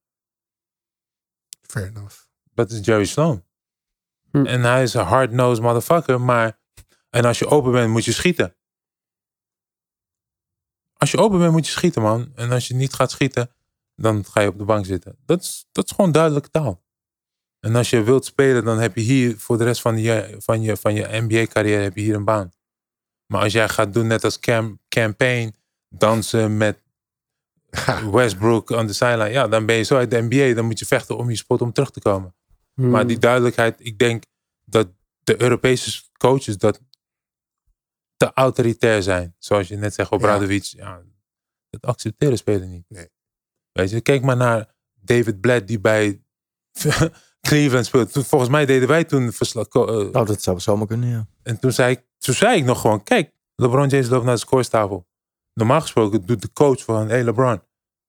Fair 1.60 1.86
enough. 1.86 2.16
Dat 2.54 2.70
is 2.70 2.84
Jerry 2.84 3.04
Sloan. 3.04 3.44
Hm. 4.30 4.46
En 4.46 4.62
hij 4.62 4.82
is 4.82 4.94
een 4.94 5.04
hard-nosed 5.04 5.62
motherfucker. 5.62 6.20
Maar, 6.20 6.60
en 7.10 7.24
als 7.24 7.38
je 7.38 7.46
open 7.46 7.72
bent, 7.72 7.90
moet 7.90 8.04
je 8.04 8.12
schieten. 8.12 8.56
Als 10.92 11.10
je 11.10 11.18
open 11.18 11.38
bent, 11.38 11.52
moet 11.52 11.66
je 11.66 11.72
schieten, 11.72 12.02
man. 12.02 12.32
En 12.34 12.50
als 12.50 12.68
je 12.68 12.74
niet 12.74 12.94
gaat 12.94 13.10
schieten, 13.10 13.54
dan 13.94 14.24
ga 14.24 14.40
je 14.40 14.48
op 14.48 14.58
de 14.58 14.64
bank 14.64 14.86
zitten. 14.86 15.18
Dat 15.24 15.40
is, 15.40 15.66
dat 15.72 15.84
is 15.84 15.90
gewoon 15.90 16.12
duidelijke 16.12 16.50
taal. 16.50 16.84
En 17.61 17.76
als 17.76 17.90
je 17.90 18.02
wilt 18.02 18.24
spelen, 18.24 18.64
dan 18.64 18.78
heb 18.78 18.94
je 18.94 19.00
hier 19.00 19.38
voor 19.38 19.58
de 19.58 19.64
rest 19.64 19.80
van 19.80 19.98
je, 19.98 20.36
van 20.38 20.62
je, 20.62 20.76
van 20.76 20.94
je 20.94 21.08
NBA-carrière 21.11 21.82
heb 21.82 21.94
je 21.94 22.02
hier 22.02 22.14
een 22.14 22.24
baan. 22.24 22.52
Maar 23.26 23.42
als 23.42 23.52
jij 23.52 23.68
gaat 23.68 23.92
doen 23.92 24.06
net 24.06 24.24
als 24.24 24.38
Cam, 24.38 24.80
campaign, 24.88 25.56
dansen 25.88 26.56
met 26.56 26.82
Westbrook 28.12 28.72
aan 28.72 28.86
de 28.86 28.92
sideline, 28.92 29.30
ja, 29.30 29.48
dan 29.48 29.66
ben 29.66 29.76
je 29.76 29.82
zo 29.82 29.96
uit 29.96 30.11
de 30.11 30.20
NBA. 30.20 30.54
Dan 30.54 30.64
moet 30.64 30.78
je 30.78 30.86
vechten 30.86 31.16
om 31.16 31.30
je 31.30 31.36
spot 31.36 31.61
om 31.61 31.72
terug 31.72 31.90
te 31.90 32.00
komen. 32.00 32.34
hmm. 32.74 32.90
Maar 32.90 33.06
die 33.06 33.18
duidelijkheid, 33.18 33.74
ik 33.78 33.98
denk 33.98 34.24
dat 34.64 34.88
de 35.24 35.42
Europese 35.42 36.02
coaches 36.18 36.58
dat 36.58 36.80
te 38.16 38.32
autoritair 38.34 39.02
zijn. 39.02 39.34
Zoals 39.38 39.68
je 39.68 39.76
net 39.76 39.94
zegt, 39.94 40.11
Obradovic, 40.11 40.64
ja. 40.64 41.02
dat 41.70 41.86
accepteren 41.86 42.38
spelen 42.38 42.70
niet. 42.70 42.84
Nee. 42.88 43.08
Weet 43.72 43.90
je, 43.90 44.00
kijk 44.00 44.22
maar 44.22 44.36
naar 44.36 44.74
David 44.94 45.40
Blatt 45.40 45.66
die 45.66 45.80
bij 45.80 46.22
Cleveland 47.41 47.86
speelt. 47.86 48.12
Toen- 48.12 48.24
Volgens 48.24 48.51
mij 48.51 48.66
deden 48.66 48.88
wij 48.88 49.05
toen 49.05 49.32
verslag. 49.32 49.66
eh, 49.68 49.80
Oh, 49.82 50.12
dat 50.26 50.43
zou 50.43 50.61
zomaar 50.61 50.86
kunnen, 50.86 51.09
ja. 51.09 51.26
en 51.43 51.59
toen 51.59 51.72
zei, 51.72 51.93
ik, 51.93 52.05
toen 52.18 52.34
zei 52.34 52.59
ik 52.59 52.64
nog 52.64 52.80
gewoon, 52.80 53.03
kijk, 53.03 53.32
LeBron 53.55 53.88
James 53.88 54.09
loopt 54.09 54.24
naar 54.24 54.34
de 54.34 54.41
scorestafel. 54.41 55.07
Normaal 55.55 55.80
gesproken 55.80 56.26
doet 56.26 56.43
de 56.43 56.53
coach 56.53 56.84
van, 56.84 57.09
hey 57.09 57.24
LeBron. 57.24 57.62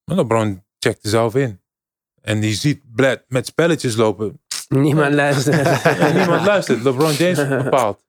Maar 0.03 0.15
LeBron 0.17 0.63
checkt 0.79 1.03
er 1.03 1.09
zelf 1.09 1.35
in. 1.35 1.61
En 2.21 2.39
die 2.39 2.53
ziet 2.55 2.81
Blatt 2.95 3.23
met 3.27 3.45
spelletjes 3.45 3.95
lopen. 3.95 4.41
Niemand 4.67 5.13
luistert. 5.23 6.13
Niemand 6.13 6.45
luistert. 6.45 6.83
LeBron 6.83 7.13
James 7.13 7.63
bepaalt. 7.63 8.03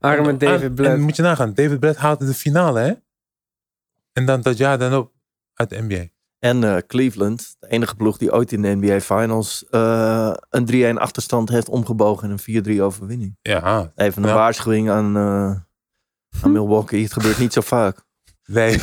Arme 0.00 0.28
En- 0.28 0.38
David 0.38 0.62
En 0.62 0.74
Blatt. 0.74 0.98
moet 0.98 1.16
je 1.16 1.22
nagaan, 1.22 1.54
David 1.54 1.80
Blatt 1.80 1.96
haalde 1.96 2.24
de 2.26 2.34
finale, 2.34 2.80
hè? 2.80 2.92
En 4.12 4.26
dan 4.26 4.40
dat 4.40 4.56
jaar 4.56 4.78
dan 4.78 4.94
op 4.94 5.12
uit 5.54 5.70
de 5.70 5.82
NBA. 5.82 6.08
En 6.44 6.64
eh, 6.64 6.76
Cleveland, 6.86 7.56
de 7.60 7.68
enige 7.68 7.94
ploeg 7.94 8.16
die 8.18 8.32
ooit 8.32 8.52
in 8.52 8.62
de 8.62 8.74
NBA 8.80 9.00
Finals 9.00 9.64
eh, 9.70 10.32
een 10.50 10.94
3-1 10.96 10.98
achterstand 11.00 11.48
heeft 11.48 11.68
omgebogen 11.68 12.30
in 12.30 12.38
een 12.64 12.78
4-3 12.78 12.80
overwinning. 12.82 13.36
Ja, 13.42 13.92
Even 13.96 14.22
een 14.22 14.28
Ja. 14.28 14.34
waarschuwing 14.34 14.90
aan, 14.90 15.16
eh, 15.16 16.42
aan 16.44 16.52
Milwaukee. 16.52 17.02
Het 17.02 17.12
gebeurt 17.12 17.38
niet 17.38 17.52
zo 17.52 17.60
vaak. 17.60 17.96
nee. 18.44 18.78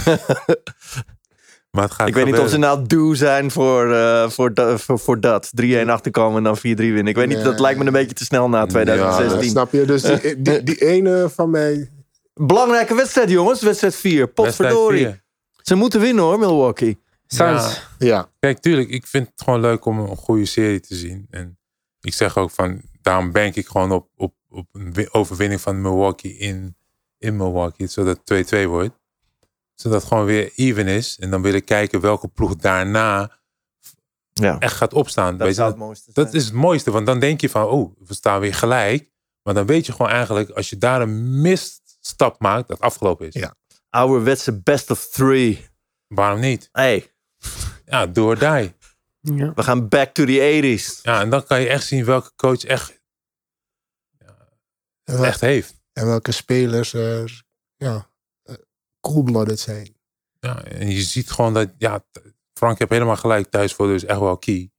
maar 1.71 1.83
het 1.83 1.91
gaat 1.91 2.07
ik 2.07 2.13
weet 2.13 2.25
niet 2.25 2.39
of 2.39 2.49
ze 2.49 2.57
nou 2.57 2.85
due 2.87 3.15
zijn 3.15 3.51
voor, 3.51 3.93
eh, 3.93 4.29
voor, 4.29 4.53
da- 4.53 4.77
voor, 4.77 4.99
voor 4.99 5.19
dat. 5.19 5.49
3-1 5.55 5.89
achterkomen 5.89 6.37
en 6.37 6.43
dan 6.43 6.57
4-3 6.57 6.61
winnen. 6.61 7.07
Ik 7.07 7.15
weet 7.15 7.27
niet, 7.27 7.43
dat 7.43 7.59
lijkt 7.59 7.79
me 7.79 7.85
een 7.85 7.91
beetje 7.91 8.15
te 8.15 8.23
snel 8.23 8.49
na 8.49 8.59
Ja, 8.59 8.65
2016. 8.65 9.49
snap 9.49 9.71
je? 9.71 9.85
Dus 9.85 10.01
die, 10.01 10.41
die, 10.41 10.63
die 10.63 10.77
ene 10.85 11.29
van 11.29 11.49
mij. 11.49 11.91
Belangrijke 12.33 12.95
wedstrijd, 12.95 13.29
jongens. 13.29 13.61
Wedstrijd 13.61 13.95
4. 13.95 14.11
Wedstrijd 14.19 14.33
Potverdorie. 14.33 15.21
Ze 15.61 15.75
moeten 15.75 15.99
winnen 15.99 16.23
hoor, 16.23 16.39
Milwaukee. 16.39 16.99
Sans. 17.35 17.81
Ja, 17.99 18.29
Kijk, 18.39 18.59
tuurlijk, 18.59 18.89
ik 18.89 19.07
vind 19.07 19.27
het 19.27 19.41
gewoon 19.41 19.59
leuk 19.59 19.85
om 19.85 19.99
een 19.99 20.15
goede 20.15 20.45
serie 20.45 20.79
te 20.79 20.95
zien. 20.95 21.27
En 21.29 21.59
ik 22.01 22.13
zeg 22.13 22.37
ook 22.37 22.51
van, 22.51 22.81
daarom 23.01 23.31
bank 23.31 23.55
ik 23.55 23.67
gewoon 23.67 23.91
op, 23.91 24.09
op, 24.15 24.33
op 24.49 24.67
een 24.71 24.93
wi- 24.93 25.07
overwinning 25.11 25.61
van 25.61 25.81
Milwaukee 25.81 26.37
in, 26.37 26.77
in 27.17 27.37
Milwaukee. 27.37 27.87
Zodat 27.87 28.19
het 28.25 28.53
2-2 28.55 28.65
wordt. 28.67 28.99
Zodat 29.75 29.99
het 30.01 30.07
gewoon 30.07 30.25
weer 30.25 30.51
even 30.55 30.87
is. 30.87 31.17
En 31.19 31.29
dan 31.29 31.41
wil 31.41 31.53
ik 31.53 31.65
kijken 31.65 31.99
welke 32.01 32.27
ploeg 32.27 32.55
daarna 32.55 33.39
Ja, 34.33 34.59
echt 34.59 34.75
gaat 34.75 34.93
opstaan. 34.93 35.37
dat 35.37 35.55
zou 35.55 35.69
het 35.69 35.77
mooiste 35.79 36.11
dat 36.13 36.33
is 36.33 36.45
het 36.45 36.53
mooiste. 36.53 36.91
Want 36.91 37.05
dan 37.05 37.19
denk 37.19 37.41
je 37.41 37.49
van, 37.49 37.65
oh, 37.65 37.95
we 38.07 38.13
staan 38.13 38.39
weer 38.39 38.53
gelijk. 38.53 39.09
Maar 39.43 39.53
dan 39.53 39.65
weet 39.65 39.85
je 39.85 39.91
gewoon 39.91 40.11
eigenlijk, 40.11 40.49
als 40.49 40.69
je 40.69 40.77
daar 40.77 41.01
een 41.01 41.41
misstap 41.41 42.39
maakt, 42.39 42.67
dat 42.67 42.77
het 42.77 42.85
afgelopen 42.85 43.27
is. 43.27 43.33
Ja. 43.33 43.55
Ouderwetse 43.89 44.61
best 44.61 44.91
of 44.91 45.07
three. 45.07 45.69
Waarom 46.07 46.39
niet? 46.39 46.69
Hey, 46.71 47.11
Ja, 47.85 48.05
door 48.07 48.39
die. 48.39 48.73
Ja. 49.19 49.53
we 49.53 49.63
gaan 49.63 49.87
back 49.87 50.13
to 50.13 50.25
the 50.25 50.77
80s. 50.77 51.01
Ja, 51.01 51.21
en 51.21 51.29
dan 51.29 51.45
kan 51.45 51.61
je 51.61 51.67
echt 51.69 51.85
zien 51.85 52.05
welke 52.05 52.31
coach 52.35 52.63
echt, 52.63 53.01
en, 55.03 55.15
wel- 55.15 55.25
echt 55.25 55.41
heeft. 55.41 55.81
en 55.93 56.05
welke 56.05 56.31
spelers 56.31 56.93
er 56.93 57.43
ja, 57.75 58.09
eh, 58.43 58.55
cool-blooded 58.99 59.59
zijn. 59.59 59.99
Ja, 60.39 60.63
en 60.63 60.87
je 60.89 61.01
ziet 61.01 61.31
gewoon 61.31 61.53
dat, 61.53 61.73
ja, 61.77 62.03
Frank 62.53 62.79
heeft 62.79 62.91
helemaal 62.91 63.15
gelijk 63.15 63.49
thuis 63.49 63.73
voor, 63.73 63.87
dus 63.87 64.03
echt 64.05 64.19
wel 64.19 64.37
key. 64.37 64.71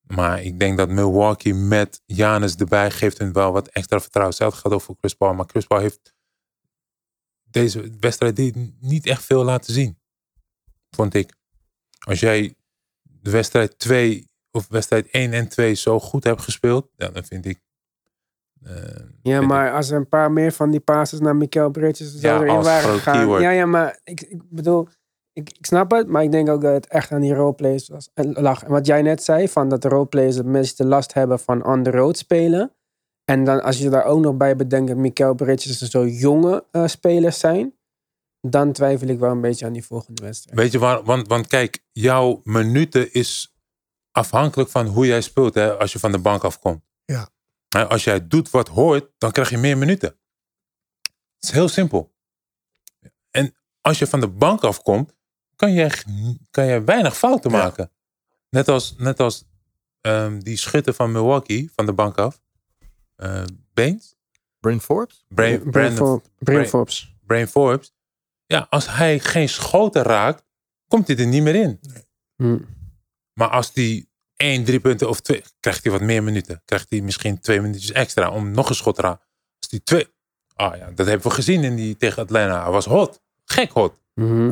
Maar 0.00 0.42
ik 0.42 0.58
denk 0.58 0.76
dat 0.78 0.88
Milwaukee 0.88 1.54
met 1.54 2.00
Janus 2.06 2.56
erbij 2.56 2.90
geeft 2.90 3.18
hun 3.18 3.32
wel 3.32 3.52
wat 3.52 3.68
extra 3.68 4.00
vertrouwen. 4.00 4.34
Hetzelfde 4.34 4.60
gaat 4.60 4.72
ook 4.72 4.82
voor 4.82 4.96
Chris 4.98 5.14
Paul. 5.14 5.34
Maar 5.34 5.46
Chris 5.46 5.66
Paul 5.66 5.80
heeft 5.80 6.14
deze 7.42 7.90
wedstrijd 8.00 8.36
die 8.36 8.76
niet 8.80 9.06
echt 9.06 9.24
veel 9.24 9.44
laten 9.44 9.74
zien. 9.74 9.98
Vond 10.90 11.14
ik. 11.14 11.34
Als 12.04 12.20
jij 12.20 12.54
de 13.02 13.30
wedstrijd 13.30 13.78
2 13.78 14.28
of 14.50 14.68
wedstrijd 14.68 15.08
1 15.10 15.32
en 15.32 15.48
2 15.48 15.74
zo 15.74 16.00
goed 16.00 16.24
hebt 16.24 16.40
gespeeld, 16.42 16.88
ja, 16.96 17.08
dan 17.08 17.24
vind 17.24 17.44
ik. 17.46 17.60
eh, 18.62 18.72
Ja, 19.22 19.36
vind 19.38 19.46
maar 19.50 19.72
als 19.72 19.90
er 19.90 19.96
een 19.96 20.08
paar 20.08 20.32
meer 20.32 20.52
van 20.52 20.70
die 20.70 20.80
passes 20.80 21.20
naar 21.20 21.36
Mikael 21.36 21.70
Bridges 21.70 22.20
Ja, 22.20 22.40
erin 22.40 22.62
waren 22.62 22.90
gegaan. 22.90 23.14
keyword. 23.18 23.42
Ja, 23.42 23.50
ja, 23.50 23.66
maar 23.66 24.00
ik, 24.04 24.20
ik 24.20 24.42
bedoel, 24.50 24.88
ik, 25.32 25.48
ik 25.58 25.66
snap 25.66 25.90
het, 25.90 26.08
maar 26.08 26.22
ik 26.22 26.32
denk 26.32 26.48
ook 26.48 26.60
dat 26.62 26.72
het 26.72 26.86
echt 26.86 27.10
aan 27.12 27.20
die 27.20 27.34
roleplays 27.34 27.88
was, 27.88 28.10
en 28.14 28.32
lag. 28.32 28.62
En 28.62 28.70
wat 28.70 28.86
jij 28.86 29.02
net 29.02 29.22
zei, 29.22 29.48
van 29.48 29.68
dat 29.68 29.82
de 29.82 29.88
roleplays 29.88 30.36
het 30.36 30.46
meeste 30.46 30.84
last 30.86 31.12
hebben 31.14 31.38
van 31.38 31.64
on 31.66 31.82
the 31.82 31.90
road 31.90 32.16
spelen. 32.18 32.72
En 33.24 33.44
dan 33.44 33.62
als 33.62 33.78
je 33.78 33.88
daar 33.90 34.04
ook 34.04 34.20
nog 34.20 34.36
bij 34.36 34.56
bedenkt 34.56 34.88
dat 34.88 34.96
Mikael 34.96 35.34
Bridges 35.34 35.78
zo 35.78 36.06
jonge 36.06 36.64
eh, 36.70 36.86
spelers 36.86 37.38
zijn, 37.38 37.74
dan 38.46 38.72
twijfel 38.72 39.08
ik 39.08 39.18
wel 39.18 39.30
een 39.30 39.40
beetje 39.40 39.66
aan 39.66 39.72
die 39.72 39.84
volgende 39.84 40.22
wedstrijd. 40.22 40.58
Weet 40.58 40.72
je 40.72 40.78
waar? 40.78 41.02
Want, 41.04 41.28
want 41.28 41.46
kijk, 41.46 41.84
jouw 41.92 42.40
minuten 42.44 43.12
is 43.12 43.56
afhankelijk 44.10 44.70
van 44.70 44.86
hoe 44.86 45.06
jij 45.06 45.20
speelt 45.20 45.54
hè, 45.54 45.78
als 45.78 45.92
je 45.92 45.98
van 45.98 46.12
de 46.12 46.18
bank 46.18 46.44
afkomt. 46.44 46.82
Ja. 47.04 47.28
Hè, 47.68 47.88
Als 47.88 48.04
jij 48.04 48.26
doet 48.28 48.50
wat 48.50 48.68
hoort, 48.68 49.10
dan 49.18 49.30
krijg 49.32 49.50
je 49.50 49.58
meer 49.58 49.78
minuten. 49.78 50.08
Het 51.34 51.42
is 51.44 51.50
heel 51.50 51.68
simpel. 51.68 52.14
En 53.30 53.54
als 53.80 53.98
je 53.98 54.06
van 54.06 54.20
de 54.20 54.28
bank 54.28 54.62
afkomt, 54.64 55.14
kan 55.56 55.72
je, 55.72 55.90
kan 56.50 56.66
je 56.66 56.84
weinig 56.84 57.16
fouten 57.16 57.50
Ja. 57.50 57.56
maken. 57.56 57.90
Net 58.50 58.68
als, 58.68 58.94
net 58.96 59.20
als 59.20 59.44
ehm, 60.00 60.38
die 60.38 60.56
schutter 60.56 60.94
van 60.94 61.12
Milwaukee, 61.12 61.70
van 61.74 61.86
de 61.86 61.92
bank 61.92 62.18
af. 62.18 62.40
Eh 63.16 63.44
Baines? 63.74 64.16
Brain 64.60 64.80
Forbes? 64.80 65.24
Bra- 65.28 65.34
Brain, 65.34 65.58
Brain 65.70 65.94
Brain- 66.38 66.66
Forbes. 66.68 67.14
Brain 67.26 67.48
Forbes. 67.48 67.94
Ja, 68.52 68.66
als 68.70 68.88
hij 68.88 69.18
geen 69.18 69.48
schoten 69.48 70.02
raakt, 70.02 70.44
komt 70.88 71.06
hij 71.06 71.16
er 71.16 71.26
niet 71.26 71.42
meer 71.42 71.54
in. 71.54 71.80
Hm. 72.36 72.58
Maar 73.32 73.48
als 73.48 73.72
die 73.72 74.10
één, 74.36 74.64
drie 74.64 74.80
punten 74.80 75.08
of 75.08 75.20
twee, 75.20 75.42
krijgt 75.60 75.82
hij 75.82 75.92
wat 75.92 76.00
meer 76.00 76.22
minuten. 76.22 76.62
Krijgt 76.64 76.90
hij 76.90 77.00
misschien 77.00 77.40
twee 77.40 77.60
minuutjes 77.60 77.92
extra 77.92 78.30
om 78.30 78.50
nog 78.50 78.68
een 78.68 78.74
schot 78.74 78.94
te 78.94 79.02
raken. 79.02 79.26
Als 79.58 79.68
die 79.68 79.82
twee, 79.82 80.06
ah 80.54 80.76
ja, 80.76 80.90
dat 80.94 81.06
hebben 81.06 81.26
we 81.26 81.34
gezien 81.34 81.64
in 81.64 81.76
die 81.76 81.96
tegen 81.96 82.22
Atlanta. 82.22 82.62
Hij 82.62 82.72
was 82.72 82.84
hot, 82.84 83.20
gek 83.44 83.70
hot. 83.70 84.00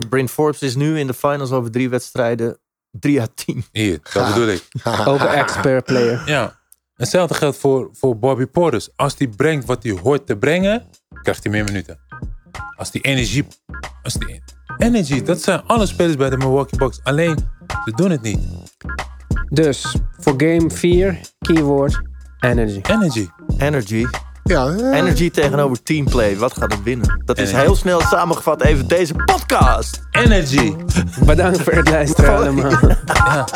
Brain 0.09 0.28
Forbes 0.28 0.62
is 0.62 0.74
nu 0.74 0.98
in 0.98 1.06
de 1.06 1.14
finals 1.14 1.51
over 1.51 1.70
drie 1.70 1.89
wedstrijden 1.89 2.59
3 2.90 3.20
uit 3.20 3.36
10. 3.36 3.64
Hier, 3.72 4.01
dat 4.12 4.27
bedoel 4.27 4.48
ik. 4.48 4.68
Ook 5.06 5.20
een 5.20 5.27
expert 5.27 5.85
player. 5.85 6.22
Ja. 6.27 6.59
Hetzelfde 6.94 7.35
geldt 7.35 7.56
voor, 7.56 7.89
voor 7.93 8.18
Bobby 8.18 8.47
Portis. 8.47 8.90
Als 8.97 9.14
hij 9.18 9.28
brengt 9.28 9.66
wat 9.66 9.82
hij 9.82 9.93
hoort 9.93 10.27
te 10.27 10.36
brengen, 10.36 10.86
krijgt 11.22 11.43
hij 11.43 11.52
meer 11.52 11.64
minuten. 11.64 12.10
Als 12.77 12.90
die 12.90 13.01
energie, 13.01 13.47
als 14.02 14.14
die 14.14 14.43
energy, 14.77 15.22
dat 15.22 15.43
zijn 15.43 15.62
alle 15.66 15.86
spelers 15.86 16.16
bij 16.16 16.31
de 16.31 16.36
Milwaukee 16.36 16.78
Bucks. 16.78 17.01
Alleen, 17.02 17.39
ze 17.85 17.93
doen 17.94 18.10
het 18.10 18.22
niet. 18.22 18.40
Dus 19.48 19.97
voor 20.18 20.35
game 20.36 20.70
4, 20.70 21.20
keyword 21.39 22.01
Energy. 22.40 22.81
Energy. 22.82 23.28
Energy. 23.59 24.06
Ja, 24.44 24.66
eh, 24.66 24.98
Energy 24.98 25.31
tegenover 25.31 25.82
teamplay. 25.82 26.36
Wat 26.36 26.56
gaat 26.56 26.72
het 26.72 26.82
winnen? 26.82 27.22
Dat 27.24 27.39
is 27.39 27.52
heel 27.52 27.77
snel 27.77 28.01
samengevat 28.01 28.62
even 28.62 28.89
deze 28.89 29.14
podcast. 29.14 30.02
Energy. 30.10 30.74
Bedankt 31.24 31.62
voor 31.62 31.72
het 31.72 31.89
luisteren 31.89 32.36
allemaal. 32.36 32.72
Ja. 33.14 33.47